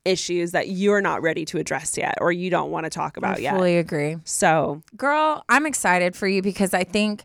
issues 0.06 0.52
that 0.52 0.68
you're 0.70 1.02
not 1.02 1.22
ready 1.22 1.46
to 1.46 1.58
address 1.58 1.98
yet 1.98 2.16
or 2.20 2.32
you 2.32 2.50
don't 2.50 2.72
want 2.72 2.86
to 2.86 2.90
talk 2.90 3.18
about 3.18 3.38
I 3.38 3.42
yet. 3.42 3.56
fully 3.56 3.78
agree. 3.78 4.18
So 4.26 4.82
Girl, 4.98 5.44
I'm 5.50 5.66
excited 5.66 6.16
for 6.16 6.28
you 6.28 6.42
because 6.42 6.74
I 6.74 6.84
think 6.84 7.24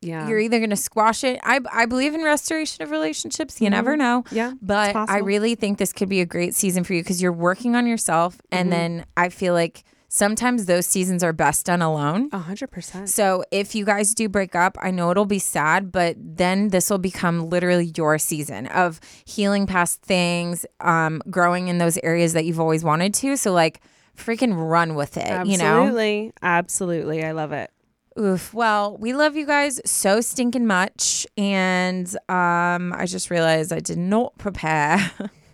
yeah, 0.00 0.28
you're 0.28 0.38
either 0.38 0.58
going 0.58 0.70
to 0.70 0.76
squash 0.76 1.24
it. 1.24 1.40
I, 1.42 1.60
I 1.72 1.86
believe 1.86 2.14
in 2.14 2.22
restoration 2.22 2.82
of 2.82 2.90
relationships. 2.90 3.60
You 3.60 3.70
never 3.70 3.96
know. 3.96 4.22
Yeah, 4.30 4.52
But 4.60 4.94
I 4.94 5.18
really 5.18 5.54
think 5.54 5.78
this 5.78 5.92
could 5.94 6.10
be 6.10 6.20
a 6.20 6.26
great 6.26 6.54
season 6.54 6.84
for 6.84 6.92
you 6.92 7.02
because 7.02 7.22
you're 7.22 7.32
working 7.32 7.74
on 7.74 7.86
yourself. 7.86 8.38
And 8.52 8.64
Mm-hmm. 8.66 8.70
then 8.70 9.06
I 9.16 9.30
feel 9.30 9.54
like 9.54 9.82
sometimes 10.08 10.66
those 10.66 10.86
seasons 10.86 11.22
are 11.22 11.32
best 11.32 11.66
done 11.66 11.82
alone. 11.82 12.28
a 12.32 12.38
hundred 12.38 12.70
percent. 12.70 13.08
So 13.08 13.44
if 13.50 13.74
you 13.74 13.84
guys 13.84 14.14
do 14.14 14.28
break 14.28 14.54
up, 14.54 14.76
I 14.80 14.90
know 14.90 15.10
it'll 15.10 15.24
be 15.26 15.38
sad, 15.38 15.90
but 15.92 16.16
then 16.18 16.68
this 16.68 16.90
will 16.90 16.98
become 16.98 17.48
literally 17.48 17.92
your 17.96 18.18
season 18.18 18.66
of 18.68 19.00
healing 19.24 19.66
past 19.66 20.02
things, 20.02 20.66
um, 20.80 21.22
growing 21.30 21.68
in 21.68 21.78
those 21.78 21.98
areas 21.98 22.32
that 22.32 22.44
you've 22.44 22.60
always 22.60 22.84
wanted 22.84 23.14
to. 23.14 23.36
So 23.36 23.52
like 23.52 23.80
freaking 24.16 24.54
run 24.56 24.94
with 24.94 25.16
it, 25.16 25.46
you 25.46 25.58
know? 25.58 25.82
Absolutely, 25.82 26.32
absolutely, 26.42 27.24
I 27.24 27.32
love 27.32 27.52
it. 27.52 27.70
Oof. 28.18 28.54
Well, 28.54 28.96
we 28.96 29.12
love 29.12 29.34
you 29.36 29.44
guys 29.44 29.80
so 29.84 30.20
stinking 30.20 30.66
much. 30.66 31.26
And 31.36 32.08
um, 32.28 32.92
I 32.92 33.06
just 33.06 33.28
realized 33.28 33.72
I 33.72 33.80
did 33.80 33.98
not 33.98 34.38
prepare 34.38 35.10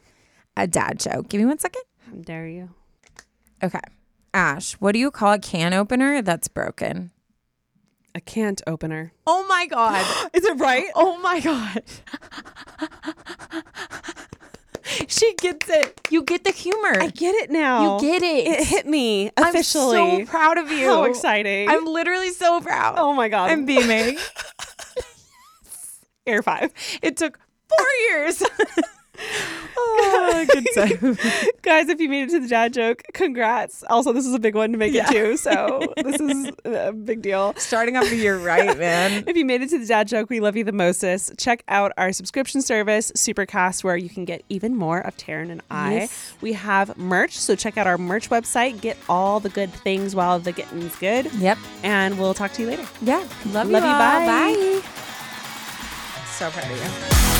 a 0.56 0.66
dad 0.66 1.00
joke. 1.00 1.28
Give 1.30 1.40
me 1.40 1.46
one 1.46 1.58
second. 1.58 1.82
How 2.06 2.16
dare 2.16 2.46
you? 2.46 2.68
Okay. 3.62 3.80
Ash, 4.32 4.74
what 4.74 4.92
do 4.92 4.98
you 4.98 5.10
call 5.10 5.32
a 5.32 5.38
can 5.38 5.74
opener 5.74 6.22
that's 6.22 6.48
broken? 6.48 7.10
A 8.14 8.20
can't 8.20 8.60
opener. 8.66 9.12
Oh 9.26 9.44
my 9.48 9.66
God. 9.66 10.04
Is 10.32 10.44
it 10.44 10.58
right? 10.58 10.86
Oh 10.94 11.18
my 11.18 11.40
God. 11.40 11.82
she 15.08 15.34
gets 15.34 15.68
it. 15.68 16.00
You 16.10 16.22
get 16.22 16.44
the 16.44 16.52
humor. 16.52 17.00
I 17.00 17.08
get 17.08 17.34
it 17.36 17.50
now. 17.50 17.96
You 17.96 18.00
get 18.00 18.22
it. 18.22 18.46
It 18.46 18.64
hit 18.66 18.86
me 18.86 19.30
officially. 19.36 19.98
I'm 19.98 20.26
so 20.26 20.30
proud 20.30 20.58
of 20.58 20.70
you. 20.70 20.86
How 20.86 21.04
exciting. 21.04 21.68
I'm 21.68 21.86
literally 21.86 22.30
so 22.30 22.60
proud. 22.60 22.96
oh 22.98 23.14
my 23.14 23.28
god. 23.28 23.50
I'm 23.50 23.64
beaming. 23.64 24.16
air 26.26 26.42
five. 26.42 26.72
it 27.02 27.16
took 27.16 27.38
four 27.68 27.86
years. 28.08 28.42
oh, 29.82 30.46
good 30.52 30.66
time. 30.74 31.18
Guys, 31.62 31.88
if 31.88 32.00
you 32.00 32.08
made 32.08 32.24
it 32.28 32.30
to 32.30 32.40
the 32.40 32.48
dad 32.48 32.72
joke, 32.72 33.02
congrats. 33.12 33.82
Also, 33.90 34.12
this 34.12 34.26
is 34.26 34.34
a 34.34 34.38
big 34.38 34.54
one 34.54 34.72
to 34.72 34.78
make 34.78 34.92
Yeah. 34.92 35.08
it 35.08 35.12
too. 35.12 35.36
So 35.36 35.92
this 35.96 36.20
is 36.20 36.50
a 36.64 36.92
big 36.92 37.22
deal. 37.22 37.54
Starting 37.56 37.96
off 37.96 38.08
the 38.08 38.16
year 38.16 38.38
right, 38.38 38.76
man. 38.78 39.24
If 39.26 39.36
you 39.36 39.44
made 39.44 39.62
it 39.62 39.70
to 39.70 39.78
the 39.78 39.86
dad 39.86 40.08
joke, 40.08 40.30
we 40.30 40.40
love 40.40 40.56
you 40.56 40.64
the 40.64 40.72
mostest. 40.72 41.38
Check 41.38 41.62
out 41.68 41.92
our 41.96 42.12
subscription 42.12 42.62
service, 42.62 43.12
Supercast, 43.12 43.84
where 43.84 43.96
you 43.96 44.08
can 44.08 44.24
get 44.24 44.42
even 44.48 44.76
more 44.76 45.00
of 45.00 45.16
Taryne 45.16 45.50
and 45.50 45.62
I. 45.70 45.92
Yes. 45.94 46.32
We 46.40 46.52
have 46.54 46.96
merch, 46.98 47.36
so 47.38 47.54
check 47.56 47.76
out 47.76 47.86
our 47.86 47.98
merch 47.98 48.30
website. 48.30 48.80
Get 48.80 48.96
all 49.08 49.40
the 49.40 49.48
good 49.50 49.72
things 49.72 50.14
while 50.14 50.38
the 50.38 50.52
getting's 50.52 50.96
good. 50.96 51.32
Yep. 51.34 51.58
And 51.82 52.18
we'll 52.18 52.34
talk 52.34 52.52
to 52.52 52.62
you 52.62 52.68
later. 52.68 52.86
Yeah. 53.02 53.18
Love, 53.46 53.68
Love 53.68 53.82
you, 53.84 53.88
all. 53.88 53.98
bye. 53.98 54.26
Bye. 54.26 54.82
So 56.26 56.50
proud 56.50 56.70
of 56.70 57.34
you. 57.34 57.39